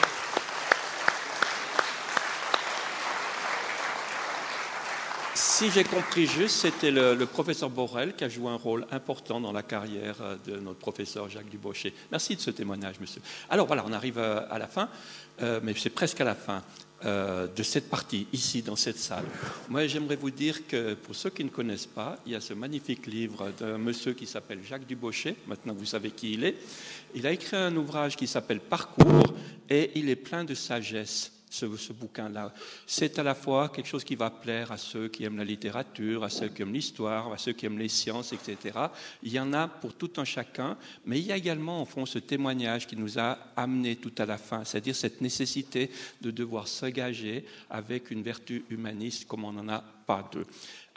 Si 5.37 5.71
j'ai 5.71 5.85
compris 5.85 6.27
juste, 6.27 6.57
c'était 6.57 6.91
le, 6.91 7.25
professeur 7.27 7.71
Borel 7.71 8.17
qui 8.17 8.25
a 8.25 8.29
joué 8.29 8.51
un 8.51 8.57
rôle 8.57 8.89
important 8.91 9.41
dans 9.41 9.53
la 9.53 9.63
carrière 9.63 10.17
de 10.45 10.57
notre 10.57 10.81
professeur 10.81 11.29
Jacques 11.29 11.49
Dubochet. 11.49 11.95
Merci 12.11 12.35
de 12.35 12.41
ce 12.41 12.51
témoignage, 12.51 12.99
monsieur. 12.99 13.23
Alors 13.49 13.69
voilà, 13.69 13.85
on 13.87 13.93
arrive 13.93 14.19
à 14.19 14.59
la 14.59 14.67
fin, 14.67 14.89
euh, 15.43 15.61
mais 15.63 15.75
c'est 15.77 15.91
presque 15.91 16.21
à 16.21 16.25
la 16.25 16.35
fin. 16.35 16.65
Euh, 17.05 17.47
de 17.55 17.63
cette 17.63 17.91
partie, 17.91 18.27
ici, 18.33 18.63
dans 18.63 18.75
cette 18.75 18.97
salle. 18.97 19.27
Moi, 19.69 19.87
j'aimerais 19.87 20.17
vous 20.17 20.31
dire 20.31 20.67
que 20.67 20.95
pour 20.95 21.15
ceux 21.15 21.29
qui 21.29 21.45
ne 21.45 21.51
connaissent 21.51 21.85
pas, 21.85 22.17
il 22.25 22.33
y 22.33 22.35
a 22.35 22.41
ce 22.41 22.55
magnifique 22.55 23.07
livre 23.07 23.53
d'un 23.59 23.77
monsieur 23.77 24.15
qui 24.15 24.27
s'appelle 24.27 24.61
Jacques 24.67 24.87
Dubochet. 24.87 25.37
Maintenant, 25.47 25.75
vous 25.75 25.85
savez 25.85 26.11
qui 26.11 26.33
il 26.33 26.45
est. 26.45 26.57
Il 27.15 27.27
a 27.27 27.33
écrit 27.33 27.59
un 27.59 27.77
ouvrage 27.77 28.17
qui 28.17 28.27
s'appelle 28.27 28.61
Parcours 28.61 29.35
et 29.69 29.91
il 29.95 30.09
est 30.09 30.17
plein 30.17 30.45
de 30.45 30.55
sagesse 30.55 31.36
ce, 31.57 31.93
bouquin-là. 31.93 32.53
C'est 32.87 33.19
à 33.19 33.23
la 33.23 33.35
fois 33.35 33.69
quelque 33.69 33.87
chose 33.87 34.05
qui 34.05 34.15
va 34.15 34.31
plaire 34.31 34.73
à 34.73 34.77
ceux 34.77 35.09
qui 35.09 35.25
aiment 35.25 35.39
la 35.39 35.45
littérature, 35.45 36.25
à 36.25 36.31
ceux 36.31 36.49
qui 36.49 36.63
aiment 36.63 36.73
l'histoire, 36.73 37.33
à 37.33 37.39
ceux 37.39 37.53
qui 37.53 37.67
aiment 37.67 37.79
les 37.79 37.89
sciences, 37.89 38.33
etc. 38.33 38.79
Il 39.23 39.33
y 39.33 39.41
en 39.41 39.53
a 39.53 39.69
pour 39.69 39.95
tout 39.95 40.11
un 40.19 40.25
chacun, 40.25 40.77
mais 41.05 41.19
il 41.19 41.27
y 41.27 41.33
a 41.33 41.37
également, 41.37 41.81
en 41.81 41.85
fond, 41.85 42.07
ce 42.07 42.19
témoignage 42.19 42.87
qui 42.87 42.97
nous 42.97 43.19
a 43.19 43.39
amené 43.57 43.97
tout 43.97 44.13
à 44.19 44.27
la 44.27 44.39
fin, 44.39 44.65
c'est-à-dire 44.65 44.95
cette 44.97 45.21
nécessité 45.21 45.91
de 46.21 46.31
devoir 46.31 46.69
s'engager 46.69 47.45
avec 47.71 48.11
une 48.11 48.23
vertu 48.23 48.65
humaniste 48.71 49.27
comme 49.27 49.45
on 49.45 49.53
n'en 49.53 49.69
a 49.69 49.83
pas 50.07 50.29
deux. 50.33 50.47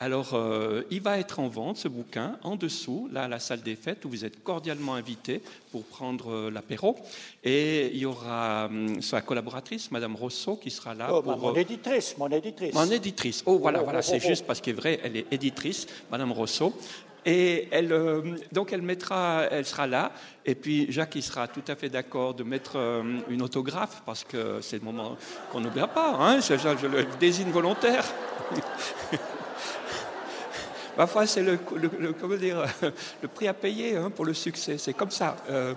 Alors, 0.02 0.34
euh, 0.34 0.84
il 0.92 1.02
va 1.02 1.20
être 1.20 1.40
en 1.42 1.50
vente, 1.50 1.76
ce 1.76 1.90
bouquin, 1.90 2.38
en 2.44 2.56
dessous, 2.56 3.10
là, 3.12 3.24
à 3.24 3.28
la 3.28 3.40
salle 3.40 3.62
des 3.62 3.76
fêtes, 3.76 4.06
où 4.06 4.10
vous 4.10 4.24
êtes 4.24 4.42
cordialement 4.44 4.96
invités 4.96 5.42
pour 5.74 5.84
prendre 5.84 6.32
euh, 6.32 6.50
l'apéro. 6.50 6.96
Et 7.44 7.88
il 7.88 8.00
y 8.00 8.06
aura 8.06 8.68
hum, 8.68 9.02
sa 9.02 9.20
collaboratrice, 9.20 9.92
Madame 9.92 10.16
Rousseau, 10.16 10.56
qui 10.56 10.72
sera 10.72 10.94
là. 10.94 11.10
Oh, 11.12 11.22
pour... 11.22 11.38
mon 11.38 11.54
euh, 11.54 11.60
éditrice, 11.60 12.16
mon 12.18 12.30
éditrice. 12.30 12.74
Mon 12.74 12.90
éditrice. 12.90 13.44
Oh, 13.46 13.58
voilà, 13.58 13.82
oh, 13.82 13.84
voilà, 13.84 14.00
oh, 14.00 14.02
c'est 14.02 14.22
juste 14.22 14.48
parce 14.48 14.62
qu'elle 14.62 14.76
est 14.76 14.80
vrai, 14.80 15.00
elle 15.04 15.18
est 15.18 15.34
éditrice, 15.34 15.86
Madame 16.10 16.32
Rousseau. 16.32 16.74
Et 17.26 17.68
elle, 17.72 17.94
donc 18.54 18.72
elle 18.72 18.82
mettra, 18.82 19.44
elle 19.52 19.66
sera 19.66 19.86
là. 19.86 20.14
Et 20.46 20.56
puis 20.56 20.90
Jacques, 20.90 21.16
il 21.16 21.22
sera 21.22 21.50
tout 21.50 21.62
à 21.68 21.76
fait 21.76 21.90
d'accord 21.90 22.34
de 22.34 22.44
mettre 22.44 22.78
une 23.30 23.42
autographe 23.42 24.02
parce 24.06 24.24
que 24.24 24.62
c'est 24.62 24.78
le 24.78 24.86
moment 24.86 25.18
qu'on 25.52 25.60
n'oubliera 25.60 25.90
pas. 25.90 26.16
Hein, 26.18 26.40
je, 26.40 26.56
je, 26.56 26.88
le 26.88 27.06
désigne 27.20 27.52
volontaire. 27.52 28.06
Parfois, 31.00 31.26
c'est 31.26 31.44
le, 31.44 31.58
comment 32.20 32.36
dire, 32.36 32.66
le 33.22 33.28
prix 33.30 33.48
à 33.48 33.54
payer 33.54 33.96
hein, 33.96 34.10
pour 34.10 34.26
le 34.26 34.34
succès. 34.34 34.78
C'est 34.78 34.92
comme 34.92 35.12
ça. 35.12 35.38
Euh, 35.50 35.74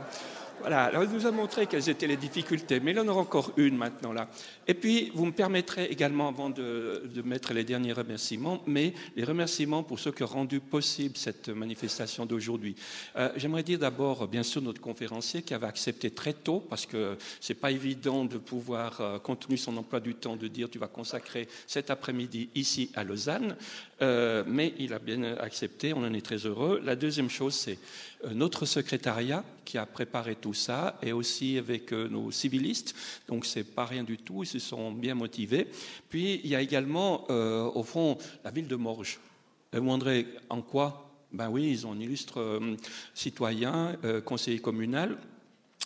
voilà, 0.63 0.85
alors 0.85 1.03
il 1.03 1.11
nous 1.11 1.27
a 1.27 1.33
montré 1.33 1.67
quelles 1.67 1.89
étaient 1.89 2.07
les 2.07 2.17
difficultés, 2.17 2.79
mais 2.79 2.93
il 2.93 3.01
en 3.01 3.09
aura 3.09 3.21
encore 3.21 3.53
une 3.57 3.77
maintenant 3.77 4.13
là. 4.13 4.29
Et 4.69 4.75
puis, 4.75 5.11
vous 5.13 5.27
me 5.27 5.33
permettrez 5.33 5.87
également, 5.87 6.29
avant 6.29 6.51
de, 6.51 7.03
mettre 7.25 7.53
les 7.53 7.65
derniers 7.65 7.93
remerciements, 7.93 8.63
mais 8.67 8.95
les 9.17 9.25
remerciements 9.25 9.83
pour 9.83 9.99
ceux 9.99 10.13
qui 10.13 10.23
ont 10.23 10.27
rendu 10.27 10.61
possible 10.61 11.17
cette 11.17 11.49
manifestation 11.49 12.27
d'aujourd'hui. 12.27 12.77
Euh, 13.17 13.31
j'aimerais 13.37 13.65
dire 13.65 13.81
d'abord, 13.81 14.29
bien 14.29 14.45
sûr, 14.45 14.63
notre 14.63 14.81
conférencier 14.81 15.43
qui 15.43 15.53
avait 15.53 15.67
accepté 15.67 16.13
très 16.13 16.33
tôt, 16.33 16.65
parce 16.71 16.87
que 16.87 17.17
c'est 17.41 17.55
pas 17.55 17.73
évident 17.73 18.25
de 18.25 18.39
pouvoir, 18.39 19.01
euh, 19.01 19.19
compte 19.19 19.47
tenu 19.47 19.57
son 19.57 19.77
emploi 19.77 19.99
du 19.99 20.15
temps, 20.15 20.37
de 20.37 20.47
dire 20.47 20.71
tu 20.71 20.79
vas 20.79 20.87
consacrer 20.87 21.49
cet 21.67 21.91
après-midi 21.91 22.51
ici 22.55 22.93
à 22.95 23.03
Lausanne, 23.03 23.57
euh, 24.03 24.45
mais 24.47 24.75
il 24.79 24.93
a 24.93 24.99
bien 24.99 25.23
accepté, 25.37 25.95
on 25.95 26.05
en 26.05 26.13
est 26.13 26.25
très 26.25 26.39
heureux. 26.47 26.81
La 26.85 26.97
deuxième 26.97 27.31
chose, 27.31 27.55
c'est 27.55 27.79
notre 28.33 28.67
secrétariat 28.67 29.45
qui 29.65 29.79
a 29.79 29.87
préparé 29.87 30.37
tout 30.37 30.55
ça, 30.55 30.99
et 31.03 31.13
aussi 31.13 31.59
avec 31.59 31.93
nos 31.93 32.31
civilistes, 32.31 32.95
donc 33.29 33.47
c'est 33.47 33.65
pas 33.65 33.87
rien 33.87 34.05
du 34.05 34.19
tout 34.19 34.45
se 34.45 34.59
sont 34.59 34.93
bien 34.93 35.15
motivés. 35.15 35.69
Puis 36.09 36.41
il 36.45 36.51
y 36.51 36.55
a 36.55 36.61
également, 36.61 37.27
euh, 37.31 37.65
au 37.65 37.83
fond, 37.83 38.19
la 38.45 38.51
ville 38.51 38.69
de 38.69 38.77
Morges. 38.77 39.19
vous 39.73 39.81
demanderez 39.81 40.27
en 40.49 40.63
quoi? 40.63 41.09
Ben 41.33 41.49
oui, 41.49 41.71
ils 41.71 41.87
ont 41.87 41.93
un 41.93 42.01
illustre 42.01 42.41
euh, 42.41 42.77
citoyen, 43.15 43.97
euh, 44.05 44.21
conseiller 44.21 44.59
communal. 44.59 45.17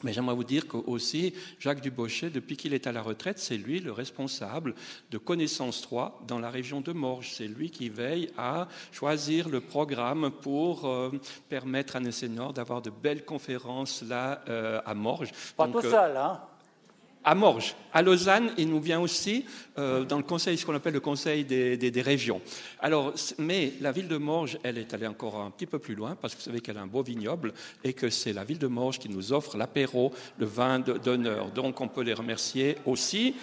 Mais 0.06 0.12
j'aimerais 0.12 0.36
vous 0.36 0.44
dire 0.44 0.62
aussi, 0.86 1.34
Jacques 1.58 1.80
Dubochet, 1.80 2.30
depuis 2.30 2.56
qu'il 2.56 2.74
est 2.74 2.86
à 2.86 2.92
la 2.92 3.02
retraite, 3.02 3.40
c'est 3.40 3.56
lui 3.56 3.80
le 3.80 3.90
responsable 3.90 4.76
de 5.10 5.18
Connaissance 5.18 5.82
3 5.82 6.22
dans 6.28 6.38
la 6.38 6.48
région 6.48 6.80
de 6.80 6.92
Morges. 6.92 7.32
C'est 7.34 7.48
lui 7.48 7.72
qui 7.72 7.88
veille 7.88 8.30
à 8.38 8.68
choisir 8.92 9.48
le 9.48 9.60
programme 9.60 10.30
pour 10.30 10.88
permettre 11.48 11.96
à 11.96 12.00
nos 12.00 12.12
seniors 12.12 12.52
d'avoir 12.52 12.82
de 12.82 12.90
belles 12.90 13.24
conférences 13.24 14.04
là 14.08 14.44
à 14.86 14.94
Morges. 14.94 15.32
Pas 15.56 15.66
tout 15.66 15.82
seul, 15.82 16.16
hein 16.16 16.40
à 17.26 17.34
Morges. 17.34 17.74
À 17.92 18.02
Lausanne, 18.02 18.52
il 18.56 18.68
nous 18.68 18.80
vient 18.80 19.00
aussi 19.00 19.44
euh, 19.78 20.04
dans 20.04 20.16
le 20.16 20.22
conseil, 20.22 20.56
ce 20.56 20.64
qu'on 20.64 20.76
appelle 20.76 20.92
le 20.92 21.00
conseil 21.00 21.44
des, 21.44 22.02
régions. 22.02 22.40
Alors, 22.78 23.12
mais 23.38 23.72
la 23.80 23.90
ville 23.90 24.06
de 24.06 24.16
Morges, 24.16 24.58
elle 24.62 24.78
est 24.78 24.94
allée 24.94 25.08
encore 25.08 25.40
un 25.40 25.50
petit 25.50 25.66
peu 25.66 25.80
plus 25.80 25.96
loin 25.96 26.14
parce 26.14 26.34
que 26.34 26.38
vous 26.38 26.44
savez 26.44 26.60
qu'elle 26.60 26.78
a 26.78 26.82
un 26.82 26.86
beau 26.86 27.02
vignoble 27.02 27.52
et 27.82 27.94
que 27.94 28.10
c'est 28.10 28.32
la 28.32 28.44
ville 28.44 28.60
de 28.60 28.68
Morges 28.68 29.00
qui 29.00 29.08
nous 29.08 29.32
offre 29.32 29.56
l'apéro, 29.56 30.12
le 30.38 30.46
vin 30.46 30.78
d'honneur. 30.78 31.50
Donc, 31.50 31.80
on 31.80 31.88
peut 31.88 32.02
les 32.02 32.14
remercier 32.14 32.76
aussi. 32.86 33.34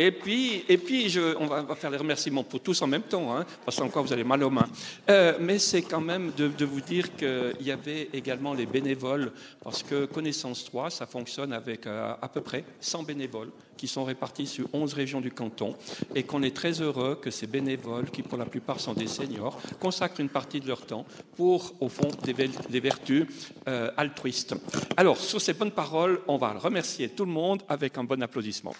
Et 0.00 0.12
puis, 0.12 0.64
et 0.68 0.78
puis 0.78 1.08
je, 1.08 1.36
on 1.38 1.46
va 1.46 1.74
faire 1.74 1.90
les 1.90 1.98
remerciements 1.98 2.44
pour 2.44 2.60
tous 2.60 2.80
en 2.82 2.86
même 2.86 3.02
temps, 3.02 3.36
hein, 3.36 3.44
parce 3.64 3.76
qu'encore 3.76 4.04
vous 4.04 4.12
avez 4.12 4.22
mal 4.22 4.44
aux 4.44 4.50
mains. 4.50 4.68
Euh, 5.10 5.36
mais 5.40 5.58
c'est 5.58 5.82
quand 5.82 6.00
même 6.00 6.30
de, 6.36 6.64
vous 6.64 6.80
dire 6.80 7.16
qu'il 7.16 7.66
y 7.66 7.72
avait 7.72 8.08
également 8.12 8.54
les 8.54 8.66
bénévoles, 8.66 9.32
parce 9.62 9.82
que 9.82 10.06
Connaissance 10.06 10.64
3, 10.66 10.90
ça 10.90 11.06
fonctionne 11.06 11.52
avec 11.52 11.86
euh, 11.86 12.14
à 12.22 12.28
peu 12.28 12.40
près 12.40 12.64
100 12.80 13.02
bénévoles 13.02 13.50
qui 13.76 13.88
sont 13.88 14.04
répartis 14.04 14.46
sur 14.46 14.68
11 14.72 14.92
régions 14.92 15.20
du 15.20 15.30
canton, 15.30 15.74
et 16.14 16.24
qu'on 16.24 16.42
est 16.42 16.54
très 16.54 16.80
heureux 16.82 17.18
que 17.20 17.30
ces 17.30 17.46
bénévoles, 17.46 18.10
qui 18.10 18.22
pour 18.22 18.36
la 18.36 18.44
plupart 18.44 18.80
sont 18.80 18.92
des 18.92 19.06
seniors, 19.06 19.58
consacrent 19.80 20.20
une 20.20 20.28
partie 20.28 20.60
de 20.60 20.68
leur 20.68 20.84
temps 20.84 21.06
pour, 21.36 21.74
au 21.80 21.88
fond, 21.88 22.08
des, 22.24 22.80
vertus 22.80 23.26
euh, 23.68 23.90
altruistes. 23.96 24.54
Alors, 24.96 25.16
sur 25.16 25.40
ces 25.40 25.54
bonnes 25.54 25.70
paroles, 25.70 26.20
on 26.26 26.36
va 26.36 26.52
remercier 26.52 27.08
tout 27.08 27.24
le 27.24 27.32
monde 27.32 27.62
avec 27.68 27.96
un 27.96 28.04
bon 28.04 28.20
applaudissement. 28.22 28.74